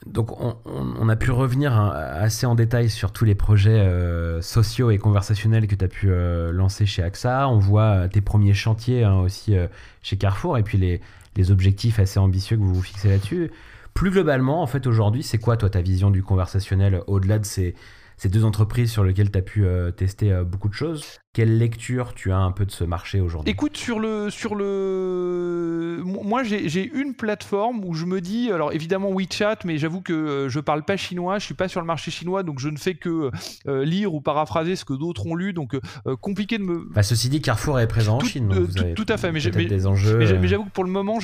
Donc 0.05 0.31
on, 0.39 1.09
a 1.09 1.15
pu 1.17 1.31
revenir 1.31 1.73
hein, 1.73 1.89
assez 1.91 2.45
en 2.45 2.55
détail 2.55 2.89
sur 2.89 3.11
tous 3.11 3.25
les 3.25 3.35
projets 3.35 3.79
euh, 3.79 4.41
sociaux 4.41 4.91
et 4.91 4.97
conversationnels 4.97 5.67
que 5.67 5.75
tu 5.75 5.83
as 5.83 5.89
pu 5.89 6.09
euh, 6.09 6.53
lancer 6.53 6.85
chez 6.85 7.03
AXA. 7.03 7.49
On 7.49 7.57
voit 7.57 7.81
euh, 7.81 8.07
tes 8.07 8.21
premiers 8.21 8.53
chantiers 8.53 9.03
hein, 9.03 9.19
aussi 9.19 9.55
chez 10.01 10.17
Carrefour 10.17 10.57
et 10.57 10.63
puis 10.63 10.77
les, 10.77 11.01
les, 11.39 11.51
objectifs 11.51 11.99
assez 11.99 12.19
ambitieux 12.19 12.57
que 12.57 12.61
vous 12.61 12.75
vous 12.75 12.81
fixez 12.81 13.09
là-dessus. 13.09 13.51
Plus 13.93 14.11
globalement, 14.11 14.61
en 14.61 14.67
fait, 14.67 14.87
aujourd'hui, 14.87 15.23
c'est 15.23 15.39
quoi 15.39 15.57
toi 15.57 15.69
ta 15.69 15.81
vision 15.81 16.11
du 16.11 16.21
conversationnel 16.23 17.01
au-delà 17.07 17.39
de 17.39 17.45
ces, 17.45 17.75
ces, 18.17 18.29
deux 18.29 18.45
entreprises 18.45 18.91
sur 18.91 19.03
lesquelles 19.03 19.31
tu 19.31 19.39
as 19.39 19.41
pu 19.41 19.65
tester 19.97 20.43
beaucoup 20.45 20.69
de 20.69 20.73
choses? 20.73 21.19
Quelle 21.33 21.59
lecture 21.59 22.15
tu 22.15 22.31
as 22.31 22.37
un 22.37 22.51
peu 22.51 22.65
de 22.65 22.71
ce 22.71 22.83
marché 22.83 23.21
aujourd'hui? 23.21 23.51
Écoute, 23.51 23.77
sur 23.77 23.99
le, 23.99 24.31
sur 24.31 24.55
le, 24.55 26.01
moi 26.03 26.41
j'ai 26.43 26.91
une 26.91 27.13
plateforme 27.13 27.85
où 27.85 27.93
je 27.93 28.05
me 28.05 28.19
dis, 28.19 28.51
alors 28.51 28.73
évidemment 28.73 29.11
WeChat, 29.11 29.57
mais 29.63 29.77
j'avoue 29.77 30.01
que 30.01 30.11
euh, 30.11 30.49
je 30.49 30.59
parle 30.59 30.83
pas 30.83 30.97
chinois, 30.97 31.37
je 31.37 31.45
suis 31.45 31.53
pas 31.53 31.67
sur 31.67 31.81
le 31.81 31.85
marché 31.85 32.09
chinois, 32.09 32.41
donc 32.41 32.57
je 32.59 32.69
ne 32.69 32.77
fais 32.77 32.95
que 32.95 33.29
euh, 33.67 33.85
lire 33.85 34.15
ou 34.15 34.21
paraphraser 34.21 34.75
ce 34.75 34.85
que 34.85 34.93
d'autres 34.93 35.27
ont 35.27 35.35
lu, 35.35 35.53
donc 35.53 35.75
euh, 35.75 36.15
compliqué 36.15 36.57
de 36.57 36.63
me. 36.63 36.87
Bah, 36.89 37.03
ceci 37.03 37.29
dit, 37.29 37.41
Carrefour 37.41 37.79
est 37.79 37.87
présent 37.87 38.17
en 38.17 38.21
Chine. 38.21 38.49
tout, 38.95 39.05
à 39.07 39.17
fait, 39.17 39.31
mais 39.31 39.39
j'ai 39.39 39.51
des 39.51 39.85
enjeux. 39.85 40.17
Mais, 40.17 40.47
j'avoue 40.47 40.65
que 40.65 40.71
pour 40.71 40.83
le 40.83 40.89
moment, 40.89 41.19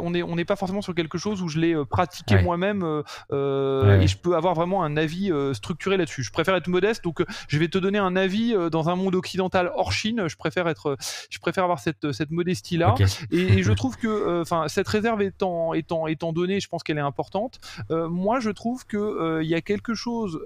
on 0.00 0.10
n'est 0.10 0.22
on 0.22 0.36
n'est 0.36 0.44
pas 0.46 0.56
forcément 0.56 0.80
sur 0.80 0.94
quelque 0.94 1.18
chose 1.18 1.42
où 1.42 1.48
je 1.48 1.58
l'ai 1.58 1.76
pratiqué 1.90 2.40
moi-même 2.40 2.82
et 3.30 4.06
je 4.06 4.16
peux 4.16 4.36
avoir 4.36 4.54
vraiment 4.54 4.82
un 4.84 4.96
avis 4.96 5.30
structuré 5.52 5.98
là-dessus. 5.98 6.22
Je 6.22 6.32
préfère 6.32 6.54
être 6.56 6.68
modeste, 6.68 7.04
donc 7.04 7.22
je 7.48 7.58
vais 7.58 7.68
te 7.68 7.76
donner 7.76 7.98
un 7.98 8.16
avis 8.16 8.54
dans 8.70 8.88
un 8.88 8.96
monde 8.96 9.14
occidental 9.14 9.49
hors 9.54 9.92
Chine. 9.92 10.28
Je 10.28 10.36
préfère 10.36 10.68
être, 10.68 10.96
je 11.30 11.38
préfère 11.38 11.64
avoir 11.64 11.78
cette, 11.78 12.12
cette 12.12 12.30
modestie 12.30 12.76
là. 12.76 12.94
Et, 13.30 13.62
je 13.62 13.72
trouve 13.72 13.96
que, 13.96 14.08
euh, 14.08 14.42
enfin, 14.42 14.66
cette 14.68 14.88
réserve 14.88 15.22
étant, 15.22 15.74
étant, 15.74 16.06
étant 16.06 16.32
donnée, 16.32 16.60
je 16.60 16.68
pense 16.68 16.82
qu'elle 16.82 16.98
est 16.98 17.02
importante. 17.02 17.60
Euh, 17.90 18.08
moi, 18.08 18.40
je 18.40 18.50
trouve 18.50 18.86
que 18.86 18.96
euh, 18.96 19.42
il 19.42 19.48
y 19.48 19.54
a 19.54 19.60
quelque 19.60 19.94
chose 19.94 20.40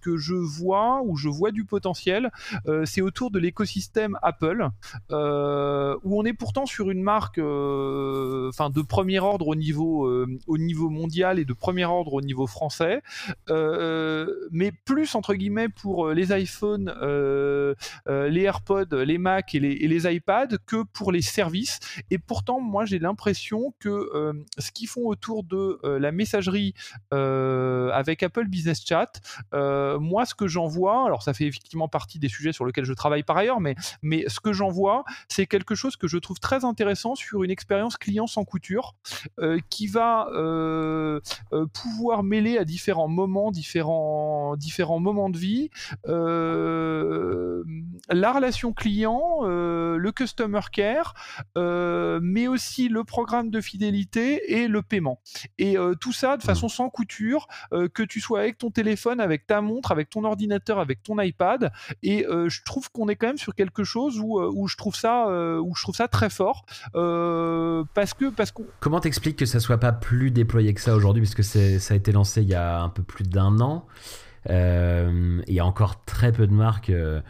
que 0.00 0.16
je 0.16 0.34
vois 0.34 1.02
où 1.04 1.16
je 1.16 1.28
vois 1.28 1.50
du 1.50 1.64
potentiel. 1.64 2.30
c'est 2.84 3.00
autour 3.00 3.30
de 3.30 3.38
l'écosystème 3.38 4.18
Apple, 4.22 4.68
où 5.10 6.20
on 6.20 6.24
est 6.24 6.32
pourtant 6.32 6.66
sur 6.66 6.90
une 6.90 7.02
marque, 7.02 7.38
enfin, 7.38 8.70
de 8.70 8.82
premier 8.82 9.20
ordre 9.20 9.48
au 9.48 9.54
niveau, 9.54 10.26
au 10.46 10.58
niveau 10.58 10.90
mondial 10.90 11.38
et 11.38 11.44
de 11.44 11.52
premier 11.52 11.84
ordre 11.84 12.14
au 12.14 12.20
niveau 12.20 12.46
français, 12.46 13.02
mais 13.48 14.72
plus 14.84 15.14
entre 15.14 15.34
guillemets 15.34 15.68
pour 15.68 16.08
les 16.10 16.36
iPhones, 16.36 16.92
les 18.06 18.47
AirPods, 18.48 18.94
les 19.04 19.18
Mac 19.18 19.54
et 19.54 19.60
les, 19.60 20.14
iPads 20.14 20.56
que 20.66 20.82
pour 20.82 21.12
les 21.12 21.22
services. 21.22 21.78
Et 22.10 22.18
pourtant, 22.18 22.60
moi, 22.60 22.86
j'ai 22.86 22.98
l'impression 22.98 23.74
que 23.78 23.88
euh, 23.88 24.32
ce 24.58 24.70
qu'ils 24.72 24.88
font 24.88 25.06
autour 25.06 25.44
de 25.44 25.78
euh, 25.84 25.98
la 25.98 26.12
messagerie 26.12 26.72
euh, 27.12 27.90
avec 27.92 28.22
Apple 28.22 28.46
Business 28.46 28.82
Chat, 28.86 29.20
moi, 29.52 30.24
ce 30.24 30.34
que 30.34 30.46
j'en 30.46 30.66
vois, 30.66 31.04
alors 31.04 31.22
ça 31.22 31.34
fait 31.34 31.44
effectivement 31.44 31.88
partie 31.88 32.18
des 32.18 32.28
sujets 32.28 32.52
sur 32.52 32.64
lesquels 32.64 32.84
je 32.84 32.94
travaille 32.94 33.22
par 33.22 33.36
ailleurs, 33.36 33.60
mais, 33.60 33.74
ce 34.28 34.40
que 34.40 34.52
j'en 34.52 34.68
vois, 34.68 35.04
c'est 35.28 35.46
quelque 35.46 35.74
chose 35.74 35.96
que 35.96 36.08
je 36.08 36.18
trouve 36.18 36.38
très 36.38 36.64
intéressant 36.64 37.14
sur 37.14 37.44
une 37.44 37.50
expérience 37.50 37.96
client 37.96 38.26
sans 38.26 38.44
couture 38.44 38.94
qui 39.68 39.86
va 39.86 40.28
pouvoir 41.72 42.22
mêler 42.22 42.58
à 42.58 42.64
différents 42.64 43.08
moments, 43.08 43.50
différents, 43.50 44.56
différents 44.56 45.00
moments 45.00 45.30
de 45.30 45.38
vie, 45.38 45.70
la 48.10 48.32
relation 48.38 48.72
client, 48.72 49.40
euh, 49.42 49.96
le 49.96 50.12
customer 50.12 50.60
care, 50.72 51.14
euh, 51.56 52.20
mais 52.22 52.48
aussi 52.48 52.88
le 52.88 53.04
programme 53.04 53.50
de 53.50 53.60
fidélité 53.60 54.60
et 54.60 54.68
le 54.68 54.82
paiement. 54.82 55.20
Et 55.58 55.76
euh, 55.76 55.94
tout 55.94 56.12
ça 56.12 56.36
de 56.36 56.42
façon 56.42 56.68
sans 56.68 56.88
couture, 56.88 57.46
que 57.94 58.02
tu 58.02 58.20
sois 58.20 58.40
avec 58.40 58.58
ton 58.58 58.70
téléphone, 58.70 59.20
avec 59.20 59.46
ta 59.46 59.60
montre, 59.60 59.92
avec 59.92 60.08
ton 60.08 60.24
ordinateur, 60.24 60.78
avec 60.78 61.02
ton 61.02 61.20
iPad. 61.20 61.70
Et 62.02 62.24
je 62.28 62.62
trouve 62.64 62.90
qu'on 62.90 63.08
est 63.08 63.16
quand 63.16 63.26
même 63.26 63.38
sur 63.38 63.54
quelque 63.54 63.84
chose 63.84 64.18
où, 64.18 64.40
où 64.40 64.68
je 64.68 64.76
trouve 64.76 64.94
ça, 64.94 65.26
où 65.28 65.74
je 65.74 65.82
trouve 65.82 65.94
ça 65.94 66.08
très 66.08 66.30
fort, 66.30 66.64
parce 66.92 68.14
que 68.14 68.30
parce 68.30 68.52
qu'on. 68.52 68.66
Comment 68.80 69.00
t'expliques 69.00 69.36
que 69.36 69.46
ça 69.46 69.60
soit 69.60 69.78
pas 69.78 69.92
plus 69.92 70.30
déployé 70.30 70.74
que 70.74 70.80
ça 70.80 70.94
aujourd'hui, 70.94 71.22
puisque 71.22 71.44
ça 71.44 71.94
a 71.94 71.96
été 71.96 72.12
lancé 72.12 72.42
il 72.42 72.48
y 72.48 72.54
a 72.54 72.80
un 72.80 72.88
peu 72.88 73.02
plus 73.02 73.24
d'un 73.24 73.60
an. 73.60 73.86
il 74.48 75.54
y 75.54 75.60
a 75.60 75.66
encore 75.66 76.04
très 76.04 76.32
peu 76.32 76.46
de 76.46 76.54
marques 76.54 76.90
euh, 76.90 77.20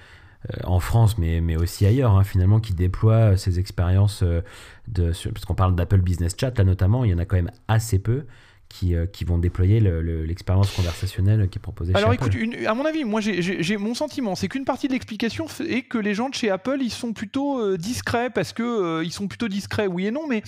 en 0.65 0.81
France, 0.81 1.19
mais, 1.19 1.41
mais 1.41 1.57
aussi 1.57 1.85
ailleurs, 1.87 2.17
hein, 2.17 2.25
finalement, 2.25 2.61
qui 2.61 2.73
déploient 2.73 3.37
ces 3.37 3.59
expériences, 3.59 4.23
euh, 4.23 4.43
de, 4.87 5.13
parce 5.33 5.45
qu'on 5.45 5.55
parle 5.55 5.75
d'Apple 5.75 6.01
Business 6.01 6.37
Chat, 6.39 6.57
là 6.57 6.65
notamment, 6.65 7.05
il 7.05 7.11
y 7.11 7.15
en 7.15 7.19
a 7.19 7.25
quand 7.25 7.37
même 7.37 7.51
assez 7.67 7.99
peu 7.99 8.25
qui, 8.69 8.95
euh, 8.95 9.07
qui 9.07 9.25
vont 9.25 9.39
déployer 9.39 9.81
l'expérience 9.81 10.71
conversationnelle 10.75 11.49
qui 11.49 11.59
est 11.59 11.63
proposée 11.63 11.95
Alors 11.97 12.11
chez 12.11 12.17
écoute, 12.17 12.67
à 12.67 12.75
mon 12.75 12.85
avis, 12.85 13.05
moi 13.05 13.21
j'ai 13.21 13.77
mon 13.77 13.95
sentiment, 13.95 14.35
c'est 14.35 14.49
qu'une 14.49 14.65
partie 14.65 14.89
de 14.89 14.93
l'explication 14.93 15.47
est 15.61 15.83
que 15.83 15.99
les 15.99 16.15
gens 16.15 16.29
de 16.29 16.35
chez 16.35 16.51
Apple, 16.51 16.79
ils 16.81 16.93
sont 16.93 17.13
plutôt 17.13 17.61
euh, 17.61 17.77
discrets 17.77 18.31
parce 18.31 18.53
que 18.53 18.63
euh, 18.63 19.05
ils 19.05 19.13
sont 19.13 19.29
plutôt 19.29 19.49
discrets, 19.49 19.87
oui 19.87 20.07
et 20.07 20.11
non, 20.11 20.27
mais 20.29 20.43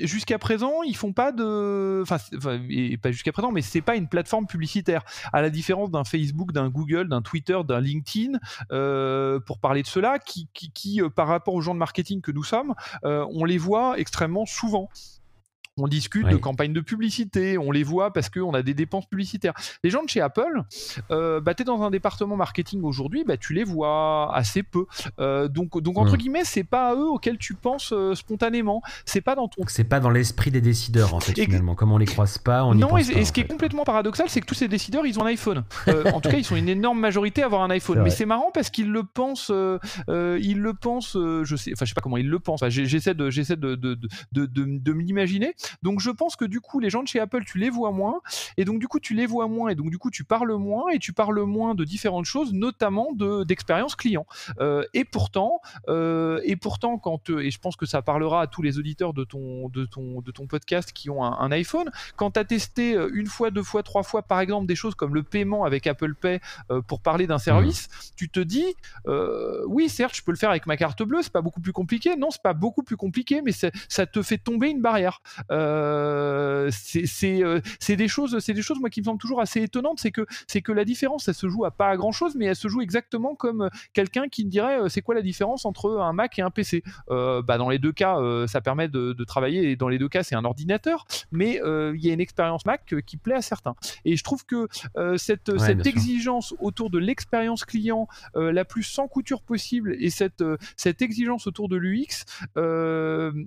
jusqu'à 0.00 0.38
présent, 0.38 0.82
ils 0.84 0.96
font 0.96 1.12
pas 1.12 1.32
de, 1.32 2.02
enfin, 2.02 2.18
et 2.68 2.96
pas 2.96 3.12
jusqu'à 3.12 3.32
présent, 3.32 3.52
mais 3.52 3.62
c'est 3.62 3.80
pas 3.80 3.96
une 3.96 4.08
plateforme 4.08 4.46
publicitaire, 4.46 5.04
à 5.32 5.42
la 5.42 5.50
différence 5.50 5.90
d'un 5.90 6.04
Facebook, 6.04 6.52
d'un 6.52 6.68
Google, 6.68 7.08
d'un 7.08 7.22
Twitter, 7.22 7.58
d'un 7.66 7.80
LinkedIn, 7.80 8.38
pour 9.46 9.58
parler 9.58 9.82
de 9.82 9.86
cela, 9.86 10.18
qui, 10.18 10.48
qui, 10.52 10.70
qui 10.70 11.00
par 11.14 11.28
rapport 11.28 11.54
aux 11.54 11.60
gens 11.60 11.74
de 11.74 11.78
marketing 11.78 12.20
que 12.20 12.32
nous 12.32 12.44
sommes, 12.44 12.74
on 13.02 13.44
les 13.44 13.58
voit 13.58 13.98
extrêmement 13.98 14.46
souvent. 14.46 14.88
On 15.78 15.88
discute 15.88 16.26
de 16.26 16.36
campagnes 16.36 16.72
de 16.72 16.80
publicité, 16.80 17.58
on 17.58 17.70
les 17.70 17.82
voit 17.82 18.10
parce 18.10 18.30
qu'on 18.30 18.54
a 18.54 18.62
des 18.62 18.72
dépenses 18.72 19.04
publicitaires. 19.04 19.52
Les 19.84 19.90
gens 19.90 20.02
de 20.02 20.08
chez 20.08 20.22
Apple, 20.22 20.62
euh, 21.10 21.38
bah, 21.42 21.52
tu 21.52 21.62
es 21.62 21.64
dans 21.66 21.82
un 21.82 21.90
département 21.90 22.34
marketing 22.34 22.82
aujourd'hui, 22.82 23.24
bah, 23.24 23.36
tu 23.36 23.52
les 23.52 23.62
vois 23.62 24.34
assez 24.34 24.62
peu. 24.62 24.86
Euh, 25.20 25.48
donc, 25.48 25.78
donc, 25.82 25.98
entre 25.98 26.14
hmm. 26.14 26.16
guillemets, 26.16 26.44
c'est 26.44 26.64
pas 26.64 26.88
à 26.88 26.94
eux 26.94 27.06
auxquels 27.06 27.36
tu 27.36 27.52
penses 27.52 27.92
euh, 27.92 28.14
spontanément. 28.14 28.80
C'est 29.04 29.20
pas 29.20 29.34
dans 29.34 29.48
ton. 29.48 29.64
C'est 29.66 29.84
pas 29.84 30.00
dans 30.00 30.08
l'esprit 30.08 30.50
des 30.50 30.62
décideurs, 30.62 31.12
en 31.12 31.20
fait, 31.20 31.38
finalement. 31.38 31.74
Comme 31.74 31.92
on 31.92 31.98
les 31.98 32.06
croise 32.06 32.38
pas, 32.38 32.64
on 32.64 32.74
non, 32.74 32.96
et, 32.96 33.02
ce 33.26 33.30
qui 33.30 33.40
est 33.40 33.46
complètement 33.46 33.84
paradoxal, 33.84 34.30
c'est 34.30 34.40
que 34.40 34.46
tous 34.46 34.54
ces 34.54 34.68
décideurs, 34.68 35.04
ils 35.04 35.18
ont 35.18 35.24
un 35.24 35.26
iPhone. 35.26 35.62
en 36.14 36.22
tout 36.22 36.30
cas, 36.30 36.38
ils 36.38 36.44
sont 36.44 36.56
une 36.56 36.70
énorme 36.70 37.00
majorité 37.00 37.42
à 37.42 37.46
avoir 37.46 37.60
un 37.60 37.70
iPhone. 37.70 38.00
Mais 38.02 38.08
c'est 38.10 38.24
marrant 38.24 38.50
parce 38.54 38.70
qu'ils 38.70 38.90
le 38.90 39.04
pensent, 39.04 39.52
ils 40.08 40.58
le 40.58 40.72
pensent, 40.72 41.18
je 41.18 41.56
sais, 41.56 41.72
enfin, 41.74 41.84
je 41.84 41.90
sais 41.90 41.94
pas 41.94 42.00
comment 42.00 42.16
ils 42.16 42.30
le 42.30 42.38
pensent. 42.38 42.66
j'essaie 42.68 43.12
de, 43.12 43.28
j'essaie 43.28 43.56
de, 43.56 43.74
de, 43.74 43.94
de, 43.94 44.08
de, 44.32 44.46
de 44.46 44.92
m'imaginer. 44.94 45.54
Donc 45.82 46.00
je 46.00 46.10
pense 46.10 46.36
que 46.36 46.44
du 46.44 46.60
coup, 46.60 46.80
les 46.80 46.90
gens 46.90 47.02
de 47.02 47.08
chez 47.08 47.20
Apple, 47.20 47.44
tu 47.44 47.58
les 47.58 47.70
vois 47.70 47.92
moins, 47.92 48.20
et 48.56 48.64
donc 48.64 48.78
du 48.78 48.88
coup, 48.88 49.00
tu 49.00 49.14
les 49.14 49.26
vois 49.26 49.48
moins, 49.48 49.68
et 49.68 49.74
donc 49.74 49.90
du 49.90 49.98
coup, 49.98 50.10
tu 50.10 50.24
parles 50.24 50.52
moins, 50.54 50.90
et 50.90 50.98
tu 50.98 51.12
parles 51.12 51.40
moins 51.42 51.74
de 51.74 51.84
différentes 51.84 52.24
choses, 52.24 52.52
notamment 52.52 53.12
de 53.12 53.44
d'expérience 53.44 53.96
client. 53.96 54.26
Euh, 54.60 54.84
et 54.94 55.04
pourtant, 55.04 55.60
euh, 55.88 56.40
et 56.44 56.56
pourtant, 56.56 56.98
quand 56.98 57.30
et 57.30 57.50
je 57.50 57.58
pense 57.58 57.76
que 57.76 57.86
ça 57.86 58.02
parlera 58.02 58.42
à 58.42 58.46
tous 58.46 58.62
les 58.62 58.78
auditeurs 58.78 59.12
de 59.12 59.24
ton 59.24 59.68
de 59.68 59.84
ton 59.84 60.20
de 60.20 60.30
ton 60.30 60.46
podcast 60.46 60.92
qui 60.92 61.10
ont 61.10 61.24
un, 61.24 61.50
iPhone, 61.52 61.90
quand 62.16 62.32
tu 62.32 62.40
as 62.40 62.44
testé 62.44 62.94
euh, 62.94 63.10
une 63.14 63.26
fois, 63.26 63.50
deux 63.50 63.62
fois, 63.62 63.82
trois 63.82 64.02
fois, 64.02 64.22
par 64.22 64.40
exemple, 64.40 64.66
des 64.66 64.74
choses 64.74 64.94
comme 64.94 65.14
le 65.14 65.22
paiement 65.22 65.64
avec 65.64 65.86
Apple 65.86 66.14
Pay 66.14 66.40
pour 66.86 67.00
parler 67.00 67.26
d'un 67.26 67.38
service, 67.38 67.88
mmh. 67.88 68.14
tu 68.16 68.28
te 68.28 68.40
dis, 68.40 68.74
oui, 69.66 69.88
certes, 69.88 70.16
je 70.16 70.22
peux 70.22 70.32
le 70.32 70.36
faire 70.36 70.50
avec 70.50 70.66
ma 70.66 70.76
carte 70.76 71.02
bleue, 71.02 71.22
c'est 71.22 71.32
pas 71.32 71.42
beaucoup 71.42 71.60
plus 71.60 71.72
compliqué. 71.72 72.16
Non, 72.16 72.30
c'est 72.30 72.42
pas 72.42 72.52
beaucoup 72.52 72.82
plus 72.82 72.96
compliqué, 72.96 73.42
mais 73.42 73.52
ça 73.52 74.06
te 74.06 74.22
fait 74.22 74.38
tomber 74.38 74.68
une 74.68 74.82
barrière. 74.82 75.20
C'est 76.70 77.96
des 77.96 78.08
choses, 78.08 78.38
c'est 78.40 78.52
des 78.52 78.62
choses 78.62 78.80
moi 78.80 78.90
qui 78.90 79.00
me 79.00 79.04
semblent 79.04 79.20
toujours 79.20 79.40
assez 79.40 79.62
étonnantes, 79.62 80.00
c'est 80.00 80.10
que 80.10 80.26
c'est 80.46 80.62
que 80.62 80.72
la 80.72 80.84
différence, 80.84 81.28
elle 81.28 81.34
se 81.34 81.48
joue 81.48 81.64
à 81.64 81.70
pas 81.70 81.96
grand 81.96 82.12
chose, 82.12 82.34
mais 82.36 82.46
elle 82.46 82.56
se 82.56 82.68
joue 82.68 82.80
exactement 82.80 83.34
comme 83.34 83.70
quelqu'un 83.92 84.28
qui 84.28 84.44
me 84.44 84.50
dirait 84.50 84.88
c'est 84.88 85.02
quoi 85.02 85.14
la 85.14 85.22
différence 85.22 85.64
entre 85.64 85.98
un 85.98 86.12
Mac 86.12 86.38
et 86.38 86.42
un 86.42 86.50
PC. 86.50 86.82
bah 87.08 87.58
dans 87.58 87.68
les 87.68 87.78
deux 87.78 87.92
cas, 87.92 88.18
ça 88.46 88.60
permet 88.60 88.88
de, 88.88 89.12
de, 89.12 89.24
travailler 89.24 89.70
et 89.70 89.76
dans 89.76 89.88
les 89.88 89.98
deux 89.98 90.08
cas 90.08 90.22
c'est 90.22 90.34
un 90.34 90.44
ordinateur, 90.44 91.06
mais 91.32 91.60
il 91.64 92.04
y 92.04 92.10
a 92.10 92.12
une 92.12 92.20
expérience 92.20 92.66
Mac 92.66 92.94
qui 93.06 93.16
plaît 93.16 93.34
à 93.34 93.42
certains. 93.42 93.74
Et 94.04 94.16
je 94.16 94.24
trouve 94.24 94.44
que 94.44 94.68
cette, 95.16 95.58
cette 95.58 95.86
exigence 95.86 96.54
autour 96.60 96.90
de 96.90 96.98
l'expérience 96.98 97.64
client 97.64 98.08
la 98.34 98.64
plus 98.64 98.82
sans 98.82 99.08
couture 99.08 99.42
possible 99.42 99.96
et 99.98 100.10
cette, 100.10 100.44
cette 100.76 101.02
exigence 101.02 101.46
autour 101.46 101.68
de 101.68 101.76
l'UX 101.76 102.24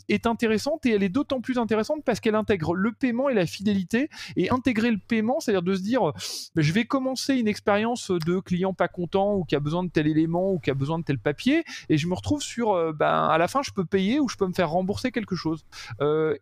est 0.07 0.27
intéressante 0.27 0.85
et 0.85 0.91
elle 0.91 1.03
est 1.03 1.09
d'autant 1.09 1.41
plus 1.41 1.57
intéressante 1.57 1.98
parce 2.05 2.19
qu'elle 2.19 2.35
intègre 2.35 2.73
le 2.73 2.91
paiement 2.91 3.29
et 3.29 3.33
la 3.33 3.45
fidélité 3.45 4.09
et 4.35 4.49
intégrer 4.49 4.91
le 4.91 4.97
paiement, 4.97 5.39
c'est-à-dire 5.39 5.61
de 5.61 5.75
se 5.75 5.81
dire 5.81 6.01
bah, 6.01 6.61
je 6.61 6.71
vais 6.73 6.85
commencer 6.85 7.35
une 7.35 7.47
expérience 7.47 8.11
de 8.11 8.39
client 8.39 8.73
pas 8.73 8.87
content 8.87 9.35
ou 9.35 9.43
qui 9.43 9.55
a 9.55 9.59
besoin 9.59 9.83
de 9.83 9.89
tel 9.89 10.07
élément 10.07 10.51
ou 10.51 10.59
qui 10.59 10.69
a 10.69 10.73
besoin 10.73 10.99
de 10.99 11.03
tel 11.03 11.19
papier 11.19 11.63
et 11.89 11.97
je 11.97 12.07
me 12.07 12.13
retrouve 12.13 12.41
sur 12.41 12.93
ben, 12.93 13.27
à 13.29 13.37
la 13.37 13.47
fin 13.47 13.61
je 13.61 13.71
peux 13.71 13.85
payer 13.85 14.19
ou 14.19 14.29
je 14.29 14.35
peux 14.35 14.47
me 14.47 14.53
faire 14.53 14.69
rembourser 14.69 15.11
quelque 15.11 15.35
chose. 15.35 15.65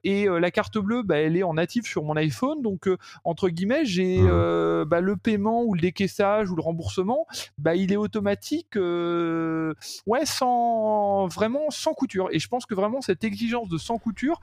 et 0.03 0.27
la 0.27 0.51
carte 0.51 0.77
bleue, 0.77 1.03
bah, 1.03 1.17
elle 1.17 1.37
est 1.37 1.43
en 1.43 1.55
natif 1.55 1.85
sur 1.85 2.03
mon 2.03 2.15
iPhone, 2.15 2.61
donc 2.61 2.89
entre 3.23 3.49
guillemets, 3.49 3.85
j'ai 3.85 4.19
mmh. 4.19 4.85
bah, 4.85 5.01
le 5.01 5.15
paiement 5.17 5.63
ou 5.63 5.73
le 5.73 5.81
décaissage 5.81 6.49
ou 6.51 6.55
le 6.55 6.61
remboursement, 6.61 7.27
bah, 7.57 7.75
il 7.75 7.91
est 7.91 7.97
automatique, 7.97 8.75
ouais, 8.75 10.25
sans 10.25 11.27
vraiment 11.27 11.69
sans 11.69 11.93
couture. 11.93 12.29
Et 12.31 12.39
je 12.39 12.47
pense 12.47 12.65
que 12.65 12.75
vraiment 12.75 13.01
cette 13.01 13.23
exigence 13.23 13.69
de 13.69 13.77
sans 13.77 13.97
couture, 13.97 14.39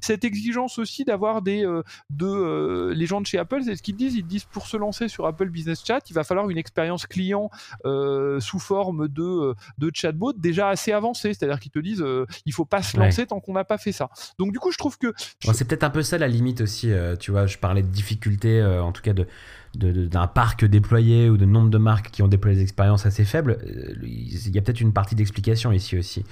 cette 0.00 0.24
exigence 0.24 0.55
aussi 0.58 1.04
d'avoir 1.04 1.42
des 1.42 1.66
de 2.10 2.92
les 2.94 3.06
gens 3.06 3.20
de 3.20 3.26
chez 3.26 3.38
Apple, 3.38 3.62
c'est 3.64 3.76
ce 3.76 3.82
qu'ils 3.82 3.96
disent, 3.96 4.14
ils 4.14 4.26
disent 4.26 4.44
pour 4.44 4.66
se 4.66 4.76
lancer 4.76 5.08
sur 5.08 5.26
Apple 5.26 5.48
Business 5.48 5.82
Chat, 5.84 6.10
il 6.10 6.14
va 6.14 6.24
falloir 6.24 6.48
une 6.50 6.58
expérience 6.58 7.06
client 7.06 7.50
sous 7.84 8.58
forme 8.58 9.08
de 9.08 9.54
de 9.78 9.90
chatbot 9.92 10.32
déjà 10.32 10.68
assez 10.68 10.92
avancée, 10.92 11.34
c'est-à-dire 11.34 11.60
qu'ils 11.60 11.72
te 11.72 11.78
disent 11.78 12.04
il 12.44 12.52
faut 12.52 12.64
pas 12.64 12.82
se 12.82 12.96
lancer 12.96 13.26
tant 13.26 13.40
qu'on 13.40 13.52
n'a 13.52 13.64
pas 13.64 13.78
fait 13.78 13.92
ça. 13.92 14.08
Donc 14.38 14.52
du 14.52 14.58
coup, 14.58 14.72
je 14.72 14.78
trouve 14.78 14.98
que 14.98 15.12
c'est 15.40 15.66
peut-être 15.66 15.84
un 15.84 15.90
peu 15.90 16.02
ça 16.02 16.18
la 16.18 16.28
limite 16.28 16.60
aussi. 16.60 16.92
Euh, 16.92 17.16
tu 17.16 17.30
vois, 17.30 17.46
je 17.46 17.58
parlais 17.58 17.82
de 17.82 17.88
difficulté, 17.88 18.60
euh, 18.60 18.82
en 18.82 18.92
tout 18.92 19.02
cas 19.02 19.12
de 19.12 19.26
d'un 19.74 20.26
parc 20.26 20.64
déployé 20.64 21.28
ou 21.28 21.36
de 21.36 21.44
nombre 21.44 21.68
de 21.68 21.76
marques 21.76 22.10
qui 22.10 22.22
ont 22.22 22.28
déployé 22.28 22.56
des 22.56 22.62
expériences 22.62 23.04
assez 23.04 23.26
faibles. 23.26 23.58
Euh, 23.66 23.94
il 24.02 24.54
y 24.54 24.58
a 24.58 24.62
peut-être 24.62 24.80
une 24.80 24.94
partie 24.94 25.14
d'explication 25.14 25.70
ici 25.70 25.98
aussi. 25.98 26.24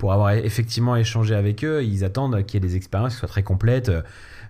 Pour 0.00 0.14
avoir 0.14 0.32
effectivement 0.32 0.96
échangé 0.96 1.34
avec 1.34 1.62
eux, 1.62 1.84
ils 1.84 2.04
attendent 2.04 2.44
qu'il 2.46 2.54
y 2.54 2.56
ait 2.64 2.68
des 2.68 2.74
expériences 2.74 3.12
qui 3.12 3.18
soient 3.18 3.28
très 3.28 3.42
complètes, 3.42 3.92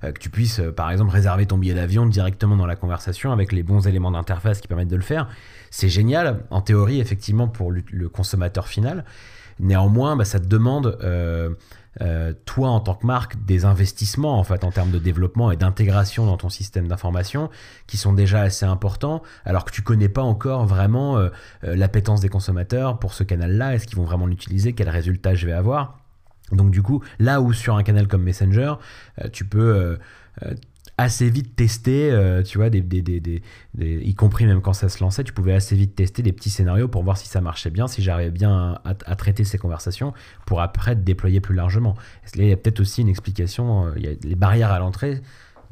que 0.01 0.19
tu 0.21 0.31
puisses 0.31 0.63
par 0.77 0.93
exemple 0.93 1.11
réserver 1.11 1.45
ton 1.45 1.59
billet 1.59 1.75
d'avion 1.75 2.07
directement 2.07 2.55
dans 2.55 2.67
la 2.67 2.77
conversation 2.77 3.33
avec 3.33 3.51
les 3.51 3.65
bons 3.65 3.89
éléments 3.89 4.13
d'interface 4.13 4.61
qui 4.61 4.69
permettent 4.69 4.87
de 4.87 4.95
le 4.95 5.03
faire. 5.03 5.29
C'est 5.71 5.89
génial, 5.89 6.45
en 6.51 6.61
théorie, 6.61 7.01
effectivement, 7.01 7.49
pour 7.49 7.73
le 7.73 8.09
consommateur 8.09 8.69
final. 8.69 9.05
Néanmoins, 9.61 10.17
bah, 10.17 10.25
ça 10.25 10.41
te 10.41 10.47
demande 10.47 10.99
euh, 12.01 12.33
toi 12.45 12.69
en 12.71 12.79
tant 12.79 12.95
que 12.95 13.05
marque 13.05 13.45
des 13.45 13.65
investissements 13.65 14.39
en 14.39 14.45
fait 14.45 14.63
en 14.63 14.71
termes 14.71 14.93
de 14.93 15.01
développement 15.01 15.51
et 15.51 15.57
d'intégration 15.57 16.25
dans 16.25 16.37
ton 16.37 16.49
système 16.49 16.87
d'information 16.87 17.51
qui 17.89 17.97
sont 17.97 18.13
déjà 18.13 18.43
assez 18.43 18.65
importants 18.65 19.23
alors 19.45 19.65
que 19.65 19.73
tu 19.73 19.83
connais 19.83 20.09
pas 20.09 20.23
encore 20.23 20.67
vraiment 20.67 21.19
euh, 21.19 21.31
euh, 21.65 21.75
l'appétence 21.75 22.21
des 22.21 22.29
consommateurs 22.29 23.01
pour 23.01 23.13
ce 23.13 23.25
canal 23.25 23.57
là 23.57 23.75
est-ce 23.75 23.89
qu'ils 23.89 23.99
vont 23.99 24.05
vraiment 24.05 24.27
l'utiliser 24.27 24.73
quel 24.73 24.89
résultat 24.89 25.35
je 25.35 25.47
vais 25.47 25.53
avoir. 25.53 25.99
Donc 26.53 26.71
du 26.71 26.81
coup 26.81 27.03
là 27.19 27.41
où 27.41 27.53
sur 27.53 27.75
un 27.75 27.83
canal 27.83 28.07
comme 28.07 28.23
Messenger 28.23 28.75
tu 29.33 29.45
peux 29.45 29.99
assez 31.01 31.31
vite 31.31 31.57
tester, 31.57 32.11
euh, 32.11 32.43
tu 32.43 32.59
vois, 32.59 32.71
des, 32.71 33.43
y 33.79 34.15
compris 34.15 34.47
même 34.47 34.61
quand 34.61 34.73
ça 34.73 34.89
se 34.89 35.03
lançait, 35.03 35.25
tu 35.25 35.33
pouvais 35.33 35.55
assez 35.55 35.75
vite 35.75 35.95
tester 35.95 36.23
des 36.23 36.33
petits 36.33 36.51
scénarios 36.51 36.89
pour 36.89 37.03
voir 37.03 37.17
si 37.17 37.29
ça 37.29 37.41
marchait 37.41 37.71
bien, 37.71 37.89
si 37.89 38.03
j'arrivais 38.03 38.31
bien 38.31 38.79
à, 38.85 39.17
traiter 39.17 39.45
ces 39.45 39.59
conversations, 39.59 40.13
pour 40.47 40.61
après 40.61 40.97
déployer 40.97 41.41
plus 41.41 41.55
largement. 41.55 41.97
il 42.37 42.47
y 42.47 42.53
a 42.53 42.57
peut-être 42.57 42.81
aussi 42.81 43.03
une 43.03 43.09
explication, 43.09 43.87
euh, 43.87 43.93
il 43.97 44.05
y 44.05 44.09
a 44.09 44.13
les 44.23 44.35
barrières 44.35 44.73
à 44.73 44.79
l'entrée 44.79 45.23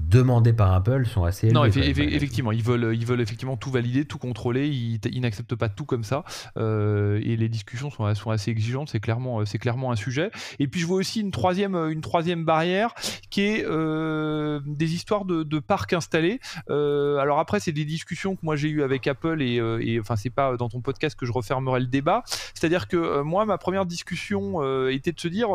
demandés 0.01 0.53
par 0.53 0.73
Apple 0.73 1.07
sont 1.07 1.25
assez 1.25 1.49
élevés. 1.49 1.55
Non, 1.55 1.65
effectivement, 1.65 2.53
ils 2.53 2.63
veulent, 2.63 2.95
ils 2.95 3.05
veulent 3.05 3.21
effectivement 3.21 3.57
tout 3.57 3.71
valider, 3.71 4.05
tout 4.05 4.19
contrôler. 4.19 4.69
Ils, 4.69 5.21
n'acceptent 5.21 5.55
pas 5.55 5.69
tout 5.69 5.85
comme 5.85 6.05
ça. 6.05 6.25
Euh, 6.57 7.21
et 7.23 7.37
les 7.37 7.49
discussions 7.49 7.91
sont, 7.91 8.13
sont 8.15 8.31
assez 8.31 8.51
exigeantes. 8.51 8.89
C'est 8.91 9.01
clairement, 9.01 9.45
c'est 9.45 9.59
clairement 9.59 9.91
un 9.91 9.97
sujet. 9.97 10.31
Et 10.59 10.69
puis 10.69 10.81
je 10.81 10.87
vois 10.87 10.99
aussi 10.99 11.21
une 11.21 11.31
troisième, 11.31 11.75
une 11.75 12.01
troisième 12.01 12.45
barrière 12.45 12.95
qui 13.31 13.43
est 13.43 13.65
euh, 13.67 14.61
des 14.65 14.95
histoires 14.95 15.25
de, 15.25 15.43
de 15.43 15.59
parcs 15.59 15.93
installés. 15.93 16.41
Euh, 16.71 17.19
alors 17.19 17.39
après, 17.39 17.61
c'est 17.61 17.73
des 17.73 17.85
discussions 17.85 18.37
que 18.37 18.41
moi 18.43 18.57
j'ai 18.57 18.69
eues 18.69 18.83
avec 18.83 19.07
Apple 19.07 19.43
et, 19.43 19.57
et 19.81 20.01
enfin 20.01 20.17
c'est 20.17 20.31
pas 20.31 20.57
dans 20.57 20.69
ton 20.69 20.81
podcast 20.81 21.19
que 21.19 21.27
je 21.27 21.33
refermerai 21.33 21.81
le 21.81 21.87
débat. 21.87 22.23
C'est-à-dire 22.55 22.89
que 22.89 23.23
moi, 23.23 23.45
ma 23.45 23.59
première 23.59 23.85
discussion 23.85 24.63
était 24.89 25.13
de 25.13 25.21
se 25.21 25.29
dire, 25.29 25.49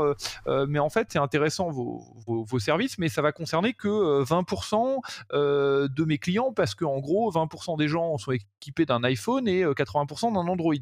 mais 0.67 0.79
en 0.79 0.89
fait, 0.89 1.07
c'est 1.11 1.19
intéressant 1.19 1.69
vos, 1.69 2.03
vos, 2.27 2.43
vos, 2.43 2.59
services, 2.59 2.97
mais 2.97 3.09
ça 3.09 3.21
va 3.21 3.31
concerner 3.31 3.73
que 3.73 4.23
20% 4.23 4.32
euh, 5.33 5.87
de 5.87 6.03
mes 6.03 6.17
clients 6.17 6.53
parce 6.53 6.75
que 6.75 6.85
en 6.85 6.99
gros 6.99 7.31
20% 7.31 7.77
des 7.77 7.87
gens 7.87 8.17
sont 8.17 8.31
équipés 8.31 8.85
d'un 8.85 9.03
iPhone 9.03 9.47
et 9.47 9.63
80% 9.63 10.29
euh, 10.29 10.33
d'un 10.33 10.47
Android. 10.47 10.73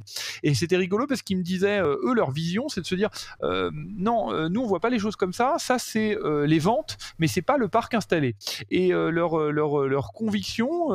Et 0.43 0.54
c'était 0.54 0.78
rigolo 0.78 1.08
parce 1.08 1.22
qu'ils 1.22 1.38
me 1.38 1.43
disaient 1.43 1.80
euh, 1.80 1.97
eux 2.04 2.14
leur 2.14 2.32
vision 2.32 2.70
c'est 2.70 2.82
de 2.82 2.86
se 2.86 2.95
dire 2.95 3.10
non 3.41 4.49
nous 4.49 4.62
on 4.62 4.66
voit 4.66 4.80
pas 4.80 4.89
les 4.89 4.99
choses 4.99 5.16
comme 5.16 5.34
ça, 5.34 5.56
ça 5.58 5.80
c'est 5.80 6.18
les 6.45 6.60
ventes 6.60 6.97
mais 7.20 7.28
c'est 7.28 7.41
pas 7.41 7.58
le 7.58 7.68
parc 7.68 7.93
installé. 7.93 8.36
Et 8.70 8.89
leur, 8.89 9.52
leur, 9.52 9.88
leur 9.88 10.14
conviction 10.14 10.89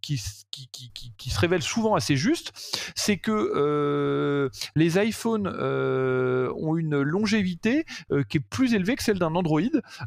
qui, 0.00 0.20
qui, 0.50 1.12
qui, 1.16 1.30
se 1.30 1.38
révèle 1.38 1.62
souvent 1.62 1.94
assez 1.94 2.16
juste, 2.16 2.52
c'est 2.94 3.16
que 3.18 3.30
euh, 3.30 4.48
les 4.74 4.98
iPhones 4.98 5.46
euh, 5.46 6.52
ont 6.56 6.76
une 6.76 7.00
longévité 7.00 7.84
euh, 8.10 8.22
qui 8.24 8.38
est 8.38 8.40
plus 8.40 8.74
élevée 8.74 8.96
que 8.96 9.02
celle 9.02 9.18
d'un 9.18 9.34
Android 9.34 9.60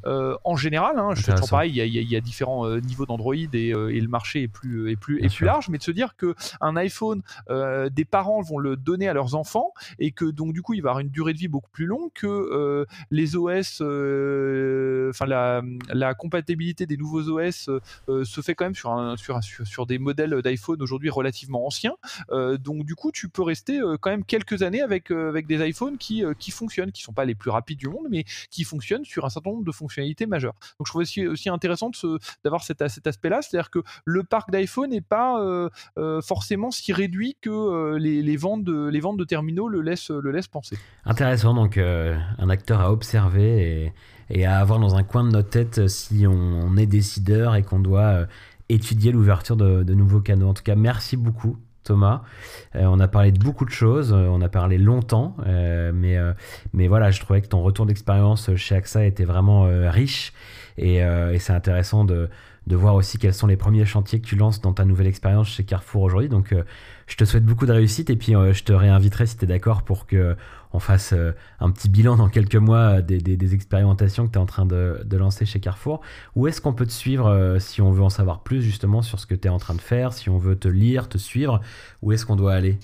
en 0.04 0.56
général. 0.56 1.00
Hein, 1.00 1.12
je 1.16 1.22
fais 1.22 1.32
toujours 1.32 1.50
pareil, 1.50 1.72
il 1.72 2.12
y, 2.12 2.16
a, 2.16 2.22
différents 2.22 2.70
niveaux 2.78 3.06
d'Android 3.06 3.36
et, 3.36 3.48
et, 3.54 4.02
le 4.02 4.08
marché 4.08 4.44
est 4.44 4.48
plus, 4.48 4.92
est 4.92 4.96
plus, 4.96 5.24
est 5.24 5.34
plus 5.34 5.46
large, 5.46 5.70
mais 5.70 5.78
de 5.78 5.84
se 5.84 5.92
dire 5.92 6.16
que 6.16 6.36
un 6.62 6.76
iPhone, 6.76 7.22
des 7.50 8.06
parents 8.06 8.42
vont 8.42 8.58
le 8.58 8.76
donner 8.76 9.08
à 9.08 9.14
leurs 9.14 9.36
enfants 9.36 9.74
et 10.00 10.12
que 10.12 10.26
donc 10.26 10.54
du 10.54 10.62
coup 10.62 10.74
il 10.74 10.82
va 10.82 10.90
avoir 10.90 11.00
une 11.00 11.10
durée 11.10 11.34
de 11.34 11.38
vie 11.38 11.48
beaucoup 11.48 11.70
plus 11.72 11.86
longue 11.86 12.12
que 12.14 12.86
les 13.12 13.36
OS, 13.36 13.82
enfin 13.82 15.26
la, 15.26 15.62
la, 15.90 16.14
compatibilité 16.14 16.86
des 16.86 16.98
nouveaux 16.98 17.30
OS 17.30 17.70
se 18.08 18.42
fait 18.42 18.56
quand 18.56 18.66
même 18.66 18.76
sur 18.76 18.92
un, 18.92 19.18
sur, 19.18 19.42
sur, 19.44 19.83
des 19.86 20.00
modèles 20.00 20.42
d'iPhone 20.42 20.82
aujourd'hui 20.82 21.10
relativement 21.10 21.66
anciens. 21.66 21.96
Euh, 22.32 22.58
donc 22.58 22.86
du 22.86 22.96
coup, 22.96 23.12
tu 23.12 23.30
peux 23.30 23.44
rester 23.44 23.80
euh, 23.80 23.98
quand 24.00 24.10
même 24.10 24.24
quelques 24.24 24.62
années 24.64 24.82
avec, 24.82 25.12
euh, 25.12 25.30
avec 25.30 25.48
des 25.48 25.66
iPhones 25.68 25.98
qui, 25.98 26.24
qui 26.40 26.52
fonctionnent, 26.52 26.92
qui 26.92 27.02
sont 27.02 27.14
pas 27.14 27.26
les 27.26 27.36
plus 27.36 27.50
rapides 27.50 27.80
du 27.80 27.88
monde, 27.88 28.08
mais 28.10 28.26
qui 28.50 28.64
fonctionnent 28.64 29.06
sur 29.06 29.26
un 29.26 29.30
certain 29.30 29.52
nombre 29.52 29.66
de 29.66 29.72
fonctionnalités 29.72 30.26
majeures. 30.26 30.56
Donc 30.80 30.88
je 30.88 30.92
trouve 30.92 31.02
aussi, 31.02 31.28
aussi 31.28 31.50
intéressant 31.50 31.92
d'avoir 32.44 32.64
cet, 32.64 32.82
aspect-là, 32.82 33.42
c'est-à-dire 33.42 33.70
que 33.70 33.80
le 34.06 34.24
parc 34.24 34.52
d'iPhone 34.52 34.90
n'est 34.90 35.02
pas 35.02 35.70
forcément 36.22 36.72
si 36.72 36.94
réduit 36.94 37.38
que 37.42 37.96
les, 37.98 38.38
ventes 38.38 38.64
de, 38.64 38.88
les 38.88 39.00
ventes 39.00 39.18
de 39.18 39.24
terminaux 39.24 39.68
le 39.68 39.82
laissent, 39.82 40.10
le 40.10 40.32
laissent 40.32 40.48
penser. 40.48 40.78
Intéressant, 41.06 41.54
donc 41.54 41.78
un 41.78 42.50
acteur 42.50 42.82
à 42.82 42.92
observer 42.92 43.92
et, 44.30 44.46
à 44.46 44.60
avoir 44.60 44.80
dans 44.80 44.96
un 44.96 45.04
coin 45.04 45.24
de 45.24 45.30
notre 45.30 45.50
tête 45.50 45.88
si 45.88 46.26
on 46.28 46.76
est 46.78 46.86
décideur 46.86 47.56
et 47.56 47.64
qu'on 47.64 47.80
doit 47.80 48.28
étudier 48.70 49.12
l'ouverture 49.12 49.56
de, 49.56 49.94
nouveaux 49.94 50.22
canaux. 50.22 50.50
En 50.50 50.54
tout 50.54 50.64
cas, 50.64 50.76
merci 50.76 51.18
beaucoup. 51.18 51.58
Thomas. 51.84 52.22
Euh, 52.76 52.86
on 52.86 53.00
a 53.00 53.08
parlé 53.08 53.34
de 53.34 53.40
beaucoup 53.40 53.66
de 53.66 53.70
choses, 53.70 54.14
euh, 54.14 54.28
on 54.30 54.42
a 54.42 54.48
parlé 54.48 54.78
longtemps, 54.78 55.36
euh, 55.46 55.92
mais, 55.94 56.18
mais 56.72 56.88
voilà, 56.88 57.12
je 57.12 57.20
trouvais 57.20 57.42
que 57.42 57.48
ton 57.48 57.62
retour 57.62 57.86
d'expérience 57.86 58.56
chez 58.56 58.76
AXA 58.76 59.06
était 59.06 59.26
vraiment 59.26 59.68
riche 59.90 60.34
et, 60.78 61.02
c'est 61.40 61.52
intéressant 61.52 62.06
de, 62.06 62.30
de, 62.68 62.76
voir 62.76 62.96
aussi 62.96 63.18
quels 63.18 63.34
sont 63.34 63.48
les 63.48 63.58
premiers 63.58 63.86
chantiers 63.86 64.22
que 64.22 64.26
tu 64.26 64.38
lances 64.38 64.62
dans 64.62 64.72
ta 64.72 64.86
nouvelle 64.86 65.08
expérience 65.08 65.50
chez 65.50 65.66
Carrefour 65.66 66.04
aujourd'hui. 66.04 66.30
Donc 66.30 66.56
je 67.08 67.16
te 67.16 67.26
souhaite 67.26 67.46
beaucoup 67.46 67.66
de 67.66 67.74
réussite 67.74 68.10
et 68.10 68.16
puis 68.16 68.32
je 68.32 68.64
te 68.64 68.72
réinviterai 68.72 69.26
si 69.26 69.38
tu 69.38 69.44
es 69.44 69.48
d'accord 69.48 69.84
pour 69.84 70.08
que 70.08 70.38
on 70.74 70.80
fasse 70.80 71.14
euh, 71.14 71.32
un 71.60 71.72
petit 71.72 71.88
bilan 71.88 72.18
dans 72.18 72.30
quelques 72.30 72.56
mois 72.56 73.02
des, 73.02 73.54
expérimentations 73.54 74.28
que 74.28 74.32
tu 74.32 74.40
es 74.40 74.42
en 74.42 74.46
train 74.46 74.66
de, 74.66 75.06
lancer 75.12 75.46
chez 75.46 75.60
Carrefour. 75.60 76.02
Où 76.36 76.48
est-ce 76.48 76.60
qu'on 76.60 76.74
peut 76.74 76.88
te 76.88 76.92
suivre 76.92 77.28
euh, 77.28 77.60
si 77.60 77.82
on 77.82 77.92
veut 77.92 78.04
en 78.04 78.10
savoir 78.10 78.42
plus 78.42 78.62
justement 78.62 79.02
sur 79.02 79.20
ce 79.20 79.28
que 79.28 79.36
tu 79.36 79.48
es 79.48 79.52
en 79.52 79.60
train 79.60 79.76
de 79.76 79.82
faire, 79.82 80.14
si 80.14 80.30
on 80.30 80.38
veut 80.38 80.56
te 80.56 80.68
lire, 80.68 81.08
te 81.08 81.18
suivre? 81.18 81.62
Où 82.02 82.12
est-ce 82.12 82.26
qu'on 82.26 82.36
doit 82.36 82.54
aller? 82.54 82.80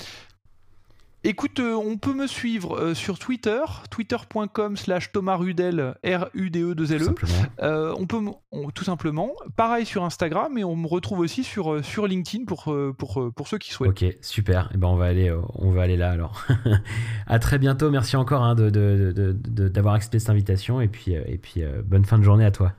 Écoute, 1.25 1.59
euh, 1.59 1.73
on 1.75 1.97
peut 1.97 2.13
me 2.13 2.27
suivre 2.27 2.77
euh, 2.79 2.93
sur 2.93 3.19
Twitter, 3.19 3.59
twitter.com 3.91 4.77
slash 4.77 5.11
Thomas 5.11 5.35
Rudel, 5.35 5.95
R-U-D-E-2-L-E. 6.05 7.03
Simplement. 7.03 7.33
Euh, 7.61 7.93
on 7.99 8.05
peut, 8.07 8.19
on- 8.53 8.69
tout 8.71 8.85
simplement. 8.85 9.31
Pareil 9.57 9.85
sur 9.85 10.05
Instagram, 10.05 10.57
et 10.57 10.63
on 10.63 10.77
me 10.77 10.87
retrouve 10.87 11.19
aussi 11.19 11.43
sur, 11.43 11.83
sur 11.83 12.07
LinkedIn 12.07 12.45
pour, 12.45 12.73
pour, 12.97 13.31
pour 13.35 13.47
ceux 13.49 13.57
qui 13.57 13.71
souhaitent. 13.73 13.91
Ok, 13.91 14.05
super. 14.21 14.69
Eh 14.73 14.77
ben, 14.77 14.87
on, 14.87 14.95
va 14.95 15.07
aller, 15.07 15.35
on 15.55 15.71
va 15.71 15.81
aller 15.81 15.97
là 15.97 16.11
alors. 16.11 16.45
à 17.27 17.37
très 17.39 17.57
bientôt. 17.57 17.91
Merci 17.91 18.15
encore 18.15 18.43
hein, 18.43 18.55
de- 18.55 18.69
de- 18.69 19.11
de- 19.13 19.33
de- 19.33 19.67
d'avoir 19.67 19.95
accepté 19.95 20.19
cette 20.19 20.29
invitation. 20.29 20.79
Et 20.79 20.87
puis, 20.87 21.11
et 21.13 21.37
puis 21.37 21.63
bonne 21.83 22.05
fin 22.05 22.17
de 22.17 22.23
journée 22.23 22.45
à 22.45 22.51
toi. 22.51 22.71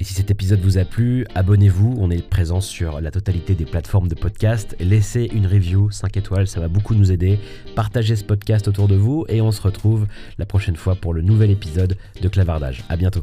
Et 0.00 0.04
si 0.04 0.14
cet 0.14 0.30
épisode 0.30 0.60
vous 0.60 0.78
a 0.78 0.84
plu, 0.84 1.26
abonnez-vous. 1.34 1.96
On 1.98 2.10
est 2.10 2.22
présent 2.22 2.60
sur 2.60 3.00
la 3.00 3.10
totalité 3.10 3.56
des 3.56 3.64
plateformes 3.64 4.06
de 4.06 4.14
podcast. 4.14 4.76
Laissez 4.78 5.28
une 5.32 5.46
review 5.46 5.90
5 5.90 6.16
étoiles, 6.16 6.46
ça 6.46 6.60
va 6.60 6.68
beaucoup 6.68 6.94
nous 6.94 7.10
aider. 7.10 7.40
Partagez 7.74 8.14
ce 8.14 8.24
podcast 8.24 8.68
autour 8.68 8.86
de 8.86 8.94
vous 8.94 9.24
et 9.28 9.40
on 9.40 9.50
se 9.50 9.60
retrouve 9.60 10.06
la 10.38 10.46
prochaine 10.46 10.76
fois 10.76 10.94
pour 10.94 11.14
le 11.14 11.22
nouvel 11.22 11.50
épisode 11.50 11.96
de 12.22 12.28
Clavardage. 12.28 12.84
À 12.88 12.96
bientôt. 12.96 13.22